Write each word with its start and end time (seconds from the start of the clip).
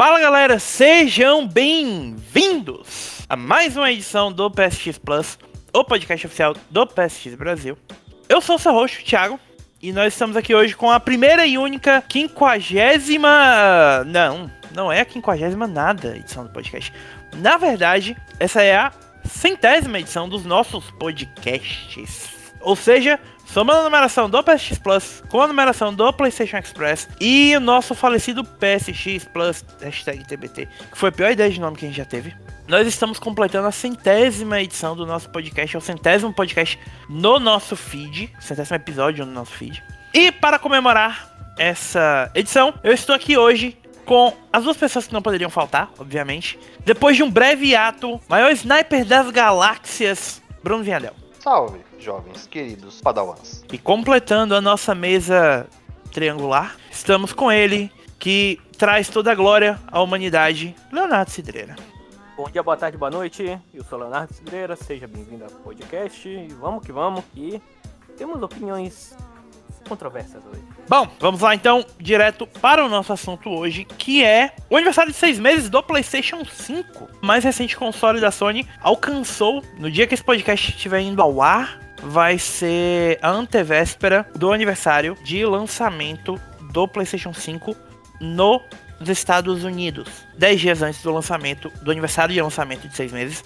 Fala 0.00 0.18
galera, 0.18 0.58
sejam 0.58 1.46
bem-vindos 1.46 3.20
a 3.28 3.36
mais 3.36 3.76
uma 3.76 3.92
edição 3.92 4.32
do 4.32 4.50
PSX 4.50 4.96
Plus, 4.96 5.38
o 5.74 5.84
podcast 5.84 6.26
oficial 6.26 6.56
do 6.70 6.86
PSX 6.86 7.34
Brasil. 7.34 7.76
Eu 8.26 8.40
sou 8.40 8.56
o 8.56 8.58
seu 8.58 8.72
host, 8.72 9.04
Thiago, 9.04 9.38
e 9.78 9.92
nós 9.92 10.14
estamos 10.14 10.38
aqui 10.38 10.54
hoje 10.54 10.74
com 10.74 10.90
a 10.90 10.98
primeira 10.98 11.44
e 11.44 11.58
única 11.58 12.00
quinquagésima. 12.00 14.02
Não, 14.06 14.50
não 14.74 14.90
é 14.90 15.02
a 15.02 15.04
quinquagésima 15.04 15.66
nada 15.66 16.16
edição 16.16 16.44
do 16.44 16.50
podcast. 16.50 16.90
Na 17.36 17.58
verdade, 17.58 18.16
essa 18.38 18.62
é 18.62 18.74
a 18.74 18.90
centésima 19.26 20.00
edição 20.00 20.30
dos 20.30 20.46
nossos 20.46 20.90
podcasts. 20.92 22.54
Ou 22.62 22.74
seja, 22.74 23.20
somando 23.52 23.80
a 23.80 23.84
numeração 23.84 24.30
do 24.30 24.42
PSX 24.42 24.78
Plus 24.78 25.22
com 25.28 25.40
a 25.40 25.48
numeração 25.48 25.92
do 25.92 26.12
PlayStation 26.12 26.58
Express 26.58 27.08
e 27.20 27.54
o 27.56 27.60
nosso 27.60 27.94
falecido 27.94 28.44
PSX 28.44 29.24
Plus, 29.24 29.64
hashtag 29.80 30.24
TBT, 30.24 30.68
que 30.90 30.96
foi 30.96 31.08
a 31.08 31.12
pior 31.12 31.30
ideia 31.32 31.50
de 31.50 31.60
nome 31.60 31.76
que 31.76 31.84
a 31.84 31.88
gente 31.88 31.96
já 31.96 32.04
teve. 32.04 32.34
Nós 32.68 32.86
estamos 32.86 33.18
completando 33.18 33.66
a 33.66 33.72
centésima 33.72 34.60
edição 34.60 34.94
do 34.94 35.04
nosso 35.04 35.28
podcast, 35.30 35.74
é 35.74 35.78
o 35.78 35.82
centésimo 35.82 36.32
podcast 36.32 36.78
no 37.08 37.40
nosso 37.40 37.74
feed, 37.74 38.32
centésimo 38.38 38.76
episódio 38.76 39.26
no 39.26 39.32
nosso 39.32 39.52
feed. 39.52 39.82
E 40.14 40.30
para 40.30 40.58
comemorar 40.58 41.34
essa 41.58 42.30
edição, 42.34 42.72
eu 42.84 42.92
estou 42.92 43.14
aqui 43.14 43.36
hoje 43.36 43.76
com 44.06 44.32
as 44.52 44.62
duas 44.62 44.76
pessoas 44.76 45.08
que 45.08 45.12
não 45.12 45.22
poderiam 45.22 45.50
faltar, 45.50 45.90
obviamente. 45.98 46.56
Depois 46.84 47.16
de 47.16 47.24
um 47.24 47.30
breve 47.30 47.74
ato, 47.74 48.20
maior 48.28 48.52
sniper 48.52 49.04
das 49.04 49.28
galáxias, 49.30 50.40
Bruno 50.62 50.84
Vinhadel. 50.84 51.14
Salve, 51.40 51.89
jovens 52.00 52.46
queridos 52.46 53.00
padawans. 53.00 53.64
E 53.72 53.78
completando 53.78 54.54
a 54.54 54.60
nossa 54.60 54.94
mesa 54.94 55.66
triangular, 56.12 56.76
estamos 56.90 57.32
com 57.32 57.50
ele, 57.52 57.92
que 58.18 58.58
traz 58.76 59.08
toda 59.08 59.32
a 59.32 59.34
glória 59.34 59.78
à 59.86 60.00
humanidade, 60.00 60.74
Leonardo 60.90 61.30
Cidreira. 61.30 61.76
Bom 62.36 62.48
dia, 62.50 62.62
boa 62.62 62.76
tarde, 62.76 62.96
boa 62.96 63.10
noite. 63.10 63.58
Eu 63.74 63.84
sou 63.84 63.98
Leonardo 63.98 64.32
Cidreira, 64.32 64.74
seja 64.74 65.06
bem-vindo 65.06 65.44
ao 65.44 65.50
podcast. 65.50 66.26
E 66.28 66.48
vamos 66.54 66.84
que 66.84 66.90
vamos, 66.90 67.22
que 67.34 67.60
temos 68.16 68.42
opiniões 68.42 69.14
controversas 69.88 70.42
hoje. 70.46 70.62
Bom, 70.88 71.08
vamos 71.18 71.40
lá 71.40 71.54
então, 71.54 71.84
direto 71.98 72.46
para 72.46 72.84
o 72.84 72.88
nosso 72.88 73.12
assunto 73.12 73.50
hoje, 73.50 73.84
que 73.84 74.24
é 74.24 74.54
o 74.68 74.76
aniversário 74.76 75.12
de 75.12 75.18
seis 75.18 75.38
meses 75.38 75.68
do 75.68 75.82
PlayStation 75.82 76.44
5. 76.44 77.08
O 77.22 77.26
mais 77.26 77.44
recente 77.44 77.76
console 77.76 78.20
da 78.20 78.30
Sony 78.30 78.66
alcançou, 78.80 79.62
no 79.78 79.90
dia 79.90 80.06
que 80.06 80.14
esse 80.14 80.24
podcast 80.24 80.70
estiver 80.70 81.00
indo 81.00 81.20
ao 81.20 81.42
ar, 81.42 81.78
vai 82.02 82.38
ser 82.38 83.18
a 83.22 83.30
antevéspera 83.30 84.26
do 84.34 84.52
aniversário 84.52 85.16
de 85.22 85.44
lançamento 85.44 86.40
do 86.72 86.86
PlayStation 86.88 87.32
5 87.32 87.76
no 88.20 88.60
nos 88.98 89.08
Estados 89.08 89.64
Unidos. 89.64 90.08
Dez 90.36 90.60
dias 90.60 90.82
antes 90.82 91.02
do 91.02 91.10
lançamento, 91.10 91.72
do 91.82 91.90
aniversário 91.90 92.34
de 92.34 92.40
lançamento 92.40 92.86
de 92.86 92.94
seis 92.94 93.10
meses 93.10 93.42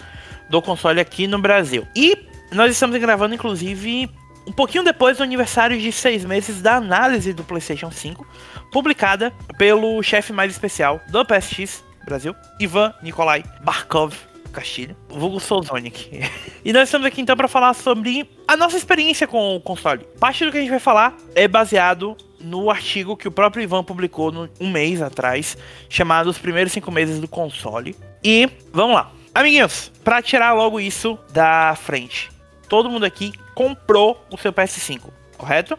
do 0.50 0.60
console 0.60 1.00
aqui 1.00 1.26
no 1.26 1.38
Brasil. 1.38 1.86
E 1.94 2.26
nós 2.50 2.72
estamos 2.72 2.98
gravando, 2.98 3.34
inclusive, 3.34 4.10
um 4.46 4.52
pouquinho 4.52 4.82
depois 4.82 5.18
do 5.18 5.22
aniversário 5.22 5.78
de 5.78 5.92
seis 5.92 6.24
meses 6.24 6.60
da 6.60 6.76
análise 6.76 7.32
do 7.32 7.44
PlayStation 7.44 7.90
5, 7.90 8.26
publicada 8.72 9.32
pelo 9.56 10.02
chefe 10.02 10.32
mais 10.32 10.50
especial 10.50 11.00
do 11.08 11.24
PSX 11.24 11.84
Brasil, 12.04 12.34
Ivan 12.60 12.92
Nikolai 13.02 13.42
Barkov 13.62 14.33
Castilho, 14.54 14.96
vulgo 15.08 15.38
Soulsonic. 15.40 16.20
e 16.64 16.72
nós 16.72 16.84
estamos 16.84 17.06
aqui 17.06 17.20
então 17.20 17.36
para 17.36 17.48
falar 17.48 17.74
sobre 17.74 18.28
a 18.46 18.56
nossa 18.56 18.76
experiência 18.76 19.26
com 19.26 19.56
o 19.56 19.60
console. 19.60 20.04
Parte 20.18 20.44
do 20.44 20.52
que 20.52 20.58
a 20.58 20.60
gente 20.60 20.70
vai 20.70 20.78
falar 20.78 21.16
é 21.34 21.46
baseado 21.46 22.16
no 22.40 22.70
artigo 22.70 23.16
que 23.16 23.26
o 23.26 23.32
próprio 23.32 23.62
Ivan 23.62 23.82
publicou 23.82 24.30
no, 24.30 24.48
um 24.60 24.70
mês 24.70 25.02
atrás, 25.02 25.56
chamado 25.88 26.30
Os 26.30 26.38
Primeiros 26.38 26.72
Cinco 26.72 26.92
Meses 26.92 27.20
do 27.20 27.28
Console. 27.28 27.96
E 28.22 28.48
vamos 28.72 28.94
lá. 28.94 29.10
Amiguinhos, 29.34 29.90
para 30.04 30.22
tirar 30.22 30.52
logo 30.52 30.78
isso 30.78 31.18
da 31.32 31.74
frente, 31.74 32.30
todo 32.68 32.88
mundo 32.88 33.04
aqui 33.04 33.32
comprou 33.54 34.24
o 34.30 34.38
seu 34.38 34.52
PS5, 34.52 35.00
correto? 35.36 35.78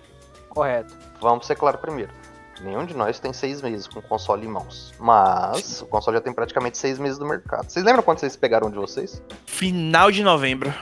Correto. 0.50 0.94
Vamos 1.22 1.46
ser 1.47 1.56
claro 1.56 1.78
primeiro. 1.78 2.12
Nenhum 2.62 2.86
de 2.86 2.96
nós 2.96 3.20
tem 3.20 3.34
seis 3.34 3.62
meses 3.62 3.88
com 3.88 4.00
o 4.00 4.02
console 4.02 4.46
em 4.46 4.50
mãos. 4.50 4.94
Mas 5.00 5.82
o 5.82 5.86
console 5.86 6.18
já 6.18 6.22
tem 6.22 6.34
praticamente 6.34 6.78
seis 6.78 6.98
meses 6.98 7.20
no 7.20 7.28
mercado. 7.28 7.70
Vocês 7.70 7.84
lembram 7.86 8.02
quando 8.04 8.20
vocês 8.20 8.36
pegaram 8.36 8.70
de 8.70 8.78
vocês? 8.78 9.22
Final 9.46 10.10
de 10.12 10.24
novembro. 10.24 10.74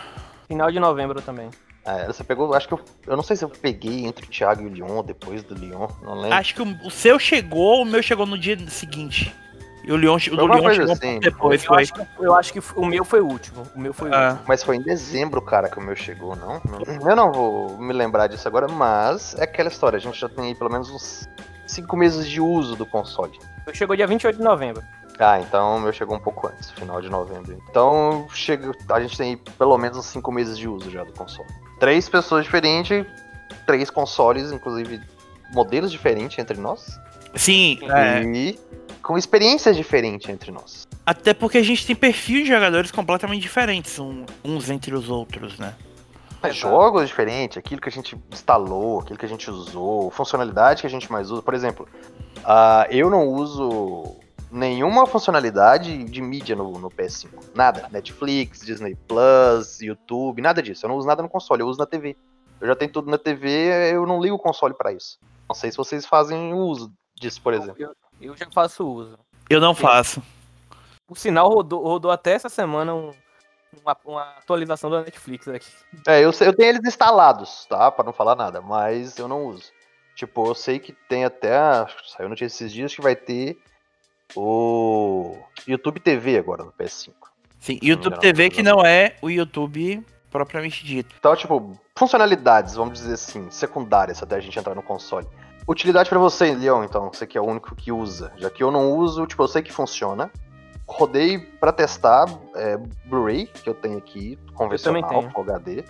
Final 0.47 0.71
de 0.71 0.79
novembro 0.79 1.21
também. 1.21 1.49
É, 1.85 2.05
você 2.07 2.23
pegou, 2.23 2.53
acho 2.53 2.67
que 2.67 2.73
eu, 2.75 2.79
eu 3.07 3.17
não 3.17 3.23
sei 3.23 3.35
se 3.35 3.43
eu 3.43 3.49
peguei 3.49 4.05
entre 4.05 4.25
o 4.25 4.29
Thiago 4.29 4.61
e 4.61 4.67
o 4.67 4.69
Leon, 4.71 5.03
depois 5.03 5.43
do 5.43 5.53
Leon, 5.59 5.87
não 6.01 6.13
lembro. 6.15 6.37
Acho 6.37 6.55
que 6.55 6.61
o, 6.61 6.87
o 6.87 6.89
seu 6.89 7.19
chegou, 7.19 7.81
o 7.81 7.85
meu 7.85 8.01
chegou 8.01 8.25
no 8.25 8.37
dia 8.37 8.57
seguinte. 8.69 9.35
E 9.83 9.91
o 9.91 9.97
Leon, 9.97 10.15
o 10.31 10.35
do 10.37 10.47
Leon 10.47 10.73
chegou 10.73 10.93
assim, 10.93 11.19
depois, 11.19 11.61
eu, 11.61 11.67
foi. 11.67 11.81
acho 11.83 11.93
que, 11.93 12.01
eu 12.19 12.33
acho 12.35 12.53
que 12.53 12.61
o 12.77 12.85
meu 12.85 13.03
foi 13.03 13.19
o 13.19 13.27
último. 13.27 13.63
O 13.75 13.79
meu 13.81 13.93
foi 13.93 14.09
o 14.09 14.13
Ah. 14.15 14.27
último. 14.29 14.45
Mas 14.47 14.63
foi 14.63 14.77
em 14.77 14.81
dezembro, 14.81 15.41
cara, 15.41 15.67
que 15.67 15.77
o 15.77 15.81
meu 15.81 15.93
chegou, 15.93 16.37
não? 16.37 16.61
Não- 16.63 17.09
Eu 17.09 17.15
não 17.17 17.33
vou 17.33 17.77
me 17.77 17.91
lembrar 17.91 18.27
disso 18.27 18.47
agora, 18.47 18.69
mas 18.69 19.35
é 19.37 19.43
aquela 19.43 19.67
história, 19.67 19.97
a 19.97 19.99
gente 19.99 20.17
já 20.17 20.29
tem 20.29 20.45
aí 20.45 20.55
pelo 20.55 20.69
menos 20.71 20.89
uns 20.89 21.27
cinco 21.67 21.95
meses 21.97 22.27
de 22.27 22.39
uso 22.41 22.75
do 22.75 22.85
console. 22.85 23.37
O 23.61 23.65
meu 23.67 23.75
chegou 23.75 23.95
dia 23.95 24.07
28 24.07 24.37
de 24.37 24.43
novembro. 24.43 24.81
Ah, 25.19 25.39
então 25.39 25.77
o 25.77 25.79
meu 25.79 25.93
chegou 25.93 26.15
um 26.15 26.19
pouco 26.19 26.47
antes, 26.47 26.71
final 26.71 26.99
de 27.01 27.09
novembro. 27.09 27.55
Então 27.69 28.27
chega, 28.33 28.71
a 28.89 28.99
gente 28.99 29.15
tem 29.17 29.37
pelo 29.37 29.77
menos 29.77 29.97
uns 29.97 30.05
5 30.07 30.31
meses 30.31 30.57
de 30.57 30.67
uso 30.67 30.89
já 30.89 31.03
do 31.03 31.13
console. 31.13 31.47
Três 31.79 32.09
pessoas 32.09 32.45
diferentes, 32.45 33.05
três 33.67 33.89
consoles, 33.89 34.51
inclusive 34.51 34.99
modelos 35.53 35.91
diferentes 35.91 36.37
entre 36.39 36.57
nós. 36.59 36.99
Sim, 37.35 37.79
é. 37.83 38.21
E 38.23 38.59
com 39.01 39.17
experiências 39.17 39.75
diferentes 39.75 40.29
entre 40.29 40.51
nós. 40.51 40.87
Até 41.05 41.33
porque 41.33 41.57
a 41.57 41.63
gente 41.63 41.85
tem 41.85 41.95
perfil 41.95 42.41
de 42.43 42.47
jogadores 42.47 42.89
completamente 42.89 43.41
diferentes 43.41 43.99
um- 43.99 44.25
uns 44.43 44.69
entre 44.69 44.95
os 44.95 45.09
outros, 45.09 45.59
né? 45.59 45.73
Mas 46.43 46.55
Jogos 46.57 47.07
diferentes, 47.07 47.57
aquilo 47.57 47.79
que 47.79 47.87
a 47.87 47.91
gente 47.91 48.21
instalou, 48.29 48.99
aquilo 48.99 49.17
que 49.17 49.25
a 49.25 49.29
gente 49.29 49.49
usou, 49.49 50.11
funcionalidade 50.11 50.81
que 50.81 50.87
a 50.87 50.89
gente 50.89 51.09
mais 51.09 51.31
usa. 51.31 51.41
Por 51.41 51.53
exemplo, 51.53 51.87
ah, 52.43 52.85
eu 52.89 53.09
não 53.09 53.29
uso 53.29 54.17
nenhuma 54.51 55.07
funcionalidade 55.07 56.03
de 56.03 56.21
mídia 56.21 56.55
no, 56.55 56.71
no 56.73 56.91
PS5. 56.91 57.29
Nada. 57.55 57.87
Netflix, 57.91 58.59
Disney 58.59 58.95
Plus, 59.07 59.81
YouTube, 59.81 60.41
nada 60.41 60.61
disso. 60.61 60.85
Eu 60.85 60.89
não 60.89 60.97
uso 60.97 61.07
nada 61.07 61.23
no 61.23 61.29
console, 61.29 61.61
eu 61.61 61.67
uso 61.67 61.79
na 61.79 61.85
TV. 61.85 62.15
Eu 62.59 62.67
já 62.67 62.75
tenho 62.75 62.91
tudo 62.91 63.09
na 63.09 63.17
TV, 63.17 63.93
eu 63.93 64.05
não 64.05 64.21
ligo 64.21 64.35
o 64.35 64.39
console 64.39 64.73
pra 64.73 64.91
isso. 64.91 65.17
Não 65.47 65.55
sei 65.55 65.71
se 65.71 65.77
vocês 65.77 66.05
fazem 66.05 66.53
uso 66.53 66.91
disso, 67.15 67.41
por 67.41 67.53
exemplo. 67.53 67.75
Eu, 67.81 67.95
eu 68.21 68.35
já 68.35 68.47
faço 68.51 68.85
uso. 68.85 69.17
Eu 69.49 69.59
não 69.61 69.73
faço. 69.73 70.21
Por 71.07 71.17
sinal, 71.17 71.49
rodou, 71.49 71.83
rodou 71.83 72.11
até 72.11 72.33
essa 72.33 72.49
semana 72.49 72.93
um- 72.93 73.11
uma, 73.81 73.97
uma 74.05 74.21
atualização 74.37 74.89
da 74.89 75.01
Netflix 75.01 75.47
aqui. 75.47 75.71
É, 76.07 76.19
eu, 76.19 76.31
eu 76.41 76.53
tenho 76.55 76.69
eles 76.69 76.85
instalados, 76.85 77.65
tá? 77.65 77.91
Pra 77.91 78.05
não 78.05 78.13
falar 78.13 78.35
nada, 78.35 78.61
mas 78.61 79.17
eu 79.17 79.27
não 79.27 79.45
uso. 79.45 79.71
Tipo, 80.15 80.47
eu 80.47 80.55
sei 80.55 80.79
que 80.79 80.93
tem 81.09 81.25
até. 81.25 81.57
acho 81.57 81.97
que 81.97 82.11
Saiu 82.11 82.29
notícia 82.29 82.63
esses 82.63 82.71
dias 82.71 82.93
que 82.95 83.01
vai 83.01 83.15
ter 83.15 83.57
o 84.35 85.37
YouTube 85.67 85.99
TV 85.99 86.37
agora 86.37 86.63
no 86.63 86.71
PS5. 86.71 87.13
Sim, 87.59 87.79
YouTube 87.81 88.19
TV 88.19 88.43
não 88.43 88.49
que 88.49 88.63
não 88.63 88.85
é 88.85 89.15
o 89.21 89.29
YouTube 89.29 90.05
propriamente 90.29 90.85
dito. 90.85 91.15
Então, 91.17 91.35
tipo, 91.35 91.79
funcionalidades, 91.95 92.73
vamos 92.73 92.99
dizer 92.99 93.13
assim, 93.13 93.49
secundárias 93.51 94.21
até 94.21 94.35
a 94.35 94.39
gente 94.39 94.57
entrar 94.57 94.75
no 94.75 94.83
console. 94.83 95.27
Utilidade 95.67 96.09
pra 96.09 96.19
você, 96.19 96.53
Leon, 96.53 96.83
então, 96.83 97.09
você 97.13 97.25
que 97.25 97.37
é 97.37 97.41
o 97.41 97.45
único 97.45 97.73
que 97.75 97.91
usa. 97.91 98.33
Já 98.37 98.49
que 98.49 98.61
eu 98.61 98.69
não 98.69 98.91
uso, 98.91 99.25
tipo, 99.25 99.41
eu 99.41 99.47
sei 99.47 99.61
que 99.61 99.71
funciona. 99.71 100.29
Rodei 100.87 101.39
pra 101.39 101.71
testar 101.71 102.25
é, 102.55 102.77
Blu-ray, 103.05 103.47
que 103.47 103.69
eu 103.69 103.73
tenho 103.73 103.97
aqui, 103.97 104.37
convencional, 104.53 105.07
tenho. 105.09 105.31
Full 105.31 105.43
HD. 105.43 105.83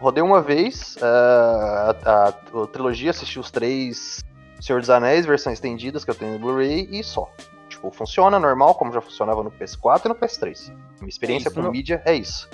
Rodei 0.00 0.22
uma 0.22 0.40
vez 0.40 0.96
é, 0.96 1.04
a, 1.04 1.96
a- 2.04 2.28
a 2.62 2.66
trilogia, 2.66 3.10
assisti 3.10 3.38
os 3.38 3.50
três 3.50 4.24
Senhor 4.60 4.80
dos 4.80 4.90
Anéis, 4.90 5.24
versões 5.26 5.54
estendidas 5.54 6.04
que 6.04 6.10
eu 6.10 6.14
tenho 6.14 6.32
no 6.32 6.38
Blu-ray 6.38 6.88
e 6.90 7.04
só. 7.04 7.30
Tipo, 7.68 7.90
funciona 7.90 8.38
normal, 8.38 8.74
como 8.74 8.92
já 8.92 9.00
funcionava 9.00 9.42
no 9.42 9.50
PS4 9.50 10.06
e 10.06 10.08
no 10.08 10.14
PS3. 10.14 10.68
Minha 11.00 11.08
experiência 11.08 11.48
isso, 11.48 11.54
com 11.54 11.62
não- 11.62 11.70
mídia 11.70 12.02
é 12.04 12.14
isso. 12.14 12.48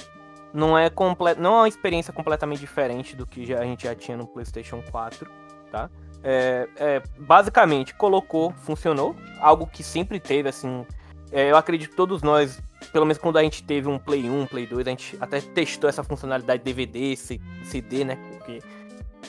Não 0.53 0.77
é, 0.79 0.89
comple... 0.91 1.35
não 1.35 1.55
é 1.55 1.59
uma 1.63 1.69
experiência 1.69 2.13
completamente 2.13 2.61
diferente 2.61 3.15
do 3.17 3.27
que 3.27 3.45
já, 3.45 3.59
a 3.61 3.65
gente 3.65 3.85
já 3.85 3.95
tinha 3.95 4.17
no 4.17 4.27
PlayStation 4.27 4.83
4, 4.91 5.29
tá? 5.71 5.91
É, 6.23 6.69
é, 6.77 7.03
basicamente, 7.19 7.95
colocou, 7.95 8.53
funcionou. 8.53 9.15
Algo 9.41 9.67
que 9.67 9.83
sempre 9.83 10.19
teve, 10.19 10.49
assim. 10.49 10.87
É, 11.33 11.51
eu 11.51 11.57
acredito 11.57 11.91
que 11.91 11.97
todos 11.97 12.23
nós, 12.23 12.61
pelo 12.93 13.05
menos 13.07 13.19
quando 13.19 13.37
a 13.39 13.43
gente 13.43 13.63
teve 13.63 13.89
um 13.89 13.99
Play 13.99 14.29
1, 14.31 14.47
Play 14.47 14.67
2, 14.67 14.87
a 14.87 14.91
gente 14.91 15.17
até 15.21 15.41
testou 15.41 15.89
essa 15.89 16.03
funcionalidade 16.05 16.63
DVD, 16.63 17.15
CD, 17.17 18.05
né? 18.05 18.17
Porque, 18.33 18.61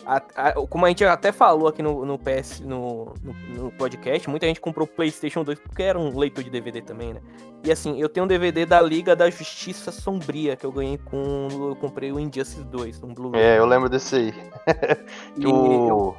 a- 0.05 0.21
a- 0.35 0.53
como 0.67 0.85
a 0.85 0.89
gente 0.89 1.03
até 1.03 1.31
falou 1.31 1.67
aqui 1.67 1.81
no, 1.81 2.05
no 2.05 2.17
PS, 2.19 2.59
no, 2.61 3.13
no, 3.23 3.33
no 3.63 3.71
podcast, 3.71 4.29
muita 4.29 4.45
gente 4.45 4.61
comprou 4.61 4.85
o 4.85 4.87
PlayStation 4.87 5.43
2 5.43 5.59
porque 5.59 5.83
era 5.83 5.97
um 5.99 6.15
leitor 6.17 6.43
de 6.43 6.49
DVD 6.49 6.81
também, 6.81 7.13
né? 7.13 7.21
E 7.63 7.71
assim, 7.71 7.99
eu 7.99 8.07
tenho 8.07 8.25
um 8.25 8.27
DVD 8.27 8.65
da 8.65 8.79
Liga 8.79 9.15
da 9.15 9.29
Justiça 9.29 9.91
Sombria 9.91 10.55
que 10.55 10.65
eu 10.65 10.71
ganhei 10.71 10.97
com. 10.99 11.47
Eu 11.51 11.75
comprei 11.75 12.11
o 12.11 12.19
Injustice 12.19 12.63
2, 12.63 13.01
um 13.03 13.13
Blu-ray. 13.13 13.41
É, 13.41 13.57
eu 13.57 13.65
lembro 13.65 13.89
desse 13.89 14.15
aí. 14.15 14.33
O, 15.45 16.15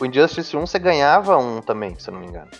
o 0.00 0.06
Injustice 0.06 0.56
1 0.56 0.66
você 0.66 0.78
ganhava 0.78 1.36
um 1.38 1.60
também, 1.60 1.98
se 1.98 2.08
eu 2.10 2.14
não 2.14 2.20
me 2.20 2.26
engano. 2.26 2.50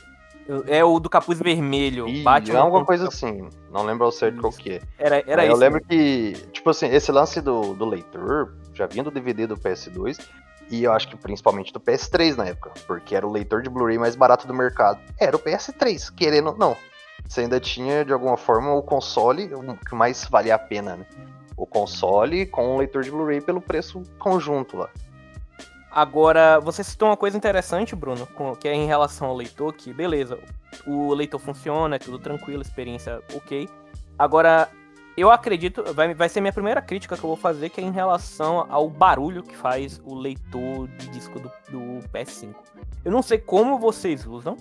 É 0.66 0.84
o 0.84 0.98
do 0.98 1.08
capuz 1.08 1.38
vermelho. 1.38 2.08
Ih, 2.08 2.22
Batman 2.22 2.58
é 2.58 2.60
alguma 2.60 2.84
coisa 2.84 3.08
assim. 3.08 3.48
Não 3.70 3.84
lembro 3.84 4.04
ao 4.04 4.12
certo 4.12 4.40
qual 4.40 4.52
que 4.52 4.72
é. 4.72 4.80
Era, 4.98 5.22
era 5.26 5.44
isso. 5.44 5.54
eu 5.54 5.58
lembro 5.58 5.80
que, 5.80 6.32
tipo 6.52 6.70
assim, 6.70 6.86
esse 6.86 7.12
lance 7.12 7.40
do, 7.40 7.74
do 7.74 7.84
leitor 7.84 8.54
já 8.74 8.86
vinha 8.86 9.04
do 9.04 9.10
DVD 9.10 9.46
do 9.46 9.56
PS2 9.56 10.18
e 10.70 10.84
eu 10.84 10.92
acho 10.92 11.08
que 11.08 11.16
principalmente 11.16 11.72
do 11.72 11.80
PS3 11.80 12.36
na 12.36 12.46
época, 12.46 12.72
porque 12.86 13.14
era 13.14 13.26
o 13.26 13.30
leitor 13.30 13.60
de 13.62 13.68
Blu-ray 13.68 13.98
mais 13.98 14.14
barato 14.14 14.46
do 14.46 14.54
mercado. 14.54 15.00
Era 15.18 15.36
o 15.36 15.38
PS3, 15.38 16.14
querendo 16.14 16.50
ou 16.50 16.56
não. 16.56 16.76
Você 17.28 17.42
ainda 17.42 17.60
tinha, 17.60 18.04
de 18.04 18.12
alguma 18.12 18.36
forma, 18.36 18.72
o 18.72 18.82
console, 18.82 19.52
o 19.54 19.76
que 19.76 19.94
mais 19.94 20.26
valia 20.30 20.54
a 20.54 20.58
pena, 20.58 20.96
né? 20.96 21.06
O 21.56 21.66
console 21.66 22.46
com 22.46 22.74
o 22.74 22.78
leitor 22.78 23.02
de 23.02 23.10
Blu-ray 23.10 23.40
pelo 23.40 23.60
preço 23.60 24.02
conjunto 24.18 24.76
lá. 24.76 24.88
Agora, 25.90 26.60
você 26.60 26.84
citou 26.84 27.08
uma 27.08 27.16
coisa 27.16 27.36
interessante, 27.36 27.96
Bruno, 27.96 28.28
que 28.60 28.68
é 28.68 28.74
em 28.74 28.86
relação 28.86 29.28
ao 29.28 29.36
leitor, 29.36 29.72
que 29.72 29.92
beleza, 29.92 30.38
o 30.86 31.12
leitor 31.12 31.40
funciona, 31.40 31.96
é 31.96 31.98
tudo 31.98 32.18
tranquilo, 32.18 32.62
experiência 32.62 33.20
ok. 33.34 33.68
Agora, 34.16 34.68
eu 35.16 35.30
acredito, 35.30 35.82
vai, 35.92 36.14
vai 36.14 36.28
ser 36.28 36.40
minha 36.40 36.52
primeira 36.52 36.80
crítica 36.80 37.16
que 37.16 37.24
eu 37.24 37.28
vou 37.28 37.36
fazer, 37.36 37.70
que 37.70 37.80
é 37.80 37.84
em 37.84 37.90
relação 37.90 38.66
ao 38.70 38.88
barulho 38.88 39.42
que 39.42 39.56
faz 39.56 40.00
o 40.04 40.14
leitor 40.14 40.86
de 40.88 41.08
disco 41.08 41.40
do, 41.40 41.50
do 41.68 42.08
PS5. 42.08 42.54
Eu 43.04 43.10
não 43.10 43.22
sei 43.22 43.38
como 43.38 43.78
vocês 43.78 44.24
usam, 44.26 44.56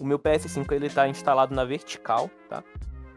o 0.00 0.04
meu 0.04 0.18
PS5 0.18 0.70
ele 0.72 0.90
tá 0.90 1.06
instalado 1.06 1.54
na 1.54 1.64
vertical, 1.64 2.28
tá? 2.48 2.62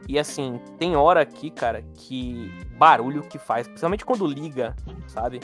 E 0.07 0.17
assim, 0.17 0.59
tem 0.77 0.95
hora 0.95 1.21
aqui, 1.21 1.49
cara, 1.49 1.81
que 1.95 2.51
barulho 2.77 3.23
que 3.23 3.37
faz, 3.37 3.67
principalmente 3.67 4.05
quando 4.05 4.25
liga, 4.25 4.75
sabe? 5.07 5.39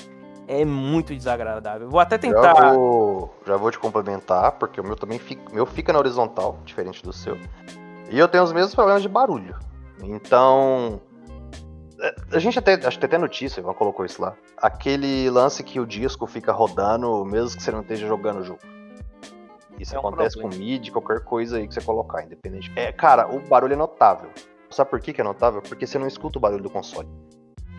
É 0.47 0.63
muito 0.63 1.15
desagradável. 1.15 1.89
Vou 1.89 1.99
até 1.99 2.15
Já 2.15 2.19
tentar. 2.21 2.73
vou, 2.73 3.33
já 3.45 3.57
vou 3.57 3.71
te 3.71 3.79
complementar, 3.79 4.53
porque 4.53 4.79
o 4.79 4.83
meu 4.83 4.95
também 4.95 5.17
fica, 5.17 5.41
meu 5.53 5.65
fica 5.65 5.91
na 5.91 5.99
horizontal, 5.99 6.59
diferente 6.63 7.01
do 7.03 7.11
seu. 7.11 7.37
E 8.11 8.19
eu 8.19 8.27
tenho 8.27 8.43
os 8.43 8.53
mesmos 8.53 8.75
problemas 8.75 9.01
de 9.01 9.09
barulho. 9.09 9.55
Então, 10.03 11.01
é, 11.99 12.15
a 12.33 12.39
gente 12.39 12.59
até, 12.59 12.73
acho 12.73 12.91
que 12.91 12.99
tem 12.99 13.07
até 13.07 13.17
notícia, 13.17 13.59
Ivan 13.59 13.73
colocou 13.73 14.05
isso 14.05 14.21
lá. 14.21 14.35
Aquele 14.57 15.29
lance 15.29 15.63
que 15.63 15.79
o 15.79 15.85
disco 15.85 16.27
fica 16.27 16.51
rodando, 16.51 17.25
mesmo 17.25 17.57
que 17.57 17.63
você 17.63 17.71
não 17.71 17.81
esteja 17.81 18.05
jogando 18.07 18.39
o 18.41 18.43
jogo. 18.43 18.59
Isso 19.79 19.95
É 19.95 19.97
um 19.97 20.01
acontece 20.01 20.37
problema. 20.39 20.55
com 20.55 20.63
MIDI, 20.63 20.91
qualquer 20.91 21.21
coisa 21.23 21.57
aí 21.57 21.67
que 21.67 21.73
você 21.73 21.81
colocar, 21.81 22.23
independente. 22.23 22.71
É, 22.75 22.91
cara, 22.91 23.27
o 23.33 23.39
barulho 23.41 23.73
é 23.73 23.75
notável. 23.77 24.29
Sabe 24.69 24.89
por 24.89 24.99
que, 24.99 25.11
que 25.11 25.21
é 25.21 25.23
notável? 25.23 25.61
Porque 25.61 25.85
você 25.87 25.97
não 25.97 26.07
escuta 26.07 26.37
o 26.37 26.41
barulho 26.41 26.63
do 26.63 26.69
console. 26.69 27.07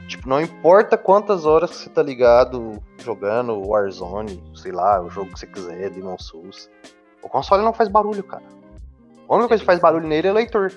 Tipo, 0.08 0.28
não 0.28 0.40
importa 0.40 0.96
quantas 0.96 1.44
horas 1.46 1.70
que 1.70 1.76
você 1.76 1.90
tá 1.90 2.02
ligado 2.02 2.80
jogando 3.02 3.60
Warzone, 3.66 4.42
sei 4.54 4.70
lá, 4.72 5.00
o 5.02 5.10
jogo 5.10 5.32
que 5.32 5.40
você 5.40 5.46
quiser, 5.46 5.90
Demon 5.90 6.16
Souls. 6.18 6.70
O 7.22 7.28
console 7.28 7.64
não 7.64 7.72
faz 7.72 7.88
barulho, 7.88 8.22
cara. 8.22 8.44
A 9.28 9.34
única 9.34 9.48
coisa 9.48 9.62
que 9.62 9.66
faz 9.66 9.80
barulho 9.80 10.06
nele 10.06 10.28
é 10.28 10.30
o 10.30 10.34
leitor. 10.34 10.72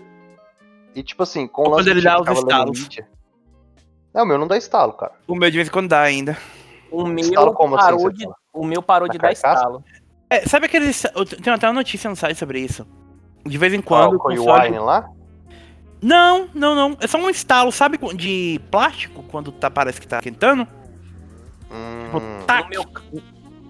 E 0.95 1.03
tipo 1.03 1.21
assim, 1.21 1.47
com 1.47 1.61
o 1.61 1.69
lance 1.69 1.83
quando 1.83 1.87
ele 1.89 2.01
dá 2.01 2.19
os 2.19 2.27
estalos. 2.29 2.79
mídia- 2.81 3.07
Não, 4.11 4.23
o 4.23 4.25
meu 4.25 4.37
não 4.39 4.47
dá 4.47 4.57
estalo, 4.57 4.93
cara. 4.93 5.11
O 5.27 5.35
meu 5.35 5.51
de 5.51 5.57
vez 5.57 5.67
em 5.67 5.71
quando 5.71 5.89
dá 5.89 6.01
ainda. 6.01 6.35
O 6.91 7.05
meu 7.05 7.19
Estalo 7.23 7.53
como 7.53 7.75
assim, 7.75 7.85
parou 7.85 7.99
você 7.99 8.13
de, 8.15 8.27
o 8.51 8.65
meu 8.65 8.81
parou 8.81 9.07
Na 9.07 9.11
de 9.11 9.19
dar 9.19 9.31
estalo. 9.31 9.83
É, 10.27 10.41
sabe 10.47 10.65
aqueles. 10.65 11.03
eu 11.05 11.23
Tenho 11.23 11.55
até 11.55 11.67
uma 11.67 11.73
notícia 11.73 12.09
no 12.09 12.15
site 12.15 12.35
sobre 12.37 12.59
isso. 12.59 12.87
De 13.45 13.57
vez 13.59 13.71
em 13.75 13.81
quando. 13.81 14.05
Quando, 14.07 14.15
o 14.15 14.19
com 14.19 14.33
o 14.33 14.35
console- 14.37 14.79
lá? 14.79 15.07
Não, 16.01 16.47
não, 16.53 16.75
não. 16.75 16.97
É 16.99 17.07
só 17.07 17.17
um 17.17 17.29
estalo, 17.29 17.71
sabe? 17.71 17.97
De 18.15 18.59
plástico, 18.71 19.23
quando 19.23 19.51
tá, 19.51 19.69
parece 19.69 19.99
que 19.99 20.07
tá 20.07 20.21
quentando. 20.21 20.67
Hum, 21.71 22.41
Tá. 22.47 22.61
No 22.63 22.69
meu, 22.69 22.85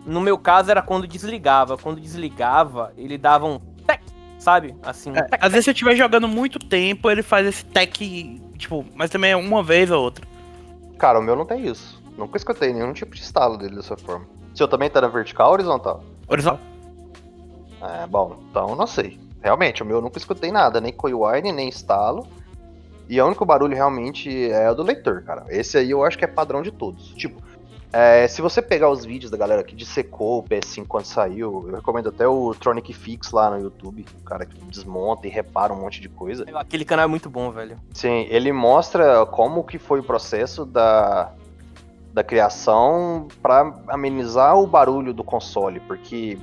no 0.05 0.21
meu 0.21 0.37
caso 0.37 0.71
era 0.71 0.81
quando 0.81 1.07
desligava. 1.07 1.77
Quando 1.77 1.99
desligava, 1.99 2.93
ele 2.97 3.17
dava 3.17 3.45
um 3.45 3.59
tec, 3.85 4.01
sabe? 4.37 4.75
Assim, 4.83 5.11
um 5.11 5.15
É, 5.15 5.23
tec, 5.23 5.43
às 5.43 5.51
vezes 5.51 5.65
se 5.65 5.69
eu 5.71 5.73
estiver 5.73 5.95
jogando 5.95 6.27
muito 6.27 6.59
tempo, 6.59 7.09
ele 7.09 7.23
faz 7.23 7.45
esse 7.47 7.65
tech, 7.65 8.41
tipo, 8.57 8.85
mas 8.95 9.09
também 9.09 9.31
é 9.31 9.35
uma 9.35 9.63
vez 9.63 9.89
ou 9.91 10.01
outra. 10.01 10.25
Cara, 10.97 11.19
o 11.19 11.23
meu 11.23 11.35
não 11.35 11.45
tem 11.45 11.65
isso. 11.65 12.01
Nunca 12.17 12.37
escutei 12.37 12.73
nenhum 12.73 12.93
tipo 12.93 13.15
de 13.15 13.21
estalo 13.21 13.57
dele 13.57 13.75
dessa 13.75 13.95
forma. 13.97 14.25
O 14.53 14.57
seu 14.57 14.67
também 14.67 14.89
tá 14.89 14.99
na 15.01 15.07
vertical 15.07 15.47
ou 15.47 15.53
horizontal? 15.53 16.03
Horizontal. 16.27 16.59
É, 17.81 18.05
bom, 18.07 18.37
então 18.49 18.69
eu 18.69 18.75
não 18.75 18.87
sei. 18.87 19.17
Realmente, 19.41 19.83
o 19.83 19.85
meu 19.85 19.97
eu 19.97 20.01
nunca 20.01 20.17
escutei 20.17 20.51
nada, 20.51 20.81
nem 20.81 20.91
coilwine, 20.91 21.51
nem 21.51 21.69
estalo. 21.69 22.27
E 23.07 23.19
o 23.19 23.25
único 23.25 23.45
barulho 23.45 23.75
realmente 23.75 24.51
é 24.51 24.69
o 24.69 24.75
do 24.75 24.83
leitor, 24.83 25.23
cara. 25.23 25.45
Esse 25.49 25.77
aí 25.77 25.89
eu 25.91 26.03
acho 26.03 26.17
que 26.17 26.25
é 26.25 26.27
padrão 26.27 26.61
de 26.61 26.71
todos. 26.71 27.09
Tipo, 27.15 27.41
é, 27.91 28.27
se 28.27 28.39
você 28.39 28.61
pegar 28.61 28.89
os 28.91 29.03
vídeos 29.03 29.31
da 29.31 29.37
galera 29.37 29.63
que 29.63 29.75
dissecou 29.75 30.39
o 30.39 30.43
PS5 30.43 30.85
quando 30.87 31.05
saiu, 31.05 31.65
eu 31.67 31.75
recomendo 31.77 32.09
até 32.09 32.27
o 32.27 32.53
Tronic 32.53 32.93
Fix 32.93 33.31
lá 33.31 33.49
no 33.49 33.59
YouTube, 33.59 34.05
o 34.21 34.23
cara 34.23 34.45
que 34.45 34.55
desmonta 34.65 35.25
e 35.25 35.29
repara 35.29 35.73
um 35.73 35.81
monte 35.81 35.99
de 35.99 36.07
coisa. 36.07 36.45
Aquele 36.53 36.85
canal 36.85 37.05
é 37.05 37.07
muito 37.07 37.31
bom, 37.31 37.49
velho. 37.49 37.77
Sim, 37.93 38.27
ele 38.29 38.51
mostra 38.51 39.25
como 39.25 39.63
que 39.63 39.79
foi 39.79 40.01
o 40.01 40.03
processo 40.03 40.65
da, 40.65 41.31
da 42.13 42.23
criação 42.23 43.27
para 43.41 43.73
amenizar 43.87 44.55
o 44.55 44.67
barulho 44.67 45.11
do 45.11 45.23
console, 45.23 45.79
porque 45.79 46.37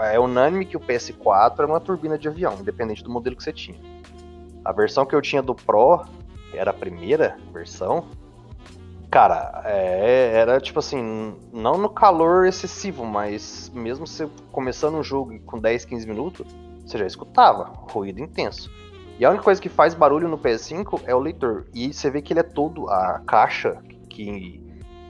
é 0.00 0.18
unânime 0.18 0.64
que 0.64 0.76
o 0.76 0.80
PS4 0.80 1.60
é 1.60 1.66
uma 1.66 1.80
turbina 1.80 2.18
de 2.18 2.28
avião, 2.28 2.54
independente 2.60 3.02
do 3.02 3.10
modelo 3.10 3.36
que 3.36 3.42
você 3.42 3.52
tinha. 3.52 3.78
A 4.64 4.72
versão 4.72 5.04
que 5.04 5.14
eu 5.14 5.20
tinha 5.20 5.42
do 5.42 5.54
Pro, 5.54 6.04
que 6.50 6.58
era 6.58 6.70
a 6.70 6.74
primeira 6.74 7.36
versão, 7.52 8.06
cara, 9.10 9.62
é, 9.64 10.32
era 10.34 10.60
tipo 10.60 10.78
assim, 10.78 11.34
não 11.52 11.78
no 11.78 11.88
calor 11.88 12.46
excessivo, 12.46 13.04
mas 13.04 13.70
mesmo 13.74 14.06
você 14.06 14.28
começando 14.50 14.96
um 14.96 15.02
jogo 15.02 15.38
com 15.40 15.58
10, 15.58 15.84
15 15.84 16.06
minutos, 16.06 16.46
você 16.84 16.98
já 16.98 17.06
escutava 17.06 17.64
ruído 17.90 18.20
intenso. 18.20 18.70
E 19.18 19.24
a 19.24 19.30
única 19.30 19.44
coisa 19.44 19.60
que 19.60 19.68
faz 19.68 19.94
barulho 19.94 20.28
no 20.28 20.36
PS5 20.36 21.02
é 21.06 21.14
o 21.14 21.20
leitor. 21.20 21.66
E 21.72 21.92
você 21.92 22.10
vê 22.10 22.20
que 22.20 22.32
ele 22.32 22.40
é 22.40 22.42
todo. 22.42 22.90
A 22.90 23.20
caixa 23.24 23.80
que 24.10 24.63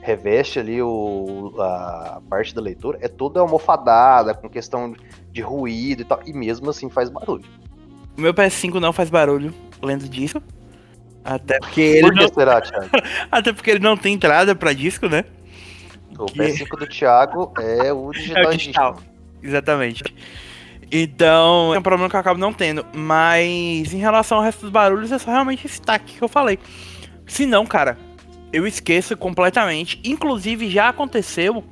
reveste 0.05 0.59
ali 0.59 0.81
o, 0.81 1.53
a 1.59 2.21
parte 2.29 2.53
da 2.53 2.61
leitura 2.61 2.97
é 3.01 3.07
toda 3.07 3.39
almofadada, 3.39 4.33
com 4.33 4.47
questão 4.47 4.95
de 5.31 5.41
ruído 5.41 6.01
e 6.01 6.05
tal. 6.05 6.19
E 6.25 6.31
mesmo 6.31 6.69
assim 6.69 6.89
faz 6.89 7.09
barulho. 7.09 7.43
O 8.17 8.21
meu 8.21 8.33
PS5 8.33 8.75
não 8.79 8.93
faz 8.93 9.09
barulho, 9.09 9.53
lendo 9.81 10.07
disco. 10.07 10.41
Até 11.23 11.57
porque 11.59 11.81
ele 11.81 12.01
Por 12.03 12.15
não, 12.15 12.27
será, 12.27 12.61
Thiago? 12.61 12.89
até 13.31 13.51
porque 13.51 13.71
ele 13.71 13.79
não 13.79 13.97
tem 13.97 14.13
entrada 14.13 14.55
pra 14.55 14.71
disco, 14.73 15.07
né? 15.09 15.25
O 16.17 16.25
Que- 16.27 16.39
PS5 16.39 16.77
do 16.77 16.87
Thiago 16.87 17.51
é 17.59 17.91
o 17.91 18.11
Digital 18.11 18.43
É 18.43 18.47
o 18.47 18.51
digital. 18.51 18.97
Exatamente. 19.41 20.03
Então, 20.91 21.73
é 21.73 21.79
um 21.79 21.81
problema 21.81 22.07
que 22.09 22.15
eu 22.15 22.19
acabo 22.19 22.39
não 22.39 22.53
tendo. 22.53 22.85
Mas 22.93 23.91
em 23.91 23.97
relação 23.97 24.37
ao 24.37 24.43
resto 24.43 24.61
dos 24.61 24.69
barulhos, 24.69 25.11
é 25.11 25.17
só 25.17 25.31
realmente 25.31 25.65
esse 25.65 25.81
taque 25.81 26.13
que 26.17 26.21
eu 26.21 26.27
falei. 26.29 26.59
Se 27.25 27.45
não, 27.47 27.65
cara, 27.65 27.97
eu 28.51 28.65
esqueço 28.65 29.15
completamente. 29.17 29.99
Inclusive, 30.03 30.69
já 30.69 30.89
aconteceu 30.89 31.63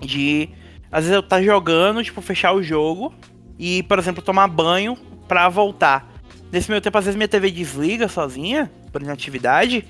de. 0.00 0.48
Às 0.90 1.04
vezes 1.04 1.14
eu 1.14 1.22
tá 1.22 1.40
jogando, 1.42 2.02
tipo, 2.02 2.20
fechar 2.20 2.52
o 2.52 2.62
jogo 2.62 3.14
e, 3.58 3.82
por 3.84 3.98
exemplo, 3.98 4.22
tomar 4.22 4.48
banho 4.48 4.96
pra 5.28 5.48
voltar. 5.48 6.10
Nesse 6.50 6.68
meio 6.68 6.80
tempo, 6.80 6.98
às 6.98 7.04
vezes 7.04 7.16
minha 7.16 7.28
TV 7.28 7.50
desliga 7.50 8.08
sozinha, 8.08 8.70
por 8.90 9.00
inatividade, 9.00 9.86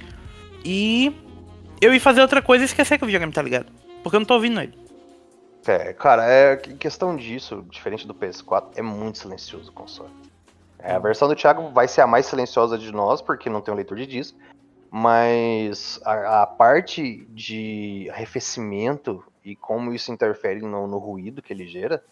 e 0.63 1.11
eu 1.81 1.95
ir 1.95 2.01
fazer 2.01 2.21
outra 2.21 2.43
coisa 2.43 2.65
e 2.65 2.67
esquecer 2.67 2.99
que 2.99 3.05
o 3.05 3.07
videogame 3.07 3.33
tá 3.33 3.41
ligado. 3.41 3.67
Porque 4.03 4.17
eu 4.17 4.21
não 4.21 4.27
tô 4.27 4.35
ouvindo 4.35 4.61
ele. 4.61 4.75
É, 5.67 5.93
cara, 5.95 6.25
é 6.25 6.57
que- 6.57 6.75
questão 6.75 7.17
disso, 7.17 7.65
diferente 7.71 8.07
do 8.07 8.15
PS4, 8.15 8.73
é 8.77 8.83
muito 8.83 9.19
silencioso 9.19 9.71
o 9.71 9.73
console. 9.73 10.11
É, 10.79 10.93
a 10.93 10.99
versão 10.99 11.29
do 11.29 11.35
Thiago 11.37 11.71
vai 11.71 11.87
ser 11.87 12.01
a 12.01 12.07
mais 12.07 12.27
silenciosa 12.27 12.77
de 12.77 12.91
nós, 12.93 13.21
porque 13.23 13.49
não 13.49 13.61
tem 13.61 13.73
um 13.73 13.77
leitor 13.77 13.97
de 13.97 14.07
disco. 14.07 14.39
Mas 14.91 16.01
a, 16.05 16.43
a 16.43 16.47
parte 16.47 17.25
de 17.31 18.09
arrefecimento 18.11 19.25
e 19.45 19.55
como 19.55 19.93
isso 19.93 20.13
interfere 20.13 20.61
no, 20.61 20.87
no 20.87 20.99
ruído 20.99 21.41
que 21.41 21.53
ele 21.53 21.67
gera 21.67 22.03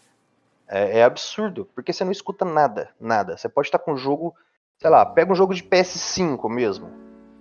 é, 0.67 0.99
é 0.99 1.03
absurdo, 1.03 1.67
porque 1.73 1.91
você 1.91 2.03
não 2.03 2.11
escuta 2.11 2.45
nada, 2.45 2.89
nada. 2.99 3.35
Você 3.35 3.49
pode 3.49 3.67
estar 3.67 3.79
com 3.79 3.93
um 3.93 3.97
jogo, 3.97 4.35
sei 4.77 4.89
lá, 4.89 5.05
pega 5.05 5.31
um 5.31 5.35
jogo 5.35 5.53
de 5.53 5.63
PS5 5.63 6.49
mesmo, 6.49 6.89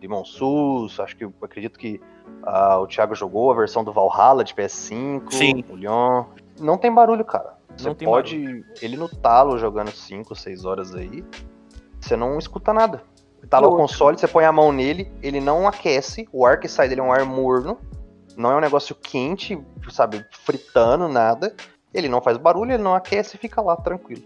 Demon 0.00 0.24
Souls, 0.24 0.98
acho 0.98 1.16
que 1.16 1.28
acredito 1.42 1.78
que 1.78 2.00
ah, 2.42 2.78
o 2.78 2.86
Thiago 2.86 3.14
jogou 3.14 3.50
a 3.52 3.54
versão 3.54 3.84
do 3.84 3.92
Valhalla 3.92 4.42
de 4.42 4.54
PS5, 4.54 5.30
Sim. 5.30 5.64
o 5.68 5.74
Leon. 5.74 6.24
Não 6.58 6.78
tem 6.78 6.92
barulho, 6.92 7.24
cara. 7.24 7.58
Você 7.76 7.94
pode. 7.94 8.64
Ele 8.82 8.96
no 8.96 9.08
talo 9.08 9.56
jogando 9.58 9.92
5, 9.92 10.34
6 10.34 10.64
horas 10.64 10.94
aí, 10.94 11.24
você 12.00 12.16
não 12.16 12.38
escuta 12.38 12.72
nada. 12.72 13.02
Tá 13.48 13.60
lá 13.60 13.68
o 13.68 13.76
console, 13.76 14.18
você 14.18 14.28
põe 14.28 14.44
a 14.44 14.52
mão 14.52 14.72
nele, 14.72 15.10
ele 15.22 15.40
não 15.40 15.66
aquece, 15.66 16.28
o 16.32 16.44
ar 16.44 16.58
que 16.60 16.68
sai 16.68 16.88
dele 16.88 17.00
é 17.00 17.04
um 17.04 17.12
ar 17.12 17.24
morno, 17.24 17.78
não 18.36 18.52
é 18.52 18.56
um 18.56 18.60
negócio 18.60 18.94
quente, 18.94 19.58
sabe, 19.90 20.24
fritando, 20.44 21.08
nada. 21.08 21.54
Ele 21.92 22.08
não 22.08 22.20
faz 22.20 22.36
barulho, 22.36 22.72
ele 22.72 22.82
não 22.82 22.94
aquece 22.94 23.36
e 23.36 23.38
fica 23.38 23.60
lá 23.60 23.76
tranquilo. 23.76 24.22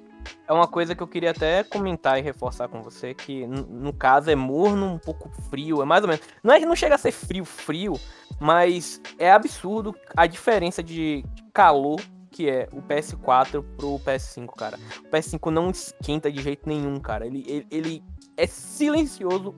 É 0.46 0.52
uma 0.52 0.66
coisa 0.66 0.94
que 0.94 1.02
eu 1.02 1.06
queria 1.06 1.30
até 1.30 1.64
comentar 1.64 2.18
e 2.18 2.22
reforçar 2.22 2.68
com 2.68 2.82
você, 2.82 3.14
que 3.14 3.46
no 3.46 3.92
caso 3.92 4.30
é 4.30 4.34
morno, 4.34 4.86
um 4.86 4.98
pouco 4.98 5.30
frio, 5.48 5.82
é 5.82 5.84
mais 5.84 6.02
ou 6.02 6.08
menos. 6.08 6.24
Não 6.42 6.52
é 6.52 6.60
que 6.60 6.66
não 6.66 6.76
chega 6.76 6.94
a 6.94 6.98
ser 6.98 7.12
frio, 7.12 7.44
frio, 7.44 7.98
mas 8.40 9.00
é 9.18 9.30
absurdo 9.30 9.94
a 10.16 10.26
diferença 10.26 10.82
de 10.82 11.24
calor 11.52 12.00
que 12.32 12.48
é 12.48 12.66
o 12.72 12.80
PS4 12.80 13.62
pro 13.76 14.00
PS5, 14.00 14.46
cara. 14.56 14.78
O 15.04 15.10
PS5 15.10 15.50
não 15.50 15.70
esquenta 15.70 16.32
de 16.32 16.42
jeito 16.42 16.66
nenhum, 16.66 16.98
cara. 16.98 17.26
Ele, 17.26 17.44
ele, 17.46 17.66
ele 17.70 18.04
é 18.42 18.46
silencioso 18.46 19.54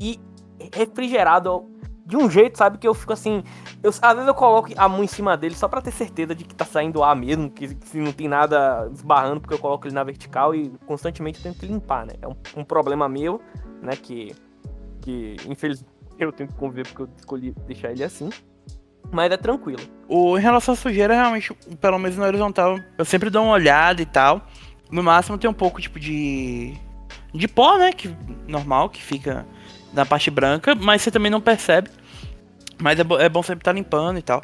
e 0.00 0.20
refrigerado 0.72 1.66
de 2.06 2.16
um 2.16 2.30
jeito, 2.30 2.56
sabe, 2.56 2.78
que 2.78 2.88
eu 2.88 2.94
fico 2.94 3.12
assim. 3.12 3.42
Eu, 3.82 3.90
às 4.00 4.14
vezes 4.14 4.28
eu 4.28 4.34
coloco 4.34 4.70
a 4.76 4.88
mão 4.88 5.04
em 5.04 5.06
cima 5.08 5.36
dele 5.36 5.54
só 5.54 5.68
pra 5.68 5.82
ter 5.82 5.90
certeza 5.90 6.34
de 6.34 6.44
que 6.44 6.54
tá 6.54 6.64
saindo 6.64 7.02
ar 7.02 7.14
mesmo, 7.14 7.50
que, 7.50 7.74
que 7.74 7.98
não 7.98 8.12
tem 8.12 8.28
nada 8.28 8.88
esbarrando, 8.94 9.40
porque 9.40 9.54
eu 9.54 9.58
coloco 9.58 9.86
ele 9.86 9.94
na 9.94 10.04
vertical 10.04 10.54
e 10.54 10.70
constantemente 10.86 11.38
eu 11.38 11.42
tenho 11.42 11.54
que 11.54 11.66
limpar, 11.66 12.06
né? 12.06 12.14
É 12.22 12.28
um, 12.28 12.34
um 12.56 12.64
problema 12.64 13.08
meu, 13.08 13.42
né? 13.82 13.94
Que, 13.94 14.34
que 15.02 15.36
infelizmente 15.46 15.92
eu 16.18 16.32
tenho 16.32 16.48
que 16.48 16.54
conviver 16.54 16.86
porque 16.86 17.02
eu 17.02 17.08
escolhi 17.18 17.54
deixar 17.66 17.90
ele 17.90 18.04
assim. 18.04 18.30
Mas 19.10 19.30
é 19.32 19.36
tranquilo. 19.36 19.82
O, 20.08 20.38
em 20.38 20.40
relação 20.40 20.74
à 20.74 20.76
sujeira, 20.76 21.14
realmente, 21.14 21.52
pelo 21.80 21.98
menos 21.98 22.16
na 22.16 22.26
horizontal, 22.26 22.78
eu 22.96 23.04
sempre 23.04 23.30
dou 23.30 23.42
uma 23.42 23.52
olhada 23.52 24.00
e 24.00 24.06
tal. 24.06 24.42
No 24.90 25.02
máximo 25.02 25.36
tem 25.36 25.50
um 25.50 25.54
pouco 25.54 25.80
tipo 25.80 25.98
de. 26.00 26.74
De 27.34 27.48
pó, 27.48 27.78
né? 27.78 27.92
Que, 27.92 28.14
normal, 28.46 28.88
que 28.88 29.02
fica 29.02 29.46
na 29.92 30.04
parte 30.04 30.30
branca, 30.30 30.74
mas 30.74 31.02
você 31.02 31.10
também 31.10 31.30
não 31.30 31.40
percebe. 31.40 31.90
Mas 32.80 32.98
é, 32.98 33.04
bo 33.04 33.18
é 33.18 33.28
bom 33.28 33.42
sempre 33.42 33.62
estar 33.62 33.72
tá 33.72 33.76
limpando 33.76 34.18
e 34.18 34.22
tal. 34.22 34.40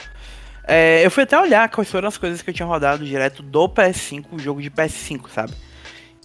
É, 0.66 1.04
eu 1.04 1.10
fui 1.10 1.22
até 1.22 1.38
olhar 1.38 1.68
quais 1.68 1.90
foram 1.90 2.08
as 2.08 2.16
coisas 2.16 2.40
que 2.40 2.50
eu 2.50 2.54
tinha 2.54 2.66
rodado 2.66 3.04
direto 3.04 3.42
do 3.42 3.68
PS5, 3.68 4.26
o 4.32 4.38
jogo 4.38 4.62
de 4.62 4.70
PS5, 4.70 5.28
sabe? 5.28 5.52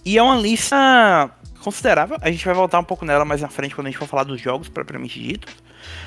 E 0.04 0.16
é 0.16 0.22
uma 0.22 0.36
lista 0.36 1.30
considerável. 1.62 2.16
A 2.22 2.30
gente 2.30 2.44
vai 2.44 2.54
voltar 2.54 2.78
um 2.78 2.84
pouco 2.84 3.04
nela 3.04 3.24
mais 3.24 3.42
na 3.42 3.48
frente 3.48 3.74
quando 3.74 3.88
a 3.88 3.90
gente 3.90 3.98
for 3.98 4.08
falar 4.08 4.24
dos 4.24 4.40
jogos 4.40 4.68
propriamente 4.68 5.20
ditos. 5.20 5.54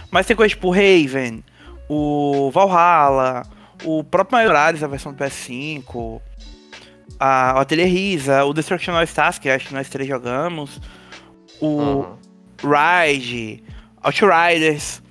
Mas 0.09 0.25
tem 0.25 0.35
coisas 0.35 0.53
tipo 0.53 0.71
Raven, 0.71 1.43
o 1.87 2.49
Valhalla, 2.51 3.43
o 3.83 4.03
próprio 4.03 4.37
Maiorares, 4.37 4.83
a 4.83 4.87
versão 4.87 5.13
do 5.13 5.23
PS5, 5.23 6.21
a, 7.19 7.55
o 7.55 7.59
Atelier 7.59 7.87
Risa, 7.87 8.43
o 8.45 8.53
Destruction 8.53 8.93
All 8.93 9.03
Stars, 9.03 9.39
que 9.39 9.49
acho 9.49 9.67
que 9.67 9.73
nós 9.73 9.89
três 9.89 10.07
jogamos, 10.07 10.79
o 11.59 11.67
uhum. 11.67 12.17
Ride, 12.61 13.63
Outriders, 14.01 15.01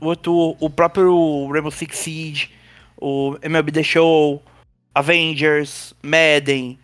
o, 0.00 0.06
outro, 0.06 0.56
o 0.60 0.70
próprio 0.70 1.48
Rainbow 1.50 1.70
Six 1.70 1.96
Siege, 1.96 2.50
o 2.96 3.36
MLB 3.42 3.72
The 3.72 3.82
Show, 3.82 4.42
Avengers, 4.94 5.94
Madden. 6.02 6.78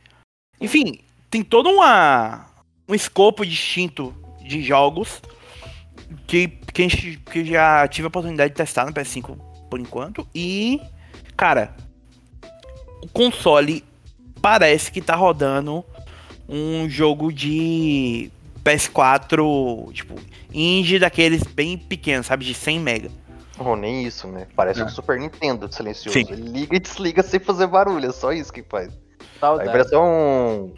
Enfim, 0.60 1.00
tem 1.30 1.42
todo 1.42 1.68
uma, 1.68 2.46
um 2.88 2.94
escopo 2.94 3.44
distinto 3.44 4.14
de 4.40 4.62
jogos 4.62 5.20
que, 6.26 6.48
que, 6.72 6.82
gente, 6.88 7.18
que 7.30 7.44
já 7.44 7.86
tive 7.88 8.06
a 8.06 8.08
oportunidade 8.08 8.50
de 8.50 8.56
testar 8.56 8.86
no 8.86 8.92
PS5 8.92 9.36
por 9.68 9.80
enquanto. 9.80 10.26
E, 10.34 10.80
cara, 11.36 11.74
o 13.02 13.08
console 13.08 13.84
parece 14.46 14.92
que 14.92 15.00
tá 15.00 15.16
rodando 15.16 15.84
um 16.48 16.88
jogo 16.88 17.32
de 17.32 18.30
PS4, 18.62 19.92
tipo, 19.92 20.14
indie 20.54 21.00
daqueles 21.00 21.42
bem 21.42 21.76
pequenos, 21.76 22.26
sabe? 22.26 22.44
De 22.44 22.54
100 22.54 22.78
mega. 22.78 23.10
Oh, 23.58 23.74
nem 23.74 24.04
isso, 24.04 24.28
né? 24.28 24.46
Parece 24.54 24.84
um 24.84 24.88
Super 24.88 25.18
Nintendo 25.18 25.72
silencioso. 25.72 26.16
Sim. 26.16 26.26
Ele 26.30 26.42
liga 26.42 26.76
e 26.76 26.78
desliga 26.78 27.24
sem 27.24 27.40
fazer 27.40 27.66
barulho, 27.66 28.08
é 28.08 28.12
só 28.12 28.32
isso 28.32 28.52
que 28.52 28.62
faz. 28.62 28.96
Saudade. 29.40 29.68
A 29.68 29.72
impressão 29.72 30.72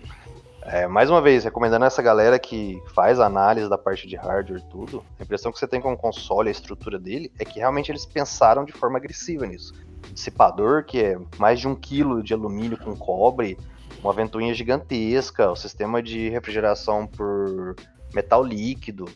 é, 0.63 0.87
mais 0.87 1.11
uma 1.11 1.21
vez, 1.21 1.45
recomendando 1.45 1.85
essa 1.85 2.01
galera 2.01 2.39
que 2.39 2.81
faz 2.95 3.21
análise 3.21 3.69
da 3.69 3.77
parte 3.77 4.09
de 4.09 4.17
hardware 4.17 4.61
e 4.61 4.71
tudo, 4.71 5.05
a 5.21 5.23
impressão 5.23 5.53
que 5.53 5.59
você 5.59 5.69
tem 5.69 5.79
com 5.79 5.93
o 5.93 5.97
console, 5.97 6.49
a 6.49 6.53
estrutura 6.53 6.99
dele, 6.99 7.31
é 7.39 7.45
que 7.45 7.59
realmente 7.59 7.93
eles 7.93 8.07
pensaram 8.07 8.65
de 8.65 8.73
forma 8.73 8.97
agressiva 8.97 9.45
nisso. 9.45 9.75
Dissipador, 10.13 10.85
que 10.85 11.03
é 11.03 11.19
mais 11.39 11.61
de 11.61 11.69
um 11.69 11.75
quilo 11.75 12.23
de 12.23 12.35
alumínio 12.35 12.79
com 12.79 12.97
cobre, 12.97 13.59
uma 14.03 14.13
ventoinha 14.13 14.55
gigantesca, 14.55 15.51
o 15.51 15.57
sistema 15.57 16.03
de 16.03 16.29
refrigeração 16.29 17.07
por 17.07 17.77
metal 18.15 18.43
líquido, 18.43 19.07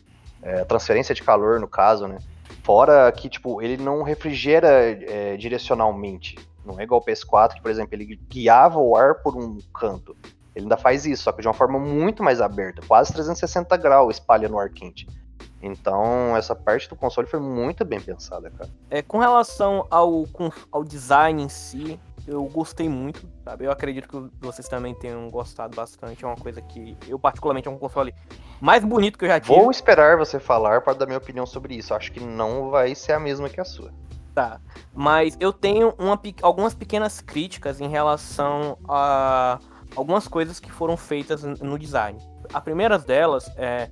é, 0.41 0.63
transferência 0.65 1.15
de 1.15 1.23
calor, 1.23 1.59
no 1.59 1.67
caso, 1.67 2.07
né? 2.07 2.17
Fora 2.63 3.11
que, 3.11 3.29
tipo, 3.29 3.61
ele 3.61 3.77
não 3.77 4.03
refrigera 4.03 4.67
é, 4.69 5.35
direcionalmente. 5.37 6.37
Não 6.65 6.79
é 6.79 6.83
igual 6.83 7.01
o 7.01 7.05
PS4, 7.05 7.55
que, 7.55 7.61
por 7.61 7.71
exemplo, 7.71 7.95
ele 7.95 8.19
guiava 8.29 8.79
o 8.79 8.95
ar 8.95 9.15
por 9.15 9.35
um 9.35 9.57
canto. 9.73 10.15
Ele 10.55 10.65
ainda 10.65 10.77
faz 10.77 11.05
isso, 11.05 11.23
só 11.23 11.31
que 11.31 11.41
de 11.41 11.47
uma 11.47 11.53
forma 11.53 11.79
muito 11.79 12.23
mais 12.23 12.39
aberta, 12.39 12.81
quase 12.87 13.11
360 13.11 13.75
graus 13.77 14.15
espalha 14.15 14.47
no 14.47 14.59
ar 14.59 14.69
quente. 14.69 15.07
Então, 15.65 16.35
essa 16.35 16.53
parte 16.53 16.89
do 16.89 16.95
console 16.95 17.25
foi 17.25 17.39
muito 17.39 17.85
bem 17.85 17.99
pensada, 17.99 18.51
cara. 18.51 18.69
É, 18.89 19.01
com 19.01 19.17
relação 19.17 19.87
ao, 19.89 20.25
ao 20.69 20.83
design 20.83 21.41
em 21.41 21.47
si, 21.47 21.97
eu 22.27 22.43
gostei 22.45 22.89
muito, 22.89 23.25
sabe? 23.45 23.65
Eu 23.65 23.71
acredito 23.71 24.07
que 24.07 24.45
vocês 24.45 24.67
também 24.67 24.93
tenham 24.93 25.29
gostado 25.29 25.73
bastante. 25.73 26.25
É 26.25 26.27
uma 26.27 26.35
coisa 26.35 26.61
que 26.61 26.97
eu, 27.07 27.17
particularmente, 27.17 27.67
é 27.67 27.71
um 27.71 27.77
console 27.77 28.13
mais 28.59 28.83
bonito 28.83 29.17
que 29.17 29.23
eu 29.23 29.29
já 29.29 29.39
tive. 29.39 29.55
Vou 29.55 29.71
esperar 29.71 30.17
você 30.17 30.37
falar 30.37 30.81
para 30.81 30.93
dar 30.93 31.05
minha 31.05 31.17
opinião 31.17 31.45
sobre 31.45 31.75
isso. 31.75 31.93
Acho 31.93 32.11
que 32.11 32.19
não 32.19 32.69
vai 32.69 32.93
ser 32.93 33.13
a 33.13 33.19
mesma 33.19 33.47
que 33.47 33.61
a 33.61 33.65
sua. 33.65 33.91
Tá. 34.33 34.59
Mas 34.93 35.37
eu 35.39 35.53
tenho 35.53 35.93
uma, 35.97 36.19
algumas 36.41 36.73
pequenas 36.73 37.21
críticas 37.21 37.79
em 37.79 37.87
relação 37.87 38.77
a 38.89 39.59
algumas 39.95 40.27
coisas 40.27 40.59
que 40.59 40.71
foram 40.71 40.97
feitas 40.97 41.43
no 41.43 41.77
design. 41.77 42.19
A 42.53 42.59
primeira 42.59 42.97
delas 42.97 43.49
é, 43.57 43.89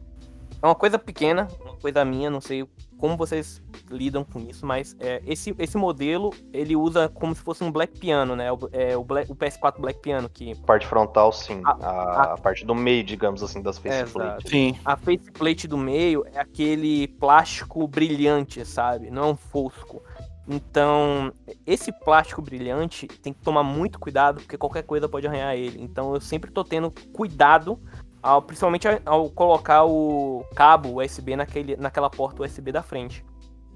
é 0.61 0.65
uma 0.65 0.75
coisa 0.75 0.97
pequena, 0.97 1.47
coisa 1.81 2.05
minha, 2.05 2.29
não 2.29 2.41
sei 2.41 2.65
como 2.97 3.17
vocês 3.17 3.61
lidam 3.89 4.23
com 4.23 4.39
isso, 4.39 4.63
mas 4.63 4.95
é, 5.00 5.21
esse, 5.25 5.55
esse 5.57 5.75
modelo 5.75 6.31
ele 6.53 6.75
usa 6.75 7.09
como 7.09 7.33
se 7.33 7.41
fosse 7.41 7.63
um 7.63 7.71
black 7.71 8.00
piano, 8.00 8.35
né? 8.35 8.51
O, 8.51 8.59
é, 8.71 8.95
o, 8.95 9.03
black, 9.03 9.31
o 9.31 9.35
PS4 9.35 9.81
black 9.81 10.00
piano 10.00 10.29
que 10.29 10.55
parte 10.61 10.85
frontal 10.85 11.31
sim, 11.31 11.61
a, 11.65 11.71
a, 11.71 12.23
a 12.33 12.38
parte 12.38 12.63
do 12.63 12.75
meio, 12.75 13.03
digamos 13.03 13.41
assim, 13.41 13.59
das 13.61 13.79
faceplate. 13.79 14.50
Sim. 14.50 14.79
A 14.85 14.95
faceplate 14.95 15.67
do 15.67 15.77
meio 15.77 16.23
é 16.31 16.39
aquele 16.39 17.07
plástico 17.07 17.88
brilhante, 17.88 18.63
sabe? 18.63 19.09
Não 19.09 19.23
é 19.23 19.27
um 19.31 19.35
fosco. 19.35 20.01
Então, 20.47 21.31
esse 21.65 21.91
plástico 21.91 22.41
brilhante 22.41 23.07
tem 23.07 23.31
que 23.31 23.41
tomar 23.41 23.63
muito 23.63 24.00
cuidado, 24.00 24.41
porque 24.41 24.57
qualquer 24.57 24.83
coisa 24.83 25.07
pode 25.07 25.25
arranhar 25.25 25.55
ele. 25.55 25.81
Então, 25.81 26.13
eu 26.13 26.21
sempre 26.21 26.51
tô 26.51 26.63
tendo 26.63 26.91
cuidado, 27.13 27.79
ao, 28.21 28.41
principalmente 28.41 28.87
ao 29.05 29.29
colocar 29.29 29.85
o 29.85 30.45
cabo 30.55 31.01
USB 31.01 31.35
naquele, 31.35 31.75
naquela 31.75 32.09
porta 32.09 32.43
USB 32.43 32.71
da 32.71 32.83
frente. 32.83 33.25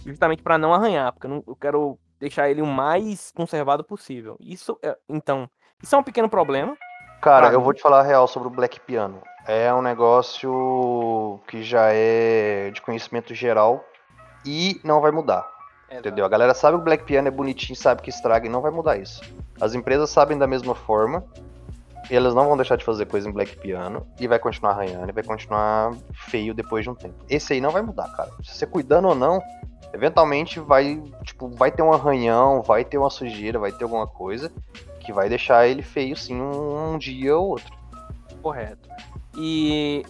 Justamente 0.05 0.43
para 0.43 0.57
não 0.57 0.73
arranhar, 0.73 1.11
porque 1.13 1.25
eu, 1.25 1.31
não, 1.31 1.43
eu, 1.47 1.55
quero 1.55 1.97
deixar 2.19 2.49
ele 2.49 2.61
o 2.61 2.65
mais 2.65 3.31
conservado 3.31 3.83
possível. 3.83 4.37
Isso, 4.39 4.77
é, 4.83 4.95
então, 5.09 5.49
isso 5.81 5.95
é 5.95 5.97
um 5.97 6.03
pequeno 6.03 6.29
problema. 6.29 6.77
Cara, 7.21 7.51
eu 7.51 7.61
vou 7.61 7.73
te 7.73 7.81
falar 7.81 8.01
a 8.01 8.03
real 8.03 8.27
sobre 8.27 8.47
o 8.47 8.51
Black 8.51 8.79
Piano. 8.81 9.21
É 9.47 9.73
um 9.73 9.81
negócio 9.81 11.39
que 11.47 11.63
já 11.63 11.87
é 11.91 12.69
de 12.71 12.81
conhecimento 12.81 13.33
geral 13.33 13.83
e 14.45 14.79
não 14.83 15.01
vai 15.01 15.11
mudar. 15.11 15.49
Exato. 15.89 16.07
Entendeu? 16.07 16.25
A 16.25 16.29
galera 16.29 16.53
sabe 16.53 16.77
que 16.77 16.81
o 16.81 16.83
Black 16.83 17.03
Piano 17.03 17.27
é 17.27 17.31
bonitinho, 17.31 17.75
sabe 17.75 18.01
que 18.01 18.09
estraga 18.09 18.45
e 18.45 18.49
não 18.49 18.61
vai 18.61 18.71
mudar 18.71 18.97
isso. 18.97 19.21
As 19.59 19.73
empresas 19.73 20.09
sabem 20.09 20.37
da 20.37 20.47
mesma 20.47 20.75
forma, 20.75 21.23
e 22.09 22.15
elas 22.15 22.33
não 22.35 22.47
vão 22.47 22.55
deixar 22.55 22.75
de 22.75 22.83
fazer 22.83 23.05
coisa 23.05 23.27
em 23.27 23.31
Black 23.31 23.57
Piano 23.57 24.05
e 24.19 24.27
vai 24.27 24.39
continuar 24.39 24.71
arranhando 24.71 25.09
e 25.09 25.13
vai 25.13 25.23
continuar 25.23 25.93
feio 26.13 26.53
depois 26.53 26.83
de 26.83 26.89
um 26.89 26.95
tempo. 26.95 27.15
Esse 27.29 27.53
aí 27.53 27.61
não 27.61 27.71
vai 27.71 27.81
mudar, 27.81 28.09
cara. 28.15 28.31
Se 28.43 28.55
você 28.55 28.65
cuidando 28.65 29.07
ou 29.07 29.15
não, 29.15 29.41
eventualmente 29.93 30.59
vai, 30.59 31.01
tipo, 31.23 31.49
vai 31.49 31.71
ter 31.71 31.81
um 31.81 31.93
arranhão, 31.93 32.61
vai 32.61 32.83
ter 32.83 32.97
uma 32.97 33.09
sujeira, 33.09 33.59
vai 33.59 33.71
ter 33.71 33.83
alguma 33.83 34.07
coisa 34.07 34.51
que 34.99 35.13
vai 35.13 35.29
deixar 35.29 35.67
ele 35.67 35.81
feio 35.81 36.15
sim 36.15 36.35
um, 36.35 36.93
um 36.93 36.97
dia 36.97 37.37
ou 37.37 37.49
outro. 37.49 37.73
Correto. 38.41 38.89
E 39.37 40.05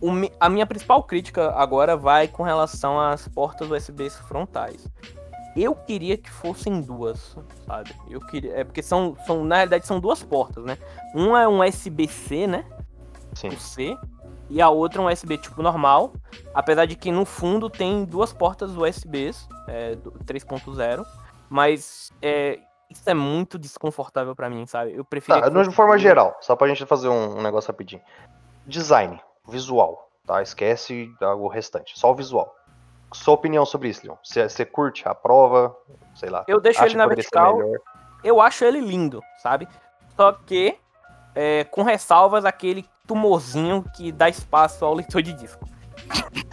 o, 0.00 0.10
a 0.38 0.48
minha 0.48 0.66
principal 0.66 1.02
crítica 1.02 1.50
agora 1.52 1.96
vai 1.96 2.28
com 2.28 2.42
relação 2.42 3.00
às 3.00 3.26
portas 3.28 3.70
USB 3.70 4.10
frontais. 4.10 4.86
Eu 5.56 5.74
queria 5.74 6.16
que 6.16 6.30
fossem 6.30 6.80
duas, 6.80 7.36
sabe? 7.66 7.94
Eu 8.10 8.20
queria, 8.20 8.56
é 8.56 8.64
porque 8.64 8.82
são, 8.82 9.16
são 9.24 9.44
na 9.44 9.56
realidade 9.56 9.86
são 9.86 10.00
duas 10.00 10.22
portas, 10.22 10.64
né? 10.64 10.76
Um 11.14 11.36
é 11.36 11.46
um 11.46 11.62
USB-C, 11.62 12.46
né? 12.46 12.64
Sim. 13.34 13.48
O 13.48 13.60
C 13.60 13.96
e 14.50 14.60
a 14.60 14.68
outra 14.68 15.00
é 15.00 15.04
um 15.04 15.08
USB 15.08 15.38
tipo 15.38 15.62
normal, 15.62 16.12
apesar 16.52 16.86
de 16.86 16.96
que 16.96 17.10
no 17.10 17.24
fundo 17.24 17.70
tem 17.70 18.04
duas 18.04 18.32
portas 18.32 18.76
USBs, 18.76 19.48
é, 19.68 19.96
3.0, 20.24 21.04
mas 21.48 22.12
é, 22.20 22.58
isso 22.90 23.08
é 23.08 23.14
muito 23.14 23.58
desconfortável 23.58 24.34
para 24.34 24.50
mim, 24.50 24.66
sabe? 24.66 24.94
Eu 24.94 25.04
prefiro. 25.04 25.40
Tá, 25.40 25.48
de 25.48 25.70
forma 25.70 25.98
geral, 25.98 26.36
só 26.40 26.54
pra 26.54 26.68
gente 26.68 26.84
fazer 26.84 27.08
um, 27.08 27.38
um 27.38 27.42
negócio 27.42 27.68
rapidinho. 27.68 28.02
Design 28.66 29.20
visual, 29.48 30.10
tá? 30.26 30.42
Esquece 30.42 31.10
o 31.20 31.48
restante, 31.48 31.98
só 31.98 32.10
o 32.10 32.14
visual. 32.14 32.54
Sua 33.14 33.34
opinião 33.34 33.64
sobre 33.64 33.88
isso, 33.88 34.02
Leon? 34.04 34.16
Você 34.22 34.64
curte 34.64 35.06
a 35.06 35.14
prova? 35.14 35.74
Sei 36.14 36.28
lá. 36.28 36.44
Eu 36.48 36.60
deixo 36.60 36.84
ele 36.84 36.96
na 36.96 37.06
vertical. 37.06 37.58
Eu 38.22 38.40
acho 38.40 38.64
ele 38.64 38.80
lindo, 38.80 39.22
sabe? 39.42 39.68
Só 40.16 40.32
que 40.32 40.76
é, 41.34 41.64
com 41.64 41.82
ressalvas 41.82 42.44
aquele 42.44 42.84
tumorzinho 43.06 43.84
que 43.94 44.10
dá 44.10 44.28
espaço 44.28 44.84
ao 44.84 44.94
leitor 44.94 45.22
de 45.22 45.32
disco. 45.32 45.66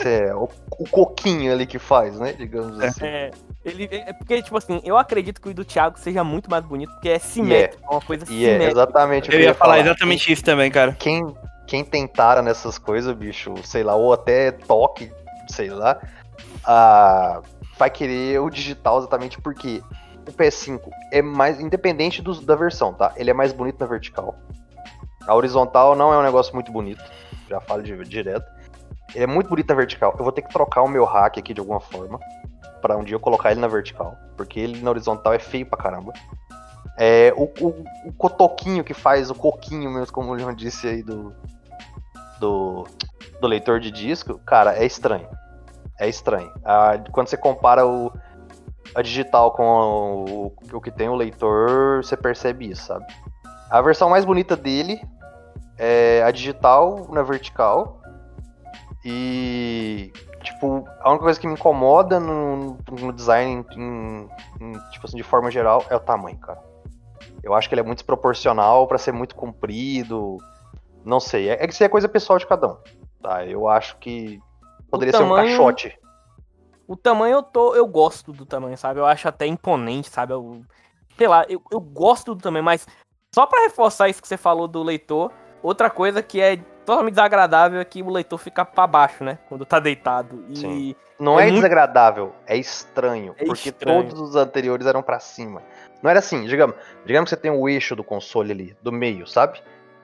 É, 0.04 0.34
o, 0.36 0.50
o 0.78 0.88
coquinho 0.90 1.52
ali 1.52 1.66
que 1.66 1.80
faz, 1.80 2.20
né? 2.20 2.34
Digamos 2.34 2.80
é. 2.80 2.88
assim. 2.88 3.06
É, 3.06 3.32
Ele, 3.64 3.88
é 3.92 4.14
porque, 4.14 4.42
tipo 4.42 4.58
assim, 4.58 4.82
eu 4.84 4.98
acredito 4.98 5.40
que 5.40 5.50
o 5.50 5.54
do 5.54 5.64
Thiago 5.64 5.98
seja 6.00 6.24
muito 6.24 6.50
mais 6.50 6.64
bonito, 6.66 6.92
porque 6.94 7.10
é 7.10 7.20
simétrico, 7.20 7.84
é 7.84 7.94
uma 7.94 8.02
coisa 8.02 8.24
é 8.24 8.28
simétrica. 8.28 8.72
exatamente 8.72 9.30
que 9.30 9.36
Eu 9.36 9.40
ia 9.40 9.54
falar 9.54 9.80
exatamente 9.80 10.32
isso 10.32 10.44
também, 10.44 10.72
cara. 10.72 10.96
Quem, 10.98 11.36
quem 11.68 11.84
tentara 11.84 12.42
nessas 12.42 12.78
coisas, 12.78 13.16
bicho, 13.16 13.54
sei 13.64 13.84
lá, 13.84 13.96
ou 13.96 14.14
até 14.14 14.52
toque, 14.52 15.12
sei 15.48 15.70
lá, 15.70 16.02
vai 17.78 17.90
querer 17.90 18.40
o 18.40 18.50
digital 18.50 19.00
exatamente 19.00 19.40
porque 19.42 19.82
o 20.28 20.32
PS5 20.32 20.82
é 21.12 21.22
mais 21.22 21.60
independente 21.60 22.22
dos- 22.22 22.44
da 22.46 22.56
versão, 22.56 22.94
tá? 22.94 23.12
Ele 23.16 23.30
é 23.32 23.34
mais 23.34 23.52
bonito 23.54 23.80
na 23.80 23.86
vertical. 23.86 24.36
A 25.28 25.36
horizontal 25.36 25.96
não 25.96 26.14
é 26.14 26.18
um 26.18 26.24
negócio 26.24 26.54
muito 26.54 26.72
bonito, 26.72 27.04
já 27.50 27.60
falo 27.60 27.82
de- 27.84 28.04
direto. 28.06 28.46
Ele 29.14 29.24
é 29.24 29.28
muito 29.28 29.50
bonito 29.50 29.68
na 29.70 29.76
vertical. 29.76 30.16
Eu 30.18 30.24
vou 30.24 30.32
ter 30.32 30.42
que 30.42 30.50
trocar 30.50 30.82
o 30.84 30.88
meu 30.88 31.06
hack 31.06 31.38
aqui 31.38 31.54
de 31.54 31.60
alguma 31.60 31.80
forma 31.80 32.20
pra 32.82 32.98
um 32.98 33.04
dia 33.04 33.16
eu 33.16 33.20
colocar 33.20 33.52
ele 33.52 33.60
na 33.60 33.68
vertical, 33.68 34.16
porque 34.38 34.60
ele 34.60 34.82
na 34.82 34.90
horizontal 34.90 35.34
é 35.34 35.40
feio 35.40 35.66
pra 35.66 35.78
caramba. 35.78 36.14
É, 36.98 37.34
o, 37.36 37.44
o, 37.60 37.84
o 38.08 38.14
cotoquinho 38.14 38.84
que 38.84 38.94
faz 38.94 39.30
o 39.30 39.36
coquinho 39.36 39.90
mesmo, 39.92 40.14
como 40.14 40.32
o 40.32 40.34
Leon 40.34 40.54
disse 40.54 40.88
aí 40.88 41.04
do, 41.04 41.34
do, 42.40 42.86
do 43.40 43.48
leitor 43.48 43.80
de 43.80 43.92
disco, 43.92 44.40
cara, 44.40 44.76
é 44.78 44.86
estranho. 44.86 45.28
É 46.02 46.10
estranho. 46.10 46.52
Quando 47.12 47.28
você 47.28 47.38
compara 47.38 47.86
o, 47.86 48.12
a 48.96 49.04
digital 49.04 49.52
com 49.52 50.26
o, 50.28 50.54
o 50.74 50.82
que 50.82 50.90
tem 50.90 51.08
o 51.08 51.16
leitor, 51.16 52.04
você 52.04 52.18
percebe 52.18 52.72
isso, 52.72 52.88
sabe? 52.88 53.06
A 53.70 53.80
versão 53.82 54.10
mais 54.10 54.26
bonita 54.26 54.56
dele 54.56 55.00
é 55.78 56.24
a 56.26 56.32
digital 56.32 57.08
na 57.12 57.22
vertical. 57.22 58.02
E, 59.06 60.12
tipo, 60.44 60.84
a 61.02 61.10
única 61.10 61.24
coisa 61.24 61.40
que 61.40 61.48
me 61.48 61.54
incomoda 61.54 62.20
no, 62.20 62.78
no 63.00 63.14
design, 63.14 63.64
em- 63.76 64.28
em, 64.60 64.72
tipo 64.92 65.06
assim, 65.06 65.18
de 65.18 65.24
forma 65.24 65.50
geral, 65.52 65.86
é 65.90 65.96
o 65.96 66.00
tamanho, 66.00 66.38
cara. 66.40 66.60
Eu 67.44 67.54
acho 67.54 67.68
que 67.70 67.74
ele 67.76 67.82
é 67.82 67.84
muito 67.84 68.00
desproporcional 68.00 68.88
pra 68.88 68.98
ser 68.98 69.12
muito 69.12 69.36
comprido. 69.36 70.38
Não 71.06 71.20
sei. 71.20 71.50
É, 71.50 71.64
é 71.64 71.68
que 71.68 71.74
isso 71.74 71.84
é 71.84 71.90
coisa 71.90 72.10
pessoal 72.10 72.38
de 72.38 72.46
cada 72.46 72.68
um. 72.68 72.78
Tá? 73.22 73.46
Eu 73.46 73.68
acho 73.68 73.98
que 73.98 74.40
poderia 74.92 75.12
ser 75.14 75.24
um 75.24 75.30
tamanho- 75.30 75.48
caixote. 75.58 75.98
O 76.88 76.96
tamanho 76.96 77.36
eu 77.38 77.44
tô. 77.44 77.74
Eu 77.74 77.88
gosto 77.88 78.34
do 78.34 78.46
tamanho, 78.46 78.78
sabe? 78.78 79.00
Eu 79.00 79.06
acho 79.06 79.28
até 79.28 79.46
imponente, 79.48 80.10
sabe? 80.10 80.34
Eu, 80.34 80.62
sei 81.18 81.28
lá, 81.28 81.46
eu, 81.48 81.62
eu 81.72 81.80
gosto 81.80 82.36
do 82.36 82.42
tamanho, 82.42 82.64
mas 82.66 82.86
só 83.34 83.46
pra 83.46 83.62
reforçar 83.64 84.10
isso 84.10 84.22
que 84.22 84.28
você 84.28 84.36
falou 84.38 84.68
do 84.68 84.84
leitor, 84.84 85.32
outra 85.64 85.90
coisa 85.90 86.22
que 86.22 86.42
é 86.42 86.58
totalmente 86.86 87.14
desagradável 87.14 87.80
é 87.80 87.86
que 87.86 88.04
o 88.04 88.10
leitor 88.10 88.38
fica 88.38 88.66
pra 88.66 88.86
baixo, 88.86 89.24
né? 89.24 89.40
Quando 89.48 89.66
tá 89.66 89.80
deitado. 89.80 90.44
E 90.50 90.56
Sim. 90.58 90.96
Não 91.18 91.40
É 91.40 91.44
é, 91.44 91.46
muito- 91.46 91.56
desagradável, 91.58 92.34
é 92.48 92.58
estranho. 92.58 93.36
É 93.38 93.46
porque 93.46 93.70
estranho. 93.70 94.04
todos 94.04 94.20
os 94.20 94.36
anteriores 94.36 94.88
eram 94.88 95.04
pra 95.04 95.20
cima. 95.20 95.62
Não 96.02 96.10
era 96.10 96.18
assim, 96.20 96.46
digamos, 96.46 96.76
digamos 97.06 97.30
que 97.30 97.36
você 97.36 97.42
tem 97.42 97.52
o 97.52 97.70
eixo 97.70 97.96
do 97.96 98.04
console 98.04 98.52
ali, 98.52 98.76
do 98.82 98.92
meio, 98.92 99.28
sabe? 99.28 99.62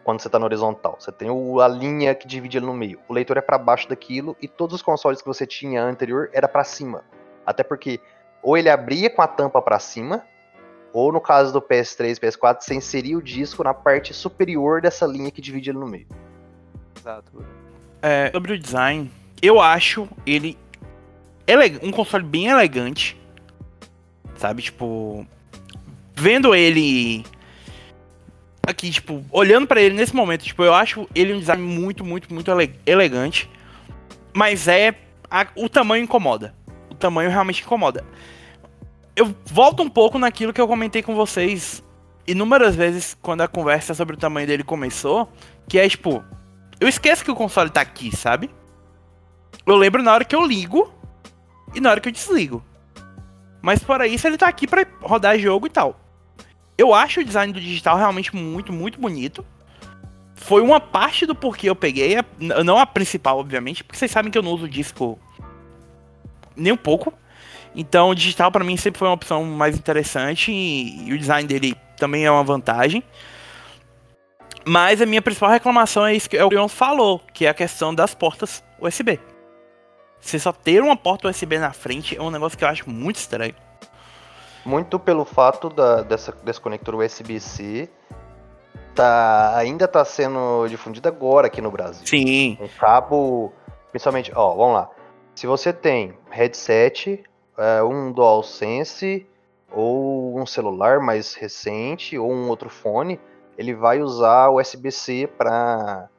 Quando 0.07 0.21
você 0.21 0.29
tá 0.29 0.39
na 0.39 0.45
horizontal. 0.45 0.95
Você 0.97 1.11
tem 1.11 1.29
o- 1.29 1.59
a 1.59 1.67
linha 1.67 2.15
que 2.15 2.25
divide 2.25 2.55
ele 2.59 2.65
no 2.65 2.73
meio. 2.73 2.97
O 3.09 3.13
leitor 3.13 3.35
é 3.35 3.41
pra 3.41 3.57
baixo 3.57 3.89
daquilo 3.89 4.37
e 4.41 4.47
todos 4.47 4.75
os 4.77 4.81
consoles 4.81 5.21
que 5.21 5.27
você 5.27 5.45
tinha 5.45 5.83
anterior 5.83 6.29
era 6.31 6.47
pra 6.47 6.63
cima. 6.63 7.03
Até 7.45 7.61
porque 7.61 7.99
ou 8.41 8.57
ele 8.57 8.69
abria 8.69 9.09
com 9.09 9.21
a 9.21 9.27
tampa 9.27 9.61
pra 9.61 9.77
cima, 9.79 10.23
ou 10.93 11.11
no 11.11 11.19
caso 11.19 11.51
do 11.51 11.61
PS3 11.61 12.17
PS4, 12.17 12.61
você 12.63 12.73
inseria 12.73 13.17
o 13.17 13.21
disco 13.21 13.61
na 13.65 13.73
parte 13.73 14.13
superior 14.13 14.79
dessa 14.81 15.05
linha 15.05 15.29
que 15.29 15.41
divide 15.41 15.71
ele 15.71 15.77
no 15.79 15.87
meio. 15.87 16.07
Exato. 16.97 17.45
É, 18.01 18.31
sobre 18.31 18.53
o 18.53 18.57
design, 18.57 19.11
eu 19.41 19.59
acho 19.59 20.07
ele- 20.25 20.57
um 21.83 21.91
console 21.91 22.23
bem 22.23 22.47
elegante. 22.47 23.21
Sabe, 24.37 24.61
tipo. 24.61 25.27
Vendo 26.15 26.55
ele. 26.55 27.25
Aqui, 28.67 28.91
tipo, 28.91 29.23
olhando 29.31 29.65
pra 29.65 29.81
ele 29.81 29.95
nesse 29.95 30.13
momento, 30.13 30.43
tipo, 30.43 30.61
eu 30.61 30.73
acho 30.73 31.07
ele 31.15 31.33
um 31.33 31.39
design 31.39 31.63
muito, 31.63 32.03
muito, 32.03 32.33
muito 32.33 32.51
ele- 32.51 32.75
elegante. 32.85 33.49
Mas 34.33 34.67
é. 34.67 34.93
a- 35.31 35.47
o 35.55 35.67
tamanho 35.69 36.03
incomoda. 36.03 36.53
O 36.91 36.95
tamanho 36.95 37.29
realmente 37.29 37.63
incomoda. 37.63 38.03
Eu 39.15 39.33
volto 39.45 39.81
um 39.83 39.89
pouco 39.89 40.19
naquilo 40.19 40.51
que 40.53 40.59
eu 40.61 40.67
comentei 40.67 41.01
com 41.01 41.15
vocês 41.15 41.81
inúmeras 42.27 42.75
vezes 42.75 43.17
quando 43.21 43.41
a 43.41 43.47
conversa 43.47 43.93
sobre 43.93 44.15
o 44.15 44.19
tamanho 44.19 44.45
dele 44.47 44.63
começou. 44.63 45.31
Que 45.67 45.79
é 45.79 45.87
tipo, 45.89 46.23
eu 46.79 46.87
esqueço 46.87 47.23
que 47.25 47.31
o 47.31 47.35
console 47.35 47.69
tá 47.69 47.81
aqui, 47.81 48.15
sabe? 48.15 48.49
Eu 49.65 49.75
lembro 49.75 50.03
na 50.03 50.13
hora 50.13 50.23
que 50.25 50.35
eu 50.35 50.45
ligo 50.45 50.93
e 51.73 51.79
na 51.81 51.89
hora 51.91 51.99
que 51.99 52.07
eu 52.09 52.13
desligo. 52.13 52.63
Mas 53.61 53.81
fora 53.83 54.07
isso, 54.07 54.27
ele 54.27 54.37
tá 54.37 54.47
aqui 54.47 54.67
pra 54.67 54.85
rodar 55.01 55.37
jogo 55.39 55.67
e 55.67 55.69
tal. 55.69 55.99
Eu 56.77 56.93
acho 56.93 57.21
o 57.21 57.23
design 57.23 57.51
do 57.51 57.59
digital 57.59 57.97
realmente 57.97 58.35
muito, 58.35 58.71
muito 58.71 58.99
bonito. 58.99 59.45
Foi 60.35 60.61
uma 60.61 60.79
parte 60.79 61.25
do 61.25 61.33
porquê 61.33 61.69
eu 61.69 61.75
peguei, 61.75 62.15
não 62.39 62.77
a 62.77 62.85
principal, 62.85 63.39
obviamente, 63.39 63.83
porque 63.83 63.97
vocês 63.97 64.11
sabem 64.11 64.31
que 64.31 64.37
eu 64.37 64.43
não 64.43 64.51
uso 64.51 64.69
disco 64.69 65.19
nem 66.55 66.71
um 66.71 66.77
pouco. 66.77 67.11
Então, 67.75 68.09
o 68.09 68.15
digital 68.15 68.51
pra 68.51 68.63
mim 68.63 68.77
sempre 68.77 68.99
foi 68.99 69.07
uma 69.07 69.15
opção 69.15 69.43
mais 69.43 69.75
interessante 69.75 70.51
e, 70.51 71.07
e 71.07 71.13
o 71.13 71.17
design 71.17 71.47
dele 71.47 71.75
também 71.97 72.25
é 72.25 72.31
uma 72.31 72.43
vantagem. 72.43 73.03
Mas 74.65 75.01
a 75.01 75.05
minha 75.05 75.21
principal 75.21 75.49
reclamação 75.49 76.05
é 76.05 76.15
isso 76.15 76.29
que 76.29 76.37
o 76.37 76.49
Leon 76.49 76.67
falou, 76.67 77.19
que 77.33 77.45
é 77.45 77.49
a 77.49 77.53
questão 77.53 77.93
das 77.93 78.13
portas 78.13 78.63
USB. 78.79 79.19
Você 80.19 80.37
só 80.37 80.51
ter 80.51 80.81
uma 80.81 80.97
porta 80.97 81.29
USB 81.29 81.57
na 81.57 81.71
frente 81.71 82.17
é 82.17 82.21
um 82.21 82.29
negócio 82.29 82.57
que 82.57 82.63
eu 82.63 82.67
acho 82.67 82.89
muito 82.89 83.15
estranho. 83.15 83.55
Muito 84.67 84.99
pelo 84.99 85.23
fato 85.23 85.69
da, 85.69 86.01
dessa, 86.01 86.33
desse 86.43 86.59
conector 86.59 86.95
USB-C 86.95 87.89
tá, 88.93 89.55
ainda 89.55 89.87
tá 89.87 90.03
sendo 90.03 90.67
difundido 90.67 91.07
agora 91.07 91.47
aqui 91.47 91.61
no 91.61 91.71
Brasil. 91.71 92.05
Sim. 92.05 92.57
Um 92.59 92.67
cabo, 92.67 93.53
principalmente, 93.91 94.29
ó, 94.35 94.53
vamos 94.53 94.73
lá. 94.73 94.89
Se 95.35 95.47
você 95.47 95.71
tem 95.71 96.17
headset, 96.29 97.23
é, 97.57 97.81
um 97.81 98.11
DualSense 98.11 99.25
ou 99.71 100.37
um 100.37 100.45
celular 100.45 100.99
mais 100.99 101.33
recente 101.33 102.17
ou 102.17 102.29
um 102.29 102.49
outro 102.49 102.69
fone, 102.69 103.21
ele 103.57 103.73
vai 103.73 104.01
usar 104.01 104.49
o 104.49 104.59
USB-C 104.59 105.29
para 105.37 106.09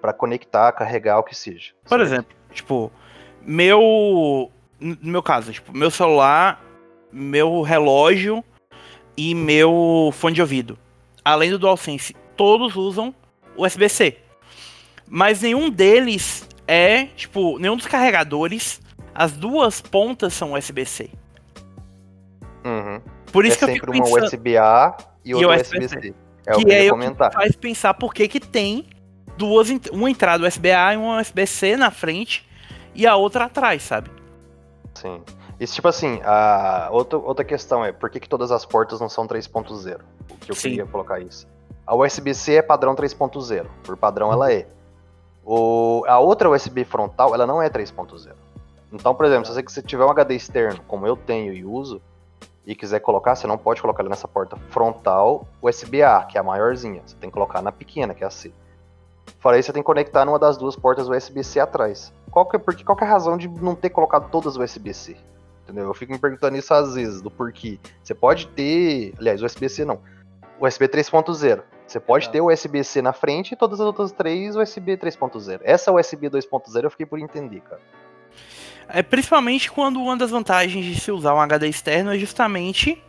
para 0.00 0.12
conectar, 0.14 0.72
carregar 0.72 1.18
o 1.18 1.22
que 1.22 1.34
seja. 1.34 1.72
Por 1.86 2.00
exemplo, 2.00 2.34
tipo, 2.50 2.90
meu. 3.42 4.50
No 4.80 5.12
meu 5.12 5.22
caso, 5.22 5.52
tipo, 5.52 5.76
meu 5.76 5.90
celular, 5.90 6.62
meu 7.14 7.62
relógio 7.62 8.44
e 9.16 9.34
meu 9.34 10.10
fone 10.12 10.34
de 10.34 10.40
ouvido. 10.40 10.76
Além 11.24 11.50
do 11.50 11.58
DualSense, 11.58 12.14
todos 12.36 12.74
usam 12.74 13.14
USB-C. 13.56 14.18
Mas 15.08 15.42
nenhum 15.42 15.70
deles 15.70 16.48
é, 16.66 17.04
tipo, 17.06 17.58
nenhum 17.58 17.76
dos 17.76 17.86
carregadores, 17.86 18.80
as 19.14 19.32
duas 19.32 19.80
pontas 19.80 20.34
são 20.34 20.54
USB-C. 20.54 21.10
Uhum. 22.64 23.00
Por 23.32 23.44
isso 23.44 23.56
é 23.56 23.58
que 23.58 23.64
eu 23.64 23.68
sempre 23.68 23.92
fico 23.92 23.92
uma 23.92 24.04
pensando, 24.04 24.26
USB-A 24.26 24.96
e 25.24 25.34
outra 25.34 25.56
USB-C. 25.56 25.84
USB-C. 25.84 26.14
É 26.46 26.52
o 26.52 26.58
que 26.58 26.64
que 26.64 26.70
eu 26.70 26.74
é 26.74 26.84
ia 26.84 26.92
o 26.92 26.98
que 26.98 27.04
comentar. 27.04 27.32
faz 27.32 27.56
pensar 27.56 27.94
por 27.94 28.12
que 28.12 28.28
que 28.28 28.40
tem 28.40 28.86
duas, 29.36 29.68
uma 29.92 30.10
entrada 30.10 30.46
USB-A 30.46 30.94
e 30.94 30.96
uma 30.96 31.20
USB-C 31.20 31.76
na 31.76 31.90
frente 31.90 32.46
e 32.94 33.06
a 33.06 33.16
outra 33.16 33.44
atrás, 33.44 33.82
sabe? 33.82 34.10
Sim. 34.94 35.20
E 35.58 35.66
tipo 35.66 35.86
assim, 35.86 36.20
a 36.24 36.88
outra, 36.90 37.18
outra 37.18 37.44
questão 37.44 37.84
é 37.84 37.92
por 37.92 38.10
que, 38.10 38.20
que 38.20 38.28
todas 38.28 38.50
as 38.50 38.64
portas 38.64 39.00
não 39.00 39.08
são 39.08 39.26
3.0? 39.26 40.00
O 40.30 40.36
que 40.36 40.50
eu 40.50 40.54
Sim. 40.54 40.70
queria 40.70 40.86
colocar 40.86 41.20
isso. 41.20 41.46
A 41.86 41.94
USB-C 41.94 42.56
é 42.56 42.62
padrão 42.62 42.94
3.0. 42.94 43.66
Por 43.84 43.96
padrão 43.96 44.32
ela 44.32 44.52
é. 44.52 44.66
O, 45.44 46.04
a 46.08 46.18
outra 46.18 46.50
USB 46.50 46.84
frontal, 46.84 47.34
ela 47.34 47.46
não 47.46 47.60
é 47.60 47.68
3.0. 47.68 48.32
Então, 48.92 49.14
por 49.14 49.26
exemplo, 49.26 49.46
se 49.46 49.52
você, 49.52 49.60
se 49.60 49.74
você 49.74 49.82
tiver 49.82 50.04
um 50.04 50.10
HD 50.10 50.34
externo, 50.34 50.80
como 50.88 51.06
eu 51.06 51.16
tenho 51.16 51.52
e 51.52 51.64
uso, 51.64 52.00
e 52.66 52.74
quiser 52.74 53.00
colocar, 53.00 53.34
você 53.34 53.46
não 53.46 53.58
pode 53.58 53.80
colocar 53.80 54.02
ele 54.02 54.08
nessa 54.08 54.26
porta 54.26 54.56
frontal 54.70 55.46
USB-A, 55.60 56.24
que 56.24 56.38
é 56.38 56.40
a 56.40 56.44
maiorzinha. 56.44 57.02
Você 57.04 57.14
tem 57.16 57.28
que 57.28 57.34
colocar 57.34 57.60
na 57.60 57.70
pequena, 57.70 58.14
que 58.14 58.24
é 58.24 58.26
a 58.26 58.30
C. 58.30 58.52
Fora 59.38 59.58
isso, 59.58 59.66
você 59.66 59.72
tem 59.74 59.82
que 59.82 59.86
conectar 59.86 60.24
numa 60.24 60.38
das 60.38 60.56
duas 60.56 60.74
portas 60.74 61.08
USB-C 61.08 61.60
atrás. 61.60 62.12
Qual 62.30 62.46
que, 62.46 62.56
é, 62.56 62.58
porque, 62.58 62.82
qual 62.82 62.96
que 62.96 63.04
é 63.04 63.06
a 63.06 63.10
razão 63.10 63.36
de 63.36 63.48
não 63.48 63.74
ter 63.74 63.90
colocado 63.90 64.30
todas 64.30 64.56
USB-C? 64.56 65.16
Entendeu? 65.64 65.86
Eu 65.86 65.94
fico 65.94 66.12
me 66.12 66.18
perguntando 66.18 66.56
isso 66.56 66.72
às 66.72 66.94
vezes, 66.94 67.22
do 67.22 67.30
porquê. 67.30 67.78
Você 68.02 68.14
pode 68.14 68.46
ter. 68.48 69.14
Aliás, 69.18 69.42
USB-C 69.42 69.84
não. 69.84 70.00
USB 70.60 70.86
3.0. 70.88 71.62
Você 71.86 72.00
pode 72.00 72.24
Exato. 72.24 72.32
ter 72.32 72.40
USB-C 72.40 73.02
na 73.02 73.12
frente 73.12 73.52
e 73.52 73.56
todas 73.56 73.80
as 73.80 73.86
outras 73.86 74.12
três 74.12 74.56
USB 74.56 74.96
3.0. 74.96 75.60
Essa 75.62 75.92
USB 75.92 76.28
2.0 76.28 76.84
eu 76.84 76.90
fiquei 76.90 77.06
por 77.06 77.18
entender, 77.18 77.60
cara. 77.60 77.80
É 78.88 79.02
principalmente 79.02 79.70
quando 79.70 80.00
uma 80.00 80.16
das 80.16 80.30
vantagens 80.30 80.84
de 80.84 81.00
se 81.00 81.10
usar 81.10 81.34
um 81.34 81.40
HD 81.40 81.68
externo 81.68 82.14
é 82.14 82.18
justamente 82.18 83.02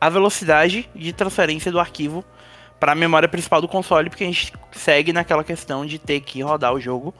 a 0.00 0.08
velocidade 0.08 0.88
de 0.94 1.12
transferência 1.12 1.72
do 1.72 1.80
arquivo 1.80 2.24
para 2.78 2.92
a 2.92 2.94
memória 2.94 3.28
principal 3.28 3.60
do 3.60 3.66
console, 3.66 4.08
porque 4.08 4.22
a 4.22 4.26
gente 4.28 4.52
segue 4.70 5.12
naquela 5.12 5.42
questão 5.42 5.84
de 5.84 5.98
ter 5.98 6.20
que 6.20 6.40
rodar 6.40 6.72
o 6.72 6.80
jogo 6.80 7.12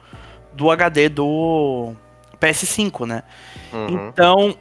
do 0.53 0.71
HD 0.71 1.09
do 1.09 1.93
PS5, 2.41 3.07
né? 3.07 3.23
Uhum. 3.73 4.09
Então, 4.09 4.57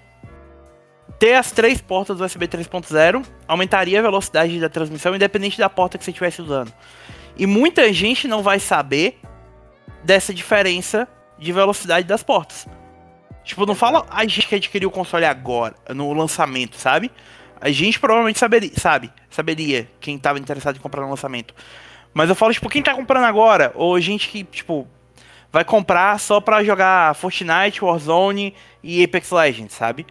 ter 1.19 1.33
as 1.33 1.51
três 1.51 1.81
portas 1.81 2.19
USB 2.19 2.47
3.0 2.47 3.25
aumentaria 3.47 3.99
a 3.99 4.01
velocidade 4.01 4.59
da 4.59 4.69
transmissão, 4.69 5.15
independente 5.15 5.57
da 5.57 5.69
porta 5.69 5.97
que 5.97 6.03
você 6.03 6.11
estivesse 6.11 6.41
usando. 6.41 6.71
E 7.35 7.45
muita 7.45 7.91
gente 7.91 8.27
não 8.27 8.41
vai 8.43 8.59
saber 8.59 9.19
dessa 10.03 10.33
diferença 10.33 11.07
de 11.37 11.51
velocidade 11.51 12.07
das 12.07 12.23
portas. 12.23 12.67
Tipo, 13.43 13.65
não 13.65 13.75
fala 13.75 14.05
a 14.09 14.23
gente 14.23 14.47
que 14.47 14.55
adquiriu 14.55 14.89
o 14.89 14.91
console 14.91 15.25
agora, 15.25 15.75
no 15.89 16.11
lançamento, 16.13 16.75
sabe? 16.75 17.11
A 17.61 17.69
gente 17.71 17.99
provavelmente 17.99 18.37
saberia, 18.37 18.71
sabe? 18.75 19.11
Saberia 19.29 19.89
quem 19.99 20.17
tava 20.17 20.37
interessado 20.37 20.77
em 20.77 20.79
comprar 20.79 21.01
no 21.01 21.09
lançamento. 21.09 21.53
Mas 22.13 22.29
eu 22.29 22.35
falo, 22.35 22.53
tipo, 22.53 22.69
quem 22.69 22.81
tá 22.81 22.93
comprando 22.93 23.23
agora, 23.23 23.71
ou 23.75 23.99
gente 23.99 24.27
que, 24.29 24.43
tipo, 24.43 24.87
vai 25.51 25.63
comprar 25.63 26.19
só 26.19 26.41
pra 26.41 26.63
jogar 26.63 27.15
Fortnite, 27.15 27.83
Warzone 27.83 28.53
e 28.83 29.03
Apex 29.03 29.31
Legends, 29.31 29.73
sabe? 29.73 30.05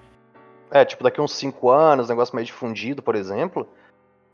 É, 0.70 0.84
tipo, 0.84 1.04
daqui 1.04 1.20
uns 1.20 1.32
5 1.32 1.70
anos, 1.70 2.08
negócio 2.08 2.34
mais 2.34 2.46
difundido, 2.46 3.02
por 3.02 3.14
exemplo. 3.14 3.68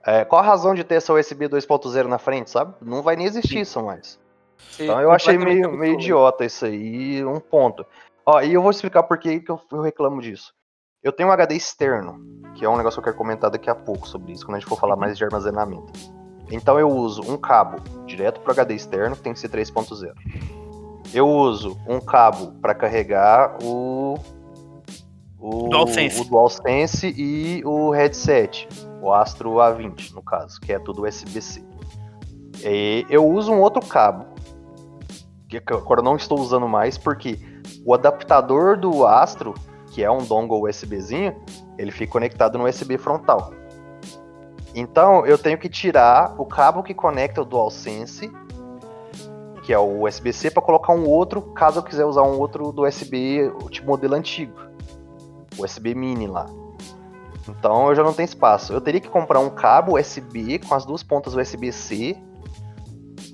É, 0.05 0.25
qual 0.25 0.43
a 0.43 0.45
razão 0.45 0.75
de 0.75 0.83
ter 0.83 0.97
essa 0.97 1.13
USB 1.13 1.49
2.0 1.49 2.07
na 2.07 2.19
frente, 2.19 2.51
sabe? 2.51 2.75
Não 2.81 3.03
vai 3.03 3.17
nem 3.17 3.27
existir 3.27 3.61
isso 3.61 3.83
mais. 3.83 4.19
Então 4.79 5.01
eu 5.01 5.11
achei 5.11 5.39
meio, 5.39 5.73
meio 5.73 5.95
idiota 5.95 6.45
isso 6.45 6.65
aí, 6.65 7.25
um 7.25 7.39
ponto. 7.39 7.85
Ó, 8.25 8.41
e 8.41 8.55
eu 8.55 8.63
vou 8.63 8.71
explicar 8.71 9.03
por 9.03 9.19
que 9.19 9.43
eu, 9.47 9.61
eu 9.71 9.81
reclamo 9.81 10.21
disso. 10.21 10.53
Eu 11.03 11.13
tenho 11.13 11.29
um 11.29 11.33
HD 11.33 11.57
externo, 11.57 12.25
que 12.55 12.65
é 12.65 12.69
um 12.69 12.77
negócio 12.77 12.97
que 12.97 13.01
eu 13.01 13.13
quero 13.13 13.17
comentar 13.17 13.51
daqui 13.51 13.69
a 13.69 13.75
pouco 13.75 14.07
sobre 14.07 14.33
isso, 14.33 14.45
quando 14.45 14.57
a 14.57 14.61
gente 14.61 14.69
for 14.69 14.79
falar 14.79 14.97
mais 14.97 15.19
de 15.19 15.25
armazenamento. 15.25 15.93
Então 16.51 16.79
eu 16.79 16.89
uso 16.89 17.23
um 17.23 17.37
cabo 17.37 17.81
direto 18.07 18.41
para 18.41 18.53
HD 18.53 18.75
externo, 18.75 19.17
que 19.17 19.23
tem 19.23 19.33
que 19.33 19.41
ser 19.41 19.49
3.0. 19.49 20.13
Eu 21.13 21.29
uso 21.29 21.77
um 21.89 22.01
cabo 22.01 22.53
para 22.61 22.75
carregar 22.75 23.57
o 23.63 24.17
o 25.43 25.69
DualSense. 25.69 26.21
o 26.21 26.25
DualSense 26.25 27.15
e 27.17 27.63
o 27.65 27.91
headset, 27.91 28.69
o 29.03 29.13
Astro 29.13 29.55
A20, 29.55 30.15
no 30.15 30.23
caso, 30.23 30.61
que 30.61 30.73
é 30.73 30.79
tudo 30.79 31.05
USB-C. 31.05 31.65
Eu 33.11 33.27
uso 33.27 33.53
um 33.53 33.61
outro 33.61 33.85
cabo, 33.85 34.27
que 35.49 35.57
agora 35.57 36.01
eu 36.01 36.05
não 36.05 36.15
estou 36.15 36.39
usando 36.39 36.69
mais, 36.69 36.97
porque 36.97 37.41
o 37.85 37.93
adaptador 37.93 38.79
do 38.79 39.05
Astro, 39.05 39.55
que 39.91 40.05
é 40.05 40.11
um 40.11 40.25
dongle 40.25 40.69
USBzinho, 40.69 41.35
ele 41.77 41.91
fica 41.91 42.13
conectado 42.13 42.57
no 42.57 42.69
USB 42.69 42.97
frontal. 42.97 43.53
Então 44.77 45.27
eu 45.27 45.37
tenho 45.37 45.59
que 45.59 45.69
tirar 45.69 46.37
o 46.39 46.47
cabo 46.47 46.85
que 46.85 46.95
conecta 46.95 47.43
o 47.43 47.45
DualSense, 47.45 48.31
que 49.65 49.73
é 49.73 49.79
o 49.79 50.07
USB-C, 50.07 50.53
para 50.53 50.63
colocar 50.63 50.93
um 50.93 51.09
outro, 51.09 51.43
caso 51.43 51.81
eu 51.81 51.83
quiser 51.83 52.05
usar 52.05 52.23
um 52.23 52.39
outro 52.39 52.71
do 52.73 52.87
USB, 52.87 53.53
tipo 53.71 53.89
modelo 53.89 54.15
antigo. 54.15 54.72
USB 55.59 55.95
mini 55.95 56.27
lá. 56.27 56.47
Então 57.49 57.89
eu 57.89 57.95
já 57.95 58.03
não 58.03 58.13
tenho 58.13 58.27
espaço. 58.27 58.73
Eu 58.73 58.81
teria 58.81 59.01
que 59.01 59.09
comprar 59.09 59.41
um 59.41 59.51
cabo 59.51 59.99
USB 59.99 60.59
com 60.61 60.75
as 60.75 60.85
duas 60.85 61.03
pontas 61.03 61.35
USB-C 61.35 62.17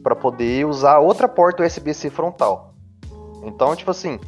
para 0.02 0.16
poder 0.16 0.66
usar 0.66 0.98
outra 0.98 1.28
porta 1.28 1.64
USB-C 1.64 2.10
frontal. 2.10 2.74
Então, 3.42 3.74
tipo 3.76 3.90
assim, 3.90 4.18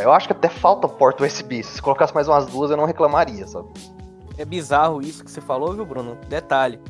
eu 0.00 0.12
acho 0.12 0.26
que 0.26 0.32
até 0.32 0.48
falta 0.48 0.88
porta 0.88 1.24
USB. 1.24 1.62
Se 1.62 1.80
colocasse 1.80 2.14
mais 2.14 2.28
umas 2.28 2.46
duas, 2.46 2.70
eu 2.70 2.76
não 2.76 2.84
reclamaria, 2.84 3.46
sabe? 3.46 3.68
É 4.36 4.44
bizarro 4.44 5.00
isso 5.00 5.24
que 5.24 5.30
você 5.30 5.40
falou, 5.40 5.72
viu, 5.72 5.86
Bruno? 5.86 6.18
Detalhe. 6.28 6.80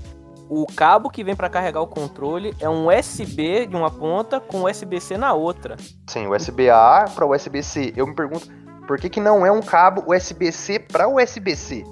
O 0.49 0.65
cabo 0.67 1.11
que 1.11 1.25
vem 1.25 1.35
para 1.35 1.49
carregar 1.49 1.81
o 1.81 1.87
controle 1.87 2.55
é 2.61 2.69
um 2.69 2.89
USB 2.89 3.67
de 3.67 3.75
uma 3.75 3.91
ponta 3.91 4.41
com 4.41 4.65
USB-C 4.65 5.17
na 5.17 5.33
outra. 5.33 5.77
Sim, 6.07 6.29
USB-A 6.29 7.07
para 7.15 7.27
USB-C. 7.27 7.93
Eu 7.97 8.07
me 8.07 8.15
pergunto, 8.15 8.49
por 8.87 8.99
que, 8.99 9.09
que 9.09 9.20
não 9.20 9.44
é 9.44 9.51
um 9.51 9.61
cabo 9.61 10.05
USB-C 10.12 10.79
para 10.81 11.09
USB-C? 11.09 11.85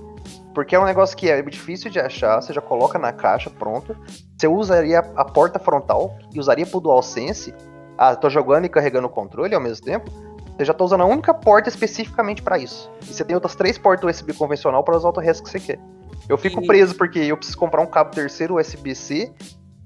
Porque 0.54 0.76
é 0.76 0.78
um 0.80 0.84
negócio 0.84 1.16
que 1.16 1.28
é 1.28 1.42
difícil 1.42 1.90
de 1.90 1.98
achar, 1.98 2.40
você 2.40 2.52
já 2.52 2.60
coloca 2.60 2.98
na 2.98 3.12
caixa, 3.12 3.50
pronto. 3.50 3.96
Você 4.38 4.46
usaria 4.46 5.00
a 5.16 5.24
porta 5.24 5.58
frontal 5.58 6.16
e 6.32 6.38
usaria 6.38 6.64
pro 6.64 6.80
DualSense. 6.80 7.52
Ah, 7.98 8.14
tô 8.14 8.30
jogando 8.30 8.64
e 8.64 8.68
carregando 8.68 9.06
o 9.08 9.10
controle 9.10 9.54
ao 9.54 9.60
mesmo 9.60 9.84
tempo. 9.84 10.10
Você 10.56 10.64
já 10.64 10.72
tá 10.72 10.84
usando 10.84 11.00
a 11.00 11.06
única 11.06 11.34
porta 11.34 11.68
especificamente 11.68 12.40
para 12.40 12.56
isso. 12.58 12.88
E 13.02 13.06
você 13.12 13.24
tem 13.24 13.34
outras 13.34 13.56
três 13.56 13.76
portas 13.76 14.08
USB 14.16 14.32
convencional 14.32 14.84
para 14.84 14.96
usar 14.96 15.08
o 15.08 15.18
resto 15.20 15.42
que 15.42 15.50
você 15.50 15.58
quer. 15.58 15.80
Eu 16.28 16.38
fico 16.38 16.62
E- 16.62 16.66
preso 16.66 16.94
porque 16.94 17.18
eu 17.18 17.36
preciso 17.36 17.58
comprar 17.58 17.82
um 17.82 17.86
cabo 17.86 18.12
terceiro 18.12 18.56
USB-C 18.60 19.32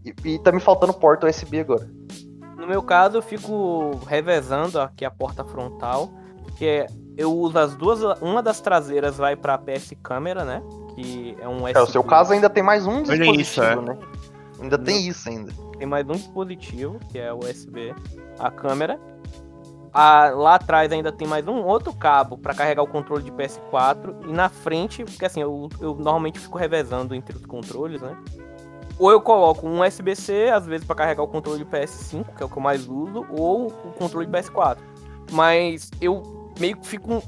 e, 0.04 0.14
e 0.34 0.38
tá 0.40 0.52
me 0.52 0.60
faltando 0.60 0.92
porta 0.92 1.26
USB 1.26 1.60
agora. 1.60 1.88
No 2.58 2.66
meu 2.66 2.82
caso, 2.82 3.16
eu 3.16 3.22
fico 3.22 3.92
revezando 4.06 4.78
aqui 4.78 5.04
a 5.06 5.10
porta 5.10 5.42
frontal, 5.44 6.10
que 6.58 6.66
é 6.66 6.86
eu 7.16 7.32
uso 7.32 7.58
as 7.58 7.74
duas, 7.74 8.00
uma 8.20 8.42
das 8.42 8.60
traseiras 8.60 9.16
vai 9.16 9.34
para 9.34 9.58
PS 9.58 9.92
câmera, 10.02 10.44
né? 10.44 10.62
Que 10.94 11.36
é 11.40 11.48
um. 11.48 11.66
É, 11.66 11.80
o 11.80 11.86
seu 11.86 12.02
caso 12.04 12.32
ainda 12.32 12.50
tem 12.50 12.62
mais 12.62 12.86
um 12.86 13.02
dispositivo, 13.02 13.40
isso, 13.40 13.62
é. 13.62 13.74
né? 13.74 13.98
Ainda 14.60 14.76
tem 14.76 15.06
isso 15.08 15.28
ainda. 15.28 15.52
tem 15.76 15.86
mais 15.86 16.08
um 16.08 16.12
dispositivo, 16.12 16.98
que 17.10 17.18
é 17.18 17.32
o 17.32 17.38
USB, 17.38 17.94
a 18.38 18.50
câmera. 18.50 19.00
A- 19.92 20.30
lá 20.30 20.56
atrás 20.56 20.92
ainda 20.92 21.10
tem 21.10 21.26
mais 21.26 21.46
um 21.48 21.64
outro 21.64 21.92
cabo 21.92 22.36
para 22.36 22.54
carregar 22.54 22.82
o 22.82 22.86
controle 22.86 23.24
de 23.24 23.32
PS4 23.32 24.28
e 24.28 24.32
na 24.32 24.48
frente, 24.48 25.04
porque 25.04 25.24
assim, 25.24 25.40
eu, 25.40 25.68
eu 25.80 25.94
normalmente 25.94 26.38
fico 26.38 26.58
revezando 26.58 27.14
entre 27.14 27.36
os 27.36 27.46
controles, 27.46 28.00
né? 28.00 28.16
Ou 28.98 29.10
eu 29.10 29.20
coloco 29.20 29.66
um 29.66 29.84
USB-C, 29.84 30.50
às 30.52 30.66
vezes 30.66 30.86
para 30.86 30.96
carregar 30.96 31.22
o 31.22 31.28
controle 31.28 31.64
de 31.64 31.64
PS5, 31.64 32.36
que 32.36 32.42
é 32.42 32.46
o 32.46 32.48
que 32.48 32.56
eu 32.56 32.62
mais 32.62 32.86
uso, 32.88 33.26
ou 33.30 33.68
o 33.68 33.92
controle 33.92 34.26
de 34.26 34.32
PS4. 34.32 34.78
Mas 35.30 35.90
eu 36.00 36.37
meio 36.58 36.76
que 36.76 36.86
fico, 36.86 37.22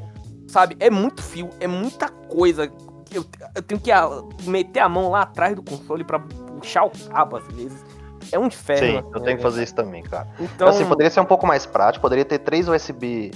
sabe, 0.49 0.77
é 0.81 0.91
muito 0.91 1.23
fio, 1.23 1.51
é 1.61 1.67
muita 1.67 2.09
coisa. 2.09 2.71
Eu, 3.13 3.25
eu 3.55 3.63
tenho 3.63 3.81
que 3.81 3.91
ah, 3.91 4.09
meter 4.45 4.81
a 4.81 4.89
mão 4.89 5.11
lá 5.11 5.23
atrás 5.23 5.55
do 5.55 5.63
console 5.63 6.05
para 6.05 6.21
puxar 6.21 6.85
o 6.85 6.91
cabo 7.09 7.37
às 7.37 7.47
vezes. 7.49 7.85
É 8.33 8.39
um 8.39 8.47
inferno. 8.47 8.87
Sim, 8.87 8.99
assim, 8.99 9.09
eu 9.15 9.21
tenho 9.23 9.37
que 9.37 9.43
né? 9.43 9.51
fazer 9.51 9.63
isso 9.65 9.75
também, 9.75 10.03
cara. 10.03 10.29
Então, 10.39 10.69
assim, 10.69 10.87
poderia 10.87 11.11
ser 11.11 11.21
um 11.21 11.25
pouco 11.27 11.47
mais 11.47 11.67
prático, 11.67 12.03
poderia 12.03 12.25
ter 12.25 12.39
três 12.39 12.69
USB, 12.69 13.33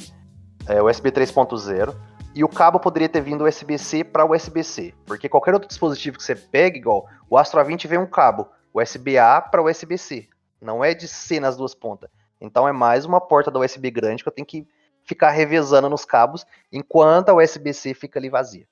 é, 0.68 0.80
USB 0.82 1.10
3.0 1.10 1.94
e 2.34 2.42
o 2.42 2.48
cabo 2.48 2.80
poderia 2.80 3.08
ter 3.08 3.20
vindo 3.20 3.44
USB-C 3.44 4.02
para 4.02 4.24
USB-C, 4.24 4.92
porque 5.06 5.28
qualquer 5.28 5.54
outro 5.54 5.68
dispositivo 5.68 6.18
que 6.18 6.24
você 6.24 6.34
pega, 6.34 6.76
igual 6.76 7.06
o 7.30 7.38
Astro 7.38 7.60
A20 7.60 7.86
vem 7.86 7.98
um 7.98 8.06
cabo 8.06 8.48
USB-A 8.74 9.40
para 9.40 9.62
USB-C, 9.62 10.28
não 10.60 10.84
é 10.84 10.94
de 10.94 11.06
C 11.06 11.38
nas 11.38 11.56
duas 11.56 11.74
pontas. 11.74 12.10
Então 12.40 12.66
é 12.66 12.72
mais 12.72 13.04
uma 13.04 13.20
porta 13.20 13.50
da 13.50 13.60
USB 13.60 13.90
grande 13.90 14.22
que 14.22 14.28
eu 14.28 14.32
tenho 14.32 14.46
que 14.46 14.66
ficar 15.04 15.30
revezando 15.30 15.88
nos 15.88 16.04
cabos 16.04 16.46
enquanto 16.72 17.28
a 17.28 17.34
USB-C 17.34 17.94
fica 17.94 18.18
ali 18.18 18.28
vazia. 18.28 18.66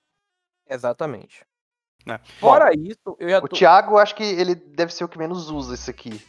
Exatamente. 0.68 1.45
É. 2.09 2.18
Fora 2.40 2.73
isso, 2.75 3.16
eu 3.18 3.29
já 3.29 3.38
O 3.38 3.49
tô. 3.49 3.57
Thiago, 3.57 3.95
eu 3.95 3.99
acho 3.99 4.14
que 4.14 4.25
ele 4.25 4.55
deve 4.55 4.92
ser 4.92 5.05
o 5.05 5.09
que 5.09 5.18
menos 5.18 5.51
usa 5.51 5.75
isso 5.75 5.88
aqui, 5.90 6.21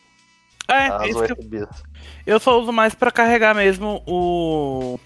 É, 0.67 0.87
as 0.87 1.07
isso 1.07 1.23
que 1.23 1.31
eu, 1.31 1.37
USBs. 1.39 1.83
eu 2.27 2.39
só 2.39 2.59
uso 2.59 2.71
mais 2.71 2.93
pra 2.93 3.09
carregar 3.11 3.55
mesmo 3.55 4.03
o, 4.05 4.99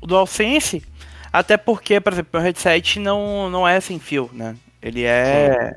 o 0.00 0.06
DualSense. 0.06 0.84
Até 1.32 1.56
porque, 1.56 2.00
por 2.00 2.12
exemplo, 2.12 2.30
meu 2.34 2.42
headset 2.42 2.98
não, 2.98 3.48
não 3.48 3.66
é 3.66 3.80
sem 3.80 3.98
fio, 3.98 4.28
né? 4.32 4.56
Ele 4.82 5.04
é 5.04 5.76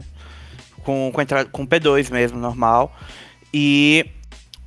com, 0.84 1.12
com, 1.14 1.22
entrada, 1.22 1.48
com 1.50 1.66
P2 1.66 2.12
mesmo, 2.12 2.40
normal. 2.40 2.94
E 3.54 4.10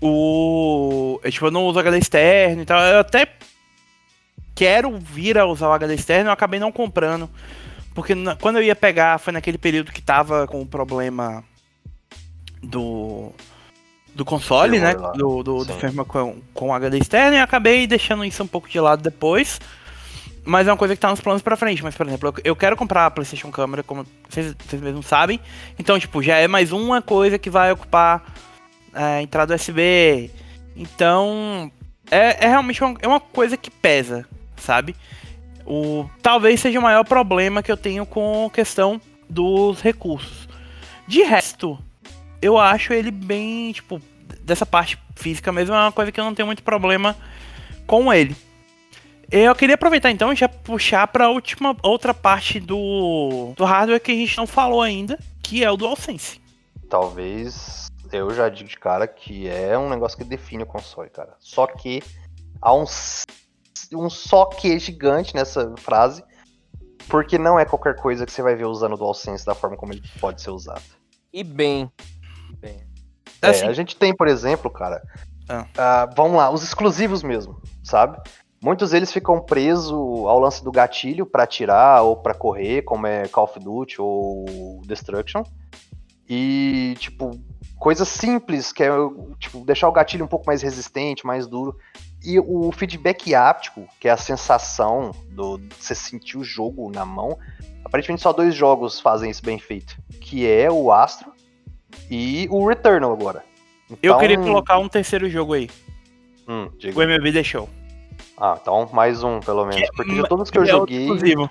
o. 0.01 1.21
Eu, 1.23 1.31
tipo, 1.33 1.47
eu 1.47 1.51
não 1.51 1.65
uso 1.67 1.79
HD 1.81 1.99
externo 1.99 2.63
e 2.63 2.65
tal. 2.65 2.81
Eu 2.81 3.01
até 3.01 3.27
quero 4.57 4.99
vir 4.99 5.39
a 5.39 5.47
usar 5.47 5.69
o 5.69 5.73
HD 5.73 5.95
externo, 5.95 6.31
eu 6.31 6.33
acabei 6.33 6.59
não 6.59 6.73
comprando. 6.73 7.31
Porque 7.95 8.15
na- 8.15 8.35
quando 8.35 8.57
eu 8.57 8.63
ia 8.63 8.75
pegar, 8.75 9.19
foi 9.19 9.33
naquele 9.33 9.59
período 9.59 9.93
que 9.93 10.03
tava 10.03 10.47
com 10.49 10.61
o 10.61 10.67
problema 10.67 11.45
do. 12.63 13.31
Do 14.15 14.25
console, 14.25 14.79
né? 14.81 14.95
Lá. 14.95 15.13
Do, 15.13 15.43
do, 15.43 15.65
do 15.65 15.75
firmware 15.75 16.07
com, 16.07 16.41
com 16.55 16.75
HD 16.75 16.99
externo 16.99 17.37
e 17.37 17.41
acabei 17.41 17.87
deixando 17.87 18.25
isso 18.25 18.43
um 18.43 18.47
pouco 18.47 18.67
de 18.69 18.81
lado 18.81 19.03
depois. 19.03 19.61
Mas 20.43 20.67
é 20.67 20.71
uma 20.71 20.77
coisa 20.77 20.95
que 20.95 21.01
tá 21.01 21.11
nos 21.11 21.21
planos 21.21 21.43
pra 21.43 21.55
frente. 21.57 21.83
Mas, 21.85 21.95
por 21.95 22.07
exemplo, 22.07 22.29
eu, 22.29 22.35
eu 22.45 22.57
quero 22.57 22.77
comprar 22.77 23.05
a 23.05 23.11
PlayStation 23.11 23.51
Câmera, 23.51 23.83
como 23.83 24.07
vocês, 24.29 24.55
vocês 24.67 24.81
mesmos 24.81 25.05
sabem. 25.05 25.39
Então, 25.79 25.99
tipo, 25.99 26.23
já 26.23 26.37
é 26.39 26.49
mais 26.49 26.73
uma 26.73 27.03
coisa 27.03 27.39
que 27.39 27.51
vai 27.51 27.71
ocupar 27.73 28.25
é, 28.95 29.03
a 29.19 29.23
entrada 29.23 29.55
USB. 29.55 30.31
Então, 30.75 31.71
é, 32.11 32.47
é 32.47 32.49
realmente 32.49 32.83
uma, 32.83 32.95
é 33.03 33.09
uma 33.09 33.21
coisa 33.21 33.57
que 33.57 33.71
pesa, 33.71 34.27
sabe? 34.59 34.95
O, 35.65 36.09
talvez 36.23 36.61
seja 36.61 36.79
o 36.79 36.83
maior 36.83 37.05
problema 37.05 37.63
que 37.63 37.73
eu 37.73 37.77
tenho 37.77 38.07
com 38.07 38.47
a 38.47 38.51
questão 38.51 39.01
dos 39.29 39.81
recursos. 39.81 40.49
De 41.09 41.23
resto, 41.23 41.79
eu 42.41 42.57
acho 42.59 42.93
ele 42.93 43.11
bem, 43.11 43.73
tipo, 43.73 44.01
dessa 44.43 44.65
parte 44.65 44.99
física 45.17 45.51
mesmo, 45.53 45.75
é 45.75 45.79
uma 45.79 45.93
coisa 45.93 46.13
que 46.13 46.21
eu 46.21 46.25
não 46.25 46.35
tenho 46.35 46.47
muito 46.47 46.63
problema 46.63 47.17
com 47.87 48.13
ele. 48.13 48.37
Eu 49.29 49.53
queria 49.57 49.75
aproveitar 49.75 50.11
então 50.13 50.33
e 50.33 50.37
já 50.37 50.49
puxar 50.49 51.09
para 51.09 51.25
a 51.25 51.31
última 51.31 51.77
outra 51.83 52.15
parte 52.15 52.61
do, 52.61 53.53
do 53.57 53.65
hardware 53.65 54.01
que 54.01 54.13
a 54.13 54.15
gente 54.15 54.37
não 54.37 54.47
falou 54.47 54.81
ainda, 54.81 55.19
que 55.43 55.65
é 55.65 55.71
o 55.71 55.77
DualSense. 55.77 56.41
Talvez 56.89 57.89
eu 58.13 58.33
já 58.33 58.49
digo 58.49 58.69
de 58.69 58.77
cara 58.77 59.09
que 59.09 59.49
é 59.49 59.77
um 59.77 59.89
negócio 59.91 60.17
que 60.17 60.23
define 60.23 60.63
o 60.63 60.67
console, 60.67 61.11
cara. 61.11 61.35
Só 61.41 61.67
que 61.67 62.01
há 62.63 62.73
um, 62.73 62.85
s- 62.85 63.25
um 63.93 64.09
só 64.11 64.47
que 64.47 64.79
gigante 64.79 65.35
nessa 65.35 65.75
frase, 65.77 66.23
Porque 67.09 67.39
não 67.39 67.59
é 67.59 67.65
qualquer 67.65 67.97
coisa 67.97 68.27
que 68.27 68.33
você 68.33 68.43
vai 68.43 68.57
ver 68.57 68.67
usando 68.67 68.95
o 68.95 68.97
DualSense 68.97 69.47
da 69.47 69.55
forma 69.55 69.77
como 69.77 69.93
ele 69.93 70.03
pode 70.21 70.43
ser 70.43 70.51
usado. 70.51 70.83
E 71.33 71.45
bem. 71.45 71.91
bem. 72.59 72.87
É, 73.43 73.49
Assim, 73.49 73.67
a 73.67 73.73
gente 73.73 73.97
tem, 73.97 74.15
por 74.15 74.27
exemplo, 74.27 74.71
cara. 74.71 75.03
Ah. 75.49 75.67
ah, 75.77 76.11
vamos 76.17 76.37
lá, 76.37 76.51
os 76.51 76.63
exclusivos 76.63 77.23
mesmo, 77.23 77.61
sabe? 77.85 78.19
Muitos 78.61 78.91
deles 78.91 79.13
ficam 79.13 79.41
presos 79.41 79.93
ao 79.93 80.41
lance 80.41 80.65
do 80.65 80.73
gatilho 80.73 81.27
pra 81.27 81.45
atirar 81.45 82.03
ou 82.03 82.17
pra 82.17 82.35
correr, 82.35 82.83
como 82.83 83.07
é 83.07 83.29
Call 83.29 83.45
of 83.45 83.61
Duty 83.61 84.01
ou 84.01 84.81
Destruction. 84.85 85.43
E, 86.29 86.97
tipo, 86.99 87.31
coisas 87.79 88.09
simples, 88.09 88.73
que 88.73 88.83
é 88.83 88.89
tipo, 89.39 89.65
deixar 89.65 89.89
o 89.89 89.93
gatilho 89.93 90.25
um 90.25 90.29
pouco 90.29 90.47
mais 90.47 90.63
resistente, 90.63 91.27
mais 91.27 91.47
duro. 91.47 91.77
E 92.27 92.41
o 92.41 92.73
feedback 92.73 93.33
áptico, 93.35 93.87
que 94.01 94.09
é 94.09 94.11
a 94.11 94.17
sensação 94.17 95.13
do 95.31 95.61
você 95.79 95.95
sentir 95.95 96.37
o 96.37 96.43
jogo 96.43 96.91
na 96.91 97.05
mão. 97.07 97.39
Aparentemente 97.85 98.21
só 98.23 98.33
dois 98.33 98.53
jogos 98.55 98.99
fazem 98.99 99.31
isso 99.31 99.43
bem 99.45 99.59
feito. 99.61 99.97
Que 100.21 100.45
é 100.51 100.69
o 100.71 100.91
Astro 100.91 101.33
e 102.11 102.49
o 102.51 102.67
Returnal 102.67 103.13
agora. 103.13 103.45
eu 103.89 103.97
Então- 104.03 104.19
queria 104.19 104.39
colocar 104.39 104.79
um 104.79 104.89
terceiro 104.89 105.31
jogo 105.31 105.53
aí. 105.55 105.71
Hum. 106.49 106.69
O 106.95 107.03
MLB 107.03 107.31
deixou. 107.31 107.69
Ah, 108.37 108.59
então 108.61 108.89
mais 108.93 109.23
um, 109.23 109.39
pelo 109.41 109.65
menos. 109.65 109.89
Porque 109.95 110.13
de 110.13 110.29
todos 110.29 110.51
que 110.51 110.59
eu 110.59 110.65
É 110.65 110.67
joguei. 110.67 111.03
exclusivo. 111.03 111.49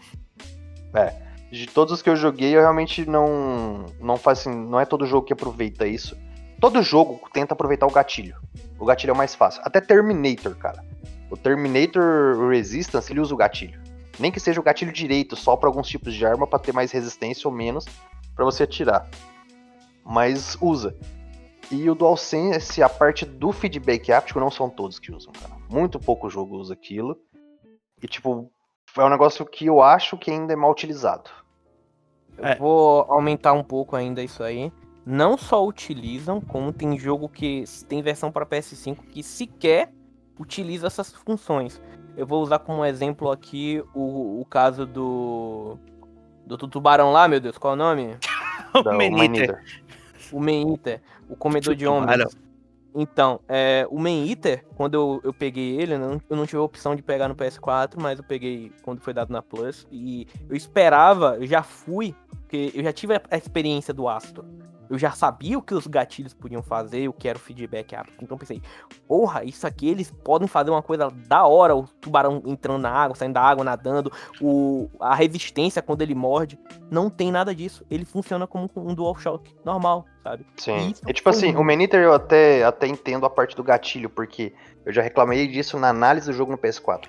De 1.51 1.67
todos 1.67 1.93
os 1.93 2.01
que 2.01 2.09
eu 2.09 2.15
joguei, 2.17 2.53
eu 2.55 2.59
realmente 2.61 3.05
não. 3.09 3.85
Não 4.01 4.17
faz 4.17 4.39
assim. 4.39 4.53
Não 4.53 4.79
é 4.79 4.85
todo 4.85 5.05
jogo 5.05 5.25
que 5.25 5.31
aproveita 5.33 5.87
isso. 5.87 6.17
Todo 6.59 6.81
jogo 6.81 7.19
tenta 7.33 7.53
aproveitar 7.53 7.85
o 7.85 7.91
gatilho. 7.91 8.37
O 8.79 8.85
gatilho 8.85 9.11
é 9.11 9.13
o 9.13 9.17
mais 9.17 9.35
fácil. 9.35 9.61
Até 9.63 9.79
Terminator, 9.81 10.55
cara. 10.55 10.83
O 11.29 11.37
Terminator 11.37 12.49
Resistance, 12.49 13.11
ele 13.11 13.19
usa 13.19 13.33
o 13.33 13.37
gatilho. 13.37 13.81
Nem 14.19 14.31
que 14.31 14.39
seja 14.39 14.59
o 14.59 14.63
gatilho 14.63 14.91
direito, 14.93 15.35
só 15.35 15.55
para 15.57 15.67
alguns 15.67 15.87
tipos 15.87 16.13
de 16.13 16.25
arma, 16.25 16.47
para 16.47 16.59
ter 16.59 16.73
mais 16.73 16.91
resistência 16.91 17.47
ou 17.47 17.53
menos, 17.53 17.85
para 18.33 18.45
você 18.45 18.63
atirar. 18.63 19.07
Mas 20.05 20.57
usa. 20.61 20.95
E 21.71 21.89
o 21.89 21.95
DualSense, 21.95 22.81
a 22.83 22.87
parte 22.87 23.25
do 23.25 23.51
feedback 23.51 24.11
áptico, 24.11 24.39
não 24.39 24.51
são 24.51 24.69
todos 24.69 24.99
que 24.99 25.11
usam, 25.11 25.33
cara. 25.33 25.53
Muito 25.69 25.99
pouco 25.99 26.29
jogo 26.29 26.55
usa 26.57 26.73
aquilo. 26.73 27.17
E, 28.01 28.07
tipo, 28.07 28.49
é 28.97 29.03
um 29.03 29.09
negócio 29.09 29.45
que 29.45 29.65
eu 29.65 29.81
acho 29.81 30.17
que 30.17 30.29
ainda 30.31 30.53
é 30.53 30.55
mal 30.55 30.71
utilizado. 30.71 31.29
Eu 32.37 32.45
É. 32.45 32.55
vou 32.55 33.01
aumentar 33.11 33.53
um 33.53 33.63
pouco 33.63 33.95
ainda 33.95 34.21
isso 34.21 34.43
aí. 34.43 34.71
Não 35.05 35.37
só 35.37 35.65
utilizam, 35.65 36.41
como 36.41 36.73
tem 36.73 36.97
jogo 36.97 37.29
que 37.29 37.63
tem 37.87 38.01
versão 38.01 38.31
para 38.31 38.45
PS5 38.45 38.97
que 39.09 39.21
sequer 39.21 39.91
utiliza 40.39 40.87
essas 40.87 41.13
funções. 41.13 41.81
Eu 42.17 42.25
vou 42.25 42.41
usar 42.41 42.59
como 42.59 42.83
exemplo 42.85 43.31
aqui 43.31 43.83
o, 43.93 44.41
o 44.41 44.45
caso 44.45 44.85
do. 44.85 45.77
Do 46.45 46.57
tubarão 46.57 47.11
lá, 47.11 47.27
meu 47.27 47.39
Deus, 47.39 47.57
qual 47.57 47.73
é 47.73 47.75
o 47.75 47.77
nome? 47.77 48.17
O. 48.75 48.83
Maneater. 48.83 49.63
O 50.33 50.39
Man 50.39 50.73
Eater, 50.73 51.01
o 51.29 51.35
comedor 51.37 51.75
de 51.75 51.87
homens. 51.87 52.35
Então, 52.93 53.39
é, 53.47 53.87
o 53.89 53.97
Man 53.97 54.25
Eater, 54.25 54.65
quando 54.75 54.95
eu, 54.95 55.21
eu 55.23 55.33
peguei 55.33 55.79
ele, 55.79 55.93
eu 55.93 55.99
não, 55.99 56.21
eu 56.29 56.35
não 56.35 56.45
tive 56.45 56.57
a 56.57 56.61
opção 56.61 56.93
de 56.93 57.01
pegar 57.01 57.29
no 57.29 57.35
PS4, 57.35 57.93
mas 57.97 58.19
eu 58.19 58.25
peguei 58.25 58.71
quando 58.83 58.99
foi 58.99 59.13
dado 59.13 59.31
na 59.31 59.41
Plus. 59.41 59.87
E 59.89 60.27
eu 60.49 60.55
esperava, 60.55 61.37
eu 61.37 61.45
já 61.45 61.63
fui, 61.63 62.13
porque 62.29 62.71
eu 62.73 62.83
já 62.83 62.91
tive 62.91 63.15
a, 63.15 63.21
a 63.31 63.37
experiência 63.37 63.93
do 63.93 64.09
Astro. 64.09 64.45
Eu 64.89 64.97
já 64.97 65.11
sabia 65.11 65.57
o 65.57 65.61
que 65.61 65.73
os 65.73 65.87
gatilhos 65.87 66.33
podiam 66.33 66.61
fazer, 66.61 67.07
o 67.07 67.13
que 67.13 67.27
era 67.27 67.37
o 67.37 67.41
feedback. 67.41 67.95
Então 68.21 68.37
pensei, 68.37 68.61
porra, 69.07 69.43
isso 69.43 69.65
aqui 69.65 69.89
eles 69.89 70.11
podem 70.11 70.47
fazer 70.47 70.71
uma 70.71 70.81
coisa 70.81 71.09
da 71.27 71.45
hora, 71.45 71.75
o 71.75 71.83
tubarão 71.83 72.41
entrando 72.45 72.81
na 72.81 72.91
água, 72.91 73.15
saindo 73.15 73.33
da 73.33 73.41
água, 73.41 73.63
nadando, 73.63 74.11
o, 74.41 74.89
a 74.99 75.15
resistência 75.15 75.81
quando 75.81 76.01
ele 76.01 76.15
morde. 76.15 76.59
Não 76.89 77.09
tem 77.09 77.31
nada 77.31 77.53
disso. 77.53 77.85
Ele 77.89 78.05
funciona 78.05 78.45
como 78.45 78.69
um 78.75 78.93
DualShock 78.93 79.55
normal, 79.63 80.05
sabe? 80.23 80.45
Sim. 80.57 80.93
E 81.07 81.13
tipo 81.13 81.29
assim, 81.29 81.55
o 81.55 81.63
Maneater 81.63 82.03
eu 82.03 82.13
até, 82.13 82.63
até 82.63 82.87
entendo 82.87 83.25
a 83.25 83.29
parte 83.29 83.55
do 83.55 83.63
gatilho, 83.63 84.09
porque 84.09 84.53
eu 84.85 84.93
já 84.93 85.01
reclamei 85.01 85.47
disso 85.47 85.79
na 85.79 85.89
análise 85.89 86.27
do 86.27 86.33
jogo 86.33 86.51
no 86.51 86.57
PS4. 86.57 87.05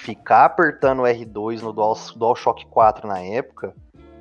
Ficar 0.00 0.44
apertando 0.44 1.00
o 1.00 1.02
R2 1.02 1.60
no 1.60 1.72
Dual, 1.72 1.96
DualShock 2.16 2.66
4 2.66 3.08
na 3.08 3.20
época 3.20 3.74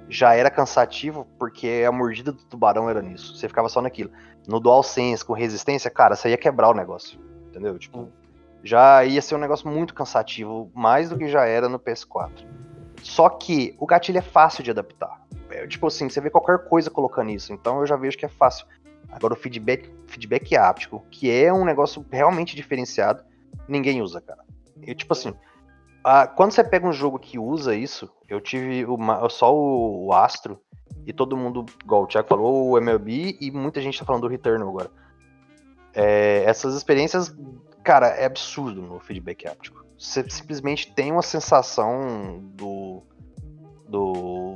já 0.10 0.34
era 0.34 0.50
cansativo, 0.50 1.28
porque 1.38 1.84
a 1.88 1.92
mordida 1.92 2.32
do 2.32 2.44
tubarão 2.44 2.90
era 2.90 3.02
nisso. 3.02 3.36
Você 3.36 3.48
ficava 3.48 3.70
só 3.70 3.82
naquilo. 3.82 4.12
No 4.48 4.60
DualSense, 4.60 5.26
com 5.26 5.34
resistência, 5.34 5.92
cara, 5.92 6.16
você 6.16 6.30
ia 6.30 6.38
quebrar 6.38 6.70
o 6.70 6.74
negócio. 6.74 7.20
Entendeu? 7.50 7.78
Tipo, 7.78 8.10
já 8.64 9.04
ia 9.04 9.22
ser 9.22 9.36
um 9.36 9.40
negócio 9.40 9.68
muito 9.70 9.94
cansativo, 9.94 10.72
mais 10.74 11.10
do 11.10 11.18
que 11.18 11.28
já 11.28 11.46
era 11.46 11.68
no 11.68 11.80
PS4. 11.80 12.46
Só 13.02 13.30
que 13.30 13.76
o 13.80 13.86
gatilho 13.86 14.18
é 14.18 14.22
fácil 14.22 14.64
de 14.64 14.72
adaptar. 14.72 15.22
É, 15.50 15.66
tipo 15.68 15.88
assim, 15.88 16.10
você 16.10 16.20
vê 16.20 16.30
qualquer 16.30 16.60
coisa 16.68 16.90
colocando 16.90 17.32
isso, 17.32 17.54
então 17.54 17.80
eu 17.80 17.88
já 17.88 17.96
vejo 17.96 18.18
que 18.18 18.26
é 18.26 18.30
fácil. 18.30 18.66
Agora 19.10 19.34
o 19.34 19.38
feedback, 19.38 19.90
feedback 20.06 20.56
áptico, 20.56 21.06
que 21.10 21.32
é 21.32 21.52
um 21.54 21.64
negócio 21.64 22.06
realmente 22.12 22.56
diferenciado, 22.56 23.24
ninguém 23.68 24.02
usa, 24.02 24.20
cara. 24.20 24.44
E, 24.82 24.94
tipo 24.94 25.14
assim, 25.14 25.34
ah, 26.08 26.26
quando 26.26 26.52
você 26.52 26.64
pega 26.64 26.88
um 26.88 26.94
jogo 26.94 27.20
que 27.20 27.38
usa 27.38 27.76
isso, 27.76 28.10
eu 28.30 28.40
tive 28.40 28.86
uma- 28.86 29.28
só 29.30 29.54
o, 29.54 30.06
o 30.06 30.14
Astro, 30.14 30.60
e 31.06 31.12
todo 31.12 31.36
mundo, 31.36 31.66
igual 31.84 32.04
o 32.04 32.08
Thiago 32.08 32.28
falou, 32.28 32.70
o 32.70 32.78
MLB, 32.78 33.38
e 33.42 33.52
muita 33.52 33.82
gente 33.82 34.00
tá 34.00 34.06
falando 34.06 34.22
do 34.22 34.28
Returnal 34.28 34.70
agora. 34.70 34.90
É, 35.94 36.44
essas 36.46 36.76
experiências, 36.76 37.36
cara, 37.84 38.08
é 38.08 38.26
absurdo 38.26 38.82
no 38.82 39.00
feedback 39.00 39.48
áptico. 39.48 39.86
Você 39.98 40.30
simplesmente 40.30 40.94
tem 40.94 41.12
uma 41.12 41.22
sensação 41.22 42.40
do, 42.54 43.04
do, 43.88 44.47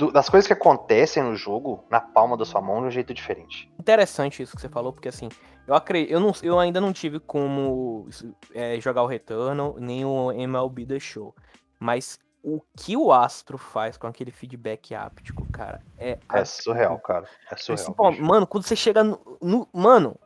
do- 0.00 0.12
das 0.12 0.28
coisas 0.28 0.46
que 0.46 0.52
acontecem 0.52 1.22
no 1.22 1.36
jogo 1.36 1.84
na 1.90 2.00
palma 2.00 2.36
da 2.36 2.44
sua 2.44 2.60
mão 2.60 2.80
de 2.80 2.86
um 2.88 2.90
jeito 2.90 3.12
diferente. 3.14 3.70
Interessante 3.78 4.42
isso 4.42 4.56
que 4.56 4.62
você 4.62 4.68
falou, 4.68 4.92
porque 4.92 5.08
assim, 5.08 5.28
eu 5.66 5.74
acredito, 5.74 6.10
eu, 6.10 6.18
não, 6.20 6.32
eu 6.42 6.58
ainda 6.58 6.80
não 6.80 6.92
tive 6.92 7.20
como 7.20 8.08
é, 8.54 8.80
jogar 8.80 9.02
o 9.02 9.06
Returnal, 9.06 9.76
nem 9.78 10.04
o 10.04 10.32
MLB 10.32 10.86
The 10.86 10.98
Show. 10.98 11.34
Mas 11.78 12.18
o 12.42 12.60
que 12.76 12.96
o 12.96 13.12
Astro 13.12 13.58
faz 13.58 13.96
com 13.96 14.06
aquele 14.06 14.30
feedback 14.30 14.94
áptico, 14.94 15.46
cara, 15.52 15.82
é. 15.98 16.18
É 16.32 16.44
surreal, 16.44 16.98
cara. 16.98 17.26
É 17.50 17.56
surreal. 17.56 18.10
Bicho. 18.12 18.22
mano, 18.24 18.46
quando 18.46 18.64
você 18.64 18.74
chega 18.76 19.04
no, 19.04 19.20
no- 19.40 19.68
Mano, 19.72 20.16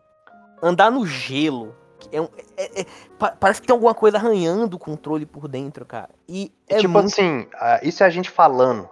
andar 0.63 0.91
no 0.91 1.05
gelo. 1.07 1.75
É 2.13 2.21
um- 2.21 2.29
é- 2.57 2.83
é- 2.83 2.87
pa- 3.19 3.35
parece 3.39 3.61
que 3.63 3.67
tem 3.67 3.73
alguma 3.75 3.95
coisa 3.95 4.19
arranhando 4.19 4.77
o 4.77 4.79
controle 4.79 5.25
por 5.25 5.49
dentro, 5.49 5.87
cara. 5.87 6.11
E 6.29 6.53
E, 6.69 6.75
é 6.75 6.77
tipo 6.79 6.93
muito 6.93 7.07
assim, 7.07 7.49
ah, 7.55 7.81
isso 7.83 8.03
é 8.03 8.07
a 8.07 8.11
gente 8.11 8.29
falando, 8.31 8.89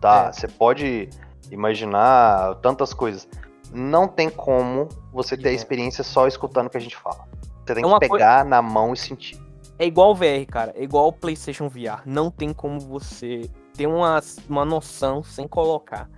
tá? 0.00 0.28
É. 0.28 0.32
Você 0.32 0.48
pode 0.48 1.08
imaginar 1.50 2.56
tantas 2.56 2.92
coisas. 2.92 3.28
Não 3.72 4.06
tem 4.06 4.30
como 4.30 4.88
você 5.12 5.36
ter 5.36 5.48
a 5.48 5.52
experiência 5.52 6.04
só 6.04 6.26
escutando 6.26 6.66
o 6.66 6.70
que 6.70 6.76
a 6.76 6.80
gente 6.80 6.96
fala. 6.96 7.26
Você 7.66 7.74
tem 7.74 7.84
É 7.84 7.92
que 7.92 8.08
pegar 8.08 8.44
na 8.44 8.60
mão 8.62 8.92
e 8.92 8.96
sentir. 8.96 9.40
É 9.78 9.86
igual 9.86 10.12
o 10.12 10.14
VR, 10.14 10.46
cara. 10.48 10.72
É 10.76 10.82
igual 10.82 11.08
o 11.08 11.12
PlayStation 11.12 11.68
VR. 11.68 12.02
Não 12.06 12.30
tem 12.30 12.52
como 12.52 12.78
você 12.78 13.50
ter 13.74 13.86
uma, 13.86 14.20
uma 14.48 14.64
noção 14.64 15.22
sem 15.22 15.48
colocar. 15.48 16.08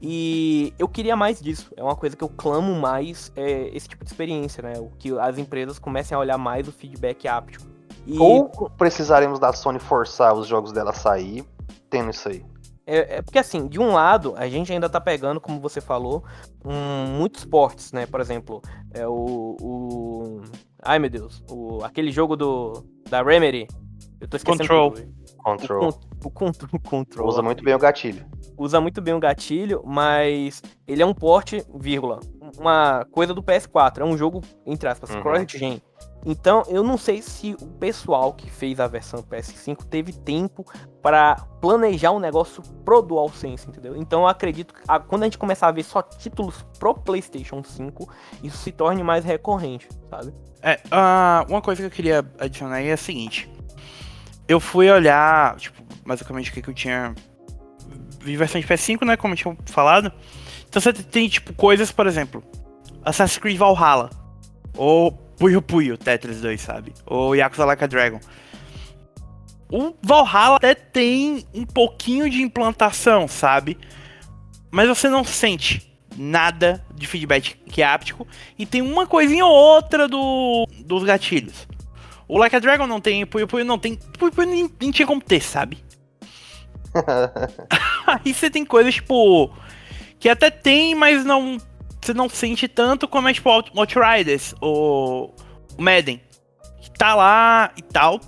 E 0.00 0.74
eu 0.78 0.86
queria 0.86 1.16
mais 1.16 1.40
disso. 1.40 1.72
É 1.76 1.82
uma 1.82 1.96
coisa 1.96 2.14
que 2.14 2.22
eu 2.22 2.28
clamo 2.28 2.74
mais, 2.74 3.32
é 3.34 3.68
esse 3.74 3.88
tipo 3.88 4.04
de 4.04 4.10
experiência, 4.10 4.62
né? 4.62 4.74
O 4.78 4.90
que 4.98 5.18
as 5.18 5.38
empresas 5.38 5.78
comecem 5.78 6.14
a 6.14 6.18
olhar 6.18 6.36
mais 6.36 6.68
o 6.68 6.72
feedback 6.72 7.26
áptico. 7.26 7.64
E 8.06 8.18
Ou 8.18 8.48
precisaremos 8.76 9.38
da 9.38 9.52
Sony 9.52 9.78
forçar 9.78 10.34
os 10.34 10.46
jogos 10.46 10.70
dela 10.70 10.90
a 10.90 10.94
sair 10.94 11.44
tendo 11.88 12.10
isso 12.10 12.28
aí. 12.28 12.44
É, 12.86 13.16
é 13.16 13.22
porque 13.22 13.38
assim, 13.38 13.66
de 13.68 13.78
um 13.80 13.92
lado, 13.92 14.34
a 14.36 14.48
gente 14.48 14.72
ainda 14.72 14.88
tá 14.88 15.00
pegando, 15.00 15.40
como 15.40 15.60
você 15.60 15.80
falou, 15.80 16.24
um, 16.64 17.06
muitos 17.18 17.44
portes, 17.44 17.92
né? 17.92 18.06
Por 18.06 18.20
exemplo, 18.20 18.62
é 18.94 19.06
o, 19.06 19.56
o- 19.60 20.42
Ai 20.82 20.98
meu 20.98 21.10
Deus, 21.10 21.42
o, 21.50 21.82
aquele 21.84 22.10
jogo 22.12 22.36
do. 22.36 22.84
Da 23.10 23.22
Remedy. 23.22 23.66
Eu 24.20 24.28
tô 24.28 24.36
esquecendo. 24.36 24.60
Control. 24.62 24.90
tudo. 24.92 25.14
Control. 25.38 25.84
O, 26.24 26.26
o 26.26 26.30
control, 26.30 26.70
o 26.74 26.80
control. 26.80 27.28
Usa 27.28 27.42
muito 27.42 27.62
bem 27.62 27.74
o 27.74 27.78
gatilho. 27.78 28.24
usa 28.58 28.80
muito 28.80 29.00
bem 29.02 29.14
o 29.14 29.20
gatilho, 29.20 29.82
mas 29.84 30.62
ele 30.88 31.02
é 31.02 31.06
um 31.06 31.12
porte, 31.14 31.62
vírgula, 31.74 32.20
uma 32.58 33.04
coisa 33.12 33.32
do 33.34 33.42
PS4. 33.42 33.98
É 33.98 34.04
um 34.04 34.16
jogo, 34.16 34.40
entre 34.64 34.88
aspas, 34.88 35.10
Uhum. 35.10 35.22
cross-gen. 35.22 35.80
Então, 36.28 36.64
eu 36.66 36.82
não 36.82 36.98
sei 36.98 37.22
se 37.22 37.54
o 37.60 37.68
pessoal 37.68 38.32
que 38.32 38.50
fez 38.50 38.80
a 38.80 38.88
versão 38.88 39.22
PS5 39.22 39.84
teve 39.84 40.12
tempo 40.12 40.66
para 41.00 41.36
planejar 41.60 42.10
um 42.10 42.18
negócio 42.18 42.60
pro 42.84 43.00
DualSense, 43.00 43.68
entendeu? 43.68 43.94
Então, 43.96 44.22
eu 44.22 44.26
acredito 44.26 44.74
que 44.74 44.82
quando 45.06 45.22
a 45.22 45.26
gente 45.26 45.38
começar 45.38 45.68
a 45.68 45.70
ver 45.70 45.84
só 45.84 46.02
títulos 46.02 46.66
pro 46.80 46.94
PlayStation 46.94 47.62
5, 47.62 48.12
isso 48.42 48.56
se 48.56 48.72
torne 48.72 49.04
mais 49.04 49.24
recorrente, 49.24 49.88
sabe? 50.10 50.34
É, 50.60 50.80
ah, 50.90 51.46
uma 51.48 51.62
coisa 51.62 51.82
que 51.82 51.86
eu 51.86 51.92
queria 51.92 52.28
adicionar 52.40 52.76
aí 52.76 52.88
é 52.88 52.94
a 52.94 52.96
seguinte. 52.96 53.48
Eu 54.48 54.58
fui 54.58 54.90
olhar, 54.90 55.54
tipo, 55.58 55.80
basicamente 56.04 56.50
o 56.50 56.54
que, 56.54 56.60
que 56.60 56.70
eu 56.70 56.74
tinha. 56.74 57.14
Vi 58.20 58.36
versão 58.36 58.60
de 58.60 58.66
PS5, 58.66 59.06
né? 59.06 59.16
Como 59.16 59.34
eu 59.34 59.38
tinha 59.38 59.56
falado. 59.66 60.12
Então 60.68 60.82
você 60.82 60.92
tem, 60.92 61.28
tipo, 61.28 61.54
coisas, 61.54 61.92
por 61.92 62.08
exemplo, 62.08 62.42
Assassin's 63.04 63.38
Creed 63.38 63.56
Valhalla. 63.56 64.10
Ou 64.76 65.25
Puyo 65.38 65.60
Puyo, 65.60 65.98
Tetris 65.98 66.40
2, 66.40 66.60
sabe? 66.60 66.92
Ou 67.06 67.34
Yakuza 67.34 67.64
Like 67.64 67.84
a 67.84 67.86
Dragon. 67.86 68.20
O 69.70 69.94
Valhalla 70.00 70.56
até 70.56 70.74
tem 70.74 71.44
um 71.52 71.64
pouquinho 71.64 72.30
de 72.30 72.40
implantação, 72.40 73.26
sabe? 73.26 73.76
Mas 74.70 74.88
você 74.88 75.08
não 75.08 75.24
sente 75.24 75.92
nada 76.16 76.84
de 76.94 77.06
feedback 77.06 77.56
que 77.66 77.82
é 77.82 77.86
áptico. 77.86 78.26
E 78.58 78.64
tem 78.64 78.80
uma 78.80 79.06
coisinha 79.06 79.44
ou 79.44 79.52
outra 79.52 80.08
do, 80.08 80.66
dos 80.84 81.04
gatilhos. 81.04 81.66
O 82.28 82.38
Like 82.38 82.56
a 82.56 82.58
Dragon 82.58 82.86
não 82.86 83.00
tem, 83.00 83.24
Puyo 83.26 83.46
Puyo 83.46 83.64
não 83.64 83.78
tem. 83.78 83.96
Puyo 84.18 84.32
Puyo 84.32 84.48
nem, 84.48 84.70
nem 84.80 84.90
tinha 84.90 85.06
como 85.06 85.20
ter, 85.20 85.40
sabe? 85.40 85.84
Aí 88.06 88.32
você 88.32 88.50
tem 88.50 88.64
coisas, 88.64 88.94
tipo. 88.94 89.52
Que 90.18 90.28
até 90.28 90.50
tem, 90.50 90.94
mas 90.94 91.24
não. 91.24 91.58
Você 92.00 92.14
não 92.14 92.28
sente 92.28 92.68
tanto 92.68 93.08
como 93.08 93.28
é, 93.28 93.32
tipo, 93.32 93.50
Outriders, 93.50 94.54
o, 94.60 95.32
o 95.76 95.82
Madden. 95.82 96.20
Que 96.80 96.90
tá 96.90 97.14
lá 97.14 97.72
e 97.76 97.82
tal. 97.82 98.20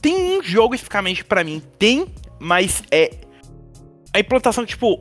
Tem 0.00 0.38
um 0.38 0.42
jogo 0.42 0.74
especificamente 0.74 1.24
para 1.24 1.44
mim, 1.44 1.62
tem, 1.78 2.06
mas 2.38 2.82
é. 2.90 3.10
A 4.14 4.20
implantação, 4.20 4.64
tipo. 4.64 4.98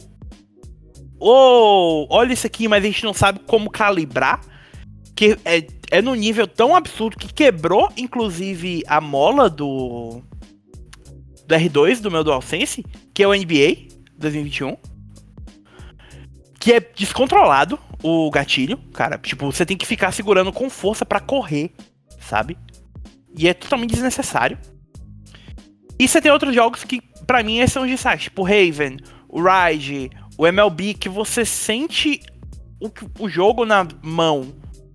Oh, 1.19 2.07
olha 2.09 2.33
isso 2.33 2.47
aqui, 2.47 2.67
mas 2.67 2.83
a 2.83 2.87
gente 2.87 3.03
não 3.03 3.13
sabe 3.13 3.39
como 3.45 3.69
calibrar. 3.69 4.41
Que 5.15 5.37
é, 5.45 5.67
é 5.91 6.01
no 6.01 6.15
nível 6.15 6.47
tão 6.47 6.75
absurdo 6.75 7.17
que 7.17 7.31
quebrou, 7.31 7.89
inclusive, 7.95 8.83
a 8.87 8.99
mola 8.99 9.49
do. 9.49 10.21
Do 11.47 11.55
R2 11.55 11.99
do 11.99 12.09
meu 12.09 12.23
DualSense, 12.23 12.83
que 13.13 13.21
é 13.21 13.27
o 13.27 13.33
NBA 13.33 13.89
2021 14.17 14.90
que 16.61 16.71
é 16.71 16.79
descontrolado 16.79 17.79
o 18.03 18.29
gatilho, 18.29 18.77
cara. 18.93 19.17
Tipo, 19.17 19.51
você 19.51 19.65
tem 19.65 19.75
que 19.75 19.85
ficar 19.85 20.11
segurando 20.11 20.53
com 20.53 20.69
força 20.69 21.03
para 21.03 21.19
correr, 21.19 21.71
sabe? 22.19 22.55
E 23.35 23.47
é 23.47 23.53
totalmente 23.53 23.89
desnecessário. 23.89 24.59
E 25.97 26.07
você 26.07 26.21
tem 26.21 26.31
outros 26.31 26.53
jogos 26.53 26.83
que, 26.83 27.01
para 27.25 27.41
mim, 27.41 27.65
são 27.65 27.81
os 27.81 27.89
destaques. 27.89 28.25
Tipo, 28.25 28.43
Raven, 28.43 28.97
o 29.27 29.41
Ride, 29.41 30.11
o 30.37 30.45
MLB, 30.45 30.93
que 30.93 31.09
você 31.09 31.43
sente 31.43 32.21
o, 32.79 32.91
o 33.19 33.27
jogo 33.27 33.65
na 33.65 33.87
mão, 34.03 34.53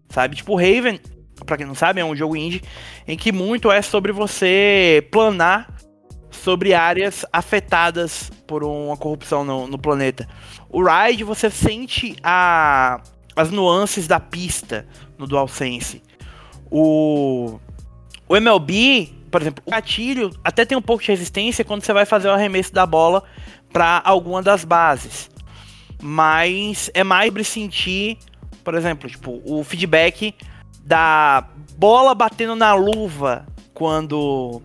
sabe? 0.09 0.37
Tipo, 0.37 0.55
Raven, 0.55 1.00
pra 1.44 1.57
quem 1.57 1.66
não 1.66 1.74
sabe, 1.74 2.00
é 2.00 2.05
um 2.05 2.14
jogo 2.14 2.37
indie 2.37 2.62
em 3.09 3.16
que 3.16 3.33
muito 3.33 3.72
é 3.72 3.83
sobre 3.83 4.12
você 4.12 5.07
planar 5.11 5.76
sobre 6.37 6.75
áreas 6.75 7.25
afetadas 7.33 8.31
por 8.46 8.62
uma 8.62 8.96
corrupção 8.96 9.44
no, 9.44 9.66
no 9.66 9.79
planeta. 9.79 10.29
O 10.68 10.83
Ride, 10.83 11.25
você 11.25 11.51
sente 11.51 12.16
a, 12.22 13.01
as 13.35 13.51
nuances 13.51 14.07
da 14.07 14.20
pista 14.20 14.87
no 15.18 15.27
DualSense. 15.27 16.03
O, 16.70 17.59
o 18.29 18.37
MLB, 18.37 19.12
por 19.31 19.40
exemplo, 19.40 19.62
o 19.66 19.70
gatilho 19.70 20.31
até 20.42 20.64
tem 20.64 20.77
um 20.77 20.83
pouco 20.83 21.03
de 21.03 21.11
resistência 21.11 21.64
quando 21.64 21.83
você 21.83 21.92
vai 21.92 22.05
fazer 22.05 22.29
o 22.29 22.33
arremesso 22.33 22.72
da 22.72 22.87
bola 22.87 23.22
para 23.72 24.01
alguma 24.05 24.42
das 24.42 24.64
bases. 24.64 25.31
Mas 26.01 26.90
é 26.94 27.03
mais 27.03 27.29
sobre 27.29 27.44
sentir, 27.44 28.18
por 28.62 28.75
exemplo, 28.75 29.09
tipo, 29.09 29.40
o 29.44 29.64
feedback 29.64 30.35
da 30.85 31.49
bola 31.77 32.14
batendo 32.14 32.55
na 32.55 32.75
luva 32.75 33.46
quando 33.75 34.62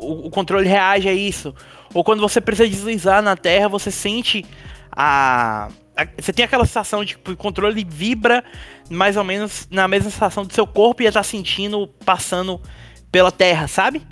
o, 0.00 0.26
o 0.26 0.30
controle 0.30 0.66
reage 0.66 1.08
a 1.08 1.12
isso. 1.12 1.54
Ou 1.92 2.02
quando 2.02 2.20
você 2.20 2.40
precisa 2.40 2.68
deslizar 2.68 3.22
na 3.22 3.36
terra, 3.36 3.68
você 3.68 3.90
sente 3.90 4.44
a, 4.90 5.68
a, 5.96 6.06
você 6.18 6.32
tem 6.32 6.44
aquela 6.44 6.64
sensação 6.64 7.04
de 7.04 7.16
que 7.16 7.32
o 7.32 7.36
controle 7.36 7.84
vibra 7.88 8.42
mais 8.88 9.16
ou 9.16 9.24
menos 9.24 9.68
na 9.70 9.86
mesma 9.86 10.10
sensação 10.10 10.44
do 10.44 10.52
seu 10.52 10.66
corpo 10.66 11.02
e 11.02 11.06
estar 11.06 11.20
tá 11.20 11.24
sentindo 11.24 11.86
passando 12.04 12.60
pela 13.12 13.30
terra, 13.30 13.68
sabe? 13.68 14.02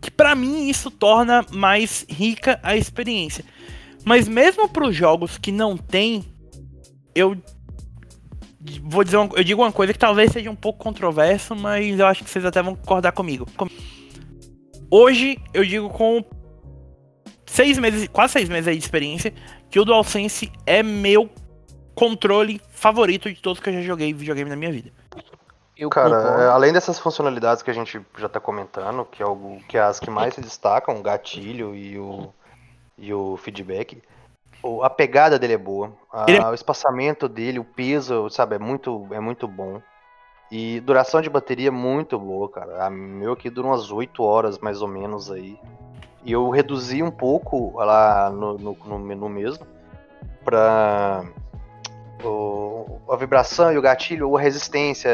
Que 0.00 0.10
para 0.10 0.34
mim 0.34 0.68
isso 0.68 0.90
torna 0.90 1.44
mais 1.52 2.06
rica 2.08 2.58
a 2.62 2.76
experiência. 2.76 3.44
Mas 4.04 4.28
mesmo 4.28 4.68
para 4.68 4.86
os 4.86 4.94
jogos 4.94 5.38
que 5.38 5.52
não 5.52 5.76
tem, 5.76 6.24
eu 7.14 7.36
vou 8.82 9.04
dizer 9.04 9.16
uma, 9.16 9.30
eu 9.34 9.44
digo 9.44 9.62
uma 9.62 9.72
coisa 9.72 9.92
que 9.92 9.98
talvez 9.98 10.32
seja 10.32 10.50
um 10.50 10.56
pouco 10.56 10.78
controverso, 10.78 11.54
mas 11.54 11.98
eu 11.98 12.06
acho 12.06 12.24
que 12.24 12.30
vocês 12.30 12.44
até 12.44 12.62
vão 12.62 12.74
concordar 12.74 13.12
comigo. 13.12 13.46
Hoje 14.96 15.42
eu 15.52 15.64
digo 15.64 15.90
com 15.90 16.24
seis 17.44 17.76
meses, 17.80 18.06
quase 18.06 18.34
seis 18.34 18.48
meses 18.48 18.72
de 18.72 18.78
experiência, 18.78 19.34
que 19.68 19.80
o 19.80 19.84
DualSense 19.84 20.52
é 20.64 20.84
meu 20.84 21.28
controle 21.96 22.60
favorito 22.70 23.28
de 23.28 23.42
todos 23.42 23.58
que 23.58 23.70
eu 23.70 23.72
já 23.72 23.80
joguei 23.80 24.14
videogame 24.14 24.48
na 24.48 24.54
minha 24.54 24.70
vida. 24.70 24.92
Eu 25.76 25.90
Cara, 25.90 26.44
é, 26.44 26.46
além 26.46 26.72
dessas 26.72 27.00
funcionalidades 27.00 27.60
que 27.60 27.72
a 27.72 27.74
gente 27.74 28.00
já 28.16 28.28
tá 28.28 28.38
comentando, 28.38 29.04
que 29.04 29.20
é, 29.20 29.26
algo, 29.26 29.58
que 29.68 29.76
é 29.76 29.80
as 29.80 29.98
que 29.98 30.10
mais 30.10 30.32
se 30.32 30.40
destacam, 30.40 30.96
o 30.96 31.02
gatilho 31.02 31.74
e 31.74 31.98
o, 31.98 32.32
e 32.96 33.12
o 33.12 33.36
feedback, 33.36 34.00
a 34.80 34.90
pegada 34.90 35.40
dele 35.40 35.54
é 35.54 35.58
boa, 35.58 35.92
a, 36.12 36.26
Ele... 36.28 36.38
o 36.38 36.54
espaçamento 36.54 37.28
dele, 37.28 37.58
o 37.58 37.64
peso, 37.64 38.30
sabe, 38.30 38.54
é 38.54 38.58
muito, 38.60 39.08
é 39.10 39.18
muito 39.18 39.48
bom. 39.48 39.82
E 40.50 40.80
duração 40.80 41.20
de 41.20 41.30
bateria 41.30 41.72
muito 41.72 42.18
boa, 42.18 42.48
cara. 42.48 42.86
A 42.86 42.90
meu 42.90 43.32
aqui 43.32 43.50
dura 43.50 43.68
umas 43.68 43.90
8 43.90 44.22
horas 44.22 44.58
mais 44.58 44.82
ou 44.82 44.88
menos 44.88 45.30
aí. 45.30 45.58
E 46.24 46.32
eu 46.32 46.48
reduzi 46.50 47.02
um 47.02 47.10
pouco 47.10 47.72
lá 47.76 48.30
no, 48.30 48.56
no, 48.56 48.76
no, 48.86 48.98
no 48.98 49.28
mesmo 49.28 49.66
para 50.44 51.24
a 53.10 53.16
vibração 53.16 53.72
e 53.72 53.78
o 53.78 53.82
gatilho, 53.82 54.28
ou 54.28 54.36
a 54.36 54.40
resistência, 54.40 55.10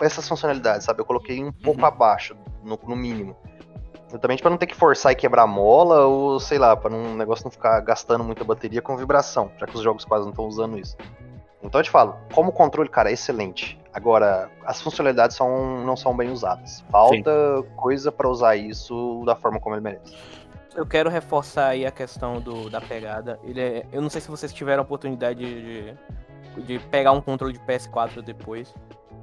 essas 0.00 0.28
funcionalidades, 0.28 0.84
sabe? 0.84 1.00
Eu 1.00 1.04
coloquei 1.04 1.42
um 1.42 1.52
pouco 1.52 1.80
uhum. 1.80 1.86
abaixo, 1.86 2.36
no, 2.62 2.78
no 2.86 2.96
mínimo. 2.96 3.36
Exatamente 4.08 4.42
para 4.42 4.50
não 4.50 4.56
ter 4.56 4.66
que 4.66 4.74
forçar 4.74 5.12
e 5.12 5.14
quebrar 5.14 5.46
mola, 5.46 6.06
ou 6.06 6.40
sei 6.40 6.58
lá, 6.58 6.74
para 6.74 6.92
um 6.92 7.14
negócio 7.14 7.44
não 7.44 7.50
ficar 7.50 7.78
gastando 7.80 8.24
muita 8.24 8.42
bateria 8.42 8.80
com 8.80 8.96
vibração, 8.96 9.50
já 9.58 9.66
que 9.66 9.76
os 9.76 9.82
jogos 9.82 10.04
quase 10.04 10.24
não 10.24 10.30
estão 10.30 10.46
usando 10.46 10.78
isso. 10.78 10.96
Então 11.62 11.80
eu 11.80 11.84
te 11.84 11.90
falo, 11.90 12.16
como 12.32 12.50
controle, 12.50 12.88
cara, 12.88 13.10
é 13.10 13.12
excelente. 13.12 13.78
Agora, 13.98 14.48
as 14.64 14.80
funcionalidades 14.80 15.36
são, 15.36 15.84
não 15.84 15.96
são 15.96 16.16
bem 16.16 16.30
usadas. 16.30 16.84
Falta 16.90 17.56
Sim. 17.56 17.68
coisa 17.76 18.12
para 18.12 18.28
usar 18.28 18.54
isso 18.56 19.24
da 19.26 19.34
forma 19.34 19.58
como 19.58 19.74
ele 19.74 19.82
merece 19.82 20.14
eu 20.78 20.86
quero 20.86 21.10
reforçar 21.10 21.70
aí 21.70 21.84
a 21.84 21.90
questão 21.90 22.40
do, 22.40 22.70
da 22.70 22.80
pegada. 22.80 23.38
Ele 23.42 23.60
é, 23.60 23.86
eu 23.90 24.00
não 24.00 24.08
sei 24.08 24.20
se 24.20 24.28
vocês 24.28 24.52
tiveram 24.52 24.82
a 24.82 24.84
oportunidade 24.84 25.40
de, 25.40 25.94
de 26.62 26.78
pegar 26.78 27.10
um 27.10 27.20
controle 27.20 27.52
de 27.52 27.58
PS4 27.58 28.22
depois, 28.22 28.72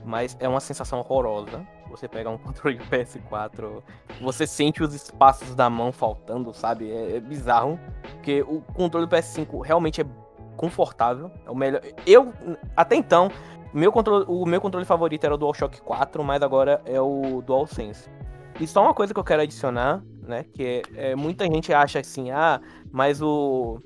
mas 0.03 0.35
é 0.41 0.49
uma 0.49 0.59
sensação 0.59 0.99
horrorosa. 0.99 1.65
Você 1.89 2.09
pegar 2.09 2.29
um 2.29 2.37
controle 2.39 2.77
de 2.77 2.83
PS4, 2.85 3.81
você 4.19 4.45
sente 4.45 4.83
os 4.83 4.93
espaços 4.93 5.55
da 5.55 5.69
mão 5.69 5.93
faltando, 5.93 6.53
sabe? 6.53 6.91
É, 6.91 7.15
é 7.15 7.19
bizarro, 7.21 7.79
porque 8.15 8.41
o 8.41 8.59
controle 8.73 9.05
do 9.05 9.15
PS5 9.15 9.65
realmente 9.65 10.01
é 10.01 10.05
confortável, 10.57 11.31
é 11.45 11.49
o 11.49 11.55
melhor. 11.55 11.81
Eu 12.05 12.33
até 12.75 12.95
então, 12.95 13.29
meu 13.77 13.91
controle, 13.91 14.25
o 14.27 14.45
meu 14.45 14.61
controle 14.61 14.85
favorito 14.85 15.23
era 15.23 15.35
o 15.35 15.37
DualShock 15.37 15.81
4, 15.81 16.23
mas 16.23 16.41
agora 16.41 16.81
é 16.85 16.99
o 16.99 17.41
DualSense. 17.41 18.09
E 18.59 18.65
só 18.65 18.81
uma 18.83 18.93
coisa 18.93 19.13
que 19.13 19.19
eu 19.19 19.23
quero 19.23 19.41
adicionar 19.41 20.01
né? 20.27 20.45
Que 20.53 20.81
é, 20.95 21.11
é, 21.11 21.15
muita 21.15 21.45
gente 21.45 21.73
acha 21.73 21.99
assim, 21.99 22.31
ah, 22.31 22.59
mas 22.91 23.21
o, 23.21 23.79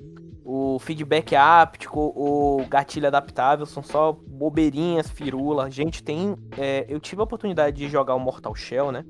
o 0.44 0.78
feedback 0.80 1.36
áptico, 1.36 2.12
o 2.16 2.64
gatilho 2.68 3.06
adaptável 3.06 3.66
são 3.66 3.82
só 3.82 4.12
bobeirinhas, 4.12 5.08
firula. 5.08 5.70
Gente 5.70 6.02
tem. 6.02 6.36
É, 6.58 6.86
eu 6.88 6.98
tive 6.98 7.20
a 7.20 7.24
oportunidade 7.24 7.76
de 7.76 7.88
jogar 7.88 8.14
o 8.14 8.20
Mortal 8.20 8.54
Shell, 8.54 8.90
né? 8.90 9.04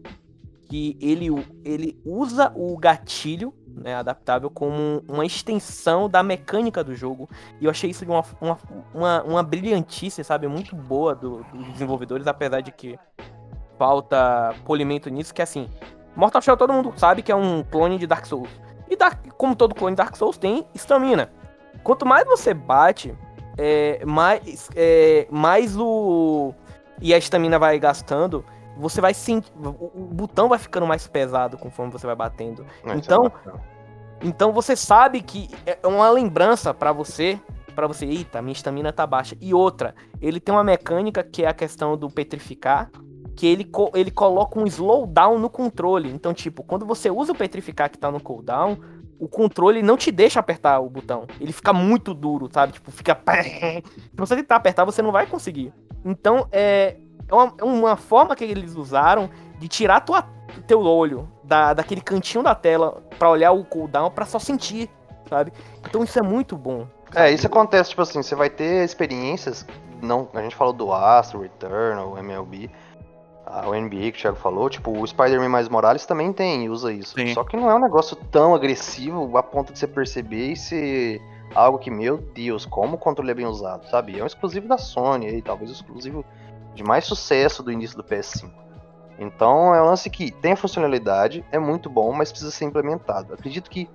Que 0.71 0.97
ele, 1.01 1.27
ele 1.65 2.01
usa 2.05 2.53
o 2.55 2.77
gatilho 2.79 3.53
né, 3.67 3.97
adaptável 3.97 4.49
como 4.49 5.03
uma 5.09 5.27
extensão 5.27 6.09
da 6.09 6.23
mecânica 6.23 6.85
do 6.85 6.95
jogo. 6.95 7.29
E 7.61 7.65
eu 7.65 7.71
achei 7.71 7.91
isso 7.91 8.05
de 8.05 8.11
uma, 8.11 8.25
uma, 8.41 8.59
uma, 8.95 9.23
uma 9.25 9.43
brilhantice, 9.43 10.23
sabe? 10.23 10.47
Muito 10.47 10.77
boa 10.77 11.15
do, 11.15 11.45
dos 11.53 11.73
desenvolvedores, 11.73 12.27
apesar 12.27 12.61
de 12.61 12.71
que 12.71 12.97
falta 13.77 14.55
polimento 14.65 15.09
nisso, 15.09 15.35
que 15.35 15.43
assim, 15.43 15.69
Mortal 16.15 16.43
Shell 16.43 16.57
todo 16.57 16.73
mundo 16.73 16.93
sabe 16.97 17.23
que 17.23 17.33
é 17.33 17.35
um 17.35 17.65
clone 17.65 17.99
de 17.99 18.07
Dark 18.07 18.27
Souls. 18.27 18.51
E 18.89 18.97
Dark, 18.97 19.19
como 19.37 19.57
todo 19.57 19.75
clone 19.75 19.95
de 19.95 19.99
Dark 19.99 20.15
Souls 20.17 20.37
tem 20.37 20.67
estamina. 20.75 21.33
Quanto 21.83 22.05
mais 22.05 22.27
você 22.27 22.53
bate, 22.53 23.15
é, 23.57 24.05
mais, 24.05 24.69
é, 24.77 25.27
mais 25.31 25.77
o. 25.77 26.53
E 27.01 27.15
a 27.15 27.19
estamina 27.19 27.59
vai 27.59 27.79
gastando, 27.79 28.45
você 28.81 29.01
vai 29.01 29.15
sentir. 29.15 29.53
O 29.55 30.09
botão 30.13 30.49
vai 30.49 30.59
ficando 30.59 30.87
mais 30.87 31.07
pesado 31.07 31.57
conforme 31.59 31.93
você 31.93 32.07
vai 32.07 32.17
batendo. 32.17 32.67
É 32.85 32.95
então. 32.95 33.33
Então 34.23 34.53
você 34.53 34.77
sabe 34.77 35.23
que 35.23 35.49
é 35.65 35.87
uma 35.87 36.11
lembrança 36.11 36.75
para 36.75 36.93
você 36.93 37.41
para 37.71 37.87
você, 37.87 38.05
eita, 38.05 38.43
minha 38.43 38.53
estamina 38.53 38.93
tá 38.93 39.07
baixa. 39.07 39.37
E 39.41 39.55
outra, 39.55 39.95
ele 40.21 40.39
tem 40.39 40.55
uma 40.55 40.65
mecânica 40.65 41.23
que 41.23 41.45
é 41.45 41.49
a 41.49 41.55
questão 41.55 41.97
do 41.97 42.11
petrificar, 42.11 42.91
que 43.35 43.47
ele, 43.47 43.65
co 43.65 43.91
ele 43.95 44.11
coloca 44.11 44.59
um 44.59 44.67
slowdown 44.67 45.39
no 45.39 45.49
controle. 45.49 46.11
Então, 46.11 46.35
tipo, 46.35 46.63
quando 46.63 46.85
você 46.85 47.11
usa 47.11 47.33
o 47.33 47.35
petrificar 47.35 47.89
que 47.89 47.97
tá 47.97 48.11
no 48.11 48.21
cooldown, 48.21 48.77
o 49.19 49.29
controle 49.29 49.83
não 49.83 49.97
te 49.97 50.11
deixa 50.11 50.41
apertar 50.41 50.81
o 50.81 50.91
botão. 50.91 51.27
Ele 51.41 51.53
fica 51.53 51.73
muito 51.73 52.13
duro, 52.13 52.49
sabe? 52.53 52.73
Tipo, 52.75 52.91
fica. 52.91 53.19
Se 53.25 54.17
você 54.17 54.37
tentar 54.37 54.57
apertar, 54.57 54.85
você 54.85 55.01
não 55.01 55.13
vai 55.13 55.27
conseguir. 55.27 55.73
Então, 56.05 56.49
é, 56.53 56.99
é 57.31 57.35
uma, 57.35 57.55
é 57.59 57.65
uma 57.65 57.97
forma 57.97 58.35
que 58.35 58.45
eles 58.45 58.75
usaram 58.75 59.31
de 59.59 59.69
tirar 59.69 60.01
tua 60.01 60.25
teu 60.67 60.83
olho 60.83 61.29
da, 61.45 61.75
daquele 61.75 62.01
cantinho 62.01 62.43
da 62.43 62.55
tela 62.55 63.03
pra 63.19 63.31
olhar 63.31 63.53
o 63.53 63.65
cooldown 63.65 64.11
pra 64.11 64.27
só 64.27 64.39
sentir, 64.39 64.91
sabe? 65.29 65.53
Então 65.89 66.03
isso 66.03 66.19
é 66.19 66.23
muito 66.23 66.57
bom. 66.57 66.87
É, 67.15 67.31
isso 67.31 67.47
acontece, 67.47 67.91
tipo 67.91 68.03
assim, 68.03 68.23
você 68.23 68.35
vai 68.35 68.49
ter 68.49 68.85
experiências, 68.85 69.67
não, 70.01 70.29
a 70.35 70.43
gente 70.43 70.55
falou 70.55 70.73
do 70.73 70.93
Astro, 70.93 71.41
Returnal, 71.41 72.17
MLB, 72.19 72.71
a, 73.45 73.69
o 73.69 73.75
NBA 73.75 74.13
que 74.13 74.19
o 74.19 74.23
Thiago 74.23 74.37
falou, 74.37 74.71
tipo, 74.71 74.97
o 74.97 75.07
Spider-Man 75.07 75.49
mais 75.49 75.69
Morales 75.69 76.07
também 76.07 76.33
tem, 76.33 76.69
usa 76.69 76.93
isso. 76.93 77.15
Sim. 77.19 77.35
Só 77.35 77.43
que 77.43 77.57
não 77.57 77.71
é 77.71 77.75
um 77.75 77.81
negócio 77.81 78.17
tão 78.17 78.55
agressivo 78.55 79.37
a 79.37 79.43
ponto 79.43 79.73
de 79.73 79.79
você 79.79 79.89
perceber 79.89 80.53
e 80.53 80.57
ser 80.57 81.21
algo 81.55 81.79
que, 81.79 81.91
meu 81.91 82.19
Deus, 82.19 82.65
como 82.65 82.95
o 82.95 82.99
controle 82.99 83.33
é 83.33 83.35
bem 83.35 83.47
usado, 83.47 83.89
sabe? 83.91 84.19
É 84.19 84.23
um 84.23 84.27
exclusivo 84.27 84.69
da 84.69 84.79
Sony 84.79 85.27
aí, 85.27 85.43
talvez 85.43 85.71
o 85.71 85.75
exclusivo 85.75 86.25
de 86.75 86.83
mais 86.83 87.05
sucesso 87.05 87.63
do 87.63 87.73
início 87.73 87.97
do 87.97 88.05
PS5. 88.05 88.51
Então 89.19 89.75
é 89.75 89.83
um 89.83 89.87
lance 89.87 90.09
que 90.09 90.31
tem 90.31 90.53
a 90.53 90.57
funcionalidade, 90.57 91.45
é 91.53 91.59
muito 91.59 91.91
bom, 91.91 92.13
mas 92.13 92.31
precisa 92.31 92.51
ser 92.51 92.65
implementado. 92.65 93.35
Acredito 93.35 93.69
que 93.71 93.89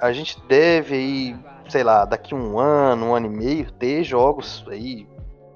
a 0.00 0.12
gente 0.12 0.40
deve 0.46 0.94
aí, 0.94 1.36
sei 1.68 1.84
lá, 1.84 2.04
daqui 2.04 2.34
um 2.34 2.58
ano, 2.58 3.06
um 3.06 3.14
ano 3.14 3.26
e 3.26 3.30
meio, 3.30 3.70
ter 3.72 4.02
jogos 4.02 4.64
aí 4.68 5.06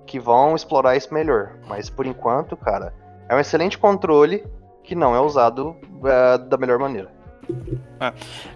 que 0.07 0.19
vão 0.19 0.55
explorar 0.55 0.97
isso 0.97 1.15
melhor. 1.15 1.57
Mas 1.67 1.89
por 1.89 2.05
enquanto, 2.05 2.57
cara, 2.57 2.93
é 3.29 3.35
um 3.35 3.39
excelente 3.39 3.79
controle 3.79 4.45
que 4.83 4.95
não 4.95 5.15
é 5.15 5.21
usado 5.21 5.77
eh, 6.05 6.39
da 6.39 6.57
melhor 6.57 6.79
maneira. 6.79 7.11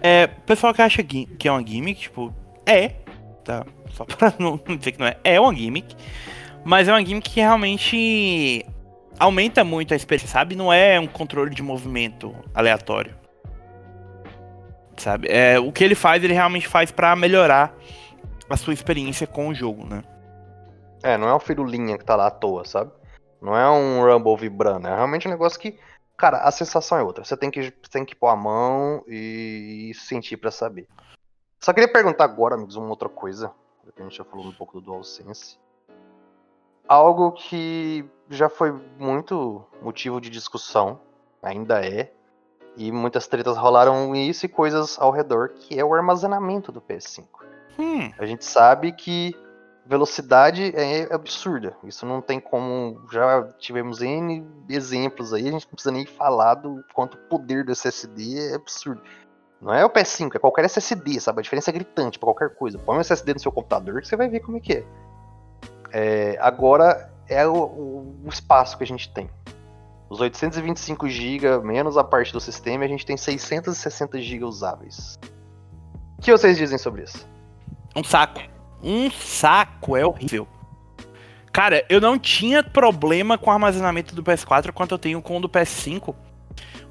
É, 0.01 0.29
o 0.37 0.41
pessoal 0.41 0.73
que 0.73 0.81
acha 0.81 1.03
que 1.03 1.27
é 1.47 1.51
uma 1.51 1.65
gimmick, 1.65 2.01
tipo, 2.01 2.33
é, 2.65 2.89
tá? 3.43 3.65
Só 3.91 4.03
pra 4.03 4.33
não 4.39 4.57
dizer 4.57 4.91
que 4.91 4.99
não 4.99 5.07
é, 5.07 5.17
é 5.23 5.39
uma 5.39 5.53
gimmick, 5.55 5.95
mas 6.65 6.87
é 6.87 6.91
uma 6.91 7.05
gimmick 7.05 7.29
que 7.29 7.39
realmente 7.39 8.65
aumenta 9.19 9.63
muito 9.63 9.93
a 9.93 9.95
experiência, 9.95 10.27
sabe? 10.27 10.55
Não 10.55 10.73
é 10.73 10.99
um 10.99 11.05
controle 11.05 11.53
de 11.53 11.61
movimento 11.61 12.35
aleatório. 12.55 13.15
Sabe? 14.97 15.27
É, 15.29 15.59
o 15.59 15.71
que 15.71 15.83
ele 15.83 15.93
faz, 15.93 16.23
ele 16.23 16.33
realmente 16.33 16.67
faz 16.67 16.91
pra 16.91 17.15
melhorar 17.15 17.77
a 18.49 18.57
sua 18.57 18.73
experiência 18.73 19.27
com 19.27 19.49
o 19.49 19.53
jogo, 19.53 19.85
né? 19.85 20.03
É, 21.03 21.17
não 21.19 21.27
é 21.27 21.35
um 21.35 21.39
firulinha 21.39 21.99
que 21.99 22.03
tá 22.03 22.15
lá 22.15 22.27
à 22.27 22.31
toa, 22.31 22.65
sabe? 22.65 22.91
Não 23.39 23.55
é 23.55 23.69
um 23.69 24.03
Rumble 24.03 24.35
vibrando, 24.35 24.87
é 24.87 24.95
realmente 24.95 25.27
um 25.27 25.31
negócio 25.31 25.59
que, 25.59 25.77
cara, 26.17 26.37
a 26.37 26.49
sensação 26.49 26.97
é 26.97 27.03
outra. 27.03 27.23
Você 27.23 27.37
tem 27.37 27.51
que, 27.51 27.69
tem 27.91 28.03
que 28.03 28.15
pôr 28.15 28.29
a 28.29 28.35
mão 28.35 29.03
e 29.07 29.91
sentir 29.93 30.37
pra 30.37 30.49
saber. 30.49 30.87
Só 31.59 31.71
queria 31.73 31.91
perguntar 31.91 32.23
agora, 32.23 32.55
amigos, 32.55 32.75
uma 32.75 32.89
outra 32.89 33.07
coisa. 33.07 33.51
A 33.97 34.01
gente 34.01 34.17
já 34.17 34.23
falou 34.23 34.47
um 34.47 34.51
pouco 34.51 34.79
do 34.79 34.85
DualSense. 34.85 35.59
Algo 36.87 37.31
que 37.31 38.05
já 38.29 38.49
foi 38.49 38.73
muito 38.99 39.63
motivo 39.81 40.19
de 40.19 40.29
discussão, 40.29 40.99
ainda 41.41 41.85
é, 41.85 42.11
e 42.77 42.91
muitas 42.91 43.27
tretas 43.27 43.57
rolaram 43.57 44.15
isso 44.15 44.45
e 44.45 44.49
coisas 44.49 44.97
ao 44.99 45.11
redor, 45.11 45.49
que 45.49 45.79
é 45.79 45.85
o 45.85 45.93
armazenamento 45.93 46.71
do 46.71 46.81
PS5. 46.81 47.25
Hum, 47.79 48.11
A 48.17 48.25
gente 48.25 48.45
sabe 48.45 48.91
que 48.91 49.35
velocidade 49.85 50.73
é 50.75 51.13
absurda. 51.13 51.75
Isso 51.83 52.05
não 52.05 52.21
tem 52.21 52.39
como. 52.39 53.01
Já 53.11 53.43
tivemos 53.59 54.01
N 54.01 54.45
exemplos 54.67 55.33
aí, 55.33 55.47
a 55.47 55.51
gente 55.51 55.65
não 55.65 55.71
precisa 55.71 55.91
nem 55.91 56.05
falar 56.05 56.55
do 56.55 56.83
quanto 56.93 57.15
o 57.15 57.21
poder 57.29 57.63
do 57.63 57.71
SSD 57.71 58.51
é 58.51 58.55
absurdo. 58.55 59.01
Não 59.61 59.73
é 59.73 59.85
o 59.85 59.89
PS5, 59.89 60.35
é 60.35 60.39
qualquer 60.39 60.65
SSD, 60.65 61.19
sabe? 61.19 61.39
A 61.39 61.41
diferença 61.41 61.71
é 61.71 61.73
gritante 61.73 62.19
pra 62.19 62.27
qualquer 62.27 62.55
coisa. 62.55 62.77
Põe 62.77 62.97
um 62.97 63.01
SSD 63.01 63.33
no 63.35 63.39
seu 63.39 63.51
computador 63.51 64.01
que 64.01 64.07
você 64.07 64.15
vai 64.15 64.27
ver 64.27 64.41
como 64.41 64.57
é 64.57 64.59
que 64.59 64.73
é. 64.73 64.85
É, 65.97 66.37
agora 66.41 67.09
é 67.29 67.47
o, 67.47 67.53
o- 67.53 68.15
espaço 68.29 68.77
que 68.77 68.83
a 68.83 68.87
gente 68.87 69.07
tem. 69.13 69.29
Os 70.09 70.19
825 70.19 71.07
GB 71.07 71.59
menos 71.63 71.95
a 71.97 72.03
parte 72.03 72.33
do 72.33 72.41
sistema, 72.41 72.83
a 72.83 72.87
gente 72.87 73.05
tem 73.05 73.15
660 73.15 74.21
GB 74.21 74.43
usáveis. 74.43 75.17
O 76.19 76.21
que 76.21 76.33
vocês 76.33 76.57
dizem 76.57 76.77
sobre 76.77 77.03
isso? 77.03 77.25
um 77.95 78.03
saco. 78.03 78.41
Um 78.83 79.09
saco, 79.09 79.95
é 79.95 80.05
horrível. 80.05 80.45
Cara, 81.53 81.85
eu 81.87 82.01
não 82.01 82.19
tinha 82.19 82.61
problema 82.61 83.37
com 83.37 83.49
o 83.49 83.53
armazenamento 83.53 84.13
do 84.13 84.21
PS4 84.21 84.73
quanto 84.73 84.93
eu 84.95 84.99
tenho 84.99 85.21
com 85.21 85.37
o 85.37 85.39
do 85.39 85.47
PS5. 85.47 86.13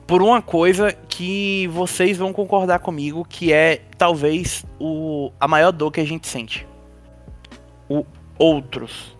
Por 0.06 0.22
uma 0.22 0.40
coisa 0.40 0.92
que 0.92 1.68
vocês 1.68 2.16
vão 2.16 2.32
concordar 2.32 2.78
comigo, 2.78 3.22
que 3.28 3.52
é 3.52 3.82
talvez 3.98 4.64
o, 4.80 5.30
a 5.38 5.46
maior 5.46 5.72
dor 5.72 5.90
que 5.90 6.00
a 6.00 6.06
gente 6.06 6.26
sente. 6.26 6.66
O 7.86 8.06
outros. 8.38 9.16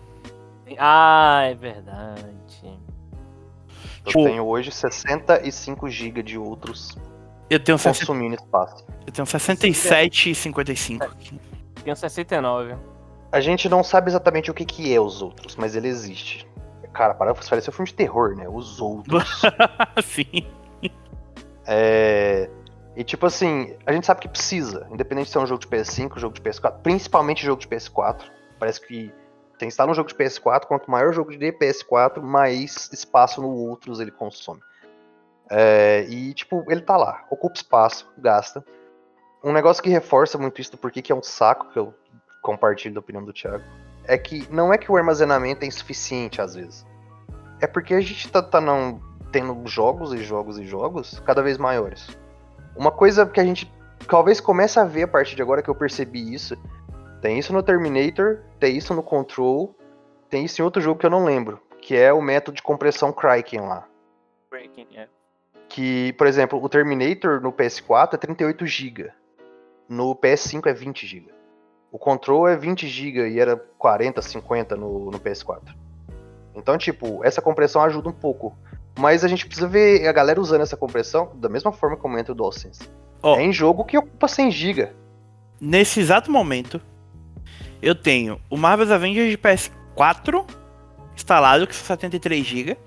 Ah, 0.77 1.43
é 1.45 1.53
verdade. 1.53 2.25
Eu 2.63 4.11
Tipo- 4.11 4.23
tenho 4.25 4.45
hoje 4.45 4.71
65 4.71 5.89
GB 5.89 6.21
de 6.23 6.37
outros 6.37 6.95
Eu 7.49 7.59
tenho, 7.59 7.77
60, 7.77 7.99
consumindo 8.05 8.35
espaço. 8.35 8.85
eu 9.05 9.11
tenho 9.11 9.25
67 9.25 10.29
e 10.31 10.35
55. 10.35 11.07
Tenho 11.83 11.95
69. 11.95 12.75
A 13.31 13.39
gente 13.41 13.67
não 13.67 13.83
sabe 13.83 14.09
exatamente 14.09 14.49
o 14.51 14.53
que, 14.53 14.63
que 14.65 14.93
é 14.93 14.99
os 14.99 15.21
outros, 15.21 15.55
mas 15.55 15.75
ele 15.75 15.87
existe. 15.87 16.47
Cara, 16.93 17.13
para 17.13 17.33
parecer 17.33 17.69
um 17.69 17.73
filme 17.73 17.87
de 17.89 17.93
terror, 17.95 18.35
né? 18.35 18.47
Os 18.47 18.79
outros. 18.79 19.41
Sim. 20.05 20.47
é... 21.67 22.49
E 22.95 23.03
tipo 23.03 23.25
assim, 23.25 23.75
a 23.85 23.91
gente 23.91 24.05
sabe 24.05 24.21
que 24.21 24.27
precisa, 24.29 24.87
independente 24.89 25.29
se 25.29 25.37
é 25.37 25.41
um 25.41 25.45
jogo 25.45 25.59
de 25.59 25.67
PS5, 25.67 26.17
jogo 26.17 26.33
de 26.33 26.39
PS4, 26.41 26.75
principalmente 26.81 27.43
jogo 27.45 27.59
de 27.61 27.67
PS4. 27.67 28.21
Parece 28.65 28.81
que 28.81 29.13
você 29.55 29.67
instala 29.67 29.91
um 29.91 29.93
jogo 29.93 30.09
de 30.09 30.15
PS4, 30.15 30.65
quanto 30.65 30.89
maior 30.89 31.11
o 31.11 31.13
jogo 31.13 31.37
de 31.37 31.51
PS4, 31.53 32.19
mais 32.19 32.89
espaço 32.91 33.39
no 33.39 33.49
outros 33.49 33.99
ele 33.99 34.09
consome. 34.09 34.59
É, 35.51 36.03
e 36.09 36.33
tipo, 36.33 36.65
ele 36.67 36.81
tá 36.81 36.97
lá, 36.97 37.23
ocupa 37.29 37.55
espaço, 37.55 38.11
gasta. 38.17 38.65
Um 39.43 39.53
negócio 39.53 39.83
que 39.83 39.89
reforça 39.89 40.39
muito 40.39 40.59
isso 40.59 40.71
do 40.71 40.79
porquê 40.79 40.99
que 40.99 41.11
é 41.11 41.15
um 41.15 41.21
saco, 41.21 41.71
que 41.71 41.77
eu 41.77 41.93
compartilho 42.41 42.95
da 42.95 43.01
opinião 43.01 43.23
do 43.23 43.31
Thiago, 43.31 43.63
é 44.05 44.17
que 44.17 44.51
não 44.51 44.73
é 44.73 44.79
que 44.79 44.91
o 44.91 44.97
armazenamento 44.97 45.63
é 45.63 45.67
insuficiente 45.67 46.41
às 46.41 46.55
vezes. 46.55 46.83
É 47.61 47.67
porque 47.67 47.93
a 47.93 48.01
gente 48.01 48.31
tá, 48.31 48.41
tá 48.41 48.59
não, 48.59 48.99
tendo 49.31 49.61
jogos 49.67 50.11
e 50.11 50.23
jogos 50.23 50.57
e 50.57 50.65
jogos 50.65 51.19
cada 51.19 51.43
vez 51.43 51.59
maiores. 51.59 52.07
Uma 52.75 52.91
coisa 52.91 53.27
que 53.27 53.39
a 53.39 53.45
gente 53.45 53.71
talvez 54.09 54.39
comece 54.39 54.79
a 54.79 54.85
ver 54.85 55.03
a 55.03 55.07
partir 55.07 55.35
de 55.35 55.43
agora 55.43 55.61
que 55.61 55.69
eu 55.69 55.75
percebi 55.75 56.33
isso. 56.33 56.57
Tem 57.25 57.39
isso 57.39 57.51
no 57.51 57.63
Terminator, 57.63 58.41
tem 58.59 58.77
isso 58.77 58.93
no 58.93 59.01
Control, 59.01 59.75
tem 60.29 60.45
isso 60.45 60.61
em 60.61 60.63
outro 60.63 60.79
jogo 60.79 60.99
que 60.99 61.07
eu 61.07 61.09
não 61.09 61.25
lembro, 61.25 61.59
que 61.81 61.95
é 61.95 62.13
o 62.13 62.21
método 62.21 62.55
de 62.55 62.61
compressão 62.61 63.11
Kraken 63.11 63.61
lá. 63.61 63.87
Breaking, 64.47 64.85
é. 64.95 65.07
Que, 65.67 66.13
por 66.13 66.27
exemplo, 66.27 66.63
o 66.63 66.69
Terminator 66.69 67.41
no 67.41 67.51
PS4 67.51 68.13
é 68.13 68.17
38 68.17 68.67
GB. 68.67 69.11
No 69.89 70.15
PS5 70.15 70.67
é 70.67 70.73
20 70.73 71.07
GB. 71.07 71.33
O 71.91 71.97
Control 71.97 72.47
é 72.47 72.55
20 72.55 72.87
GB 72.87 73.29
e 73.29 73.39
era 73.39 73.57
40, 73.79 74.21
50 74.21 74.75
no, 74.75 75.09
no 75.09 75.19
PS4. 75.19 75.75
Então, 76.53 76.77
tipo, 76.77 77.25
essa 77.25 77.41
compressão 77.41 77.81
ajuda 77.81 78.07
um 78.07 78.13
pouco. 78.13 78.55
Mas 78.99 79.23
a 79.23 79.27
gente 79.27 79.47
precisa 79.47 79.67
ver 79.67 80.07
a 80.07 80.11
galera 80.11 80.39
usando 80.39 80.61
essa 80.61 80.77
compressão 80.77 81.31
da 81.33 81.49
mesma 81.49 81.71
forma 81.71 81.97
como 81.97 82.19
entra 82.19 82.33
o 82.33 82.35
DualSense. 82.35 82.87
Ó. 83.23 83.35
É 83.35 83.41
em 83.41 83.51
jogo 83.51 83.83
que 83.83 83.97
ocupa 83.97 84.27
100 84.27 84.51
GB. 84.51 84.91
Nesse 85.59 85.99
exato 85.99 86.31
momento, 86.31 86.79
eu 87.85 87.93
tenho 87.93 88.41
o 88.49 88.57
Marvel's 88.57 88.89
Avengers 88.89 89.29
de 89.29 89.37
PS4 89.37 90.43
instalado, 91.15 91.67
que 91.67 91.75
são 91.75 91.85
73 91.85 92.43
GB. 92.43 92.77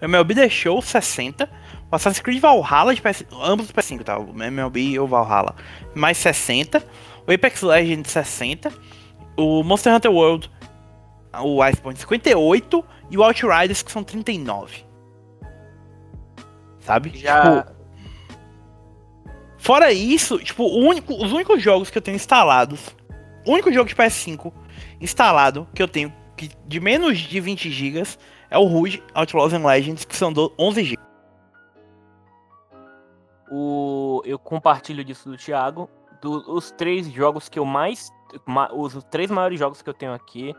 O 0.00 0.04
MLB 0.04 0.34
The 0.36 0.48
Show 0.48 0.80
60. 0.80 1.50
O 1.90 1.96
Assassin's 1.96 2.20
Creed 2.20 2.40
Valhalla 2.40 2.94
de 2.94 3.02
PS... 3.02 3.24
Ambos 3.42 3.66
do 3.66 3.74
PS5, 3.74 4.04
tá? 4.04 4.16
O 4.16 4.32
MLB 4.32 4.80
e 4.80 4.98
o 5.00 5.08
Valhalla. 5.08 5.56
Mais 5.92 6.16
60. 6.18 6.78
O 7.26 7.32
Apex 7.32 7.62
Legends 7.62 8.12
60. 8.12 8.72
O 9.36 9.64
Monster 9.64 9.92
Hunter 9.92 10.12
World. 10.12 10.48
O 11.42 11.60
Iceborne 11.60 11.98
58. 11.98 12.84
E 13.10 13.18
o 13.18 13.24
Outriders, 13.24 13.82
que 13.82 13.90
são 13.90 14.04
39. 14.04 14.84
Sabe? 16.78 17.12
Já. 17.16 17.62
Tipo, 17.62 17.74
Fora 19.58 19.90
isso, 19.92 20.38
tipo, 20.38 20.62
o 20.62 20.78
único, 20.78 21.14
os 21.14 21.32
únicos 21.32 21.62
jogos 21.62 21.88
que 21.88 21.96
eu 21.96 22.02
tenho 22.02 22.16
instalados, 22.16 22.94
o 23.46 23.52
único 23.52 23.72
jogo 23.72 23.88
de 23.88 23.94
PS5 23.94 24.52
instalado 25.00 25.66
que 25.74 25.82
eu 25.82 25.88
tenho 25.88 26.12
que 26.36 26.50
de 26.66 26.80
menos 26.80 27.18
de 27.18 27.40
20 27.40 27.70
GB 27.70 28.02
é 28.50 28.58
o 28.58 28.64
Rouge 28.64 29.02
Outlaws 29.14 29.52
and 29.52 29.64
Legends, 29.64 30.04
que 30.04 30.16
são 30.16 30.32
do 30.32 30.52
11 30.58 30.82
GB. 30.84 31.02
O, 33.50 34.22
eu 34.24 34.38
compartilho 34.38 35.04
disso 35.04 35.28
do 35.28 35.36
Thiago. 35.36 35.88
Do- 36.20 36.52
os 36.54 36.70
três 36.70 37.06
jogos 37.12 37.48
que 37.48 37.58
eu 37.58 37.64
mais. 37.64 38.10
ma- 38.46 38.72
os 38.72 38.94
três 39.10 39.30
maiores 39.30 39.58
jogos 39.58 39.82
que 39.82 39.88
eu 39.88 39.94
tenho 39.94 40.12
aqui 40.12 40.54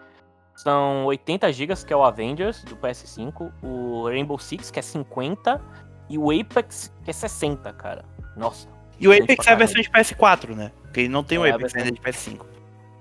são 0.55 1.05
80 1.05 1.51
GB, 1.51 1.75
que 1.85 1.91
é 1.91 1.95
o 1.97 2.03
Avengers 2.03 2.63
do 2.63 2.77
PS5, 2.77 3.51
o 3.61 4.07
Rainbow 4.07 4.39
Six, 4.39 4.71
que 4.71 4.79
é 4.79 4.81
50, 4.81 5.61
e 6.09 6.17
o 6.17 6.31
Apex, 6.31 6.93
que 7.03 7.09
é 7.09 7.13
60, 7.13 7.73
cara. 7.73 8.05
Nossa. 8.37 8.67
E 8.97 9.07
o 9.07 9.11
Apex 9.11 9.45
é 9.47 9.51
a 9.51 9.55
versão 9.55 9.81
de 9.81 9.89
PS4, 9.89 10.55
né? 10.55 10.71
Porque 10.83 11.01
ele 11.01 11.09
não 11.09 11.23
tem 11.23 11.37
o 11.37 11.45
É, 11.45 11.51
a 11.51 11.55
Apex 11.55 11.73
versão- 11.73 11.87
ainda 11.93 11.99
de 11.99 12.01
PS5. 12.01 12.45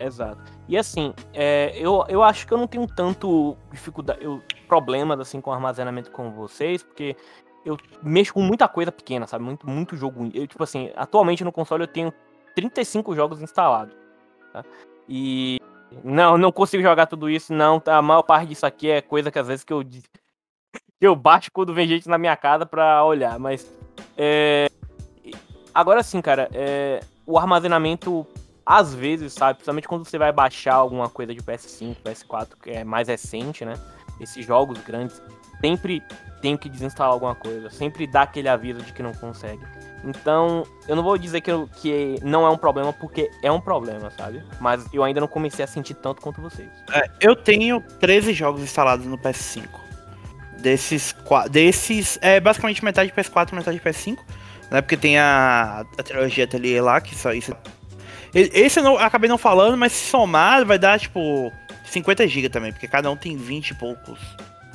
Exato. 0.05 0.43
E 0.69 0.77
assim, 0.77 1.15
é, 1.33 1.73
eu, 1.77 2.05
eu 2.09 2.23
acho 2.23 2.47
que 2.47 2.53
eu 2.53 2.59
não 2.59 2.67
tenho 2.67 2.87
tanto 2.87 3.57
dificuldade, 3.71 4.23
eu, 4.23 4.43
problemas 4.69 5.19
assim 5.19 5.41
com 5.41 5.51
armazenamento 5.51 6.11
com 6.11 6.31
vocês, 6.31 6.83
porque 6.83 7.17
eu 7.65 7.79
mexo 8.03 8.35
com 8.35 8.43
muita 8.43 8.69
coisa 8.69 8.93
pequena, 8.93 9.27
sabe? 9.27 9.45
Muito, 9.45 9.69
muito 9.69 9.97
jogo. 9.97 10.31
Eu, 10.35 10.47
tipo 10.47 10.63
assim, 10.63 10.91
atualmente 10.95 11.43
no 11.43 11.51
console 11.51 11.85
eu 11.85 11.89
tenho 11.89 12.13
35 12.55 13.15
jogos 13.15 13.41
instalados. 13.41 13.97
Tá? 14.53 14.63
E 15.09 15.59
não, 16.03 16.37
não 16.37 16.53
consigo 16.53 16.83
jogar 16.83 17.07
tudo 17.07 17.31
isso, 17.31 17.53
não. 17.53 17.83
A 17.87 18.03
maior 18.03 18.23
parte 18.23 18.49
disso 18.49 18.67
aqui 18.67 18.91
é 18.91 19.01
coisa 19.01 19.31
que 19.31 19.39
às 19.39 19.47
vezes 19.47 19.65
que 19.65 19.73
eu, 19.73 19.83
que 19.83 20.03
eu 21.01 21.17
baixo 21.17 21.51
quando 21.51 21.73
vem 21.73 21.89
gente 21.89 22.09
na 22.09 22.19
minha 22.19 22.37
casa 22.37 22.67
pra 22.67 23.03
olhar. 23.05 23.39
Mas. 23.39 23.67
É... 24.17 24.69
Agora 25.75 26.03
sim, 26.03 26.21
cara, 26.21 26.49
é... 26.53 27.01
o 27.27 27.39
armazenamento, 27.39 28.27
às 28.67 28.95
vezes, 28.95 29.33
sabe? 29.33 29.55
Principalmente 29.55 29.89
quando 29.89 30.05
você 30.05 30.19
vai 30.19 30.33
baixar 30.33 30.75
alguma 30.75 31.09
coisa 31.09 31.35
de 31.35 31.41
PS5, 31.41 31.97
PS4, 32.05 32.49
que 32.63 32.71
é 32.71 32.85
mais 32.85 33.09
recente, 33.09 33.65
né? 33.65 33.75
Esses 34.21 34.45
jogos 34.47 34.79
grandes, 34.79 35.21
sempre 35.61 36.03
tem 36.41 36.57
que 36.57 36.69
desinstalar 36.69 37.13
alguma 37.13 37.35
coisa. 37.35 37.71
Sempre 37.71 38.07
dá 38.07 38.23
aquele 38.23 38.49
aviso 38.49 38.81
de 38.81 38.93
que 38.93 39.03
não 39.03 39.13
consegue. 39.13 39.63
Então, 40.05 40.65
eu 40.87 40.95
não 40.95 41.03
vou 41.03 41.17
dizer 41.17 41.41
que, 41.41 41.51
eu, 41.51 41.69
que 41.81 42.17
não 42.23 42.47
é 42.47 42.51
um 42.51 42.57
problema, 42.57 42.93
porque 42.93 43.31
é 43.43 43.51
um 43.51 43.61
problema, 43.61 44.11
sabe? 44.11 44.43
Mas 44.61 44.87
eu 44.93 45.03
ainda 45.03 45.21
não 45.21 45.29
comecei 45.29 45.65
a 45.65 45.69
sentir 45.69 45.95
tanto 45.95 46.21
quanto 46.21 46.41
vocês. 46.43 46.69
É, 46.93 47.09
eu 47.21 47.35
tenho 47.35 47.81
13 48.01 48.35
jogos 48.35 48.63
instalados 48.63 49.07
no 49.07 49.17
PS5. 49.19 49.67
Desses, 50.59 51.15
desses 51.51 52.19
é 52.23 52.41
basicamente 52.41 52.85
metade 52.85 53.11
de 53.11 53.17
PS4 53.17 53.53
metade 53.53 53.79
de 53.79 53.83
PS5. 53.83 54.19
Né? 54.71 54.81
Porque 54.81 54.97
tem 54.97 55.19
a, 55.19 55.85
a 55.99 56.03
trilogia 56.03 56.45
Atelier 56.45 56.83
lá, 56.83 57.01
que 57.01 57.15
só 57.15 57.33
isso. 57.33 57.55
Esse 58.35 58.81
eu 58.81 58.85
não, 58.85 58.99
acabei 58.99 59.29
não 59.29 59.39
falando, 59.39 59.77
mas 59.77 59.93
se 59.93 60.11
somar 60.11 60.65
vai 60.65 60.79
dar 60.79 60.99
tipo 60.99 61.53
50 61.87 62.27
GB 62.27 62.49
também, 62.49 62.73
porque 62.73 62.89
cada 62.89 63.11
um 63.11 63.17
tem 63.17 63.37
20 63.37 63.71
e 63.71 63.75
poucos 63.75 64.19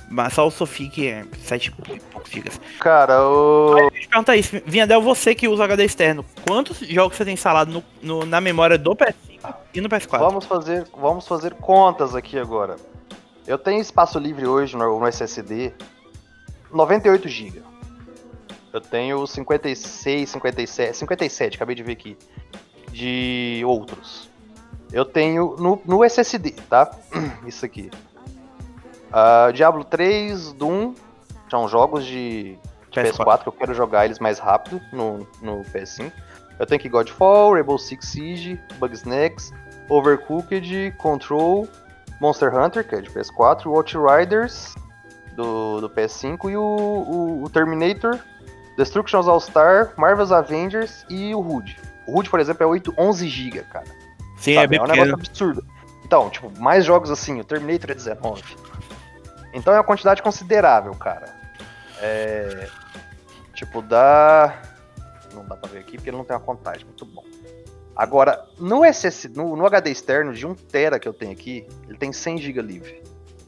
mas 0.09 0.33
só 0.33 0.47
o 0.47 0.51
Sophie 0.51 0.89
que 0.89 1.07
é 1.07 1.23
7 1.43 1.67
e 1.67 1.99
poucos 1.99 2.31
gigas. 2.31 2.59
Cara, 2.79 3.23
o. 3.23 3.75
Deixa 3.91 4.05
eu 4.05 4.09
perguntar 4.09 4.35
isso. 4.35 4.61
Vinhadel, 4.65 5.01
você 5.01 5.35
que 5.35 5.47
usa 5.47 5.63
HD 5.63 5.85
externo, 5.85 6.25
quantos 6.47 6.79
jogos 6.79 7.15
você 7.15 7.23
tem 7.23 7.35
instalado 7.35 7.71
no, 7.71 7.83
no, 8.01 8.25
na 8.25 8.41
memória 8.41 8.77
do 8.77 8.95
PS5 8.95 9.55
e 9.73 9.79
no 9.79 9.87
PS4? 9.87 10.17
Vamos 10.17 10.45
fazer, 10.45 10.87
vamos 10.97 11.27
fazer 11.27 11.53
contas 11.53 12.15
aqui 12.15 12.39
agora. 12.39 12.77
Eu 13.45 13.57
tenho 13.57 13.79
espaço 13.79 14.17
livre 14.17 14.47
hoje 14.47 14.75
no, 14.75 14.99
no 14.99 15.07
SSD 15.07 15.73
98 16.71 17.27
GB. 17.27 17.61
Eu 18.73 18.81
tenho 18.81 19.25
56, 19.25 20.29
57, 20.29 20.97
57, 20.97 21.55
acabei 21.55 21.75
de 21.75 21.81
ver 21.81 21.93
aqui, 21.93 22.15
de 22.91 23.61
outros. 23.65 24.29
Eu 24.91 25.05
tenho 25.05 25.55
no, 25.57 25.81
no 25.85 26.03
SSD, 26.03 26.51
tá? 26.69 26.89
Isso 27.45 27.65
aqui. 27.65 27.91
Uh, 29.09 29.53
Diablo 29.53 29.83
3, 29.83 30.53
Doom, 30.53 30.93
são 31.49 31.67
jogos 31.67 32.05
de, 32.05 32.57
de 32.91 32.99
PS4. 32.99 33.13
PS4. 33.13 33.41
que 33.43 33.49
eu 33.49 33.53
quero 33.53 33.73
jogar 33.73 34.05
eles 34.05 34.19
mais 34.19 34.39
rápido 34.39 34.81
no, 34.91 35.27
no 35.41 35.63
PS5. 35.65 36.11
Eu 36.59 36.65
tenho 36.65 36.79
aqui 36.79 36.89
Godfall, 36.89 37.53
Rainbow 37.53 37.77
Six 37.77 38.07
Siege, 38.07 38.59
Bugsnax, 38.79 39.53
Overcooked, 39.89 40.93
Control, 40.97 41.67
Monster 42.19 42.53
Hunter, 42.53 42.87
que 42.87 42.95
é 42.95 43.01
de 43.01 43.09
PS4, 43.09 43.65
Watch 43.67 43.97
Riders 43.97 44.75
do, 45.35 45.79
do 45.81 45.89
PS5 45.89 46.51
e 46.51 46.57
o, 46.57 46.61
o, 46.61 47.43
o 47.43 47.49
Terminator, 47.49 48.19
Destructions 48.77 49.27
All-Star, 49.27 49.93
Marvel's 49.97 50.31
Avengers 50.31 51.05
e 51.09 51.33
o 51.33 51.39
HUD. 51.39 51.77
O 52.09 52.19
HUD, 52.19 52.29
por 52.29 52.39
exemplo, 52.39 52.63
é 52.63 52.65
8, 52.65 52.93
11 52.97 53.27
GB, 53.27 53.63
cara. 53.63 53.85
Sim, 54.37 54.53
é 54.53 54.61
Sabe? 54.61 54.63
é 54.63 54.67
bem 54.67 54.79
É 54.79 54.83
um 54.83 54.87
negócio 54.87 55.13
absurdo. 55.13 55.65
Então, 56.03 56.29
tipo, 56.29 56.51
mais 56.59 56.85
jogos 56.85 57.11
assim, 57.11 57.39
o 57.39 57.43
Terminator 57.43 57.91
é 57.91 57.93
19. 57.93 58.43
Então 59.53 59.73
é 59.73 59.77
uma 59.77 59.83
quantidade 59.83 60.21
considerável, 60.21 60.93
cara. 60.95 61.33
É. 62.01 62.67
Tipo, 63.53 63.81
dá. 63.81 64.61
Não 65.33 65.45
dá 65.45 65.55
pra 65.55 65.69
ver 65.69 65.79
aqui 65.79 65.97
porque 65.97 66.09
ele 66.09 66.17
não 66.17 66.23
tem 66.23 66.35
uma 66.35 66.41
contagem. 66.41 66.85
Muito 66.85 67.05
bom. 67.05 67.23
Agora, 67.95 68.45
no, 68.57 68.85
SS, 68.85 69.27
no, 69.27 69.57
no 69.57 69.65
HD 69.65 69.91
externo 69.91 70.33
de 70.33 70.47
1 70.47 70.55
TB 70.55 70.99
que 71.01 71.07
eu 71.07 71.13
tenho 71.13 71.33
aqui, 71.33 71.67
ele 71.87 71.97
tem 71.97 72.13
100 72.13 72.37
GB 72.37 72.61
livre. 72.61 73.03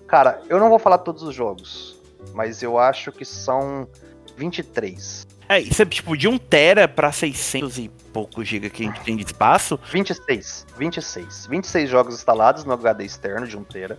Cara, 0.08 0.42
eu 0.50 0.60
não 0.60 0.68
vou 0.68 0.78
falar 0.78 0.98
todos 0.98 1.24
os 1.24 1.34
jogos, 1.34 1.98
mas 2.34 2.62
eu 2.62 2.78
acho 2.78 3.14
que 3.14 3.24
são 3.24 3.88
23. 4.36 5.26
É, 5.52 5.60
isso 5.60 5.82
é 5.82 5.86
tipo 5.86 6.16
de 6.16 6.30
1 6.30 6.38
TB 6.38 6.88
pra 6.96 7.12
600 7.12 7.78
e 7.78 7.90
poucos 8.14 8.48
GB 8.48 8.70
que 8.70 8.84
a 8.84 8.86
gente 8.86 9.02
tem 9.02 9.18
de 9.18 9.26
espaço? 9.26 9.78
26, 9.92 10.66
26. 10.78 11.48
26 11.48 11.90
jogos 11.90 12.16
instalados 12.16 12.64
no 12.64 12.72
HD 12.72 13.04
externo 13.04 13.46
de 13.46 13.58
1 13.58 13.64
TB. 13.66 13.98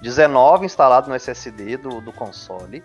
19 0.00 0.64
instalado 0.64 1.08
no 1.08 1.16
SSD 1.16 1.76
do, 1.78 2.00
do 2.00 2.12
console. 2.12 2.84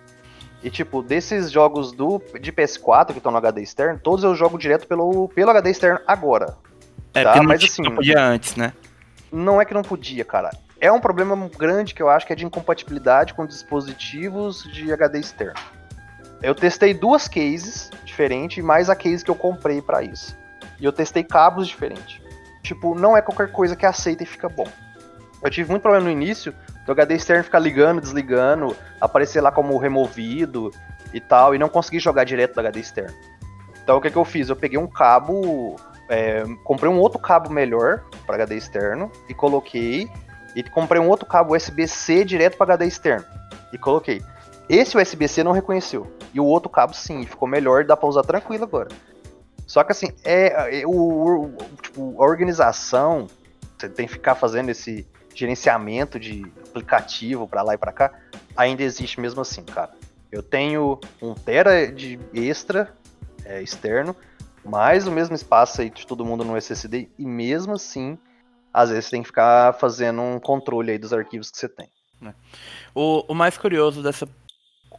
E, 0.64 0.72
tipo, 0.72 1.04
desses 1.04 1.52
jogos 1.52 1.92
do, 1.92 2.20
de 2.42 2.52
PS4 2.52 3.12
que 3.12 3.20
estão 3.20 3.32
no 3.32 3.38
HD 3.38 3.62
externo, 3.62 4.00
todos 4.02 4.24
eu 4.24 4.34
jogo 4.34 4.58
direto 4.58 4.88
pelo, 4.88 5.30
pelo 5.30 5.52
HD 5.52 5.70
externo 5.70 6.00
agora. 6.08 6.58
É, 7.14 7.24
tá? 7.24 7.44
Mas 7.44 7.64
assim. 7.64 7.84
Não 7.84 7.94
podia 7.94 8.20
antes, 8.20 8.56
né? 8.56 8.74
Não 9.32 9.62
é 9.62 9.66
que 9.66 9.76
não 9.76 9.84
podia, 9.84 10.26
cara. 10.26 10.50
É 10.82 10.92
um 10.92 11.00
problema 11.00 11.36
grande 11.56 11.94
que 11.94 12.02
eu 12.02 12.10
acho 12.10 12.26
que 12.26 12.34
é 12.34 12.36
de 12.36 12.46
incompatibilidade 12.48 13.36
com 13.36 13.46
dispositivos 13.46 14.64
de 14.74 14.92
HD 14.92 15.20
externo. 15.20 15.78
Eu 16.42 16.54
testei 16.54 16.94
duas 16.94 17.28
cases 17.28 17.90
diferentes, 18.18 18.64
mais 18.64 18.90
a 18.90 18.96
case 18.96 19.24
que 19.24 19.30
eu 19.30 19.36
comprei 19.36 19.80
para 19.80 20.02
isso. 20.02 20.36
E 20.80 20.86
eu 20.86 20.92
testei 20.92 21.24
cabos 21.24 21.68
diferentes. 21.68 22.20
Tipo, 22.64 22.96
não 22.96 23.16
é 23.16 23.22
qualquer 23.22 23.52
coisa 23.52 23.76
que 23.76 23.86
aceita 23.86 24.24
e 24.24 24.26
fica 24.26 24.50
bom. 24.50 24.68
Eu 25.44 25.52
tive 25.52 25.70
muito 25.70 25.84
problema 25.84 26.06
no 26.06 26.12
início 26.12 26.54
do 26.84 26.92
HD 26.92 27.16
externo 27.16 27.44
ficar 27.44 27.60
ligando, 27.60 28.02
desligando, 28.02 28.76
aparecer 29.00 29.40
lá 29.40 29.52
como 29.52 29.78
removido 29.78 30.72
e 31.14 31.22
tal, 31.22 31.54
e 31.54 31.60
não 31.60 31.70
consegui 31.70 32.00
jogar 32.00 32.24
direto 32.24 32.56
do 32.56 32.60
HD 32.60 32.80
externo. 32.80 33.16
Então 33.84 33.98
o 33.98 34.02
que, 34.02 34.10
que 34.10 34.18
eu 34.18 34.26
fiz? 34.26 34.50
Eu 34.50 34.56
peguei 34.56 34.80
um 34.80 34.88
cabo, 34.88 35.76
é, 36.10 36.44
comprei 36.64 36.92
um 36.92 36.98
outro 36.98 37.20
cabo 37.20 37.52
melhor 37.52 38.04
para 38.26 38.36
HD 38.36 38.56
externo 38.56 39.12
e 39.30 39.34
coloquei, 39.34 40.10
e 40.56 40.64
comprei 40.64 41.00
um 41.00 41.08
outro 41.08 41.28
cabo 41.28 41.56
USB-C 41.56 42.26
direto 42.26 42.58
para 42.58 42.74
HD 42.74 42.88
externo 42.88 43.26
e 43.72 43.78
coloquei. 43.78 44.24
Esse 44.68 44.98
USB-C 44.98 45.44
não 45.44 45.52
reconheceu, 45.52 46.17
e 46.34 46.40
o 46.40 46.46
outro 46.46 46.70
cabo 46.70 46.94
sim, 46.94 47.26
ficou 47.26 47.48
melhor, 47.48 47.84
dá 47.84 47.96
para 47.96 48.08
usar 48.10 48.24
tranquilo 48.24 48.64
agora. 48.64 48.90
Só 49.66 49.84
que 49.84 49.92
assim, 49.92 50.14
é, 50.24 50.82
é 50.82 50.88
o, 50.88 50.92
o, 50.92 51.58
tipo, 51.82 52.22
a 52.22 52.26
organização, 52.26 53.28
você 53.78 53.90
tem 53.90 54.08
que 54.08 54.14
ficar 54.14 54.36
fazendo 54.36 54.70
esse 54.70 55.06
gerenciamento 55.36 56.20
de 56.20 56.46
aplicativo 56.70 57.48
para 57.48 57.62
lá 57.62 57.74
e 57.74 57.78
para 57.78 57.92
cá, 57.92 58.12
ainda 58.56 58.82
existe 58.82 59.20
mesmo 59.20 59.42
assim, 59.42 59.64
cara. 59.64 59.92
Eu 60.32 60.42
tenho 60.42 61.00
um 61.22 61.34
tera 61.34 61.92
de 61.92 62.20
extra 62.34 62.94
é, 63.46 63.62
externo, 63.62 64.16
mais 64.64 65.08
o 65.08 65.12
mesmo 65.12 65.36
espaço 65.36 65.82
aí 65.82 65.90
de 65.90 66.08
todo 66.08 66.26
mundo 66.26 66.44
no 66.44 66.58
SSD, 66.58 67.10
e 67.18 67.26
mesmo 67.26 67.74
assim, 67.74 68.18
às 68.74 68.90
vezes 68.90 69.10
tem 69.10 69.22
que 69.22 69.28
ficar 69.28 69.74
fazendo 69.74 70.22
um 70.22 70.40
controle 70.40 70.92
aí 70.92 70.98
dos 70.98 71.14
arquivos 71.14 71.52
que 71.52 71.58
você 71.58 71.70
tem. 71.70 71.90
É. 72.24 72.34
O, 72.96 73.24
o 73.28 73.36
mais 73.36 73.58
curioso 73.58 74.02
dessa 74.02 74.28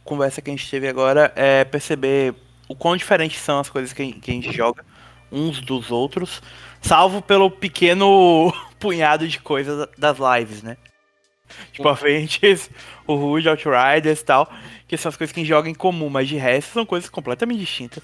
conversa 0.03 0.41
que 0.41 0.49
a 0.49 0.55
gente 0.55 0.69
teve 0.69 0.87
agora 0.87 1.31
é 1.35 1.63
perceber 1.63 2.33
o 2.67 2.75
quão 2.75 2.95
diferentes 2.95 3.41
são 3.41 3.59
as 3.59 3.69
coisas 3.69 3.93
que, 3.93 4.13
que 4.13 4.31
a 4.31 4.33
gente 4.33 4.51
joga 4.51 4.85
uns 5.31 5.61
dos 5.61 5.91
outros, 5.91 6.41
salvo 6.81 7.21
pelo 7.21 7.49
pequeno 7.51 8.53
punhado 8.79 9.27
de 9.27 9.39
coisas 9.39 9.87
das 9.97 10.17
lives, 10.17 10.63
né? 10.63 10.77
Tipo, 11.71 11.89
Avengers, 11.89 12.69
o 13.07 13.15
Rude, 13.15 13.49
Outriders 13.49 14.21
e 14.21 14.25
tal, 14.25 14.51
que 14.87 14.95
são 14.97 15.09
as 15.09 15.17
coisas 15.17 15.33
que 15.33 15.39
a 15.39 15.43
gente 15.43 15.49
joga 15.49 15.69
em 15.69 15.73
comum, 15.73 16.09
mas 16.09 16.27
de 16.27 16.35
resto 16.37 16.73
são 16.73 16.85
coisas 16.85 17.09
completamente 17.09 17.59
distintas. 17.59 18.03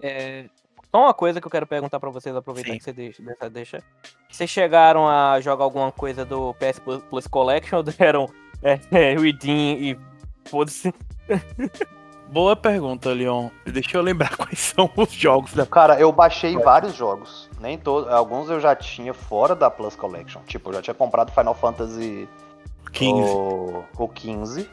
É, 0.00 0.46
só 0.90 1.02
uma 1.02 1.14
coisa 1.14 1.40
que 1.40 1.46
eu 1.46 1.50
quero 1.50 1.66
perguntar 1.66 2.00
para 2.00 2.10
vocês, 2.10 2.34
aproveitar 2.34 2.72
Sim. 2.72 2.78
que 2.78 2.84
você 2.84 2.92
deixa, 2.92 3.22
deixa. 3.50 3.82
Vocês 4.30 4.48
chegaram 4.48 5.06
a 5.06 5.40
jogar 5.40 5.64
alguma 5.64 5.92
coisa 5.92 6.24
do 6.24 6.54
PS 6.54 6.80
Plus 7.10 7.26
Collection 7.26 7.78
ou 7.78 7.82
deram 7.84 8.30
é, 8.62 8.80
é, 8.90 9.18
Redeem 9.18 9.90
e 9.90 9.98
foda-se? 10.48 10.92
Boa 12.30 12.54
pergunta, 12.54 13.10
Leon. 13.10 13.48
Deixa 13.64 13.96
eu 13.96 14.02
lembrar 14.02 14.28
quais 14.36 14.58
são 14.58 14.90
os 14.96 15.10
jogos 15.12 15.54
da. 15.54 15.64
Cara, 15.64 15.98
eu 15.98 16.12
baixei 16.12 16.56
vários 16.58 16.94
jogos. 16.94 17.48
Nem 17.58 17.78
todos. 17.78 18.12
Alguns 18.12 18.50
eu 18.50 18.60
já 18.60 18.76
tinha 18.76 19.14
fora 19.14 19.54
da 19.54 19.70
Plus 19.70 19.96
Collection. 19.96 20.42
Tipo, 20.46 20.68
eu 20.70 20.74
já 20.74 20.82
tinha 20.82 20.94
comprado 20.94 21.32
Final 21.32 21.54
Fantasy 21.54 22.28
15. 22.92 23.30
O, 23.30 23.84
o 23.96 24.08
15. 24.08 24.68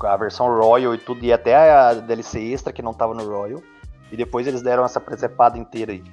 A 0.00 0.16
versão 0.16 0.46
Royal 0.46 0.94
e 0.94 0.98
tudo. 0.98 1.24
E 1.24 1.32
até 1.32 1.72
a 1.72 1.94
DLC 1.94 2.40
extra 2.40 2.72
que 2.72 2.82
não 2.82 2.94
tava 2.94 3.12
no 3.12 3.28
Royal. 3.28 3.62
E 4.10 4.16
depois 4.16 4.46
eles 4.46 4.62
deram 4.62 4.84
essa 4.84 5.00
presepada 5.00 5.58
inteira 5.58 5.92
aí. 5.92 6.04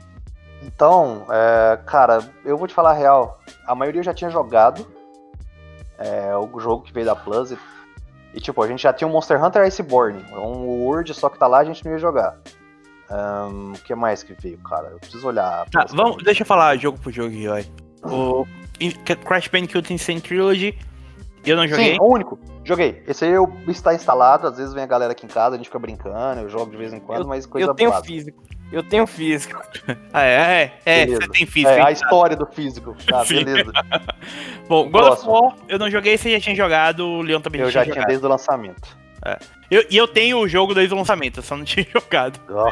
Então, 0.61 1.25
é, 1.29 1.79
cara, 1.85 2.19
eu 2.43 2.57
vou 2.57 2.67
te 2.67 2.73
falar 2.73 2.91
a 2.91 2.95
real. 2.95 3.39
A 3.65 3.73
maioria 3.73 4.01
eu 4.01 4.05
já 4.05 4.13
tinha 4.13 4.29
jogado. 4.29 4.85
É, 5.97 6.35
o 6.35 6.59
jogo 6.59 6.83
que 6.83 6.91
veio 6.91 7.05
da 7.05 7.15
Plus. 7.15 7.51
E 7.51 7.57
tipo, 8.39 8.61
a 8.63 8.67
gente 8.67 8.83
já 8.83 8.93
tinha 8.93 9.07
o 9.07 9.11
Monster 9.11 9.43
Hunter 9.43 9.63
Iceborne. 9.63 10.23
É 10.31 10.37
um 10.37 10.83
Word, 10.83 11.13
só 11.13 11.29
que 11.29 11.37
tá 11.37 11.47
lá 11.47 11.59
a 11.59 11.63
gente 11.63 11.83
não 11.83 11.91
ia 11.91 11.97
jogar. 11.97 12.37
Um, 13.09 13.73
o 13.73 13.79
que 13.79 13.93
mais 13.93 14.23
que 14.23 14.33
veio, 14.33 14.57
cara? 14.59 14.87
Eu 14.89 14.99
preciso 14.99 15.27
olhar. 15.27 15.69
Tá, 15.69 15.85
vamos, 15.89 16.23
deixa 16.23 16.43
eu 16.43 16.45
falar 16.45 16.77
jogo 16.77 16.97
por 16.97 17.11
jogo, 17.11 17.35
Roy. 17.35 17.65
O 18.03 18.45
Crash 19.25 19.47
Bandicoot 19.47 19.93
Insane 19.93 20.21
Trilogy 20.21 20.75
Eu 21.45 21.55
não 21.55 21.67
joguei. 21.67 21.93
Sim, 21.93 21.97
o 21.99 22.05
único. 22.05 22.39
Joguei. 22.63 23.03
Esse 23.07 23.25
aí 23.25 23.31
eu, 23.31 23.51
está 23.67 23.93
instalado, 23.93 24.47
às 24.47 24.57
vezes 24.57 24.73
vem 24.73 24.83
a 24.83 24.87
galera 24.87 25.11
aqui 25.11 25.25
em 25.25 25.29
casa, 25.29 25.55
a 25.55 25.57
gente 25.57 25.67
fica 25.67 25.79
brincando, 25.79 26.41
eu 26.41 26.49
jogo 26.49 26.71
de 26.71 26.77
vez 26.77 26.93
em 26.93 26.99
quando, 26.99 27.27
mas 27.27 27.45
coisa 27.45 27.67
eu 27.67 27.75
tenho 27.75 27.89
básica. 27.89 28.07
físico. 28.07 28.43
Eu 28.71 28.83
tenho 28.83 29.05
físico. 29.05 29.61
Ah, 30.13 30.23
é, 30.23 30.73
é, 30.85 31.01
é, 31.01 31.07
você 31.07 31.27
tem 31.29 31.45
físico. 31.45 31.71
É, 31.71 31.81
a 31.81 31.91
história 31.91 32.35
do 32.35 32.45
físico. 32.45 32.95
Tá, 33.07 33.23
Sim. 33.25 33.43
beleza. 33.43 33.71
Bom, 34.67 34.89
God 34.89 35.13
of. 35.13 35.27
War, 35.27 35.55
eu 35.67 35.79
não 35.79 35.89
joguei, 35.89 36.17
você 36.17 36.31
já 36.31 36.39
tinha 36.39 36.55
jogado, 36.55 37.05
o 37.05 37.21
Leon 37.21 37.41
também 37.41 37.61
Eu 37.61 37.71
tinha 37.71 37.85
já 37.85 37.91
tinha 37.91 38.05
desde 38.05 38.25
o 38.25 38.29
lançamento. 38.29 38.97
Eu- 39.69 39.85
e 39.89 39.95
eu 39.97 40.07
tenho 40.07 40.39
o 40.39 40.47
jogo 40.47 40.73
desde 40.73 40.93
o 40.93 40.97
lançamento, 40.97 41.37
eu 41.37 41.43
só 41.43 41.55
não 41.55 41.63
tinha 41.63 41.85
jogado. 41.91 42.39
Oh. 42.49 42.69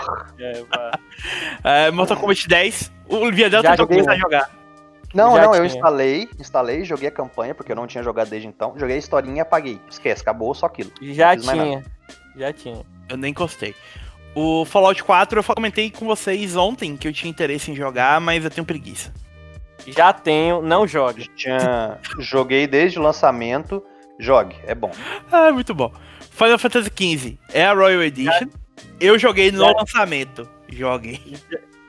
É, 1.63 1.91
Mortal 1.91 2.17
Kombat 2.17 2.47
10, 2.47 2.91
o 3.07 3.31
Viadel 3.31 3.61
Já 3.61 3.71
tentou 3.71 3.85
joguei, 3.85 3.97
começar 3.97 4.13
a 4.13 4.17
jogar. 4.17 4.49
Não, 5.13 5.35
Já 5.35 5.43
não, 5.43 5.55
eu 5.55 5.63
tinha. 5.65 5.75
instalei, 5.77 6.29
instalei, 6.39 6.83
joguei 6.83 7.07
a 7.07 7.11
campanha, 7.11 7.55
porque 7.55 7.71
eu 7.71 7.75
não 7.75 7.87
tinha 7.87 8.03
jogado 8.03 8.29
desde 8.29 8.47
então. 8.47 8.73
Joguei 8.77 8.95
a 8.95 8.99
historinha 8.99 9.37
e 9.37 9.39
apaguei. 9.39 9.79
Esquece, 9.89 10.21
acabou 10.21 10.53
só 10.53 10.67
aquilo. 10.67 10.91
Já 11.01 11.35
tinha. 11.35 11.83
Já 12.35 12.53
tinha. 12.53 12.85
Eu 13.09 13.17
nem 13.17 13.31
encostei. 13.31 13.73
O 14.35 14.63
Fallout 14.65 15.03
4 15.03 15.39
eu 15.39 15.43
comentei 15.43 15.89
com 15.91 16.05
vocês 16.05 16.55
ontem 16.55 16.95
que 16.95 17.07
eu 17.07 17.13
tinha 17.13 17.29
interesse 17.29 17.71
em 17.71 17.75
jogar, 17.75 18.19
mas 18.21 18.43
eu 18.43 18.49
tenho 18.51 18.65
preguiça. 18.65 19.11
Já 19.87 20.13
tenho, 20.13 20.61
não 20.61 20.87
jogue. 20.87 21.27
Tinha, 21.35 21.97
joguei 22.19 22.67
desde 22.67 22.99
o 22.99 23.01
lançamento. 23.01 23.83
Jogue, 24.19 24.55
é 24.67 24.75
bom. 24.75 24.91
Ah, 25.31 25.51
muito 25.51 25.73
bom. 25.73 25.91
Final 26.31 26.59
Fantasy 26.59 26.89
XV 26.95 27.37
é 27.53 27.65
a 27.65 27.73
Royal 27.73 28.03
Edition. 28.03 28.47
Eu 28.99 29.17
joguei 29.17 29.51
no 29.51 29.59
Já- 29.65 29.71
lançamento. 29.71 30.49
Joguei. 30.69 31.37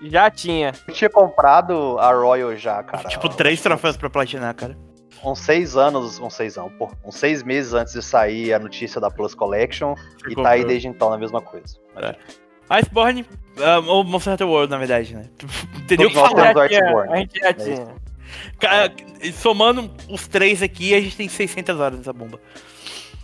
Já 0.03 0.31
tinha. 0.31 0.73
Eu 0.89 0.95
tinha 0.95 1.11
comprado 1.11 1.99
a 1.99 2.13
Royal 2.13 2.57
já, 2.57 2.83
cara. 2.83 3.09
tipo, 3.09 3.29
três 3.29 3.61
troféus 3.61 3.97
pra 3.97 4.09
platinar, 4.09 4.55
cara. 4.55 4.77
Uns 5.25 5.39
seis 5.41 5.77
anos, 5.77 6.19
uns 6.19 6.33
seis 6.35 6.57
anos, 6.57 6.73
pô, 6.79 6.91
uns 7.05 7.15
seis 7.17 7.43
meses 7.43 7.75
antes 7.75 7.93
de 7.93 8.03
sair 8.03 8.55
a 8.55 8.59
notícia 8.59 9.01
da 9.01 9.11
Plus 9.11 9.35
Collection. 9.35 9.95
Você 10.25 10.31
e 10.33 10.35
tá 10.35 10.51
aí 10.51 10.65
desde 10.65 10.89
então 10.89 11.11
na 11.11 11.19
mesma 11.19 11.41
coisa. 11.43 11.77
Iceborne, 12.71 13.27
ah, 13.59 13.81
ou 13.81 14.05
Monster 14.05 14.33
Hunter 14.35 14.49
World, 14.49 14.71
na 14.71 14.79
verdade, 14.79 15.15
né? 15.15 15.25
Entendeu? 15.77 16.11
Todos 16.11 16.33
nós 16.33 16.45
Já 16.45 16.53
temos 16.55 16.65
o 16.65 16.69
tinha, 16.69 16.81
Iceborne. 16.85 17.13
a 17.13 17.17
gente 17.17 17.39
já 17.41 17.49
É 17.49 17.53
tinha. 17.53 17.87
Ca- 18.59 18.91
Somando 19.35 19.91
os 20.09 20.27
três 20.29 20.63
aqui, 20.63 20.95
a 20.95 21.01
gente 21.01 21.17
tem 21.17 21.29
600 21.29 21.79
horas 21.81 21.99
nessa 21.99 22.13
bomba. 22.13 22.41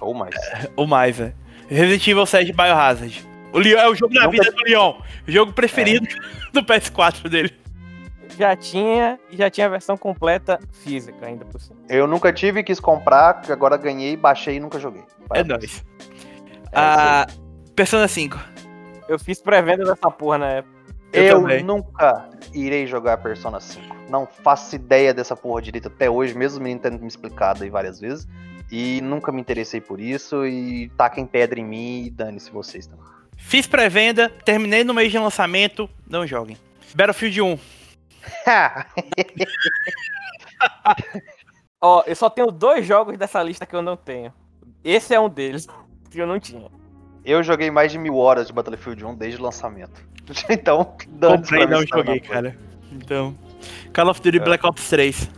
Ou 0.01 0.13
mais. 0.13 0.35
Ou 0.75 0.87
mais, 0.87 1.19
né? 1.19 1.33
Resident 1.69 2.07
Evil 2.09 2.27
7 2.27 2.53
Biohazard. 2.53 3.25
O 3.53 3.59
Leon 3.59 3.79
é 3.79 3.89
o 3.89 3.95
jogo 3.95 4.13
da 4.13 4.27
vida 4.27 4.51
do 4.51 4.63
Leon. 4.65 4.95
O 5.27 5.31
jogo 5.33 5.53
preferido 5.53 6.07
do 6.53 6.63
PS4 6.63 7.29
dele. 7.29 7.55
Já 8.37 8.55
tinha 8.55 9.19
e 9.31 9.37
já 9.37 9.49
tinha 9.51 9.67
a 9.67 9.71
versão 9.71 9.97
completa 9.97 10.59
física 10.71 11.27
ainda 11.27 11.45
por 11.45 11.61
cima. 11.61 11.79
Eu 11.89 12.07
nunca 12.07 12.33
tive, 12.33 12.63
quis 12.63 12.79
comprar, 12.79 13.43
agora 13.51 13.77
ganhei, 13.77 14.17
baixei 14.17 14.57
e 14.57 14.61
nunca 14.61 14.79
joguei. 14.79 15.03
É 15.03 15.43
Parabéns. 15.43 15.49
nóis. 15.49 15.85
É, 16.73 16.79
Ah, 16.79 17.27
Persona 17.75 18.07
5. 18.09 18.39
Eu 19.09 19.19
fiz 19.19 19.41
pré-venda 19.41 19.85
dessa 19.85 20.11
porra 20.11 20.39
na 20.39 20.47
época. 20.51 20.75
eu 21.13 21.49
Eu, 21.49 21.65
nunca 21.65 22.29
irei 22.53 22.87
jogar 22.87 23.17
Persona 23.19 23.61
5. 23.61 23.85
Não 24.11 24.27
faço 24.27 24.75
ideia 24.77 25.15
dessa 25.15 25.35
porra 25.37 25.63
direito 25.63 25.89
até 25.89 26.11
hoje, 26.11 26.35
mesmo 26.37 26.61
o 26.61 26.63
menino 26.63 26.81
tendo 26.81 26.99
me 27.01 27.07
explicado 27.09 27.65
aí 27.65 27.71
várias 27.71 27.99
vezes. 28.01 28.27
E 28.71 29.01
nunca 29.01 29.31
me 29.33 29.41
interessei 29.41 29.81
por 29.81 30.01
isso. 30.01 30.45
E 30.45 30.89
taquem 30.97 31.25
pedra 31.25 31.59
em 31.61 31.65
mim 31.65 32.05
e 32.07 32.11
dane-se 32.11 32.51
vocês 32.51 32.87
também. 32.87 33.05
Fiz 33.39 33.67
pré-venda, 33.67 34.29
terminei 34.45 34.83
no 34.85 34.93
mês 34.93 35.11
de 35.13 35.19
lançamento, 35.19 35.89
não 36.09 36.27
joguem. 36.27 36.57
Battlefield 36.95 37.41
1. 37.43 37.59
Ó, 41.81 42.03
eu 42.07 42.17
só 42.17 42.31
tenho 42.31 42.51
dois 42.51 42.87
jogos 42.87 43.19
dessa 43.19 43.43
lista 43.43 43.67
que 43.67 43.77
eu 43.77 43.83
não 43.83 43.97
tenho. 43.97 44.33
Esse 44.83 45.15
é 45.15 45.21
um 45.21 45.29
deles, 45.29 45.67
que 46.11 46.19
eu 46.21 46.27
não 46.27 46.41
tinha. 46.41 46.69
eu 47.25 47.43
joguei 47.43 47.71
mais 47.71 47.93
de 47.93 47.99
mil 47.99 48.17
horas 48.17 48.47
de 48.47 48.53
Battlefield 48.53 49.05
1 49.05 49.15
desde 49.15 49.41
o 49.41 49.45
lançamento. 49.45 50.05
Então, 50.51 50.97
dane-se 51.09 51.43
Comprei 51.53 51.67
pra 51.69 51.77
não 51.77 51.87
tá 51.87 51.97
joguei, 51.99 52.19
cara. 52.21 52.59
Então. 52.91 53.37
Call 53.95 54.09
of 54.09 54.21
Duty 54.21 54.39
É. 54.39 54.41
Black 54.41 54.67
Ops 54.67 54.89
3. 54.91 55.31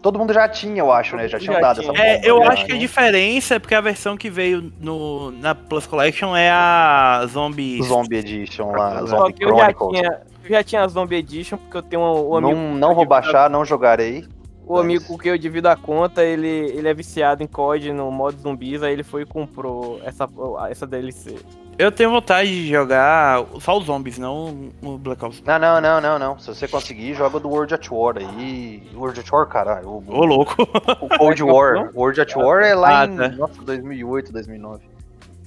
Todo 0.00 0.20
mundo 0.20 0.32
já 0.32 0.48
tinha, 0.48 0.78
eu 0.78 0.92
acho, 0.92 1.16
né? 1.16 1.26
Já 1.26 1.40
tinha 1.40 1.60
dado 1.60 1.80
tinha. 1.80 1.92
essa 1.92 2.00
É, 2.00 2.20
eu 2.22 2.38
né? 2.38 2.46
acho 2.46 2.64
que 2.64 2.70
a 2.72 2.78
diferença 2.78 3.56
é 3.56 3.58
porque 3.58 3.74
a 3.74 3.80
versão 3.80 4.16
que 4.16 4.30
veio 4.30 4.72
no, 4.78 5.32
na 5.32 5.52
Plus 5.52 5.84
Collection 5.84 6.36
é 6.36 6.48
a 6.48 7.24
Zombie. 7.28 7.82
Zombie 7.82 8.18
Edition 8.18 8.70
lá, 8.70 9.02
Zombie 9.04 9.32
que 9.32 9.44
eu 9.44 9.48
já 9.56 9.72
Chronicles. 9.72 9.98
tinha, 10.00 10.20
eu 10.52 10.56
já 10.58 10.64
tinha 10.64 10.82
a 10.82 10.88
Zombie 10.88 11.16
Edition, 11.16 11.56
porque 11.58 11.76
eu 11.76 11.82
tenho 11.82 12.02
um, 12.02 12.30
um 12.30 12.36
amigo, 12.36 12.54
Não, 12.58 12.74
não 12.74 12.94
vou 12.94 13.04
baixar, 13.06 13.48
não 13.50 13.64
jogarei. 13.64 14.24
o 14.66 14.78
amigo 14.78 15.04
com 15.06 15.16
quem 15.18 15.32
eu 15.32 15.38
divido 15.38 15.68
a 15.68 15.76
conta, 15.76 16.24
ele, 16.24 16.48
ele 16.48 16.88
é 16.88 16.94
viciado 16.94 17.42
em 17.42 17.46
COD 17.46 17.92
no 17.92 18.10
modo 18.10 18.38
zumbis, 18.38 18.82
aí 18.82 18.92
ele 18.92 19.02
foi 19.04 19.22
e 19.22 19.26
comprou 19.26 20.00
essa, 20.04 20.28
essa 20.70 20.86
DLC. 20.86 21.36
Eu 21.78 21.92
tenho 21.92 22.08
vontade 22.10 22.48
de 22.48 22.70
jogar 22.70 23.44
só 23.60 23.76
os 23.76 23.84
zombies, 23.84 24.16
não 24.16 24.70
o 24.82 24.96
Black 24.96 25.22
Ops. 25.22 25.42
Não, 25.44 25.58
não, 25.58 25.78
não, 25.78 26.00
não, 26.00 26.18
não. 26.18 26.38
Se 26.38 26.46
você 26.48 26.66
conseguir, 26.66 27.12
joga 27.12 27.38
do 27.38 27.50
World 27.50 27.74
at 27.74 27.86
War 27.90 28.16
aí. 28.16 28.82
World 28.94 29.20
at 29.20 29.30
War, 29.30 29.46
caralho. 29.46 29.86
O, 29.86 30.04
Ô, 30.08 30.24
louco. 30.24 30.54
o 31.02 31.18
Cold 31.18 31.42
War. 31.42 31.90
World 31.94 32.18
at 32.18 32.34
War 32.34 32.62
é 32.62 32.74
lá 32.74 33.02
Ah, 33.02 33.04
em 33.04 33.16
tá. 33.16 33.28
nossa, 33.28 33.60
2008, 33.60 34.32
2009. 34.32 34.84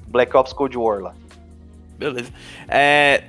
Black 0.07 0.37
Ops 0.37 0.53
Cold 0.53 0.77
War 0.77 0.99
lá. 1.01 1.13
Beleza. 1.97 2.31
É. 2.67 3.23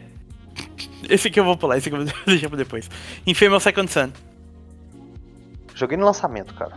Esse 1.09 1.29
aqui 1.29 1.41
eu 1.41 1.45
vou 1.45 1.57
pular, 1.57 1.79
esse 1.79 1.89
aqui 1.89 1.97
eu 1.97 2.05
vou 2.05 2.15
deixar 2.27 2.49
pra 2.49 2.59
depois. 2.59 2.89
Infamous 3.27 3.63
Second 3.63 3.91
Son. 3.91 4.11
Joguei 5.75 5.97
no 5.97 6.05
lançamento, 6.05 6.53
cara. 6.55 6.73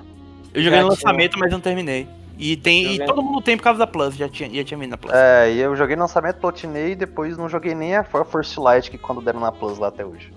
Eu 0.53 0.61
joguei 0.63 0.79
Já 0.79 0.85
no 0.85 0.95
tinha. 0.95 1.07
lançamento, 1.09 1.37
mas 1.39 1.51
não 1.51 1.59
terminei. 1.59 2.07
E 2.37 2.55
tem. 2.55 2.83
E 2.83 2.91
Joguei. 2.93 3.05
todo 3.05 3.21
mundo 3.21 3.41
tem 3.41 3.57
por 3.57 3.63
causa 3.63 3.79
da 3.79 3.85
Plus, 3.87 4.15
já 4.15 4.27
tinha, 4.29 4.49
já 4.53 4.63
tinha 4.63 4.77
vindo 4.79 4.91
na 4.91 4.97
Plus. 4.97 5.13
É, 5.13 5.51
e 5.51 5.59
eu 5.59 5.75
joguei 5.75 5.95
no 5.95 6.03
lançamento, 6.03 6.37
platinei 6.37 6.91
e 6.91 6.95
depois 6.95 7.37
não 7.37 7.47
joguei 7.49 7.75
nem 7.75 7.95
a 7.95 8.03
For- 8.03 8.25
First 8.25 8.57
Light 8.57 8.89
que 8.89 8.97
quando 8.97 9.21
deram 9.21 9.39
na 9.39 9.51
Plus 9.51 9.77
lá 9.77 9.89
até 9.89 10.05
hoje. 10.05 10.31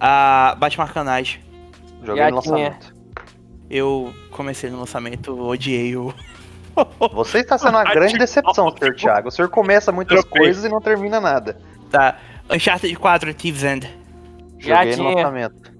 A 0.00 0.56
Batman 0.58 0.84
Arcanage. 0.84 1.40
Joguei 2.04 2.22
Já 2.24 2.30
no 2.30 2.40
tinha. 2.40 2.54
lançamento. 2.56 2.94
Eu 3.68 4.12
comecei 4.30 4.70
no 4.70 4.80
lançamento, 4.80 5.38
odiei 5.46 5.94
o. 5.96 6.12
Você 7.12 7.38
está 7.40 7.58
sendo 7.58 7.70
uma 7.76 7.84
grande 7.84 8.16
decepção, 8.18 8.68
Sr. 8.70 8.94
Thiago. 8.96 9.28
O 9.28 9.30
senhor 9.30 9.48
começa 9.48 9.92
muitas 9.92 10.20
Tropei. 10.22 10.40
coisas 10.42 10.64
e 10.64 10.68
não 10.68 10.80
termina 10.80 11.20
nada. 11.20 11.58
Tá. 11.90 12.16
Uncharted 12.50 12.94
4, 12.96 13.34
Thieves 13.34 13.62
End. 13.64 13.88
Já 14.58 14.76
Joguei 14.76 14.90
no 14.90 14.96
tinha. 14.96 15.14
lançamento. 15.16 15.72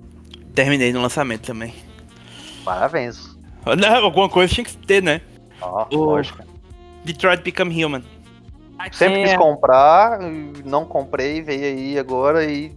Terminei 0.54 0.92
no 0.92 1.00
lançamento 1.02 1.42
também. 1.46 1.74
Parabéns. 2.64 3.36
Não, 3.78 4.04
alguma 4.04 4.28
coisa 4.28 4.52
tinha 4.52 4.64
que 4.64 4.76
ter, 4.76 5.02
né? 5.02 5.20
Ó, 5.60 5.86
O- 5.92 5.96
lógico. 6.04 6.42
Detroit 7.04 7.42
Become 7.42 7.84
Human. 7.84 8.02
Sempre 8.92 9.24
quis 9.24 9.36
comprar, 9.36 10.18
não 10.64 10.86
comprei, 10.86 11.42
veio 11.42 11.64
aí 11.64 11.98
agora 11.98 12.44
e 12.50 12.72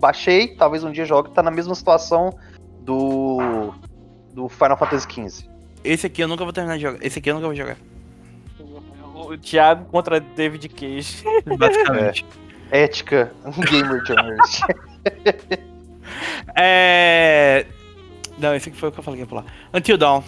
baixei, 0.00 0.54
talvez 0.54 0.84
um 0.84 0.92
dia 0.92 1.04
jogue, 1.04 1.30
tá 1.30 1.42
na 1.42 1.50
mesma 1.50 1.74
situação 1.74 2.30
do 2.82 3.72
do 4.32 4.48
Final 4.48 4.76
Fantasy 4.76 5.06
XV. 5.10 5.48
Esse 5.82 6.06
aqui 6.06 6.22
eu 6.22 6.28
nunca 6.28 6.44
vou 6.44 6.52
terminar 6.52 6.76
de 6.76 6.82
jogar. 6.82 7.04
Esse 7.04 7.18
aqui 7.18 7.28
eu 7.30 7.34
nunca 7.34 7.46
vou 7.48 7.56
jogar. 7.56 7.76
O 9.14 9.36
Thiago 9.36 9.86
contra 9.86 10.20
David 10.20 10.68
Cage. 10.68 11.24
Basicamente. 11.58 12.24
Ética, 12.70 13.32
Gamer 13.70 14.04
Journalist. 14.04 14.62
É. 16.56 17.66
Não, 18.38 18.54
esse 18.54 18.68
aqui 18.68 18.78
foi 18.78 18.88
o 18.88 18.92
que 18.92 18.98
eu 18.98 19.04
falei 19.04 19.18
que 19.18 19.22
ia 19.24 19.28
pular. 19.28 19.44
Until 19.72 19.96
Dawn. 19.96 20.22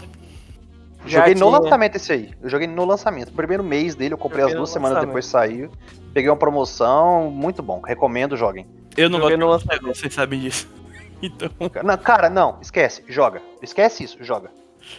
Já 1.07 1.21
joguei 1.21 1.35
no 1.35 1.49
lançamento 1.49 1.97
esse 1.97 2.13
aí. 2.13 2.31
Eu 2.43 2.49
joguei 2.49 2.67
no 2.67 2.85
lançamento. 2.85 3.33
Primeiro 3.33 3.65
mês 3.65 3.95
dele, 3.95 4.15
eu 4.15 4.19
comprei 4.19 4.43
Joguei 4.43 4.53
as 4.53 4.55
no 4.55 4.61
duas 4.61 4.71
semanas 4.71 4.97
lançamento. 4.97 5.09
depois 5.09 5.27
saiu. 5.27 5.71
Peguei 6.13 6.29
uma 6.31 6.37
promoção, 6.37 7.31
muito 7.31 7.63
bom. 7.63 7.81
Recomendo, 7.81 8.37
joguem. 8.37 8.67
Eu 8.97 9.09
não 9.09 9.19
Joguei 9.19 9.37
gosto 9.37 9.41
no 9.41 9.47
de 9.47 9.69
lançamento, 9.69 9.97
vocês 9.99 10.15
sabem 10.15 10.41
disso. 10.41 10.69
Então. 11.23 11.51
Não, 11.85 11.99
cara, 11.99 12.31
não, 12.31 12.57
esquece, 12.63 13.05
joga. 13.07 13.43
Esquece 13.61 14.03
isso, 14.03 14.17
joga. 14.25 14.51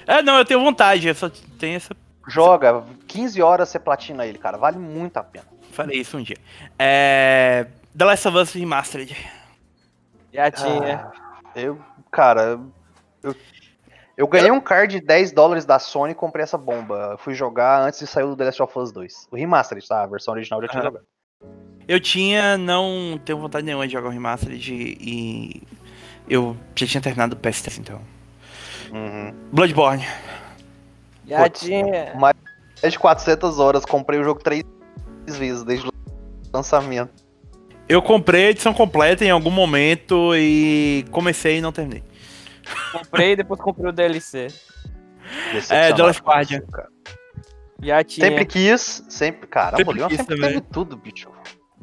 É, 0.06 0.22
não, 0.22 0.38
eu 0.38 0.46
tenho 0.46 0.60
vontade, 0.60 1.08
eu 1.08 1.16
só 1.16 1.32
tenho 1.58 1.78
essa. 1.78 1.96
Joga, 2.28 2.84
15 3.08 3.42
horas 3.42 3.70
você 3.70 3.80
platina 3.80 4.24
ele, 4.24 4.38
cara. 4.38 4.56
Vale 4.56 4.78
muito 4.78 5.18
a 5.18 5.24
pena. 5.24 5.46
Falei 5.72 6.00
isso 6.00 6.18
um 6.18 6.22
dia. 6.24 6.38
É. 6.78 7.68
The 7.98 8.06
Last 8.06 8.28
of 8.28 8.38
Us 8.38 8.54
Remastered. 8.54 9.16
Já 10.34 10.50
tinha. 10.52 11.12
Ah, 11.14 11.50
eu, 11.56 11.78
cara, 12.10 12.60
eu, 13.22 13.36
eu 14.16 14.28
ganhei 14.28 14.52
um 14.52 14.62
card 14.62 15.00
de 15.00 15.06
10 15.06 15.32
dólares 15.34 15.66
da 15.66 15.78
Sony 15.78 16.12
e 16.14 16.16
comprei 16.16 16.44
essa 16.44 16.58
bomba. 16.58 17.10
Eu 17.12 17.18
fui 17.18 17.34
jogar 17.34 17.82
antes 17.82 18.00
de 18.00 18.08
sair 18.08 18.24
o 18.24 18.36
The 18.36 18.46
Last 18.46 18.62
of 18.64 18.80
Us 18.80 18.92
2. 18.92 19.28
O 19.32 19.36
Remastered, 19.36 19.86
tá? 19.88 20.04
A 20.04 20.08
versão 20.08 20.34
original 20.34 20.62
eu 20.62 20.68
já 20.68 20.72
tinha 20.72 20.84
Ah. 20.84 20.86
jogado. 20.86 21.06
Eu 21.88 22.00
tinha, 22.00 22.58
não 22.58 23.20
tenho 23.26 23.40
vontade 23.40 23.66
nenhuma 23.66 23.86
de 23.88 23.94
jogar 23.94 24.08
o 24.08 24.12
Remastered 24.12 24.72
e. 24.74 25.64
Eu 26.30 26.56
já 26.76 26.88
tinha 26.88 27.02
terminado 27.02 27.36
o 27.36 27.40
PS3, 27.40 27.80
então. 27.80 28.00
Uhum. 28.94 29.34
Bloodborne. 29.52 30.06
Já 31.28 31.44
Putz, 31.44 31.62
tinha. 31.62 32.14
Mais 32.16 32.36
de 32.90 32.98
400 32.98 33.60
horas, 33.60 33.84
comprei 33.86 34.20
o 34.20 34.24
jogo 34.24 34.42
três 34.42 34.64
vezes 35.38 35.64
desde 35.64 35.88
o 35.88 35.92
lançamento. 36.54 37.12
Eu 37.90 38.02
comprei 38.02 38.48
a 38.48 38.50
edição 38.52 38.74
completa 38.74 39.26
em 39.26 39.30
algum 39.30 39.50
momento 39.52 40.34
e 40.36 41.04
comecei 41.12 41.58
e 41.58 41.62
não 41.62 41.72
terminei. 41.72 42.04
Comprei 42.92 43.32
e 43.34 43.36
depois 43.36 43.60
comprei 43.60 43.90
o 43.90 43.92
DLC. 43.92 44.48
Decepcionado 45.54 45.96
The 45.96 46.04
Last 46.04 46.22
com 46.22 46.30
Guardian. 46.32 46.62
cara. 46.72 46.90
Já 47.82 48.04
tinha. 48.04 48.28
Sempre 48.28 48.46
quis, 48.46 49.04
sempre. 49.10 49.48
Caramba, 49.48 49.78
Sempre 49.78 49.94
Leon 49.98 50.08
quis 50.08 50.18
sempre 50.18 50.36
também. 50.36 50.50
teve 50.54 50.62
tudo, 50.72 50.96
bicho. 50.96 51.30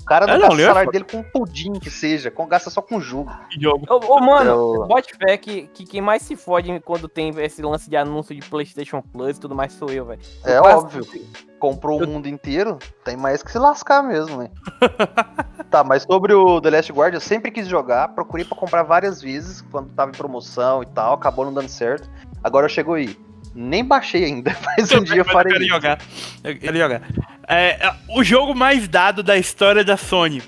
O 0.09 0.17
cara 0.19 0.27
não 0.27 0.35
É, 0.35 0.39
não, 0.39 0.49
gasta 0.49 0.57
o 0.57 0.61
é 0.63 0.67
salário 0.69 0.91
dele 0.91 1.05
com 1.05 1.19
um 1.19 1.23
pudim 1.23 1.75
que 1.75 1.91
seja, 1.91 2.31
com, 2.31 2.47
gasta 2.47 2.71
só 2.71 2.81
com 2.81 2.99
jogo. 2.99 3.31
Jogo. 3.61 3.85
Ô, 3.91 4.15
ô, 4.15 4.21
mano, 4.21 4.51
Eu- 4.51 4.87
bote 4.87 5.15
fé 5.15 5.37
que, 5.37 5.67
que 5.69 5.85
quem 5.85 6.01
mais 6.01 6.23
se 6.23 6.35
fode 6.35 6.81
quando 6.81 7.07
tem 7.11 7.29
esse 7.41 7.61
lance 7.61 7.91
de 7.91 7.97
anúncio 7.97 8.35
de 8.35 8.41
PlayStation 8.49 9.03
Plus 9.03 9.37
e 9.37 9.41
tudo 9.41 9.55
mais 9.55 9.75
sou 9.75 9.91
eu, 9.91 10.07
velho. 10.07 10.23
É 10.43 10.59
quase- 10.59 10.77
óbvio. 10.79 11.07
Comprou 11.59 12.03
o 12.03 12.07
mundo 12.07 12.27
inteiro, 12.27 12.79
tem 13.05 13.19
mais 13.19 13.43
que 13.43 13.53
se 13.53 13.59
lascar 13.59 14.03
mesmo, 14.03 14.39
né? 14.39 14.51
tá, 15.71 15.85
mas 15.85 16.05
sobre 16.05 16.33
o 16.33 16.59
The 16.59 16.71
Last 16.71 16.91
Guard, 16.93 17.13
eu 17.13 17.21
sempre 17.21 17.51
quis 17.51 17.67
jogar, 17.69 18.09
procurei 18.15 18.47
pra 18.47 18.57
comprar 18.57 18.85
várias 18.85 19.21
vezes, 19.21 19.61
quando 19.71 19.93
tava 19.93 20.11
em 20.11 20.15
promoção 20.15 20.83
e 20.83 20.87
tal, 20.87 21.13
acabou 21.13 21.45
não 21.45 21.53
dando 21.53 21.69
certo. 21.69 22.09
Agora 22.43 22.67
chegou 22.69 22.95
aí. 22.95 23.15
Nem 23.61 23.85
baixei 23.85 24.25
ainda, 24.25 24.57
mas 24.65 24.93
um 24.93 25.03
dia 25.03 25.17
eu 25.17 25.25
farei 25.25 25.53
quero 25.53 25.65
isso. 25.65 25.75
jogar. 25.75 25.99
Eu 26.45 26.57
quero 26.57 26.79
jogar. 26.79 27.03
É, 27.49 27.71
é, 27.71 27.95
o 28.09 28.23
jogo 28.23 28.55
mais 28.55 28.87
dado 28.87 29.21
da 29.21 29.37
história 29.37 29.83
da 29.83 29.97
Sony. 29.97 30.41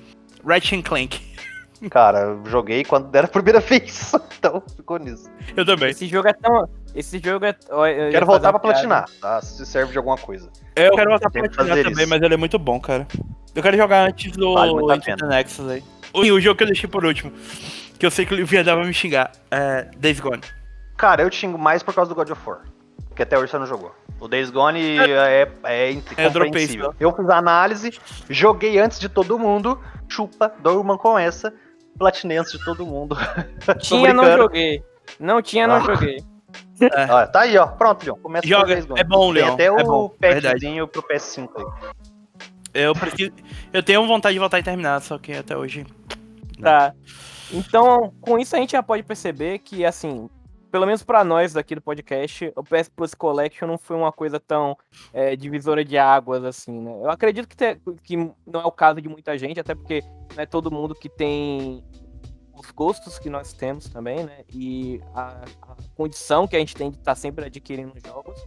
Ratchet 0.47 0.81
Clank. 0.85 1.21
Cara, 1.91 2.21
eu 2.21 2.47
joguei 2.47 2.85
quando 2.85 3.13
era 3.13 3.27
a 3.27 3.31
primeira 3.31 3.59
vez, 3.61 4.13
então 4.39 4.63
ficou 4.77 4.97
nisso. 4.99 5.29
Eu 5.57 5.67
também. 5.67 5.91
Esse 5.91 6.07
jogo 6.07 6.29
é 6.29 6.33
tão. 6.33 6.69
Esse 6.95 7.19
jogo 7.19 7.47
é. 7.47 7.57
eu 7.69 8.13
Quero 8.13 8.27
voltar 8.27 8.51
pra 8.51 8.61
platinar, 8.61 9.07
tá? 9.21 9.43
Se 9.43 9.67
serve 9.67 9.91
de 9.91 9.99
alguma 9.99 10.17
coisa. 10.17 10.49
Eu 10.77 10.95
quero 10.95 11.11
voltar 11.11 11.31
pra 11.31 11.43
platinar 11.43 11.79
também, 11.83 12.03
isso. 12.03 12.09
mas 12.09 12.23
ele 12.23 12.35
é 12.35 12.37
muito 12.37 12.61
bom, 12.61 12.79
cara. 12.79 13.09
Eu 13.57 13.63
quero 13.63 13.77
jogar 13.77 14.09
antes 14.09 14.31
do 14.37 14.55
Vale 14.55 14.73
muito 14.73 14.89
a 14.89 14.97
Into 14.97 15.05
the 15.05 15.17
pena. 15.17 15.29
Nexus 15.29 15.69
aí. 15.69 15.83
O, 16.13 16.21
o 16.21 16.41
jogo 16.41 16.57
que 16.57 16.63
eu 16.63 16.69
deixei 16.69 16.89
por 16.89 17.05
último, 17.05 17.33
que 17.99 18.07
eu 18.07 18.11
sei 18.11 18.25
que 18.25 18.35
o 18.35 18.47
Viadão 18.47 18.77
vai 18.77 18.87
me 18.87 18.95
xingar, 18.95 19.33
é 19.51 19.89
Days 19.97 20.21
Gone. 20.21 20.43
Cara, 20.97 21.23
eu 21.23 21.31
te 21.31 21.39
xingo 21.39 21.59
mais 21.59 21.83
por 21.83 21.93
causa 21.93 22.09
do 22.09 22.15
God 22.15 22.31
of 22.31 22.41
War. 22.47 22.70
Que 23.21 23.25
até 23.25 23.39
hoje 23.39 23.51
você 23.53 23.59
não 23.59 23.67
jogou. 23.67 23.95
O 24.19 24.27
Days 24.27 24.49
Gone 24.51 24.81
é, 24.99 25.47
é 25.65 25.93
Eu 25.93 26.31
dropei 26.31 26.49
incompreensível. 26.65 26.87
isso. 26.89 26.97
Eu 26.99 27.15
fiz 27.15 27.29
a 27.29 27.37
análise, 27.37 27.91
joguei 28.31 28.79
antes 28.79 28.99
de 28.99 29.11
todo 29.11 29.39
mundo, 29.39 29.79
chupa, 30.09 30.51
durmam 30.63 30.97
com 30.97 31.19
essa, 31.19 31.53
platinei 31.99 32.39
antes 32.39 32.53
de 32.53 32.65
todo 32.65 32.87
mundo. 32.87 33.15
Tinha, 33.79 34.15
não 34.15 34.25
joguei. 34.39 34.83
Não 35.19 35.43
tinha, 35.43 35.67
não 35.67 35.75
Ah. 35.75 35.81
joguei. 35.81 36.25
Olha, 37.11 37.27
tá 37.27 37.41
aí, 37.41 37.59
ó. 37.59 37.67
Pronto, 37.67 38.07
Leon. 38.07 38.17
Começa 38.23 38.47
Joga, 38.49 38.69
Days 38.69 38.87
Gone. 38.87 39.01
é 39.01 39.05
bom, 39.05 39.35
Tem 39.35 39.43
Leon, 39.43 39.53
até 39.53 39.65
é 39.67 39.71
o 39.71 39.85
bom, 39.85 40.09
petzinho 40.09 40.89
pro 40.89 41.03
PS5 41.03 41.51
aí. 41.59 41.91
Eu 42.73 42.95
preciso. 42.95 43.33
Eu 43.71 43.83
tenho 43.83 44.07
vontade 44.07 44.33
de 44.33 44.39
voltar 44.39 44.61
e 44.61 44.63
terminar, 44.63 44.99
só 45.03 45.19
que 45.19 45.35
até 45.35 45.55
hoje. 45.55 45.85
Tá. 46.59 46.95
Então, 47.53 48.15
com 48.23 48.39
isso 48.39 48.57
a 48.57 48.59
gente 48.59 48.73
já 48.73 48.83
pode 48.83 49.03
perceber 49.03 49.59
que, 49.59 49.85
assim, 49.85 50.31
pelo 50.71 50.87
menos 50.87 51.03
pra 51.03 51.25
nós 51.25 51.53
daqui 51.53 51.75
do 51.75 51.81
podcast, 51.83 52.53
o 52.57 52.63
PS 52.63 52.89
Plus 52.89 53.15
Collection 53.15 53.67
não 53.67 53.77
foi 53.79 53.97
uma 53.97 54.13
coisa 54.13 54.39
tão 54.39 54.77
é, 55.13 55.35
divisora 55.37 55.85
de 55.85 55.99
águas, 55.99 56.45
assim, 56.45 56.73
né? 56.81 56.93
Eu 57.03 57.11
acredito 57.11 57.49
que, 57.49 57.57
te- 57.57 57.81
que 58.03 58.17
não 58.17 58.61
é 58.61 58.65
o 58.65 58.73
caso 58.73 59.01
de 59.01 59.09
muita 59.09 59.37
gente, 59.37 59.59
até 59.61 59.75
porque 59.75 60.03
não 60.35 60.43
é 60.43 60.47
todo 60.47 60.71
mundo 60.71 60.95
que 60.95 61.09
tem 61.09 61.85
os 62.55 62.71
gostos 62.73 63.19
que 63.19 63.31
nós 63.31 63.53
temos 63.53 63.89
também, 63.89 64.25
né? 64.25 64.45
E 64.53 65.01
a, 65.15 65.43
a 65.63 65.77
condição 65.97 66.47
que 66.47 66.57
a 66.57 66.59
gente 66.59 66.75
tem 66.75 66.91
de 66.91 66.99
estar 66.99 67.15
sempre 67.15 67.47
adquirindo 67.47 67.95
jogos. 68.07 68.39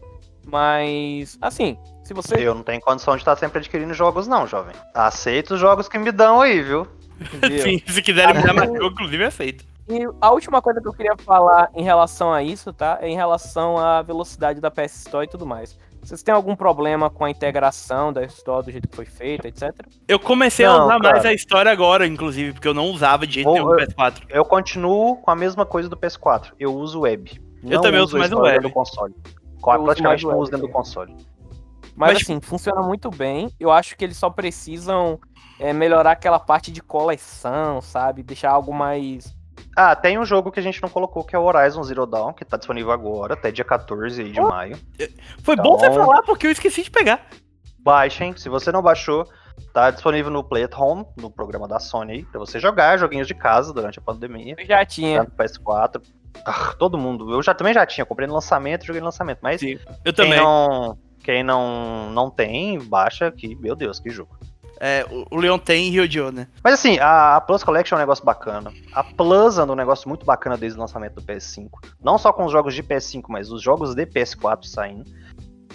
Mas, 0.46 1.38
assim, 1.42 1.78
se 2.04 2.14
você. 2.14 2.36
Eu 2.36 2.54
não 2.54 2.64
tenho 2.64 2.82
condição 2.82 3.16
de 3.16 3.22
estar 3.22 3.36
sempre 3.38 3.60
adquirindo 3.60 3.94
jogos, 3.94 4.28
não, 4.28 4.46
jovem. 4.46 4.76
Aceito 4.94 5.56
os 5.56 5.60
jogos 5.60 5.88
que 5.88 5.98
me 5.98 6.12
dão 6.12 6.42
aí, 6.42 6.62
viu? 6.62 6.86
Sim, 7.64 7.82
se 7.88 8.02
quiserem 8.02 8.36
me 8.36 8.44
dar 8.44 8.54
mais 8.54 8.70
jogo, 8.78 8.88
inclusive 8.94 9.24
é 9.24 9.32
feito. 9.32 9.66
E 9.88 10.08
a 10.22 10.32
última 10.32 10.62
coisa 10.62 10.80
que 10.82 10.88
eu 10.88 10.94
queria 10.94 11.16
falar 11.18 11.70
em 11.76 11.84
relação 11.84 12.32
a 12.32 12.42
isso, 12.42 12.72
tá? 12.72 12.98
É 13.02 13.10
em 13.10 13.16
relação 13.16 13.78
à 13.78 14.02
velocidade 14.02 14.62
da 14.62 14.72
PS 14.72 14.96
Store 15.06 15.26
e 15.26 15.30
tudo 15.30 15.46
mais. 15.46 15.78
Vocês 16.02 16.22
têm 16.24 16.34
algum 16.34 16.56
problema 16.56 17.10
com 17.10 17.24
a 17.26 17.30
integração 17.30 18.12
da 18.12 18.24
Store 18.24 18.66
do 18.66 18.72
jeito 18.72 18.88
que 18.90 18.96
foi 18.96 19.06
feita, 19.06 19.48
etc? 19.48 19.72
Eu 20.08 20.20
comecei 20.20 20.66
a 20.66 20.70
Não, 20.74 20.86
usar 20.86 21.00
cara. 21.00 21.14
mais 21.14 21.26
a 21.26 21.34
história 21.34 21.72
agora, 21.72 22.06
inclusive, 22.08 22.54
porque 22.54 22.68
eu 22.68 22.74
não 22.74 22.88
usava 22.88 23.26
de 23.28 23.36
jeito 23.36 23.52
nenhum 23.52 23.72
eu- 23.72 23.78
PS4. 23.78 24.24
Eu 24.30 24.46
continuo 24.46 25.18
com 25.18 25.32
a 25.32 25.36
mesma 25.36 25.66
coisa 25.66 25.88
do 25.90 25.96
PS4. 25.98 26.54
Eu 26.60 26.74
uso 26.76 27.02
web. 27.02 27.42
Eu 27.64 27.82
também 27.82 28.02
uso 28.02 28.16
a 28.18 28.20
mais 28.20 28.32
o 28.32 28.36
história 28.36 28.54
web. 28.56 28.68
do 28.68 28.74
console. 28.74 29.14
Eu 29.16 29.30
uso 29.76 29.84
Praticamente 29.86 30.04
mais 30.04 30.24
o 30.24 30.28
não 30.32 30.38
uso 30.40 30.52
dentro 30.52 30.68
do 30.68 30.74
console. 30.74 31.16
Mas, 31.96 32.14
Mas- 32.14 32.22
assim, 32.24 32.42
funciona 32.42 32.82
muito 32.82 33.10
bem. 33.10 33.50
Eu 33.60 33.72
acho 33.72 33.96
que 33.96 34.04
eles 34.04 34.18
só 34.18 34.30
precisam 34.30 35.20
é, 35.60 35.72
melhorar 35.72 36.12
aquela 36.12 36.40
parte 36.40 36.72
de 36.72 36.82
coleção, 36.82 37.80
sabe? 37.82 38.24
Deixar 38.24 38.52
algo 38.52 38.74
mais. 38.74 39.34
Ah, 39.76 39.96
tem 39.96 40.20
um 40.20 40.26
jogo 40.26 40.52
que 40.52 40.60
a 40.60 40.64
gente 40.64 40.82
não 40.82 40.90
colocou, 40.90 41.24
que 41.24 41.36
é 41.36 41.40
o 41.40 41.44
Horizon 41.44 41.82
Zero 41.84 42.06
Dawn, 42.06 42.32
que 42.34 42.46
tá 42.46 42.58
disponível 42.58 42.92
agora, 42.92 43.34
até 43.34 43.52
dia 43.52 43.66
14 43.66 44.22
aí 44.22 44.32
de 44.32 44.40
Oh. 44.40 44.48
maio. 44.50 44.78
Foi 45.44 45.56
bom 45.56 45.78
você 45.78 45.88
Então- 45.88 46.06
falar, 46.06 46.22
porque 46.24 46.46
eu 46.48 46.52
esqueci 46.52 46.84
de 46.84 46.92
pegar. 46.92 47.26
Baixem, 47.80 48.36
se 48.38 48.48
você 48.50 48.72
não 48.72 48.82
baixou, 48.82 49.28
tá 49.74 49.90
disponível 49.92 50.32
no 50.32 50.44
Play 50.44 50.64
at 50.66 50.74
Home, 50.78 51.06
no 51.18 51.30
programa 51.30 51.68
da 51.68 51.80
Sony 51.80 52.14
aí, 52.14 52.24
pra 52.26 52.40
você 52.40 52.60
jogar 52.60 52.98
joguinhos 52.98 53.28
de 53.28 53.34
casa 53.34 53.74
durante 53.74 54.00
a 54.00 54.02
pandemia. 54.02 54.56
Eu 54.58 54.66
já 54.66 54.86
tinha. 54.86 55.26
Tanto 55.26 55.36
PS4. 55.36 56.02
Ah, 56.46 56.74
todo 56.78 56.98
mundo. 56.98 57.32
Eu 57.34 57.42
já 57.44 57.54
também 57.54 57.74
já 57.74 57.86
tinha, 57.86 58.06
comprei 58.06 58.28
no 58.28 58.34
lançamento, 58.34 58.86
joguei 58.86 59.00
no 59.02 59.06
lançamento. 59.06 59.40
Mas 59.42 59.60
Sim, 59.60 59.78
Eu 60.06 60.14
quem 60.14 60.14
também. 60.14 60.40
não, 60.40 60.98
quem 61.24 61.44
não, 61.44 62.10
não 62.12 62.30
tem, 62.30 62.80
baixa 62.80 63.28
aqui. 63.28 63.56
Meu 63.56 63.76
Deus, 63.76 64.00
que 64.00 64.10
jogo. 64.10 64.36
É, 64.80 65.06
o- 65.32 65.38
Leon 65.38 65.58
tem 65.58 65.90
Rio 65.90 66.08
de 66.08 66.16
Janeiro, 66.16 66.36
né? 66.36 66.48
Mas 66.64 66.74
assim, 66.74 66.98
a, 67.00 67.36
a 67.38 67.42
Plus 67.42 67.64
Collection 67.64 67.96
é 67.96 68.00
um 68.00 68.02
negócio 68.02 68.26
bacana. 68.26 68.72
A 68.94 69.04
Plus 69.04 69.58
anda 69.58 69.72
um 69.72 69.76
negócio 69.76 70.10
muito 70.10 70.26
bacana 70.26 70.58
desde 70.58 70.78
o 70.78 70.82
lançamento 70.82 71.16
do 71.16 71.22
PS5. 71.22 71.70
Não 72.04 72.18
só 72.18 72.34
com 72.34 72.46
os 72.46 72.52
jogos 72.52 72.74
de 72.74 72.84
PS5, 72.84 73.24
mas 73.30 73.52
os 73.52 73.62
jogos 73.62 73.96
de 73.96 74.06
PS4 74.06 74.66
saindo. 74.66 75.04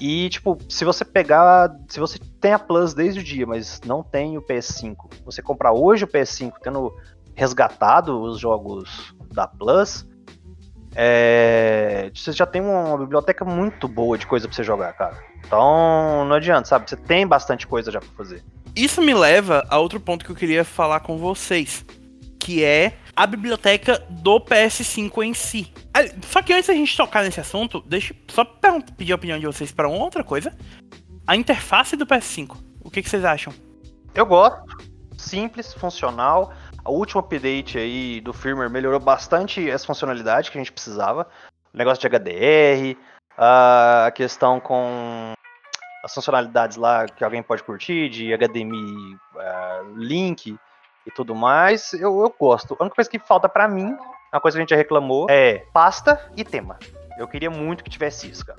E, 0.00 0.28
tipo, 0.28 0.56
se 0.68 0.84
você 0.84 1.04
pegar. 1.04 1.74
Se 1.88 1.98
você 1.98 2.18
tem 2.40 2.52
a 2.52 2.58
Plus 2.58 2.94
desde 2.94 3.20
o 3.20 3.24
dia, 3.24 3.46
mas 3.46 3.80
não 3.84 4.02
tem 4.02 4.36
o 4.38 4.42
PS5, 4.42 4.94
você 5.24 5.42
comprar 5.42 5.72
hoje 5.72 6.04
o 6.04 6.08
PS5 6.08 6.52
tendo 6.62 6.94
resgatado 7.34 8.20
os 8.20 8.38
jogos 8.38 9.14
da 9.32 9.46
Plus, 9.48 10.06
é, 10.94 12.10
você 12.14 12.32
já 12.32 12.44
tem 12.46 12.60
uma 12.60 12.96
biblioteca 12.98 13.44
muito 13.44 13.86
boa 13.86 14.18
de 14.18 14.26
coisa 14.26 14.48
pra 14.48 14.54
você 14.56 14.64
jogar, 14.64 14.92
cara. 14.94 15.16
Então, 15.46 16.24
não 16.26 16.34
adianta, 16.36 16.68
sabe? 16.68 16.88
Você 16.90 16.96
tem 16.96 17.26
bastante 17.26 17.66
coisa 17.66 17.90
já 17.90 18.00
pra 18.00 18.08
fazer. 18.16 18.42
Isso 18.74 19.02
me 19.02 19.14
leva 19.14 19.66
a 19.68 19.78
outro 19.78 20.00
ponto 20.00 20.24
que 20.24 20.30
eu 20.30 20.36
queria 20.36 20.64
falar 20.64 21.00
com 21.00 21.18
vocês, 21.18 21.84
que 22.38 22.62
é 22.62 22.96
a 23.14 23.26
biblioteca 23.26 23.98
do 24.08 24.40
PS5 24.40 25.24
em 25.24 25.34
si. 25.34 25.72
Ah, 25.92 26.00
Só 26.24 26.40
que 26.40 26.52
antes 26.52 26.68
da 26.68 26.74
gente 26.74 26.96
tocar 26.96 27.24
nesse 27.24 27.40
assunto, 27.40 27.82
deixa 27.86 28.14
só 28.28 28.44
pedir 28.96 29.12
a 29.12 29.16
opinião 29.16 29.38
de 29.38 29.46
vocês 29.46 29.72
para 29.72 29.88
uma 29.88 30.04
outra 30.04 30.22
coisa. 30.22 30.56
A 31.26 31.34
interface 31.34 31.96
do 31.96 32.06
PS5. 32.06 32.56
O 32.80 32.90
que, 32.90 33.02
que 33.02 33.10
vocês 33.10 33.24
acham? 33.24 33.52
Eu 34.14 34.24
gosto. 34.24 34.62
Simples, 35.16 35.74
funcional. 35.74 36.52
O 36.84 36.92
último 36.92 37.20
update 37.20 37.76
aí 37.76 38.20
do 38.20 38.32
firmware 38.32 38.70
melhorou 38.70 39.00
bastante 39.00 39.68
essa 39.68 39.84
funcionalidade 39.84 40.50
que 40.50 40.56
a 40.56 40.60
gente 40.60 40.72
precisava. 40.72 41.26
O 41.74 41.76
negócio 41.76 42.00
de 42.00 42.16
HDR, 42.16 42.96
a 43.36 44.10
questão 44.14 44.58
com 44.58 45.34
as 46.04 46.14
funcionalidades 46.14 46.76
lá 46.76 47.06
que 47.06 47.24
alguém 47.24 47.42
pode 47.42 47.62
curtir, 47.62 48.08
de 48.08 48.36
HDMI 48.36 49.18
ah, 49.36 49.82
link 49.96 50.58
e 51.06 51.10
tudo 51.10 51.34
mais. 51.34 51.92
Eu, 51.94 52.20
eu 52.20 52.34
gosto. 52.38 52.76
A 52.78 52.82
única 52.82 52.96
coisa 52.96 53.10
que 53.10 53.18
falta 53.18 53.48
pra 53.48 53.68
mim, 53.68 53.96
uma 54.32 54.40
coisa 54.40 54.56
que 54.56 54.60
a 54.60 54.62
gente 54.62 54.70
já 54.70 54.76
reclamou, 54.76 55.26
é 55.28 55.64
pasta 55.72 56.20
e 56.36 56.44
tema. 56.44 56.78
Eu 57.18 57.26
queria 57.26 57.50
muito 57.50 57.82
que 57.82 57.90
tivesse 57.90 58.30
isso, 58.30 58.46
cara. 58.46 58.58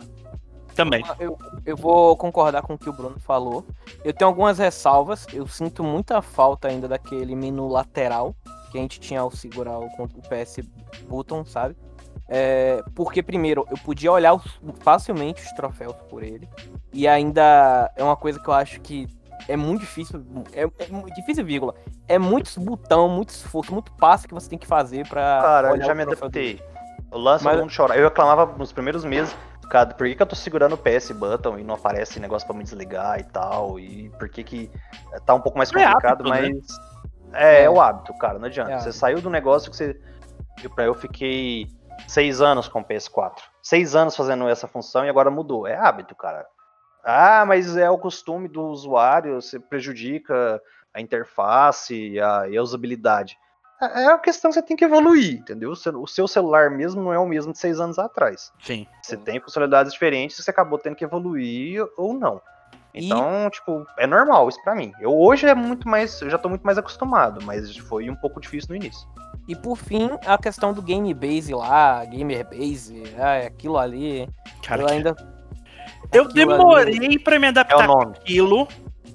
Também. 0.76 1.04
Eu, 1.20 1.38
eu 1.66 1.76
vou 1.76 2.16
concordar 2.16 2.62
com 2.62 2.74
o 2.74 2.78
que 2.78 2.90
o 2.90 2.94
Bruno 2.94 3.20
falou. 3.20 3.66
Eu 4.04 4.14
tenho 4.14 4.30
algumas 4.30 4.58
ressalvas. 4.58 5.26
Eu 5.34 5.48
sinto 5.48 5.84
muita 5.84 6.22
falta 6.22 6.68
ainda 6.68 6.88
daquele 6.88 7.36
menu 7.36 7.68
lateral 7.68 8.36
que 8.72 8.78
a 8.78 8.82
gente 8.82 9.00
tinha 9.00 9.22
ao 9.22 9.32
segurar 9.32 9.80
o, 9.80 9.86
o 9.86 10.22
PS 10.30 10.60
Button, 11.08 11.44
sabe? 11.44 11.76
É, 12.32 12.84
porque, 12.93 13.23
primeiro, 13.23 13.65
eu 13.71 13.77
podia 13.84 14.11
olhar 14.11 14.34
os- 14.36 14.59
facilmente 14.82 15.41
os 15.43 15.51
troféus 15.53 15.95
por 16.09 16.21
ele. 16.23 16.47
E 16.93 17.07
ainda 17.07 17.91
é 17.95 18.03
uma 18.03 18.15
coisa 18.15 18.39
que 18.39 18.47
eu 18.47 18.53
acho 18.53 18.80
que 18.82 19.07
é 19.47 19.57
muito 19.57 19.82
difícil. 19.82 20.23
É, 20.53 20.63
é 20.63 21.13
difícil, 21.15 21.43
vírgula. 21.43 21.73
É 22.07 22.19
muito 22.19 22.59
botão, 22.61 23.09
muito 23.09 23.30
esforço, 23.30 23.73
muito 23.73 23.91
passo 23.93 24.27
que 24.27 24.34
você 24.34 24.47
tem 24.49 24.59
que 24.59 24.67
fazer 24.67 25.07
pra. 25.07 25.39
Cara, 25.41 25.67
eu 25.69 25.73
olhar 25.73 25.86
já 25.88 25.95
me 25.95 26.03
adaptei. 26.03 26.61
O 27.11 27.17
lance 27.17 27.43
Mas- 27.43 27.53
todo 27.55 27.61
mundo 27.63 27.73
chora. 27.75 27.95
Eu 27.95 28.03
reclamava 28.07 28.45
nos 28.57 28.71
primeiros 28.71 29.03
meses, 29.03 29.36
cara, 29.71 29.88
por 29.95 30.05
que, 30.05 30.13
que 30.13 30.21
eu 30.21 30.27
tô 30.27 30.36
segurando 30.36 30.73
o 30.73 30.77
PS 30.77 31.11
button 31.11 31.57
e 31.57 31.63
não 31.63 31.73
aparece 31.73 32.19
negócio 32.19 32.47
pra 32.47 32.55
me 32.55 32.63
desligar 32.63 33.19
e 33.19 33.23
tal? 33.23 33.80
E 33.80 34.09
por 34.19 34.30
que 34.30 34.43
que 34.43 34.71
tá 35.25 35.34
um 35.34 35.41
pouco 35.41 35.57
mais 35.57 35.71
É 35.71 35.73
complicado, 35.73 36.21
hábito, 36.21 36.30
né? 36.30 36.41
mas. 36.53 36.67
É, 37.34 37.61
é, 37.61 37.63
É. 37.63 37.69
o 37.69 37.82
hábito, 37.82 38.13
cara, 38.19 38.38
não 38.38 38.45
adianta. 38.45 38.71
É 38.73 38.80
você 38.80 38.91
saiu 38.93 39.19
do 39.19 39.32
negócio 39.32 39.71
que 39.71 39.77
você. 39.77 39.99
Eu, 40.63 40.69
pra 40.69 40.84
eu 40.84 40.93
fiquei 40.93 41.67
seis 42.08 42.41
anos 42.41 42.68
com 42.68 42.82
o 42.82 42.86
PS4. 42.86 43.39
Seis 43.62 43.95
anos 43.95 44.16
fazendo 44.16 44.47
essa 44.47 44.68
função 44.68 45.06
e 45.06 45.10
agora 45.10 45.30
mudou. 45.30 45.68
É 45.68 45.76
hábito, 45.76 46.16
cara. 46.16 46.45
Ah, 47.04 47.45
mas 47.45 47.78
é 47.78 47.89
o 47.89 47.97
costume 47.97 48.47
do 48.47 48.64
usuário, 48.64 49.41
você 49.41 49.60
prejudica 49.60 50.62
a 50.93 51.02
interface 51.02 52.20
a, 52.20 52.47
e 52.50 52.58
a 52.58 52.62
usabilidade. 52.62 53.38
É, 53.82 54.04
é 54.04 54.08
a 54.08 54.18
questão 54.18 54.52
que 54.52 54.56
você 54.56 54.62
tem 54.62 54.76
que 54.76 54.84
evoluir, 54.84 55.39
entendeu? 55.39 55.72
O 55.72 56.08
seu 56.08 56.28
celular 56.28 56.70
mesmo 56.70 57.02
não 57.02 57.14
é 57.14 57.20
o 57.20 57.26
mesmo 57.26 57.54
de 57.54 57.60
seis 57.60 57.80
anos 57.80 57.97
atrás. 57.97 58.52
Sim. 58.62 58.86
Você 59.02 59.16
tem 59.16 59.39
funcionalidades 59.39 59.93
diferentes, 59.93 60.38
você 60.38 60.52
acabou 60.52 60.78
tendo 60.78 60.95
que 60.95 61.04
evoluir 61.04 61.86
ou 61.97 62.14
não. 62.14 62.41
Então, 62.93 63.47
e... 63.47 63.50
tipo, 63.52 63.86
é 63.97 64.06
normal 64.06 64.50
isso 64.50 64.62
para 64.64 64.76
mim. 64.76 64.93
Eu 65.00 65.18
hoje 65.18 65.47
é 65.47 65.56
muito 65.56 65.88
mais, 65.88 66.22
eu 66.22 66.30
já 66.30 66.38
tô 66.38 66.50
muito 66.50 66.64
mais 66.64 66.78
acostumado, 66.78 67.41
mas 67.45 67.78
foi 67.78 68.10
um 68.10 68.16
pouco 68.16 68.41
difícil 68.41 68.70
no 68.70 68.76
início. 68.76 69.08
E 69.50 69.56
por 69.56 69.76
fim, 69.76 70.10
a 70.26 70.38
questão 70.38 70.72
do 70.72 70.82
game 70.82 71.14
base 71.14 71.54
lá, 71.54 72.06
gamer 72.06 72.47
base, 72.47 73.04
é, 73.18 73.47
aquilo 73.47 73.78
ali. 73.78 74.30
Cara, 74.62 74.84
eu 74.84 74.88
ainda 74.88 75.16
eu 76.12 76.28
demorei 76.28 77.20
para 77.20 77.39
me 77.39 77.47
adaptar 77.47 77.84
é 77.84 77.88
com 77.88 78.02
aquilo. 78.02 78.68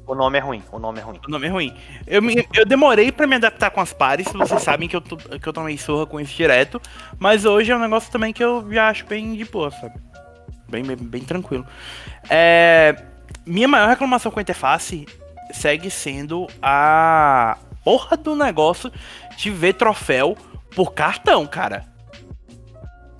O 0.07 0.15
nome 0.15 0.39
é 0.39 0.41
ruim, 0.41 0.63
o 0.71 0.79
nome 0.79 1.01
é 1.01 1.03
ruim. 1.03 1.21
O 1.27 1.31
nome 1.31 1.47
é 1.47 1.51
ruim. 1.51 1.77
Eu, 2.07 2.21
me, 2.21 2.47
eu 2.53 2.67
demorei 2.67 3.11
para 3.11 3.27
me 3.27 3.37
adaptar 3.37 3.71
com 3.71 3.81
as 3.81 3.93
pares, 3.93 4.27
vocês 4.33 4.63
sabem 4.63 4.87
que 4.87 4.95
eu, 4.97 5.01
que 5.01 5.47
eu 5.47 5.53
tomei 5.53 5.79
surra 5.79 6.07
com 6.07 6.21
isso 6.21 6.35
direto. 6.35 6.81
Mas 7.19 7.45
hoje 7.45 7.73
é 7.73 7.77
um 7.77 7.81
negócio 7.81 8.13
também 8.13 8.33
que 8.33 8.45
eu 8.45 8.71
já 8.71 8.89
acho 8.89 9.07
bem 9.07 9.35
de 9.35 9.45
boa, 9.45 9.71
sabe? 9.71 9.95
Bem, 10.69 10.85
bem, 10.85 10.97
bem 10.97 11.23
tranquilo. 11.23 11.67
É, 12.29 13.03
minha 13.47 13.67
maior 13.67 13.89
reclamação 13.89 14.31
com 14.31 14.39
a 14.39 14.43
interface 14.43 15.07
segue 15.53 15.91
sendo 15.91 16.47
a 16.61 17.57
porra 17.85 18.17
do 18.17 18.35
negócio 18.35 18.91
de 19.37 19.51
ver 19.51 19.75
troféu 19.75 20.37
por 20.75 20.93
cartão, 20.93 21.47
cara. 21.47 21.85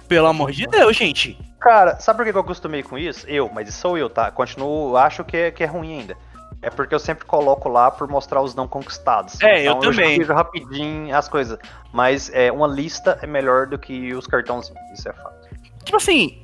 Pelo 0.09 0.27
amor 0.27 0.51
de 0.51 0.67
Deus, 0.67 0.97
gente. 0.97 1.39
Cara, 1.61 1.99
sabe 2.01 2.19
por 2.19 2.31
que 2.31 2.37
eu 2.37 2.41
acostumei 2.41 2.83
com 2.83 2.99
isso? 2.99 3.27
Eu, 3.29 3.51
mas 3.53 3.73
sou 3.75 3.97
eu, 3.97 4.11
tá? 4.11 4.31
Continuo, 4.31 4.97
acho 4.97 5.25
que 5.25 5.37
é, 5.37 5.51
que 5.51 5.63
é 5.63 5.67
ruim 5.67 6.01
ainda. 6.01 6.17
É 6.61 6.71
porque 6.71 6.95
eu 6.95 6.99
sempre 6.99 7.27
coloco 7.27 7.69
lá 7.69 7.91
por 7.91 8.09
mostrar 8.09 8.41
os 8.41 8.55
não 8.55 8.67
conquistados. 8.67 9.41
É, 9.43 9.63
então, 9.63 9.75
eu 9.83 9.91
também. 9.91 10.21
Eu 10.21 10.35
rapidinho 10.35 11.15
as 11.15 11.29
coisas. 11.29 11.59
Mas 11.93 12.31
é, 12.33 12.51
uma 12.51 12.67
lista 12.67 13.19
é 13.23 13.27
melhor 13.27 13.67
do 13.67 13.79
que 13.79 14.15
os 14.15 14.27
cartões. 14.27 14.73
Isso 14.95 15.09
é 15.09 15.13
fato. 15.13 15.49
Tipo 15.85 15.97
assim, 15.97 16.43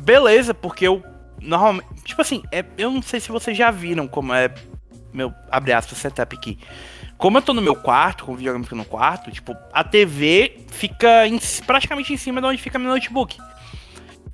beleza, 0.00 0.54
porque 0.54 0.86
eu 0.86 1.02
normalmente. 1.40 1.86
Tipo 2.04 2.22
assim, 2.22 2.42
é, 2.50 2.64
eu 2.78 2.90
não 2.90 3.02
sei 3.02 3.20
se 3.20 3.30
vocês 3.30 3.56
já 3.56 3.70
viram 3.70 4.08
como 4.08 4.32
é 4.32 4.52
meu, 5.12 5.32
abre 5.50 5.72
aspas, 5.72 5.98
setup 5.98 6.36
aqui. 6.36 6.58
Como 7.18 7.36
eu 7.36 7.42
tô 7.42 7.52
no 7.52 7.60
meu 7.60 7.76
quarto, 7.76 8.24
com 8.24 8.32
o 8.32 8.36
videogame 8.36 8.64
no 8.70 8.84
quarto, 8.84 9.30
tipo, 9.30 9.54
a 9.72 9.84
TV 9.84 10.64
fica 10.68 11.26
em, 11.26 11.38
praticamente 11.66 12.12
em 12.12 12.16
cima 12.16 12.40
de 12.40 12.46
onde 12.46 12.62
fica 12.62 12.78
meu 12.78 12.88
notebook. 12.88 13.36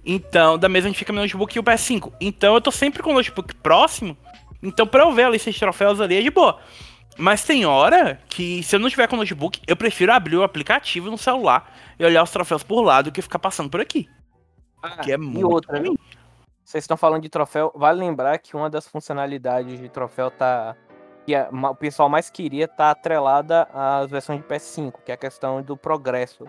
Então, 0.04 0.58
da 0.58 0.68
mesa 0.68 0.88
onde 0.88 0.98
fica 0.98 1.12
meu 1.12 1.22
notebook 1.22 1.56
e 1.56 1.58
o 1.58 1.64
PS5. 1.64 2.12
Então 2.20 2.54
eu 2.54 2.60
tô 2.60 2.70
sempre 2.70 3.02
com 3.02 3.10
o 3.10 3.14
notebook 3.14 3.54
próximo 3.56 4.16
então, 4.64 4.86
pra 4.86 5.02
eu 5.04 5.12
ver 5.12 5.24
a 5.24 5.30
lista 5.30 5.50
de 5.50 5.58
troféus 5.58 6.00
ali 6.00 6.16
é 6.16 6.22
de 6.22 6.30
boa. 6.30 6.58
Mas 7.18 7.44
tem 7.44 7.66
hora 7.66 8.18
que, 8.28 8.62
se 8.62 8.74
eu 8.74 8.80
não 8.80 8.88
tiver 8.88 9.06
com 9.06 9.14
o 9.14 9.18
notebook, 9.18 9.60
eu 9.66 9.76
prefiro 9.76 10.12
abrir 10.12 10.36
o 10.36 10.42
aplicativo 10.42 11.10
no 11.10 11.18
celular 11.18 11.70
e 11.98 12.04
olhar 12.04 12.22
os 12.22 12.30
troféus 12.30 12.62
por 12.62 12.80
lá 12.80 13.02
do 13.02 13.12
que 13.12 13.20
ficar 13.20 13.38
passando 13.38 13.68
por 13.68 13.80
aqui. 13.80 14.08
Ah, 14.82 14.96
que 14.98 15.12
é 15.12 15.18
muito 15.18 15.40
e 15.40 15.44
outra, 15.44 15.78
ruim. 15.78 15.96
Vocês 16.64 16.82
estão 16.82 16.96
falando 16.96 17.22
de 17.22 17.28
troféu, 17.28 17.70
vale 17.76 18.00
lembrar 18.00 18.38
que 18.38 18.56
uma 18.56 18.70
das 18.70 18.88
funcionalidades 18.88 19.78
de 19.78 19.88
troféu 19.88 20.30
tá. 20.30 20.74
Que 21.24 21.34
a, 21.34 21.48
o 21.50 21.74
pessoal 21.74 22.08
mais 22.08 22.30
queria 22.30 22.68
tá 22.68 22.90
atrelada 22.90 23.68
às 23.72 24.10
versões 24.10 24.40
de 24.40 24.46
PS5, 24.46 24.94
que 25.04 25.10
é 25.10 25.14
a 25.14 25.18
questão 25.18 25.62
do 25.62 25.76
progresso 25.76 26.44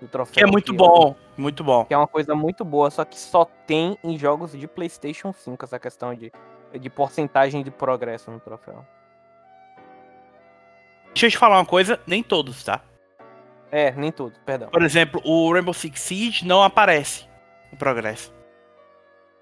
do 0.00 0.08
troféu. 0.08 0.34
Que 0.34 0.42
é 0.42 0.46
muito 0.46 0.72
que, 0.72 0.78
bom, 0.78 1.14
muito 1.36 1.64
bom. 1.64 1.84
Que 1.84 1.94
é 1.94 1.96
uma 1.96 2.06
coisa 2.06 2.34
muito 2.34 2.64
boa, 2.64 2.90
só 2.90 3.04
que 3.04 3.18
só 3.18 3.44
tem 3.66 3.98
em 4.02 4.18
jogos 4.18 4.52
de 4.52 4.66
PlayStation 4.66 5.32
5 5.32 5.64
essa 5.64 5.78
questão 5.78 6.14
de 6.14 6.32
de 6.78 6.90
porcentagem 6.90 7.62
de 7.62 7.70
progresso 7.70 8.30
no 8.30 8.40
troféu. 8.40 8.84
Deixa 11.08 11.26
eu 11.26 11.30
te 11.30 11.38
falar 11.38 11.58
uma 11.58 11.66
coisa, 11.66 11.98
nem 12.06 12.22
todos, 12.22 12.62
tá? 12.62 12.82
É, 13.70 13.90
nem 13.92 14.12
todos, 14.12 14.38
perdão. 14.44 14.68
Por 14.68 14.82
exemplo, 14.82 15.20
o 15.24 15.52
Rainbow 15.52 15.74
Six 15.74 16.00
Siege 16.00 16.46
não 16.46 16.62
aparece 16.62 17.26
o 17.72 17.76
progresso. 17.76 18.32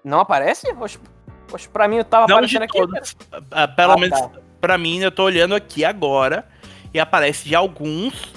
Não 0.03 0.19
aparece? 0.19 0.73
Poxa, 0.73 0.99
poxa 1.47 1.69
pra 1.69 1.87
mim 1.87 1.97
eu 1.97 2.05
tava 2.05 2.27
não 2.27 2.37
aparecendo 2.37 2.63
aqui. 2.63 2.77
Todos. 2.77 3.15
Ah, 3.51 3.67
pelo 3.67 3.93
ah, 3.93 3.97
menos 3.97 4.19
tá. 4.19 4.31
Pra 4.65 4.79
mim, 4.79 4.97
eu 4.99 5.11
tô 5.11 5.23
olhando 5.23 5.53
aqui 5.53 5.85
agora 5.85 6.43
e 6.91 6.99
aparece 6.99 7.47
de 7.47 7.53
alguns, 7.53 8.33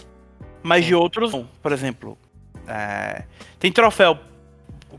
mas 0.63 0.85
de 0.85 0.95
outros 0.95 1.33
não. 1.33 1.49
Por 1.63 1.73
exemplo, 1.73 2.19
é... 2.67 3.25
tem 3.59 3.73
troféu. 3.73 4.19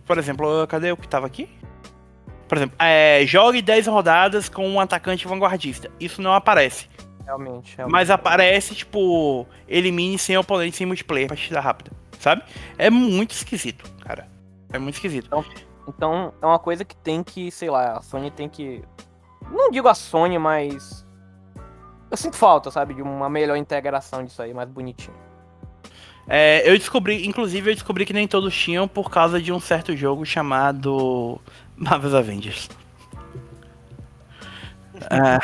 Por 0.08 0.18
exemplo, 0.18 0.66
cadê 0.66 0.92
o 0.92 0.98
que 0.98 1.08
tava 1.08 1.28
aqui? 1.28 1.48
Por 2.48 2.58
exemplo, 2.58 2.76
é, 2.80 3.24
jogue 3.28 3.62
10 3.62 3.86
rodadas 3.86 4.50
com 4.50 4.68
um 4.68 4.80
atacante 4.80 5.28
vanguardista. 5.28 5.92
Isso 6.00 6.20
não 6.20 6.34
aparece. 6.34 6.90
Realmente, 7.24 7.78
realmente. 7.78 7.92
Mas 7.92 8.10
aparece, 8.10 8.74
tipo, 8.74 9.46
elimine 9.68 10.18
sem 10.18 10.36
oponente 10.36 10.78
sem 10.78 10.88
multiplayer, 10.88 11.28
partida 11.30 11.60
rápida. 11.60 11.92
Sabe? 12.20 12.42
É 12.76 12.90
muito 12.90 13.32
esquisito, 13.36 13.88
cara. 14.04 14.28
É 14.74 14.80
muito 14.80 14.96
esquisito. 14.96 15.28
Então, 15.28 15.46
então, 15.88 16.34
é 16.42 16.46
uma 16.48 16.58
coisa 16.58 16.84
que 16.84 16.96
tem 16.96 17.24
que, 17.24 17.52
sei 17.52 17.70
lá, 17.70 17.98
a 17.98 18.02
Sony 18.02 18.32
tem 18.32 18.50
que. 18.50 18.84
Não 19.52 19.70
digo 19.70 19.88
a 19.88 19.94
Sony, 19.94 20.40
mas. 20.40 21.06
Eu 22.10 22.18
sinto 22.18 22.36
falta, 22.36 22.72
sabe? 22.72 22.94
De 22.94 23.02
uma 23.02 23.30
melhor 23.30 23.56
integração 23.56 24.24
disso 24.24 24.42
aí, 24.42 24.54
mais 24.54 24.70
bonitinho. 24.70 25.16
É, 26.28 26.62
eu 26.70 26.78
descobri, 26.78 27.26
inclusive, 27.26 27.72
eu 27.72 27.74
descobri 27.74 28.06
que 28.06 28.14
nem 28.14 28.28
todos 28.28 28.56
tinham 28.56 28.88
por 28.88 29.10
causa 29.10 29.42
de 29.42 29.52
um 29.52 29.60
certo 29.60 29.96
jogo 29.96 30.26
chamado 30.26 31.42
Marvel's 31.76 32.14
Avengers. 32.14 32.70
Ah, 35.10 35.40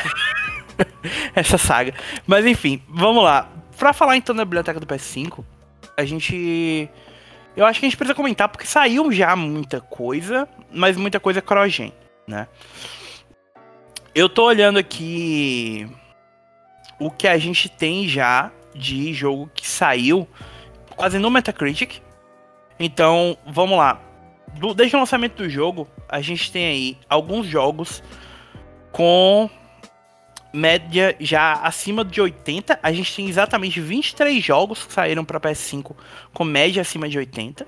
essa 1.33 1.57
saga. 1.57 1.93
Mas 2.27 2.45
enfim, 2.45 2.81
vamos 2.87 3.23
lá. 3.23 3.49
Pra 3.77 3.93
falar 3.93 4.15
então 4.15 4.35
da 4.35 4.45
biblioteca 4.45 4.79
do 4.79 4.85
PS5, 4.85 5.43
a 5.97 6.05
gente. 6.05 6.89
Eu 7.55 7.65
acho 7.65 7.79
que 7.79 7.85
a 7.85 7.89
gente 7.89 7.97
precisa 7.97 8.15
comentar 8.15 8.49
porque 8.49 8.67
saiu 8.67 9.11
já 9.11 9.35
muita 9.35 9.79
coisa, 9.79 10.47
mas 10.71 10.97
muita 10.97 11.19
coisa 11.19 11.41
cross-gen, 11.41 11.93
né? 12.27 12.47
Eu 14.13 14.29
tô 14.29 14.45
olhando 14.45 14.77
aqui 14.77 15.89
o 16.99 17.11
que 17.11 17.27
a 17.27 17.37
gente 17.37 17.69
tem 17.69 18.07
já 18.07 18.51
de 18.73 19.13
jogo 19.13 19.49
que 19.53 19.67
saiu 19.67 20.27
quase 20.95 21.17
no 21.17 21.29
Metacritic. 21.29 22.01
Então, 22.79 23.37
vamos 23.45 23.77
lá 23.77 24.01
do, 24.59 24.73
desde 24.73 24.95
o 24.95 24.99
lançamento 24.99 25.43
do 25.43 25.49
jogo, 25.49 25.87
a 26.07 26.21
gente 26.21 26.51
tem 26.51 26.65
aí 26.65 26.97
alguns 27.09 27.45
jogos 27.45 28.03
com 28.91 29.49
média 30.53 31.15
já 31.19 31.53
acima 31.53 32.03
de 32.05 32.21
80. 32.21 32.79
A 32.81 32.91
gente 32.91 33.13
tem 33.13 33.27
exatamente 33.27 33.79
23 33.79 34.43
jogos 34.43 34.85
que 34.85 34.93
saíram 34.93 35.25
para 35.25 35.39
PS5 35.39 35.95
com 36.33 36.43
média 36.43 36.81
acima 36.81 37.09
de 37.09 37.17
80. 37.17 37.67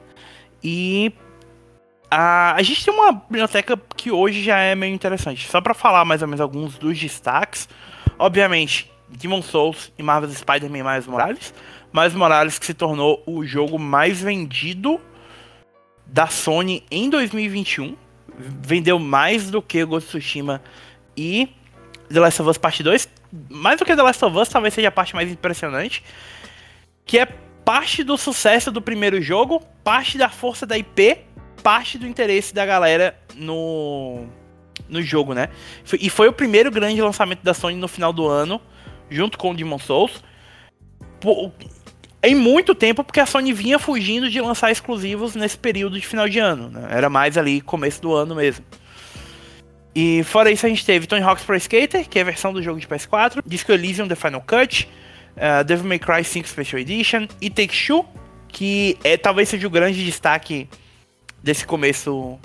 E 0.63 1.13
a, 2.09 2.53
a 2.55 2.63
gente 2.63 2.83
tem 2.83 2.93
uma 2.93 3.11
biblioteca 3.11 3.77
que 3.95 4.11
hoje 4.11 4.41
já 4.41 4.57
é 4.59 4.73
meio 4.73 4.93
interessante. 4.93 5.47
Só 5.47 5.59
para 5.59 5.73
falar 5.73 6.05
mais 6.05 6.21
ou 6.21 6.27
menos 6.27 6.39
alguns 6.39 6.77
dos 6.77 6.97
destaques. 6.97 7.67
Obviamente, 8.17 8.89
Demon 9.09 9.41
Souls 9.41 9.91
e 9.97 10.03
Marvel's 10.03 10.37
Spider-Man 10.37 10.83
mais 10.83 11.07
Morales. 11.07 11.53
Mais 11.91 12.13
Morales 12.13 12.59
que 12.59 12.65
se 12.65 12.73
tornou 12.73 13.23
o 13.25 13.45
jogo 13.45 13.79
mais 13.79 14.21
vendido 14.21 14.99
da 16.05 16.27
Sony 16.27 16.83
em 16.91 17.09
2021. 17.09 17.95
Vendeu 18.37 18.99
mais 18.99 19.49
do 19.49 19.61
que 19.61 19.83
Ghost 19.83 20.09
of 20.09 20.19
Tsushima 20.19 20.61
e 21.15 21.49
The 22.11 22.19
Last 22.19 22.41
of 22.41 22.51
Us 22.51 22.57
Part 22.57 22.83
2. 22.83 23.09
Mais 23.49 23.79
do 23.79 23.85
que 23.85 23.95
The 23.95 24.01
Last 24.01 24.23
of 24.23 24.37
Us, 24.37 24.49
talvez 24.49 24.73
seja 24.73 24.89
a 24.89 24.91
parte 24.91 25.15
mais 25.15 25.31
impressionante. 25.31 26.03
Que 27.05 27.19
é 27.19 27.25
parte 27.25 28.03
do 28.03 28.17
sucesso 28.17 28.71
do 28.71 28.81
primeiro 28.81 29.21
jogo, 29.21 29.61
parte 29.83 30.17
da 30.17 30.29
força 30.29 30.65
da 30.65 30.77
IP, 30.77 31.17
parte 31.63 31.97
do 31.97 32.07
interesse 32.07 32.53
da 32.53 32.65
galera 32.65 33.17
no, 33.35 34.25
no 34.87 35.01
jogo, 35.01 35.33
né? 35.33 35.49
E 35.99 36.09
foi 36.09 36.27
o 36.27 36.33
primeiro 36.33 36.71
grande 36.71 37.01
lançamento 37.01 37.43
da 37.43 37.53
Sony 37.53 37.75
no 37.75 37.87
final 37.87 38.13
do 38.13 38.27
ano, 38.27 38.61
junto 39.09 39.37
com 39.37 39.51
o 39.51 39.55
Demon 39.55 39.79
Souls 39.79 40.23
em 42.23 42.35
muito 42.35 42.75
tempo, 42.75 43.03
porque 43.03 43.19
a 43.19 43.25
Sony 43.25 43.53
vinha 43.53 43.79
fugindo 43.79 44.29
de 44.29 44.41
lançar 44.41 44.71
exclusivos 44.71 45.35
nesse 45.35 45.57
período 45.57 45.99
de 45.99 46.05
final 46.05 46.27
de 46.27 46.39
ano. 46.39 46.69
Né? 46.69 46.87
Era 46.91 47.09
mais 47.09 47.37
ali 47.37 47.61
começo 47.61 48.01
do 48.01 48.13
ano 48.13 48.35
mesmo. 48.35 48.65
E 49.95 50.23
fora 50.23 50.51
isso, 50.51 50.65
a 50.65 50.69
gente 50.69 50.85
teve 50.85 51.07
Tony 51.07 51.23
Hawk's 51.23 51.43
Pro 51.43 51.55
Skater, 51.55 52.07
que 52.07 52.19
é 52.19 52.21
a 52.21 52.25
versão 52.25 52.53
do 52.53 52.61
jogo 52.61 52.79
de 52.79 52.87
PS4, 52.87 53.41
Disco 53.45 53.71
Elysium 53.71 54.07
The 54.07 54.15
Final 54.15 54.41
Cut, 54.41 54.87
uh, 55.35 55.63
Devil 55.63 55.87
May 55.87 55.99
Cry 55.99 56.23
5 56.23 56.47
Special 56.47 56.79
Edition 56.79 57.27
e 57.41 57.49
Take 57.49 57.73
Two, 57.85 58.05
que 58.47 58.97
é, 59.03 59.17
talvez 59.17 59.49
seja 59.49 59.65
o 59.65 59.69
grande 59.69 60.05
destaque 60.05 60.69
desse 61.41 61.65
começo 61.65 62.37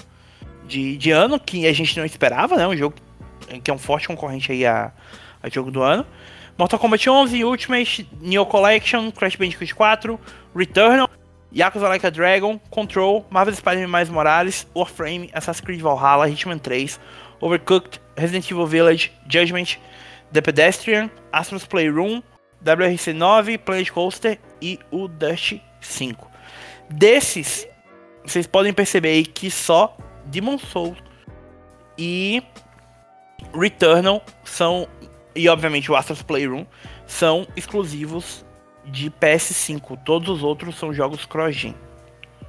de, 0.67 0.97
de 0.97 1.11
ano, 1.11 1.39
que 1.39 1.67
a 1.67 1.73
gente 1.73 1.99
não 1.99 2.07
esperava, 2.07 2.57
né? 2.57 2.67
Um 2.67 2.77
jogo 2.77 2.95
que 3.63 3.71
é 3.71 3.75
um 3.75 3.79
forte 3.79 4.09
concorrente 4.09 4.51
aí 4.51 4.65
a, 4.65 4.93
a 5.43 5.49
jogo 5.49 5.71
do 5.71 5.83
ano. 5.83 6.07
Mortal 6.59 6.79
Kombat 6.79 7.07
11, 7.07 7.45
Ultimate, 7.45 8.07
Neo 8.21 8.45
Collection, 8.45 9.11
Crash 9.11 9.37
Bandicoot 9.37 9.73
4, 9.73 10.19
Returnal, 10.55 11.09
Yakuza 11.55 11.89
Like 11.89 12.07
a 12.07 12.11
Dragon, 12.11 12.61
Control, 12.71 13.27
Marvel 13.31 13.55
Spider-Man 13.55 13.91
Mais 13.91 14.11
Morales, 14.11 14.67
Warframe, 14.75 15.31
Assassin's 15.33 15.61
Creed 15.65 15.81
Valhalla, 15.81 16.29
Hitman 16.29 16.59
3, 16.59 16.99
Overcooked, 17.41 18.01
Resident 18.17 18.51
Evil 18.51 18.67
Village, 18.67 19.13
Judgment, 19.29 19.79
The 20.33 20.41
Pedestrian, 20.41 21.11
Astro's 21.33 21.67
Playroom, 21.67 22.23
WRC 22.65 23.13
9, 23.13 23.59
Planet 23.59 23.91
Coaster 23.91 24.39
e 24.61 24.79
o 24.91 25.09
Dust 25.09 25.61
5. 25.81 26.31
Desses, 26.89 27.67
vocês 28.25 28.47
podem 28.47 28.73
perceber 28.73 29.09
aí 29.09 29.25
que 29.25 29.51
só 29.51 29.97
Demon 30.27 30.59
Souls 30.59 30.99
e 31.99 32.43
Returnal 33.55 34.23
são 34.45 34.87
e 35.35 35.49
obviamente 35.49 35.91
o 35.91 35.97
Astro's 35.97 36.23
Playroom 36.23 36.67
são 37.07 37.47
exclusivos 37.57 38.45
de 38.85 39.11
PS5. 39.11 39.99
Todos 40.05 40.29
os 40.29 40.43
outros 40.43 40.77
são 40.77 40.93
jogos 40.93 41.25
cross-gen. 41.25 41.75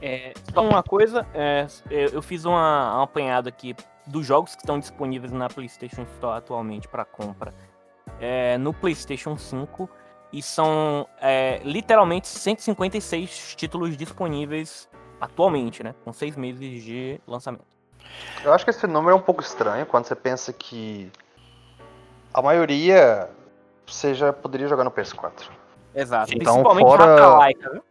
É, 0.02 0.34
só 0.54 0.68
uma 0.68 0.84
coisa, 0.84 1.26
é, 1.34 1.66
eu 1.90 2.22
fiz 2.22 2.44
uma, 2.44 2.96
uma 2.96 3.04
apanhada 3.04 3.48
aqui 3.48 3.74
dos 4.06 4.26
jogos 4.26 4.54
que 4.54 4.62
estão 4.62 4.78
disponíveis 4.78 5.32
na 5.32 5.48
PlayStation 5.48 6.04
Store 6.16 6.38
atualmente 6.38 6.90
para 6.90 7.06
compra 7.06 7.54
é, 8.20 8.58
no 8.58 8.74
PlayStation 8.74 9.38
5 9.38 9.90
e 10.34 10.42
são 10.42 11.08
é, 11.22 11.62
literalmente 11.64 12.28
156 12.28 13.56
títulos 13.56 13.96
disponíveis 13.96 14.90
atualmente, 15.22 15.84
né? 15.84 15.96
Com 16.04 16.12
seis 16.12 16.36
meses 16.36 16.84
de 16.84 17.22
lançamento. 17.26 17.66
Eu 18.44 18.52
acho 18.52 18.66
que 18.66 18.72
esse 18.72 18.86
número 18.88 19.16
é 19.16 19.16
um 19.16 19.22
pouco 19.22 19.42
estranho 19.42 19.86
quando 19.86 20.06
você 20.06 20.16
pensa 20.16 20.52
que 20.52 21.10
a 22.34 22.42
maioria 22.42 23.30
você 23.86 24.14
já 24.14 24.32
poderia 24.34 24.68
jogar 24.68 24.84
no 24.84 24.92
PS4. 24.92 25.50
Exato. 25.94 26.34
Então, 26.34 26.54
Principalmente 26.56 26.86
fora- 26.88 27.28
Laika, 27.38 27.70
viu? 27.72 27.84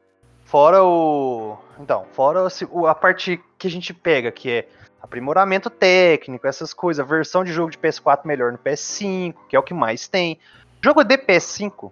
Fora 0.45 0.83
o. 0.85 1.57
Então, 1.79 2.05
fora 2.13 2.47
a 2.89 2.95
parte 2.95 3.43
que 3.59 3.67
a 3.67 3.71
gente 3.71 3.95
pega, 3.95 4.31
que 4.31 4.51
é 4.51 4.69
aprimoramento 5.01 5.71
técnico, 5.71 6.47
essas 6.47 6.75
coisas, 6.75 7.07
versão 7.07 7.43
de 7.45 7.53
jogo 7.53 7.71
de 7.71 7.79
PS4 7.79 8.21
melhor 8.25 8.53
no 8.53 8.59
PS5, 8.59 9.35
que 9.49 9.57
é 9.57 9.59
o 9.59 9.63
que 9.63 9.73
mais 9.75 10.07
tem. 10.09 10.39
Jogo 10.85 11.03
de 11.05 11.17
PS5, 11.17 11.91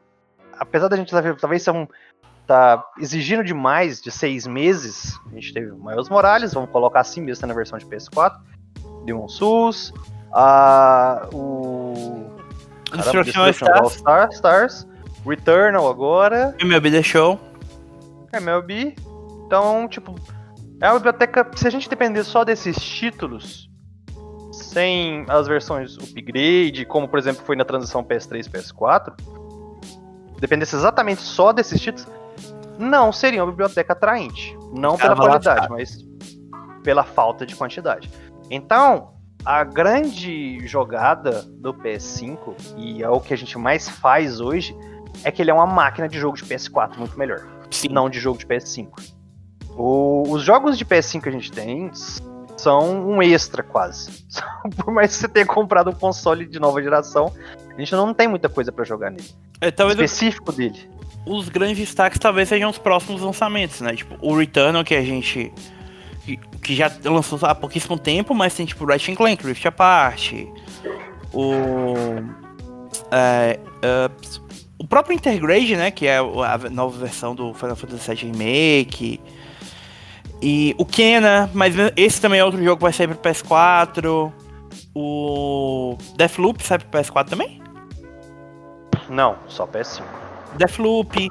apesar 0.59 0.89
da 0.89 0.97
gente 0.97 1.11
talvez- 1.11 1.41
talvez 1.41 1.63
ser 1.63 1.71
um, 1.71 1.87
tá 2.47 2.85
exigindo 2.99 3.43
demais 3.45 4.01
de 4.01 4.11
seis 4.11 4.47
meses, 4.47 5.19
a 5.31 5.35
gente 5.35 5.53
teve 5.55 5.71
o 5.71 5.77
Miles 5.77 6.09
Morales, 6.09 6.53
vamos 6.53 6.71
colocar 6.71 7.01
assim 7.01 7.21
mesmo 7.21 7.41
tá 7.41 7.47
na 7.47 7.55
versão 7.55 7.79
de 7.79 7.87
PS4, 7.87 8.37
Demon 9.05 9.29
Souls, 9.29 9.93
a, 10.33 11.29
o 11.33 12.30
caramba, 12.91 13.25
Destruction 13.25 13.41
All 13.43 13.51
Stars, 13.51 13.93
Star- 13.95 14.29
Stars, 14.33 14.89
Returnal 15.27 15.89
agora, 15.89 16.55
MLB 16.59 16.91
The 16.91 17.03
Show. 17.03 17.39
MLB. 18.33 18.95
Então, 19.47 19.89
tipo, 19.89 20.15
é 20.81 20.89
uma 20.89 20.95
biblioteca. 20.99 21.47
Se 21.57 21.67
a 21.67 21.71
gente 21.71 21.89
depender 21.89 22.23
só 22.25 22.45
desses 22.45 22.77
títulos, 22.77 23.69
sem 24.53 25.25
as 25.29 25.47
versões 25.49 25.97
upgrade, 25.99 26.85
como 26.87 27.09
por 27.09 27.19
exemplo 27.19 27.43
foi 27.45 27.57
na 27.57 27.65
transição 27.65 28.03
PS3 28.05 28.47
e 28.47 28.51
PS4, 28.51 29.13
dependesse 30.39 30.77
exatamente 30.77 31.23
só 31.23 31.53
desses 31.53 31.81
títulos, 31.81 32.09
não 32.79 33.13
seria 33.13 33.43
uma 33.43 33.51
biblioteca 33.51 33.93
atraente. 33.93 34.57
Não 34.73 34.97
pela 34.97 35.17
qualidade, 35.17 35.69
mas 35.69 35.99
pela 36.83 37.03
falta 37.05 37.45
de 37.45 37.55
quantidade. 37.57 38.11
Então, 38.49 39.15
a 39.45 39.65
grande 39.65 40.67
jogada 40.67 41.43
do 41.43 41.73
PS5, 41.75 42.55
e 42.77 43.03
é 43.03 43.09
o 43.09 43.21
que 43.21 43.33
a 43.33 43.37
gente 43.37 43.57
mais 43.59 43.89
faz 43.89 44.41
hoje, 44.41 44.77
é 45.25 45.31
que 45.31 45.41
ele 45.43 45.51
é 45.51 45.55
uma 45.55 45.67
máquina 45.67 46.09
de 46.09 46.19
jogo 46.19 46.37
de 46.37 46.45
PS4 46.45 46.97
muito 46.99 47.19
melhor 47.19 47.47
Sim. 47.71 47.89
não 47.91 48.09
de 48.11 48.19
jogo 48.21 48.39
de 48.39 48.47
PS5. 48.47 48.89
O- 49.77 50.25
os 50.29 50.43
jogos 50.43 50.77
de 50.77 50.85
PS5 50.85 51.23
que 51.23 51.29
a 51.29 51.33
gente 51.33 51.51
tem 51.53 51.91
são 52.57 53.09
um 53.09 53.23
extra 53.23 53.63
quase. 53.63 54.11
Por 54.77 54.93
mais 54.93 55.13
que 55.15 55.21
você 55.23 55.29
tenha 55.29 55.47
comprado 55.47 55.91
um 55.91 55.95
console 55.95 56.45
de 56.47 56.59
nova 56.61 56.83
geração, 56.83 57.33
a 57.75 57.79
gente 57.81 57.93
não 57.93 58.13
tem 58.13 58.29
muita 58.29 58.49
coisa 58.49 58.71
pra 58.71 58.85
jogar 58.85 59.11
nele. 59.11 59.29
É, 59.61 59.71
talvez 59.71 59.99
o- 59.99 60.03
Específico 60.03 60.53
dele. 60.53 60.89
os 61.27 61.49
grandes 61.49 61.79
destaques 61.79 62.19
talvez 62.19 62.49
sejam 62.49 62.69
os 62.71 62.79
próximos 62.79 63.23
lançamentos, 63.23 63.81
né? 63.81 63.95
Tipo, 63.95 64.17
o 64.21 64.37
Returnal 64.37 64.85
que 64.85 64.95
a 64.95 65.03
gente. 65.03 65.53
Que, 66.31 66.59
que 66.59 66.75
já 66.77 66.91
lançou 67.05 67.39
há 67.43 67.55
pouquíssimo 67.55 67.99
tempo, 67.99 68.35
mas 68.35 68.55
tem 68.55 68.67
tipo 68.67 68.85
Ratchet 68.85 69.17
Clank, 69.17 69.45
Rift 69.45 69.67
Apart, 69.67 70.33
o. 71.33 71.95
é, 73.11 73.59
é, 73.83 74.11
o 74.79 74.87
próprio 74.87 75.15
Intergrade, 75.15 75.77
né? 75.77 75.91
Que 75.91 76.07
é 76.07 76.19
a 76.19 76.59
nova 76.71 76.99
versão 76.99 77.35
do 77.35 77.53
Final 77.55 77.77
Fantasy 77.77 78.15
VII 78.15 78.33
Remake. 78.33 79.21
E 80.43 80.75
o 80.79 80.87
Kena, 80.87 81.51
mas 81.53 81.75
esse 81.97 82.21
também 82.21 82.41
é 82.41 82.45
outro 82.45 82.63
jogo 82.63 82.77
que 82.77 82.83
vai 82.83 82.93
sair 82.93 83.09
pro 83.09 83.19
PS4. 83.19 84.33
O 84.95 85.97
Deathloop 86.17 86.65
sai 86.65 86.79
pro 86.79 87.01
PS4 87.01 87.29
também? 87.29 87.61
Não, 89.09 89.37
só 89.49 89.67
PS5. 89.67 90.03
Deathloop. 90.57 91.31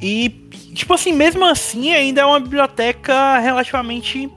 E, 0.00 0.28
tipo 0.74 0.92
assim, 0.94 1.12
mesmo 1.12 1.44
assim, 1.44 1.92
ainda 1.92 2.20
é 2.20 2.24
uma 2.24 2.38
biblioteca 2.40 3.38
relativamente 3.38 4.30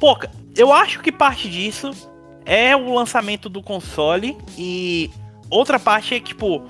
pouca. 0.00 0.30
Eu 0.56 0.72
acho 0.72 1.00
que 1.00 1.12
parte 1.12 1.48
disso 1.50 1.90
é 2.44 2.74
o 2.74 2.94
lançamento 2.94 3.48
do 3.48 3.62
console 3.62 4.36
e 4.56 5.10
outra 5.50 5.78
parte 5.78 6.14
é 6.14 6.20
tipo, 6.20 6.62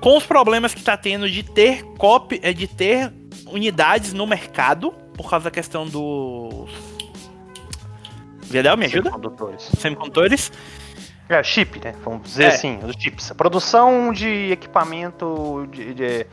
com 0.00 0.16
os 0.16 0.24
problemas 0.24 0.72
que 0.72 0.82
tá 0.82 0.96
tendo 0.96 1.28
de 1.28 1.42
ter 1.42 1.82
copy, 1.98 2.38
é, 2.42 2.52
de 2.52 2.66
ter 2.68 3.12
unidades 3.46 4.12
no 4.12 4.26
mercado, 4.26 4.92
por 5.16 5.28
causa 5.28 5.44
da 5.44 5.50
questão 5.50 5.84
dos. 5.86 6.70
Vedel, 8.42 8.76
me 8.76 8.86
ajuda? 8.86 9.10
Condutores. 9.10 9.62
Semicondutores. 9.78 10.52
É, 11.28 11.42
chip, 11.42 11.80
né? 11.82 11.94
Vamos 12.04 12.22
dizer 12.24 12.44
É. 12.44 12.46
assim, 12.48 12.78
os 12.84 12.94
chips. 12.98 13.30
A 13.30 13.34
produção 13.34 14.12
de 14.12 14.52
equipamento 14.52 15.66
de. 15.70 15.94
de- 15.94 16.26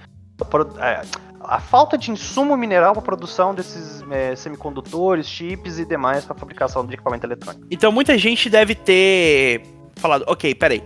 a 1.41 1.59
falta 1.59 1.97
de 1.97 2.11
insumo 2.11 2.55
mineral 2.57 2.93
para 2.93 3.01
produção 3.01 3.55
desses 3.55 4.03
é, 4.11 4.35
semicondutores, 4.35 5.27
chips 5.27 5.79
e 5.79 5.85
demais 5.85 6.25
para 6.25 6.35
fabricação 6.35 6.85
de 6.85 6.93
equipamento 6.93 7.25
eletrônico. 7.25 7.65
Então 7.71 7.91
muita 7.91 8.17
gente 8.17 8.49
deve 8.49 8.75
ter 8.75 9.63
falado, 9.95 10.25
ok, 10.27 10.53
peraí. 10.55 10.83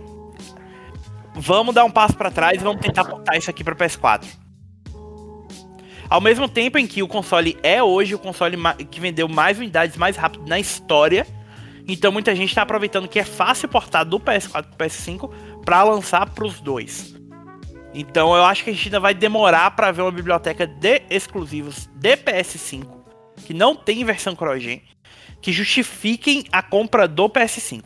Vamos 1.34 1.74
dar 1.74 1.84
um 1.84 1.90
passo 1.90 2.16
pra 2.16 2.30
trás 2.30 2.60
e 2.60 2.64
vamos 2.64 2.80
tentar 2.80 3.04
portar 3.04 3.36
isso 3.36 3.50
aqui 3.50 3.64
para 3.64 3.74
PS4. 3.74 4.24
Ao 6.08 6.20
mesmo 6.20 6.48
tempo 6.48 6.78
em 6.78 6.86
que 6.86 7.02
o 7.02 7.08
console 7.08 7.58
é 7.62 7.82
hoje 7.82 8.14
o 8.14 8.18
console 8.18 8.56
que 8.90 9.00
vendeu 9.00 9.28
mais 9.28 9.58
unidades 9.58 9.96
mais 9.96 10.16
rápido 10.16 10.46
na 10.46 10.60
história, 10.60 11.26
então 11.88 12.12
muita 12.12 12.34
gente 12.34 12.50
está 12.50 12.62
aproveitando 12.62 13.08
que 13.08 13.18
é 13.18 13.24
fácil 13.24 13.68
portar 13.68 14.04
do 14.04 14.20
PS4 14.20 14.64
pro 14.64 14.86
PS5 14.86 15.30
para 15.64 15.82
lançar 15.82 16.30
pros 16.30 16.60
dois. 16.60 17.13
Então 17.94 18.34
eu 18.34 18.44
acho 18.44 18.64
que 18.64 18.70
a 18.70 18.72
gente 18.72 18.88
ainda 18.88 18.98
vai 19.00 19.14
demorar 19.14 19.70
para 19.70 19.92
ver 19.92 20.02
uma 20.02 20.10
biblioteca 20.10 20.66
de 20.66 21.02
exclusivos 21.08 21.86
de 21.94 22.16
PS5 22.16 22.84
que 23.46 23.54
não 23.54 23.76
tem 23.76 24.04
versão 24.04 24.34
CrossGen 24.34 24.82
que 25.40 25.52
justifiquem 25.52 26.44
a 26.50 26.62
compra 26.62 27.06
do 27.06 27.28
PS5. 27.28 27.84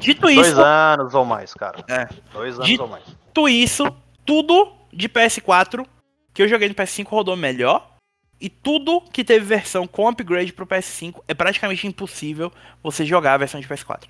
Dito 0.00 0.22
Dois 0.22 0.48
isso, 0.48 0.60
anos 0.60 1.14
ou 1.14 1.24
mais, 1.24 1.54
cara. 1.54 1.82
É. 1.88 2.06
Dois 2.32 2.56
anos 2.56 2.66
De- 2.68 2.80
ou 2.80 2.88
mais. 2.88 3.04
dito 3.06 3.48
isso, 3.48 3.84
tudo 4.26 4.72
de 4.92 5.08
PS4 5.08 5.86
que 6.34 6.42
eu 6.42 6.48
joguei 6.48 6.68
no 6.68 6.74
PS5 6.74 7.08
rodou 7.08 7.36
melhor. 7.36 7.94
E 8.40 8.48
tudo 8.48 9.00
que 9.00 9.24
teve 9.24 9.44
versão 9.44 9.84
com 9.86 10.06
upgrade 10.08 10.52
pro 10.52 10.66
PS5 10.66 11.22
é 11.26 11.34
praticamente 11.34 11.86
impossível 11.88 12.52
você 12.82 13.04
jogar 13.04 13.34
a 13.34 13.38
versão 13.38 13.60
de 13.60 13.66
PS4. 13.66 14.04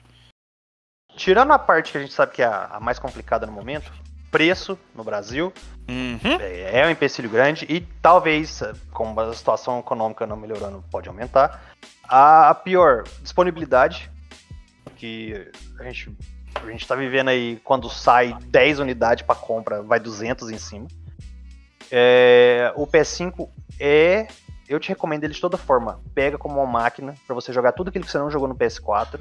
Tirando 1.16 1.52
a 1.52 1.58
parte 1.58 1.92
que 1.92 1.98
a 1.98 2.00
gente 2.02 2.12
sabe 2.12 2.32
que 2.32 2.42
é 2.42 2.46
a 2.46 2.78
mais 2.80 2.98
complicada 2.98 3.46
no 3.46 3.52
momento, 3.52 3.90
preço 4.30 4.78
no 4.94 5.02
Brasil 5.04 5.52
Uhum. 5.88 6.38
é, 6.38 6.80
é 6.80 6.86
um 6.86 6.90
empecilho 6.90 7.30
grande 7.30 7.64
e 7.66 7.80
talvez, 8.02 8.60
eh, 8.60 8.74
como 8.92 9.18
a 9.18 9.32
situação 9.32 9.78
econômica 9.78 10.26
não 10.26 10.36
melhorando, 10.36 10.84
pode 10.90 11.08
aumentar. 11.08 11.62
A, 12.04 12.50
a 12.50 12.54
pior, 12.54 13.04
disponibilidade, 13.22 14.10
que 14.96 15.50
a 15.78 15.84
gente, 15.84 16.14
a 16.62 16.70
gente 16.70 16.86
tá 16.86 16.94
vivendo 16.94 17.28
aí, 17.28 17.58
quando 17.64 17.88
sai 17.88 18.36
10 18.48 18.80
unidades 18.80 19.24
para 19.24 19.34
compra, 19.34 19.82
vai 19.82 19.98
200 19.98 20.50
em 20.50 20.58
cima. 20.58 20.86
É, 21.90 22.70
o 22.76 22.86
PS5 22.86 23.48
é. 23.80 24.28
Eu 24.68 24.78
te 24.78 24.90
recomendo 24.90 25.24
ele 25.24 25.32
de 25.32 25.40
toda 25.40 25.56
forma. 25.56 25.98
Pega 26.14 26.36
como 26.36 26.56
uma 26.60 26.66
máquina 26.66 27.14
para 27.26 27.34
você 27.34 27.50
jogar 27.50 27.72
tudo 27.72 27.88
aquilo 27.88 28.04
que 28.04 28.10
você 28.10 28.18
não 28.18 28.30
jogou 28.30 28.46
no 28.46 28.54
PS4 28.54 29.18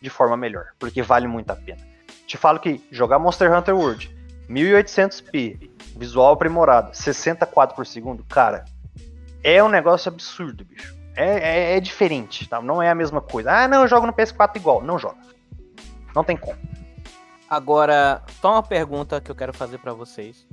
de 0.00 0.10
forma 0.10 0.36
melhor, 0.36 0.72
porque 0.76 1.00
vale 1.00 1.28
muito 1.28 1.50
a 1.52 1.56
pena. 1.56 1.80
Te 2.26 2.36
falo 2.36 2.58
que 2.58 2.84
jogar 2.90 3.20
Monster 3.20 3.52
Hunter 3.56 3.76
World 3.76 4.17
1800p, 4.48 5.70
visual 5.96 6.32
aprimorado, 6.32 6.96
60 6.96 7.44
quadros 7.46 7.76
por 7.76 7.86
segundo, 7.86 8.24
cara, 8.24 8.64
é 9.42 9.62
um 9.62 9.68
negócio 9.68 10.10
absurdo, 10.10 10.64
bicho. 10.64 10.96
É, 11.14 11.72
é, 11.72 11.76
é 11.76 11.80
diferente, 11.80 12.48
tá? 12.48 12.60
Não 12.62 12.80
é 12.80 12.88
a 12.90 12.94
mesma 12.94 13.20
coisa. 13.20 13.50
Ah, 13.52 13.66
não, 13.68 13.82
eu 13.82 13.88
jogo 13.88 14.06
no 14.06 14.12
PS4 14.12 14.56
igual. 14.56 14.80
Não 14.82 14.98
joga. 14.98 15.16
Não 16.14 16.22
tem 16.22 16.36
como. 16.36 16.56
Agora, 17.50 18.22
só 18.40 18.52
uma 18.52 18.62
pergunta 18.62 19.20
que 19.20 19.28
eu 19.30 19.34
quero 19.34 19.52
fazer 19.52 19.78
pra 19.78 19.92
vocês. 19.92 20.46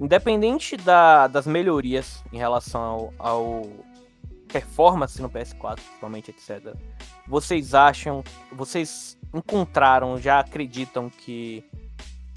Independente 0.00 0.76
da- 0.78 1.26
das 1.26 1.46
melhorias 1.46 2.24
em 2.32 2.38
relação 2.38 2.80
ao, 2.80 3.12
ao 3.18 3.62
performance 4.50 5.20
no 5.20 5.28
PS4, 5.28 5.74
principalmente, 5.76 6.30
etc. 6.30 6.74
Vocês 7.28 7.74
acham, 7.74 8.24
vocês 8.50 9.18
encontraram, 9.34 10.18
já 10.18 10.40
acreditam 10.40 11.10
que 11.10 11.62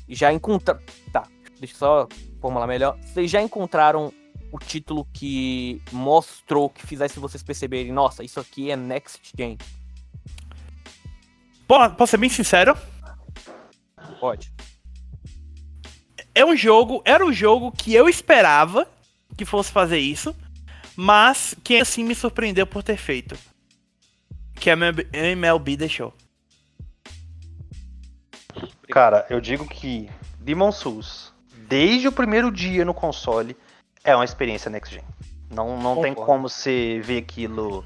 já 0.08 0.32
encontraram, 0.32 0.82
tá? 1.12 1.24
Deixa 1.60 1.76
eu 1.76 1.80
só 1.80 2.08
formular 2.42 2.68
melhor. 2.68 2.98
Vocês 3.02 3.30
já 3.30 3.42
encontraram 3.42 4.14
o 4.52 4.60
título 4.60 5.06
que 5.14 5.82
mostrou, 5.92 6.70
que 6.70 6.86
fizesse 6.86 7.20
vocês 7.20 7.44
perceberem, 7.44 7.92
nossa, 7.92 8.24
isso 8.24 8.40
aqui 8.40 8.72
é 8.72 8.76
Next 8.76 9.32
Gen? 9.38 9.58
Posso 11.68 12.12
ser 12.12 12.18
bem 12.18 12.30
sincero? 12.30 12.78
Pode. 14.20 14.54
É 16.34 16.46
um 16.46 16.56
jogo, 16.56 17.02
era 17.06 17.26
um 17.26 17.34
jogo 17.34 17.72
que 17.72 17.94
eu 17.94 18.08
esperava 18.08 18.88
que 19.36 19.46
fosse 19.46 19.72
fazer 19.72 20.00
isso, 20.00 20.36
mas 20.96 21.56
que 21.64 21.78
assim 21.78 22.04
me 22.04 22.16
surpreendeu 22.16 22.68
por 22.68 22.84
ter 22.84 22.98
feito. 22.98 23.38
Que 24.54 24.70
a 24.70 24.76
MLB 24.76 25.76
deixou. 25.78 26.14
Cara, 28.96 29.26
eu 29.30 29.42
digo 29.42 29.68
que 29.68 30.10
Demon 30.40 30.72
Souls, 30.72 31.34
desde 31.68 32.08
o 32.08 32.14
primeiro 32.14 32.50
dia 32.50 32.86
no 32.86 32.94
console, 32.94 33.58
é 34.06 34.16
uma 34.16 34.24
experiência 34.24 34.72
next 34.72 34.96
gen. 34.96 35.04
Não, 35.54 35.78
não 35.78 36.02
tem 36.02 36.14
como 36.14 36.48
você 36.48 37.02
ver 37.04 37.18
aquilo. 37.18 37.84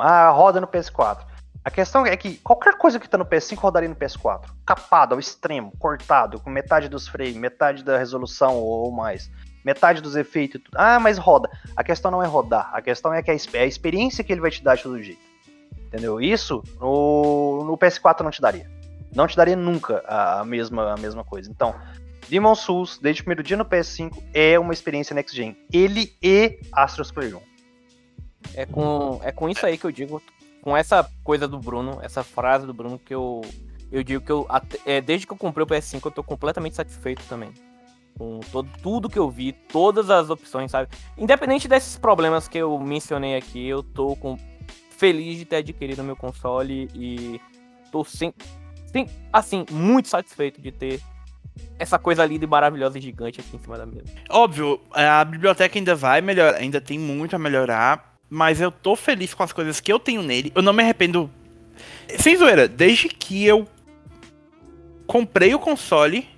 Ah, 0.00 0.30
roda 0.30 0.60
no 0.60 0.66
PS4. 0.66 1.24
A 1.64 1.70
questão 1.70 2.04
é 2.04 2.16
que 2.16 2.38
qualquer 2.38 2.76
coisa 2.76 2.98
que 2.98 3.08
tá 3.08 3.16
no 3.16 3.24
PS5 3.24 3.56
rodaria 3.56 3.88
no 3.88 3.94
PS4. 3.94 4.46
Capado 4.66 5.14
ao 5.14 5.20
extremo, 5.20 5.72
cortado, 5.78 6.40
com 6.40 6.50
metade 6.50 6.88
dos 6.88 7.06
frames, 7.06 7.36
metade 7.36 7.84
da 7.84 7.96
resolução 7.96 8.56
ou 8.56 8.90
mais, 8.90 9.30
metade 9.64 10.00
dos 10.00 10.16
efeitos 10.16 10.56
e 10.56 10.64
tudo. 10.64 10.74
Ah, 10.76 10.98
mas 10.98 11.18
roda. 11.18 11.48
A 11.76 11.84
questão 11.84 12.10
não 12.10 12.20
é 12.20 12.26
rodar. 12.26 12.68
A 12.74 12.82
questão 12.82 13.14
é 13.14 13.22
que 13.22 13.30
é 13.30 13.60
a 13.60 13.64
experiência 13.64 14.24
que 14.24 14.32
ele 14.32 14.40
vai 14.40 14.50
te 14.50 14.60
dar 14.60 14.74
de 14.74 14.82
todo 14.82 15.00
jeito. 15.00 15.22
Entendeu? 15.86 16.20
Isso 16.20 16.64
no, 16.80 17.62
no 17.64 17.78
PS4 17.78 18.22
não 18.22 18.30
te 18.32 18.42
daria. 18.42 18.81
Não 19.14 19.26
te 19.26 19.36
daria 19.36 19.56
nunca 19.56 20.02
a, 20.06 20.44
mesma, 20.44 20.94
a 20.94 20.96
mesma 20.96 21.24
coisa. 21.24 21.50
Então, 21.50 21.74
Demon 22.28 22.54
Souls, 22.54 22.98
desde 22.98 23.20
o 23.20 23.24
primeiro 23.24 23.42
dia 23.42 23.56
no 23.56 23.64
PS5, 23.64 24.22
é 24.32 24.58
uma 24.58 24.72
experiência 24.72 25.14
next 25.14 25.36
gen. 25.36 25.56
Ele 25.72 26.14
e 26.22 26.58
Astros 26.72 27.10
Playroom. 27.10 27.42
É 28.54 28.66
com, 28.66 29.20
é 29.22 29.30
com 29.30 29.48
isso 29.48 29.64
aí 29.66 29.76
que 29.76 29.84
eu 29.84 29.92
digo, 29.92 30.22
com 30.62 30.76
essa 30.76 31.08
coisa 31.22 31.46
do 31.46 31.58
Bruno, 31.58 31.98
essa 32.02 32.22
frase 32.22 32.66
do 32.66 32.74
Bruno, 32.74 32.98
que 32.98 33.14
eu, 33.14 33.42
eu 33.90 34.02
digo 34.02 34.24
que 34.24 34.32
eu, 34.32 34.46
é, 34.86 35.00
desde 35.00 35.26
que 35.26 35.32
eu 35.32 35.36
comprei 35.36 35.64
o 35.64 35.66
PS5, 35.66 36.06
eu 36.06 36.10
tô 36.10 36.22
completamente 36.22 36.76
satisfeito 36.76 37.22
também. 37.28 37.52
Com 38.16 38.40
todo, 38.50 38.68
tudo 38.82 39.08
que 39.08 39.18
eu 39.18 39.30
vi, 39.30 39.52
todas 39.52 40.10
as 40.10 40.28
opções, 40.30 40.70
sabe? 40.70 40.88
Independente 41.16 41.66
desses 41.66 41.96
problemas 41.96 42.46
que 42.46 42.58
eu 42.58 42.78
mencionei 42.78 43.36
aqui, 43.36 43.66
eu 43.66 43.82
tô 43.82 44.14
com, 44.16 44.38
feliz 44.90 45.36
de 45.36 45.44
ter 45.44 45.56
adquirido 45.56 46.04
meu 46.04 46.16
console 46.16 46.88
e 46.94 47.40
tô 47.90 48.04
sem, 48.04 48.32
sem, 48.92 49.08
assim, 49.32 49.64
muito 49.70 50.08
satisfeito 50.08 50.60
de 50.60 50.70
ter 50.70 51.00
essa 51.78 51.98
coisa 51.98 52.24
linda 52.24 52.44
e 52.44 52.48
maravilhosa 52.48 52.98
e 52.98 53.00
gigante 53.00 53.40
aqui 53.40 53.56
em 53.56 53.58
cima 53.58 53.76
da 53.76 53.86
mesa. 53.86 54.06
Óbvio, 54.28 54.80
a 54.92 55.24
biblioteca 55.24 55.78
ainda 55.78 55.94
vai 55.94 56.20
melhorar, 56.20 56.58
ainda 56.58 56.80
tem 56.80 56.98
muito 56.98 57.34
a 57.34 57.38
melhorar, 57.38 58.16
mas 58.30 58.60
eu 58.60 58.70
tô 58.70 58.94
feliz 58.94 59.34
com 59.34 59.42
as 59.42 59.52
coisas 59.52 59.80
que 59.80 59.92
eu 59.92 59.98
tenho 59.98 60.22
nele. 60.22 60.52
Eu 60.54 60.62
não 60.62 60.72
me 60.72 60.82
arrependo. 60.82 61.30
Sem 62.18 62.36
zoeira, 62.36 62.68
desde 62.68 63.08
que 63.08 63.44
eu 63.44 63.66
comprei 65.06 65.54
o 65.54 65.58
console, 65.58 66.28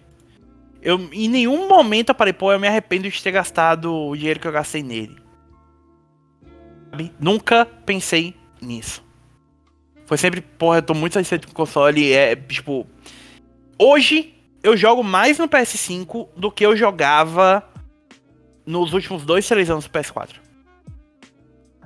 eu 0.81 0.99
em 1.13 1.29
nenhum 1.29 1.69
momento 1.69 2.09
eu 2.09 2.15
parei, 2.15 2.33
pô, 2.33 2.53
eu 2.53 2.59
me 2.59 2.67
arrependo 2.67 3.09
de 3.09 3.23
ter 3.23 3.31
gastado 3.31 3.93
o 3.93 4.17
dinheiro 4.17 4.41
que 4.41 4.49
eu 4.49 4.53
gastei 4.53 4.83
nele. 4.83 5.17
Nunca 7.19 7.67
pensei 7.67 8.35
nisso. 8.61 9.04
Foi 10.07 10.19
sempre, 10.19 10.41
porra, 10.41 10.79
eu 10.79 10.83
tô 10.83 10.95
muito 10.95 11.15
satisfeito 11.15 11.47
com 11.47 11.53
o 11.53 11.57
console. 11.57 12.13
É, 12.13 12.37
tipo. 12.37 12.87
Hoje 13.79 14.35
eu 14.63 14.77
jogo 14.77 15.03
mais 15.03 15.39
no 15.39 15.49
PS5 15.49 16.29
do 16.37 16.51
que 16.51 16.65
eu 16.65 16.77
jogava 16.77 17.63
nos 18.65 18.93
últimos 18.93 19.25
dois, 19.25 19.47
três 19.47 19.69
anos 19.69 19.85
do 19.85 19.91
PS4. 19.91 20.45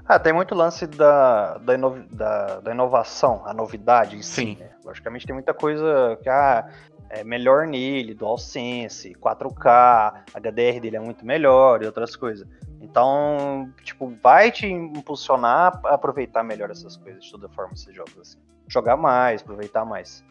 Ah, 0.07 0.19
tem 0.19 0.33
muito 0.33 0.55
lance 0.55 0.87
da, 0.87 1.59
da, 1.59 1.75
inov, 1.75 1.99
da, 2.11 2.61
da 2.61 2.71
inovação, 2.73 3.43
a 3.45 3.53
novidade 3.53 4.17
em 4.17 4.23
si. 4.23 4.35
Sim. 4.35 4.57
Né? 4.59 4.71
Logicamente 4.83 5.27
tem 5.27 5.35
muita 5.35 5.53
coisa 5.53 6.19
que 6.23 6.31
ah, 6.31 6.67
é 7.11 7.25
melhor 7.25 7.67
nele, 7.67 8.15
DualSense, 8.15 9.15
4K, 9.15 10.25
HDR 10.35 10.81
dele 10.81 10.97
é 10.97 11.01
muito 11.01 11.25
melhor 11.25 11.83
e 11.83 11.87
outras 11.87 12.15
coisas. 12.15 12.47
Então, 12.81 13.73
tipo, 13.83 14.13
vai 14.23 14.51
te 14.51 14.67
impulsionar 14.67 15.81
a 15.85 15.95
aproveitar 15.95 16.43
melhor 16.43 16.71
essas 16.71 16.97
coisas 16.97 17.25
de 17.25 17.31
toda 17.31 17.49
forma, 17.49 17.73
esses 17.75 17.95
jogos, 17.95 18.19
assim. 18.19 18.39
Jogar 18.67 18.97
mais, 18.97 19.43
aproveitar 19.43 19.85
mais. 19.85 20.25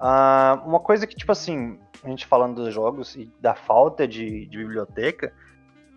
Uh, 0.00 0.66
uma 0.66 0.78
coisa 0.78 1.06
que, 1.06 1.16
tipo 1.16 1.32
assim, 1.32 1.78
a 2.04 2.08
gente 2.08 2.26
falando 2.26 2.62
dos 2.62 2.72
jogos 2.72 3.16
e 3.16 3.32
da 3.40 3.54
falta 3.54 4.06
de, 4.06 4.46
de 4.46 4.58
biblioteca, 4.58 5.32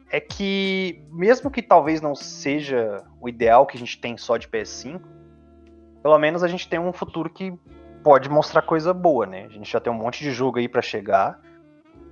é 0.10 0.20
que, 0.20 1.04
mesmo 1.10 1.50
que 1.50 1.62
talvez 1.62 2.02
não 2.02 2.16
seja 2.16 3.04
o 3.20 3.30
ideal 3.30 3.66
que 3.66 3.78
a 3.78 3.80
gente 3.80 4.00
tem 4.00 4.18
só 4.18 4.38
de 4.38 4.48
PS5, 4.48 5.02
pelo 6.02 6.18
menos 6.18 6.44
a 6.44 6.48
gente 6.48 6.68
tem 6.68 6.80
um 6.80 6.92
futuro 6.92 7.30
que 7.30 7.54
pode 8.04 8.30
mostrar 8.30 8.62
coisa 8.62 8.94
boa, 8.94 9.26
né? 9.26 9.46
A 9.46 9.50
gente 9.50 9.72
já 9.72 9.80
tem 9.80 9.92
um 9.92 9.96
monte 9.96 10.24
de 10.24 10.32
jogo 10.32 10.60
aí 10.60 10.68
para 10.68 10.82
chegar. 10.82 11.40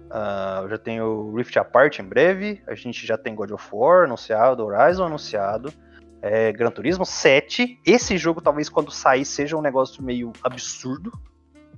Uh, 0.07 0.67
já 0.69 0.77
tem 0.77 1.01
o 1.01 1.33
Rift 1.35 1.57
Apart 1.57 1.99
em 1.99 2.03
breve. 2.03 2.61
A 2.67 2.75
gente 2.75 3.05
já 3.05 3.17
tem 3.17 3.35
God 3.35 3.51
of 3.51 3.67
War 3.71 4.05
anunciado, 4.05 4.65
Horizon 4.65 5.05
anunciado. 5.05 5.73
É, 6.21 6.51
Gran 6.51 6.71
Turismo 6.71 7.05
7. 7.05 7.79
Esse 7.85 8.17
jogo, 8.17 8.41
talvez, 8.41 8.69
quando 8.69 8.91
sair, 8.91 9.25
seja 9.25 9.55
um 9.55 9.61
negócio 9.61 10.03
meio 10.03 10.33
absurdo 10.43 11.11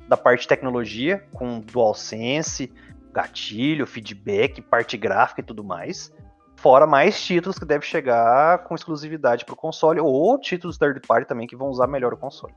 da 0.08 0.18
parte 0.18 0.42
de 0.42 0.48
tecnologia, 0.48 1.24
com 1.34 1.60
DualSense, 1.60 2.74
gatilho, 3.14 3.86
feedback, 3.86 4.62
parte 4.62 4.98
gráfica 4.98 5.42
e 5.42 5.44
tudo 5.44 5.64
mais. 5.64 6.12
Fora 6.56 6.86
mais 6.86 7.22
títulos 7.22 7.58
que 7.58 7.66
devem 7.66 7.88
chegar 7.88 8.64
com 8.64 8.76
exclusividade 8.76 9.46
para 9.46 9.54
o 9.54 9.58
console, 9.58 10.00
ou 10.00 10.38
títulos 10.40 10.78
third 10.78 11.00
party 11.08 11.28
também 11.28 11.48
que 11.48 11.56
vão 11.56 11.70
usar 11.70 11.88
melhor 11.88 12.14
o 12.14 12.18
console. 12.18 12.54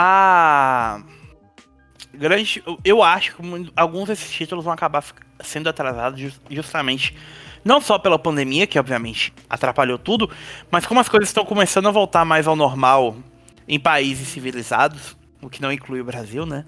Ah 0.00 1.02
grande. 2.18 2.62
Eu 2.84 3.02
acho 3.02 3.36
que 3.36 3.72
alguns 3.76 4.08
desses 4.08 4.30
títulos 4.30 4.64
vão 4.64 4.74
acabar 4.74 5.04
sendo 5.40 5.68
atrasados 5.68 6.32
justamente. 6.50 7.16
Não 7.64 7.80
só 7.80 7.98
pela 7.98 8.18
pandemia, 8.18 8.66
que 8.66 8.78
obviamente 8.78 9.32
atrapalhou 9.48 9.98
tudo, 9.98 10.30
mas 10.70 10.86
como 10.86 11.00
as 11.00 11.08
coisas 11.08 11.28
estão 11.28 11.44
começando 11.44 11.88
a 11.88 11.90
voltar 11.90 12.24
mais 12.24 12.46
ao 12.46 12.56
normal 12.56 13.16
em 13.66 13.78
países 13.78 14.28
civilizados, 14.28 15.16
o 15.42 15.50
que 15.50 15.60
não 15.60 15.72
inclui 15.72 16.00
o 16.00 16.04
Brasil, 16.04 16.46
né? 16.46 16.64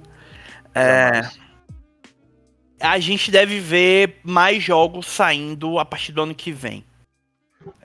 É, 0.74 1.22
a 2.80 2.98
gente 2.98 3.30
deve 3.30 3.60
ver 3.60 4.20
mais 4.22 4.62
jogos 4.62 5.06
saindo 5.06 5.78
a 5.78 5.84
partir 5.84 6.12
do 6.12 6.22
ano 6.22 6.34
que 6.34 6.52
vem. 6.52 6.84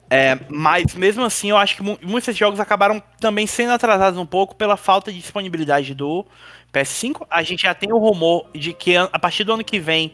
É, 0.10 0.38
mas 0.50 0.94
mesmo 0.94 1.24
assim, 1.24 1.50
eu 1.50 1.58
acho 1.58 1.78
que 1.78 1.84
muitos 2.06 2.36
jogos 2.38 2.60
acabaram 2.60 3.02
também 3.20 3.48
sendo 3.48 3.72
atrasados 3.72 4.20
um 4.20 4.26
pouco 4.26 4.56
pela 4.56 4.78
falta 4.78 5.12
de 5.12 5.20
disponibilidade 5.20 5.96
do 5.96 6.26
PS5. 6.72 7.26
A 7.30 7.42
gente 7.42 7.64
já 7.64 7.74
tem 7.74 7.92
o 7.92 7.98
rumor 7.98 8.50
de 8.54 8.72
que 8.74 8.96
a 8.96 9.20
partir 9.20 9.44
do 9.44 9.54
ano 9.54 9.64
que 9.64 9.80
vem 9.80 10.14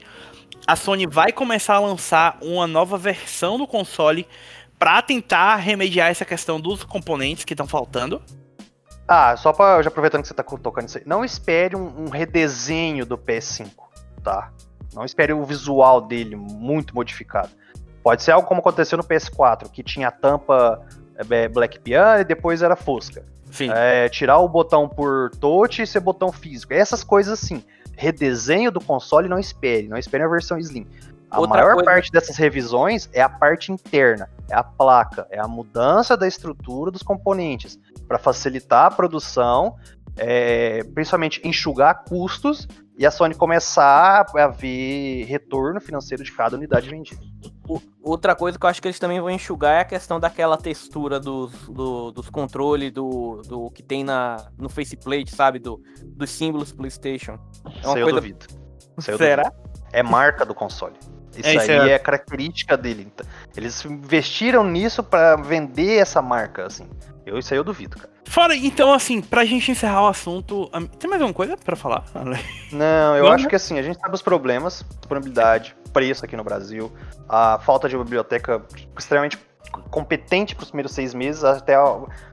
a 0.65 0.75
Sony 0.75 1.07
vai 1.07 1.31
começar 1.31 1.75
a 1.75 1.79
lançar 1.79 2.37
uma 2.41 2.67
nova 2.67 2.97
versão 2.97 3.57
do 3.57 3.67
console 3.67 4.27
para 4.77 5.01
tentar 5.01 5.57
remediar 5.57 6.09
essa 6.09 6.25
questão 6.25 6.59
dos 6.59 6.83
componentes 6.83 7.43
que 7.43 7.53
estão 7.53 7.67
faltando. 7.67 8.21
Ah, 9.07 9.35
só 9.35 9.51
para 9.51 9.81
já 9.81 9.89
aproveitando 9.89 10.21
que 10.21 10.27
você 10.27 10.33
tá 10.33 10.43
tocando 10.43 10.87
isso 10.87 10.97
aí, 10.97 11.03
não 11.05 11.25
espere 11.25 11.75
um, 11.75 12.05
um, 12.05 12.09
redesenho 12.09 13.05
do 13.05 13.17
PS5, 13.17 13.69
tá? 14.23 14.51
Não 14.93 15.03
espere 15.03 15.33
o 15.33 15.43
visual 15.43 16.01
dele 16.01 16.35
muito 16.35 16.95
modificado. 16.95 17.49
Pode 18.03 18.23
ser 18.23 18.31
algo 18.31 18.47
como 18.47 18.61
aconteceu 18.61 18.97
no 18.97 19.03
PS4, 19.03 19.69
que 19.71 19.83
tinha 19.83 20.07
a 20.07 20.11
tampa 20.11 20.81
é, 21.29 21.47
Black 21.47 21.79
Piano 21.79 22.21
e 22.21 22.23
depois 22.23 22.61
era 22.61 22.75
Fosca. 22.75 23.23
É, 23.69 24.07
tirar 24.09 24.39
o 24.39 24.47
botão 24.47 24.87
por 24.87 25.29
touch 25.31 25.81
e 25.81 25.87
ser 25.87 25.99
botão 25.99 26.31
físico. 26.31 26.73
Essas 26.73 27.03
coisas 27.03 27.41
assim. 27.41 27.63
Redesenho 27.97 28.71
do 28.71 28.79
console, 28.79 29.27
não 29.27 29.37
espere. 29.37 29.87
Não 29.87 29.97
espere 29.97 30.23
a 30.23 30.27
versão 30.27 30.57
Slim. 30.57 30.87
A 31.31 31.39
Outra 31.39 31.57
maior 31.57 31.73
coisa... 31.75 31.89
parte 31.89 32.11
dessas 32.11 32.35
revisões 32.35 33.09
é 33.13 33.21
a 33.21 33.29
parte 33.29 33.71
interna, 33.71 34.29
é 34.49 34.53
a 34.53 34.61
placa, 34.61 35.25
é 35.29 35.39
a 35.39 35.47
mudança 35.47 36.17
da 36.17 36.27
estrutura 36.27 36.91
dos 36.91 37.01
componentes 37.01 37.79
para 38.05 38.19
facilitar 38.19 38.87
a 38.87 38.91
produção, 38.91 39.77
é, 40.17 40.83
principalmente 40.93 41.39
enxugar 41.47 42.03
custos 42.03 42.67
e 42.97 43.05
a 43.05 43.11
Sony 43.11 43.33
começar 43.33 44.25
a 44.35 44.47
ver 44.49 45.23
retorno 45.23 45.79
financeiro 45.79 46.21
de 46.21 46.33
cada 46.33 46.57
unidade 46.57 46.89
vendida. 46.89 47.21
Outra 48.01 48.35
coisa 48.35 48.57
que 48.57 48.65
eu 48.65 48.69
acho 48.69 48.81
que 48.81 48.87
eles 48.87 48.99
também 48.99 49.19
vão 49.19 49.29
enxugar 49.29 49.75
é 49.75 49.79
a 49.81 49.85
questão 49.85 50.19
daquela 50.19 50.57
textura 50.57 51.19
dos, 51.19 51.51
do, 51.67 52.11
dos 52.11 52.29
controles 52.29 52.91
do, 52.91 53.41
do 53.47 53.69
que 53.69 53.83
tem 53.83 54.03
na, 54.03 54.49
no 54.57 54.67
faceplate, 54.67 55.33
sabe? 55.33 55.59
Do, 55.59 55.81
dos 56.03 56.31
símbolos 56.31 56.73
PlayStation. 56.73 57.33
É 57.65 57.67
uma 57.67 57.73
Isso 57.73 57.83
coisa... 57.83 58.09
eu 58.09 58.15
duvido. 58.15 58.45
Isso 58.97 59.15
Será? 59.17 59.43
Duvido. 59.43 59.71
É 59.93 60.01
marca 60.01 60.45
do 60.45 60.55
console. 60.55 60.95
Isso 61.35 61.47
É, 61.49 61.55
isso 61.55 61.71
aí 61.71 61.89
é- 61.89 61.93
é... 61.93 61.99
característica 61.99 62.75
dele. 62.77 63.07
Então, 63.13 63.25
Eles 63.55 63.83
investiram 63.85 64.63
nisso 64.63 65.01
pra 65.03 65.35
vender 65.35 65.97
essa 65.97 66.21
marca, 66.21 66.65
assim. 66.65 66.89
Eu, 67.25 67.37
isso 67.37 67.53
aí 67.53 67.59
eu 67.59 67.63
duvido, 67.63 67.97
cara. 67.97 68.09
Fora, 68.25 68.55
então, 68.55 68.93
assim, 68.93 69.21
pra 69.21 69.43
gente 69.45 69.69
encerrar 69.71 70.03
o 70.03 70.07
assunto. 70.07 70.69
Tem 70.97 71.09
mais 71.09 71.21
alguma 71.21 71.33
coisa 71.33 71.55
pra 71.57 71.75
falar? 71.75 72.03
Não, 72.71 73.15
eu 73.17 73.25
Não, 73.25 73.31
acho 73.33 73.43
né? 73.45 73.49
que 73.49 73.55
assim, 73.55 73.77
a 73.77 73.81
gente 73.81 73.99
sabe 73.99 74.15
os 74.15 74.21
problemas, 74.21 74.85
disponibilidade, 74.99 75.75
preço 75.93 76.23
aqui 76.25 76.35
no 76.37 76.43
Brasil, 76.43 76.91
a 77.27 77.59
falta 77.59 77.89
de 77.89 77.95
uma 77.95 78.03
biblioteca 78.05 78.61
extremamente 78.97 79.37
competente 79.89 80.55
para 80.55 80.63
os 80.63 80.69
primeiros 80.69 80.93
seis 80.93 81.13
meses, 81.13 81.43
até 81.43 81.75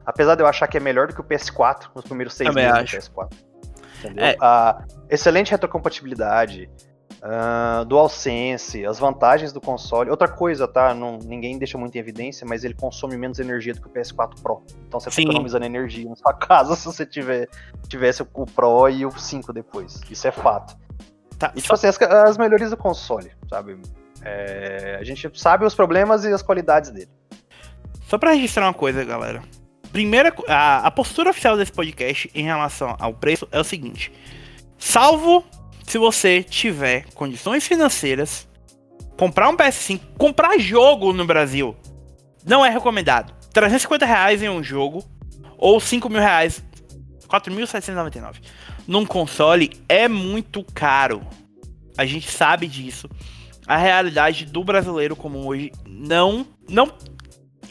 apesar 0.07 0.35
de 0.37 0.43
eu 0.43 0.47
achar 0.47 0.67
que 0.69 0.77
é 0.77 0.81
melhor 0.81 1.09
do 1.09 1.15
que 1.15 1.21
o 1.21 1.25
PS4 1.25 1.89
nos 1.95 2.05
primeiros 2.05 2.35
seis 2.35 2.49
Também 2.49 2.65
meses 2.73 2.95
acho. 2.95 3.11
do 3.11 3.17
PS4. 3.17 3.29
Entendeu? 4.01 4.25
É. 4.25 4.37
A 4.41 4.83
excelente 5.11 5.51
retrocompatibilidade, 5.51 6.71
ah, 7.23 7.85
DualSense, 7.87 8.87
as 8.87 8.99
vantagens 8.99 9.53
do 9.53 9.61
console. 9.61 10.11
Outra 10.11 10.29
coisa, 10.29 10.69
tá? 10.69 10.95
Não, 10.95 11.19
ninguém 11.19 11.59
deixa 11.59 11.77
muito 11.77 11.95
em 11.97 11.99
evidência, 11.99 12.47
mas 12.47 12.65
ele 12.65 12.75
consome 12.75 13.17
menos 13.17 13.39
energia 13.39 13.75
do 13.75 13.81
que 13.81 13.89
o 13.89 13.91
PS4 13.91 14.41
Pro. 14.41 14.63
Então 14.87 15.01
você 15.01 15.07
tá 15.07 15.17
Sim. 15.17 15.23
economizando 15.23 15.65
energia 15.65 16.09
na 16.09 16.17
sua 16.17 16.33
casa 16.35 16.77
se 16.77 16.85
você 16.85 17.05
tiver, 17.05 17.49
tivesse 17.89 18.23
o 18.23 18.47
Pro 18.47 18.89
e 18.89 19.05
o 19.05 19.11
5 19.11 19.53
depois. 19.53 20.01
Isso 20.11 20.27
é 20.27 20.33
fato. 20.33 20.77
Tá, 21.39 21.53
E 21.55 21.61
tipo 21.61 21.75
assim, 21.75 21.87
as, 21.87 22.01
as 22.01 22.37
melhorias 22.37 22.71
do 22.71 22.77
console, 22.77 23.31
sabe? 23.49 23.81
É, 24.23 24.99
a 25.01 25.05
gente 25.05 25.31
sabe 25.35 25.65
os 25.65 25.75
problemas 25.75 26.25
e 26.25 26.33
as 26.33 26.43
qualidades 26.43 26.91
dele. 26.91 27.11
Só 28.03 28.19
pra 28.19 28.33
registrar 28.33 28.67
uma 28.67 28.75
coisa, 28.75 29.05
galera. 29.05 29.43
Primeira, 29.93 30.35
a, 30.49 30.87
a 30.87 30.91
postura 30.91 31.31
oficial 31.31 31.57
desse 31.57 31.73
podcast 31.73 32.31
em 32.35 32.45
relação 32.45 32.97
ao 32.99 33.15
preço 33.15 33.47
é 33.53 33.61
o 33.61 33.65
seguinte: 33.65 34.13
salvo 34.77 35.45
se 35.89 35.99
você 35.99 36.43
tiver 36.43 37.07
condições 37.15 37.67
financeiras, 37.67 38.47
comprar 39.19 39.49
um 39.49 39.57
PS5, 39.57 40.01
comprar 40.19 40.59
jogo 40.59 41.13
no 41.13 41.25
Brasil, 41.25 41.77
não 42.45 42.65
é 42.65 42.71
recomendado. 42.71 43.35
350 43.53 44.07
reais 44.07 44.43
em 44.43 44.49
um 44.49 44.63
jogo 44.63 45.05
ou 45.57 45.81
5 45.81 46.09
mil 46.09 46.21
reais, 46.21 46.63
4.799 47.29 48.37
num 48.89 49.05
console 49.05 49.71
é 49.87 50.09
muito 50.09 50.65
caro. 50.75 51.21
A 51.97 52.07
gente 52.07 52.31
sabe 52.31 52.67
disso. 52.67 53.07
A 53.67 53.77
realidade 53.77 54.47
do 54.47 54.65
brasileiro 54.65 55.15
comum 55.15 55.47
hoje 55.47 55.71
não 55.87 56.47
não 56.67 56.91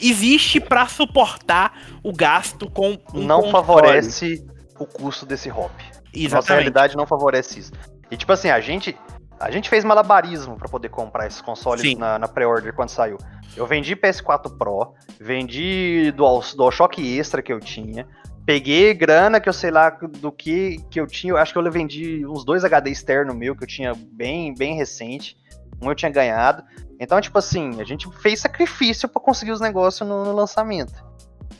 existe 0.00 0.60
pra 0.60 0.86
suportar 0.86 1.76
o 2.04 2.12
gasto 2.12 2.70
com 2.70 2.96
um 3.12 3.24
não 3.24 3.42
console. 3.42 3.52
favorece 3.52 4.46
o 4.78 4.86
custo 4.86 5.26
desse 5.26 5.48
hobby. 5.48 5.82
Nossa 5.82 6.00
Exatamente. 6.14 6.48
realidade 6.50 6.96
não 6.96 7.04
favorece 7.04 7.58
isso. 7.58 7.72
E 8.10 8.16
tipo 8.16 8.32
assim, 8.32 8.50
a 8.50 8.60
gente 8.60 8.96
a 9.40 9.50
gente 9.50 9.68
fez 9.68 9.84
malabarismo 9.84 10.56
pra 10.56 10.68
poder 10.68 10.88
comprar 10.88 11.26
esses 11.26 11.40
consoles 11.40 11.82
Sim. 11.82 11.94
na, 11.94 12.18
na 12.18 12.26
pré-order 12.26 12.74
quando 12.74 12.88
saiu. 12.88 13.16
Eu 13.56 13.66
vendi 13.66 13.94
PS4 13.94 14.56
Pro, 14.58 14.94
vendi 15.20 16.12
Dual, 16.16 16.42
DualShock 16.56 17.18
Extra 17.18 17.40
que 17.40 17.52
eu 17.52 17.60
tinha, 17.60 18.06
peguei 18.44 18.92
grana 18.94 19.40
que 19.40 19.48
eu 19.48 19.52
sei 19.52 19.70
lá 19.70 19.90
do 19.90 20.32
que 20.32 20.78
que 20.90 21.00
eu 21.00 21.06
tinha, 21.06 21.32
eu 21.32 21.36
acho 21.36 21.52
que 21.52 21.58
eu 21.58 21.70
vendi 21.70 22.26
uns 22.26 22.44
dois 22.44 22.64
HD 22.64 22.90
externo 22.90 23.34
meu 23.34 23.54
que 23.54 23.62
eu 23.62 23.68
tinha 23.68 23.94
bem 23.94 24.52
bem 24.54 24.74
recente, 24.74 25.36
um 25.80 25.88
eu 25.88 25.94
tinha 25.94 26.10
ganhado. 26.10 26.64
Então, 27.00 27.20
tipo 27.20 27.38
assim, 27.38 27.80
a 27.80 27.84
gente 27.84 28.10
fez 28.20 28.40
sacrifício 28.40 29.08
pra 29.08 29.22
conseguir 29.22 29.52
os 29.52 29.60
negócios 29.60 30.08
no, 30.08 30.24
no 30.24 30.32
lançamento. 30.32 31.07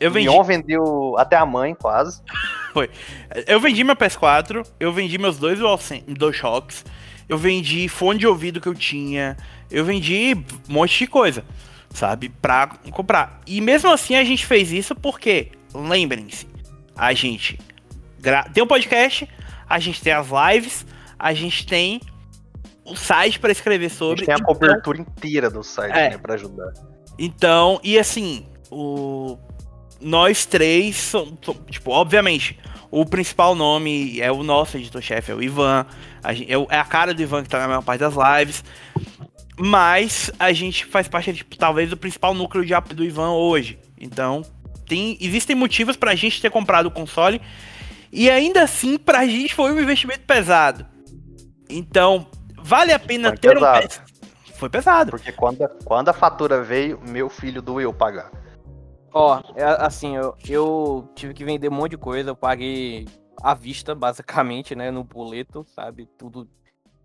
Eu 0.01 0.11
O 0.11 0.13
vendi, 0.13 0.29
Leon 0.29 0.43
vendeu 0.45 1.15
até 1.19 1.37
a 1.37 1.45
mãe, 1.47 1.75
quase. 1.75 2.23
eu 3.47 3.59
vendi 3.61 3.83
meu 3.85 3.97
PS4, 3.97 4.67
eu 4.79 4.93
vendi 4.93 5.19
meus 5.19 5.39
dois 5.39 5.59
DualShocks, 6.07 6.85
eu 7.29 7.37
vendi 7.37 7.89
fone 7.89 8.19
de 8.19 8.27
ouvido 8.27 8.61
que 8.61 8.69
eu 8.69 8.75
tinha, 8.75 9.37
eu 9.71 9.85
vendi 9.85 10.35
um 10.69 10.73
monte 10.73 10.99
de 10.99 11.07
coisa, 11.07 11.45
sabe, 11.91 12.29
pra 12.29 12.69
comprar. 12.93 13.41
E 13.47 13.61
mesmo 13.61 13.91
assim 13.91 14.15
a 14.17 14.25
gente 14.25 14.47
fez 14.47 14.71
isso 14.73 14.95
porque, 14.95 15.51
lembrem-se, 15.75 16.47
a 16.97 17.13
gente 17.13 17.59
gra- 18.21 18.45
tem 18.45 18.63
um 18.63 18.67
podcast, 18.67 19.29
a 19.69 19.79
gente 19.79 20.01
tem 20.01 20.13
as 20.13 20.29
lives, 20.29 20.87
a 21.19 21.35
gente 21.35 21.67
tem 21.67 22.01
o 22.85 22.97
site 22.97 23.39
pra 23.39 23.51
escrever 23.53 23.87
A 23.87 23.91
sobre. 23.91 24.19
gente 24.21 24.27
tem 24.27 24.35
a 24.35 24.39
cobertura 24.43 24.99
inteira 25.01 25.51
do 25.51 25.63
site, 25.63 25.93
É. 25.97 26.11
né, 26.11 26.19
pra 26.19 26.35
ajudar. 26.35 26.73
Então, 27.19 27.81
e 27.83 27.99
assim, 27.99 28.47
o 28.71 29.37
nós 30.01 30.47
três 30.47 30.97
somos, 30.97 31.35
tipo, 31.71 31.91
obviamente, 31.91 32.59
o 32.91 33.05
principal 33.05 33.55
nome 33.55 34.21
é 34.21 34.31
o 34.33 34.43
nosso 34.43 34.77
editor-chefe, 34.77 35.31
é 35.33 35.35
o 35.35 35.43
Ivan. 35.43 35.85
A 36.23 36.33
gen- 36.33 36.47
é 36.49 36.77
é 36.77 36.79
a 36.79 36.85
cara 36.85 37.13
do 37.15 37.21
Ivan 37.23 37.43
que 37.43 37.49
tá 37.49 37.59
na 37.59 37.69
maior 37.69 37.83
parte 37.83 38.01
das 38.01 38.15
lives. 38.15 38.65
Mas 39.61 40.31
a 40.39 40.53
gente 40.53 40.85
faz 40.87 41.09
parte, 41.09 41.33
tipo, 41.35 41.57
talvez, 41.57 41.91
do 41.91 41.97
principal 41.97 42.33
núcleo 42.33 42.65
de 42.65 42.73
apoio 42.75 42.97
do 42.97 43.05
Ivan 43.05 43.31
hoje. 43.31 43.79
Então, 44.01 44.43
tem, 44.87 45.19
existem 45.21 45.57
motivos 45.57 45.97
pra 45.97 46.15
gente 46.15 46.41
ter 46.41 46.51
comprado 46.51 46.87
o 46.87 46.91
console. 46.91 47.41
E 48.13 48.31
ainda 48.31 48.63
assim, 48.63 48.97
pra 48.97 49.27
gente 49.27 49.55
foi 49.55 49.73
um 49.73 49.81
investimento 49.81 50.21
pesado. 50.21 50.87
Então, 51.69 52.27
vale 52.57 52.93
a 52.93 52.99
pena 52.99 53.31
Foi 53.31 53.39
ter 53.39 53.55
pesado. 53.55 53.87
um. 53.87 54.53
Foi 54.59 54.69
pesado. 54.71 55.11
Porque 55.11 55.33
quando 55.33 55.63
a, 55.63 55.69
quando 55.69 56.09
a 56.09 56.13
fatura 56.13 56.63
veio, 56.63 57.01
meu 57.07 57.29
filho 57.29 57.61
doeu 57.61 57.93
pagar. 57.93 58.31
Ó, 59.13 59.41
é, 59.55 59.65
assim, 59.65 60.17
eu, 60.17 60.35
eu 60.49 61.09
tive 61.15 61.33
que 61.35 61.45
vender 61.45 61.69
um 61.69 61.75
monte 61.75 61.93
de 61.93 61.99
coisa, 61.99 62.31
eu 62.31 62.37
paguei 62.37 63.07
à 63.43 63.55
vista, 63.55 63.95
basicamente, 63.95 64.75
né, 64.75 64.91
no 64.91 65.03
boleto, 65.05 65.65
sabe, 65.75 66.07
tudo. 66.19 66.49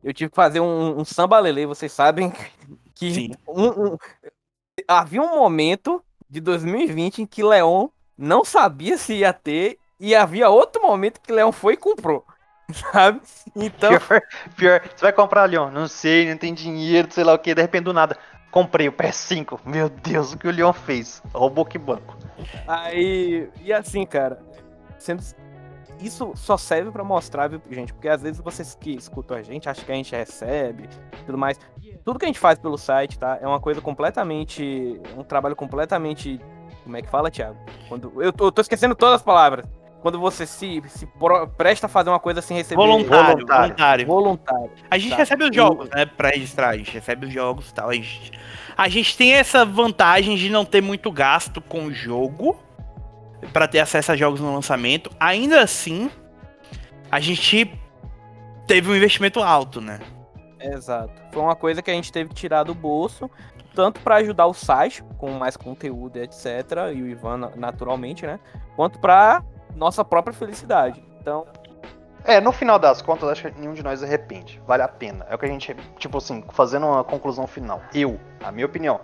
Eu 0.04 0.14
tive 0.14 0.30
que 0.30 0.36
fazer 0.36 0.60
um, 0.60 1.00
um 1.00 1.06
samba 1.06 1.40
lelê, 1.40 1.66
vocês 1.66 1.92
sabem 1.92 2.32
que 2.96 3.32
um- 3.48 3.94
um- 3.94 3.98
havia 4.88 5.22
um 5.22 5.36
momento 5.36 6.04
de 6.30 6.42
2020 6.42 7.22
em 7.22 7.26
que 7.26 7.44
Leon 7.44 7.88
não 8.18 8.44
sabia 8.44 8.98
se 8.98 9.16
ia 9.16 9.32
ter 9.34 9.78
e 10.00 10.14
havia 10.14 10.50
outro 10.50 10.82
momento 10.82 11.22
que 11.22 11.32
Leon 11.32 11.52
foi 11.52 11.74
e 11.76 11.78
comprou, 11.78 12.26
sabe? 12.92 13.22
Então, 13.56 13.92
Pior, 13.98 14.22
pior, 14.58 14.82
você 14.96 15.02
vai 15.06 15.14
comprar, 15.14 15.46
Leon? 15.46 15.70
Não 15.72 15.88
sei, 15.88 16.30
não 16.30 16.38
tem 16.38 16.54
dinheiro, 16.54 17.08
sei 17.12 17.24
lá 17.24 17.34
o 17.34 17.40
que, 17.40 17.56
de 17.56 17.62
repente 17.62 17.86
do 17.86 17.94
nada. 17.94 18.18
Comprei 18.54 18.88
o 18.88 18.94
PS5. 18.94 19.62
Meu 19.66 19.90
Deus, 19.90 20.34
o 20.34 20.38
que 20.38 20.48
o 20.48 20.52
Leon 20.52 20.72
fez? 20.72 21.24
Roubou 21.34 21.66
que 21.66 21.80
banco. 21.80 22.16
Aí, 22.68 23.50
e 23.60 23.74
assim, 23.74 24.06
cara, 24.06 24.40
sendo 25.00 25.24
isso 26.00 26.34
só 26.36 26.56
serve 26.56 26.92
pra 26.92 27.04
mostrar, 27.04 27.48
viu, 27.48 27.60
gente? 27.72 27.92
Porque 27.92 28.08
às 28.08 28.22
vezes 28.22 28.40
vocês 28.40 28.78
que 28.80 28.92
escutam 28.92 29.38
a 29.38 29.42
gente 29.42 29.68
acham 29.68 29.84
que 29.84 29.92
a 29.92 29.96
gente 29.96 30.16
recebe, 30.16 30.88
tudo 31.26 31.36
mais. 31.36 31.60
Tudo 32.06 32.20
que 32.20 32.26
a 32.26 32.28
gente 32.28 32.38
faz 32.38 32.60
pelo 32.60 32.78
site, 32.78 33.18
tá? 33.18 33.40
É 33.42 33.48
uma 33.48 33.60
coisa 33.60 33.82
completamente, 33.82 35.02
um 35.18 35.24
trabalho 35.24 35.56
completamente, 35.56 36.40
como 36.84 36.96
é 36.96 37.02
que 37.02 37.10
fala, 37.10 37.32
Thiago? 37.32 37.58
Quando 37.90 38.22
eu 38.22 38.32
tô, 38.32 38.46
eu 38.46 38.52
tô 38.52 38.62
esquecendo 38.62 38.94
todas 38.94 39.16
as 39.16 39.24
palavras. 39.24 39.66
Quando 40.04 40.20
você 40.20 40.46
se, 40.46 40.84
se 40.88 41.06
pro- 41.08 41.48
presta 41.48 41.86
a 41.88 41.90
fazer 41.90 42.10
uma 42.10 42.20
coisa 42.20 42.42
sem 42.42 42.58
receber 42.58 42.76
Voluntário, 42.76 43.26
voluntário. 43.48 44.06
voluntário. 44.06 44.06
voluntário. 44.06 44.72
A 44.92 44.98
gente 44.98 45.12
Tá. 45.12 45.16
recebe 45.16 45.46
os 45.46 45.56
jogos, 45.56 45.90
né? 45.90 46.06
Pra 46.06 46.30
registrar, 46.30 46.70
a 46.72 46.78
gente 46.78 46.92
recebe 46.92 47.26
os 47.28 47.34
jogos 47.34 47.70
e 47.70 47.74
tal. 47.74 47.90
A 47.90 47.94
gente, 47.94 48.32
a 48.78 48.90
gente 48.90 49.16
tem 49.18 49.34
essa 49.34 49.64
vantagem 49.66 50.36
de 50.36 50.50
não 50.50 50.66
ter 50.66 50.82
muito 50.82 51.10
gasto 51.10 51.62
com 51.62 51.86
o 51.86 51.94
jogo 51.94 52.60
pra 53.54 53.66
ter 53.66 53.80
acesso 53.80 54.12
a 54.12 54.16
jogos 54.18 54.42
no 54.42 54.54
lançamento. 54.54 55.10
Ainda 55.20 55.62
assim, 55.62 56.12
a 57.10 57.22
gente 57.22 57.74
teve 58.68 58.92
um 58.92 58.96
investimento 58.96 59.40
alto, 59.42 59.80
né? 59.80 60.00
Exato. 60.60 61.14
Foi 61.32 61.42
uma 61.42 61.56
coisa 61.56 61.82
que 61.82 61.90
a 61.90 61.94
gente 61.94 62.12
teve 62.12 62.30
que 62.30 62.36
tirar 62.36 62.64
do 62.64 62.74
bolso, 62.76 63.32
tanto 63.74 64.02
para 64.02 64.16
ajudar 64.16 64.48
o 64.48 64.54
site 64.54 65.02
com 65.18 65.32
mais 65.32 65.56
conteúdo, 65.58 66.18
e 66.18 66.22
etc. 66.24 66.46
E 66.94 67.02
o 67.02 67.08
Ivan, 67.08 67.38
na- 67.38 67.52
naturalmente, 67.56 68.26
né? 68.26 68.38
Quanto 68.76 69.00
para 69.00 69.42
nossa 69.76 70.04
própria 70.04 70.34
felicidade. 70.34 71.04
Então, 71.22 71.46
É, 72.26 72.40
no 72.40 72.54
final 72.54 72.80
das 72.80 73.02
contas, 73.02 73.28
acho 73.28 73.52
que 73.52 73.60
nenhum 73.60 73.74
de 73.74 73.84
nós 73.84 74.02
arrepende. 74.02 74.62
Vale 74.66 74.82
a 74.82 74.88
pena. 74.88 75.26
É 75.30 75.36
o 75.36 75.38
que 75.38 75.46
a 75.46 75.50
gente, 75.50 75.76
tipo 76.00 76.18
assim, 76.20 76.42
fazendo 76.54 76.86
uma 76.88 77.04
conclusão 77.04 77.46
final. 77.46 77.82
Eu, 77.94 78.18
a 78.42 78.50
minha 78.50 78.66
opinião, 78.66 79.02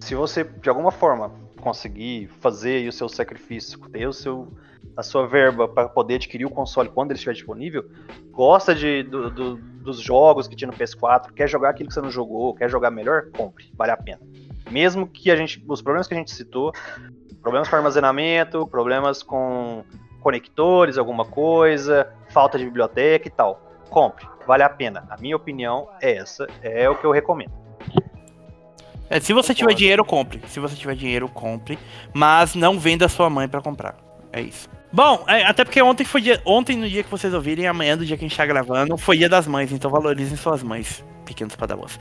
se 0.00 0.14
você, 0.14 0.42
de 0.42 0.70
alguma 0.70 0.90
forma, 0.90 1.30
conseguir 1.60 2.28
fazer 2.40 2.88
o 2.88 2.92
seu 2.92 3.10
sacrifício, 3.10 3.78
ter 3.90 4.06
o 4.06 4.12
seu, 4.12 4.48
a 4.96 5.02
sua 5.02 5.26
verba 5.26 5.68
para 5.68 5.86
poder 5.86 6.14
adquirir 6.14 6.46
o 6.46 6.50
console 6.50 6.88
quando 6.88 7.10
ele 7.10 7.16
estiver 7.18 7.34
disponível, 7.34 7.84
gosta 8.30 8.74
de, 8.74 9.02
do- 9.02 9.30
do- 9.30 9.56
dos 9.56 10.00
jogos 10.00 10.48
que 10.48 10.56
tinha 10.56 10.70
no 10.70 10.76
PS4, 10.76 11.30
quer 11.34 11.46
jogar 11.48 11.68
aquilo 11.70 11.88
que 11.88 11.94
você 11.94 12.00
não 12.00 12.10
jogou, 12.10 12.54
quer 12.54 12.70
jogar 12.70 12.90
melhor, 12.90 13.26
compre. 13.36 13.70
Vale 13.76 13.92
a 13.92 13.96
pena. 13.98 14.20
Mesmo 14.70 15.06
que 15.06 15.30
a 15.30 15.36
gente, 15.36 15.62
os 15.68 15.82
problemas 15.82 16.08
que 16.08 16.14
a 16.14 16.16
gente 16.16 16.30
citou, 16.32 16.72
problemas 17.42 17.68
com 17.68 17.76
armazenamento, 17.76 18.66
problemas 18.66 19.22
com 19.22 19.84
conectores, 20.22 20.96
alguma 20.96 21.24
coisa, 21.24 22.12
falta 22.30 22.56
de 22.56 22.64
biblioteca 22.64 23.28
e 23.28 23.30
tal. 23.30 23.60
Compre, 23.90 24.26
vale 24.46 24.62
a 24.62 24.70
pena. 24.70 25.04
A 25.10 25.16
minha 25.20 25.36
opinião 25.36 25.88
é 26.00 26.16
essa, 26.16 26.46
é 26.62 26.88
o 26.88 26.96
que 26.96 27.04
eu 27.04 27.10
recomendo. 27.10 27.52
É, 29.10 29.20
se 29.20 29.34
você 29.34 29.54
tiver 29.54 29.74
dinheiro, 29.74 30.02
compre. 30.06 30.40
Se 30.46 30.58
você 30.58 30.74
tiver 30.74 30.94
dinheiro, 30.94 31.28
compre. 31.28 31.78
Mas 32.14 32.54
não 32.54 32.78
venda 32.78 33.06
sua 33.08 33.28
mãe 33.28 33.46
pra 33.46 33.60
comprar. 33.60 33.94
É 34.32 34.40
isso. 34.40 34.70
Bom, 34.90 35.24
é, 35.26 35.44
até 35.44 35.64
porque 35.64 35.82
ontem 35.82 36.04
foi 36.04 36.22
dia, 36.22 36.40
ontem 36.46 36.76
no 36.76 36.88
dia 36.88 37.02
que 37.02 37.10
vocês 37.10 37.32
ouvirem, 37.34 37.66
amanhã 37.66 37.96
do 37.96 38.06
dia 38.06 38.16
que 38.16 38.24
a 38.24 38.28
gente 38.28 38.36
tá 38.36 38.46
gravando, 38.46 38.96
foi 38.96 39.18
dia 39.18 39.28
das 39.28 39.46
mães, 39.46 39.72
então 39.72 39.90
valorizem 39.90 40.36
suas 40.36 40.62
mães, 40.62 41.04
pequenos 41.24 41.56
padawans. 41.56 41.98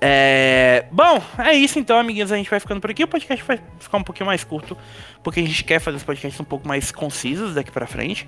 É... 0.00 0.86
Bom, 0.90 1.22
é 1.38 1.54
isso 1.54 1.78
então, 1.78 1.98
amiguinhos. 1.98 2.32
A 2.32 2.36
gente 2.36 2.50
vai 2.50 2.60
ficando 2.60 2.80
por 2.80 2.90
aqui. 2.90 3.04
O 3.04 3.08
podcast 3.08 3.44
vai 3.44 3.60
ficar 3.78 3.98
um 3.98 4.02
pouquinho 4.02 4.26
mais 4.26 4.44
curto, 4.44 4.76
porque 5.22 5.40
a 5.40 5.42
gente 5.42 5.64
quer 5.64 5.80
fazer 5.80 5.96
os 5.96 6.02
podcasts 6.02 6.40
um 6.40 6.44
pouco 6.44 6.66
mais 6.66 6.90
concisos 6.92 7.54
daqui 7.54 7.70
pra 7.70 7.86
frente. 7.86 8.26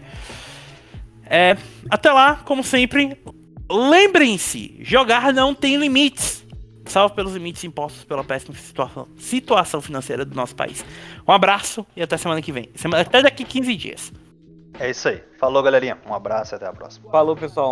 É... 1.25 1.57
Até 1.91 2.13
lá, 2.13 2.37
como 2.45 2.63
sempre, 2.63 3.19
lembrem-se: 3.71 4.77
jogar 4.81 5.33
não 5.33 5.55
tem 5.55 5.77
limites. 5.77 6.45
Salvo 6.87 7.15
pelos 7.17 7.35
limites 7.35 7.65
impostos 7.65 8.05
pela 8.05 8.23
péssima 8.23 8.55
situação, 8.55 9.09
situação 9.19 9.81
financeira 9.81 10.25
do 10.25 10.37
nosso 10.37 10.55
país. 10.55 10.85
Um 11.27 11.33
abraço 11.33 11.85
e 11.97 12.03
até 12.03 12.17
semana 12.17 12.41
que 12.41 12.53
vem. 12.53 12.71
Semana, 12.77 13.03
até 13.03 13.23
daqui 13.23 13.45
15 13.45 13.77
dias. 13.77 14.13
É 14.79 14.91
isso 14.91 15.09
aí. 15.09 15.23
Falou, 15.39 15.63
galerinha. 15.63 15.99
Um 16.07 16.15
abraço 16.15 16.55
e 16.55 16.57
até 16.57 16.67
a 16.67 16.73
próxima. 16.73 17.11
Falou, 17.11 17.35
pessoal. 17.35 17.65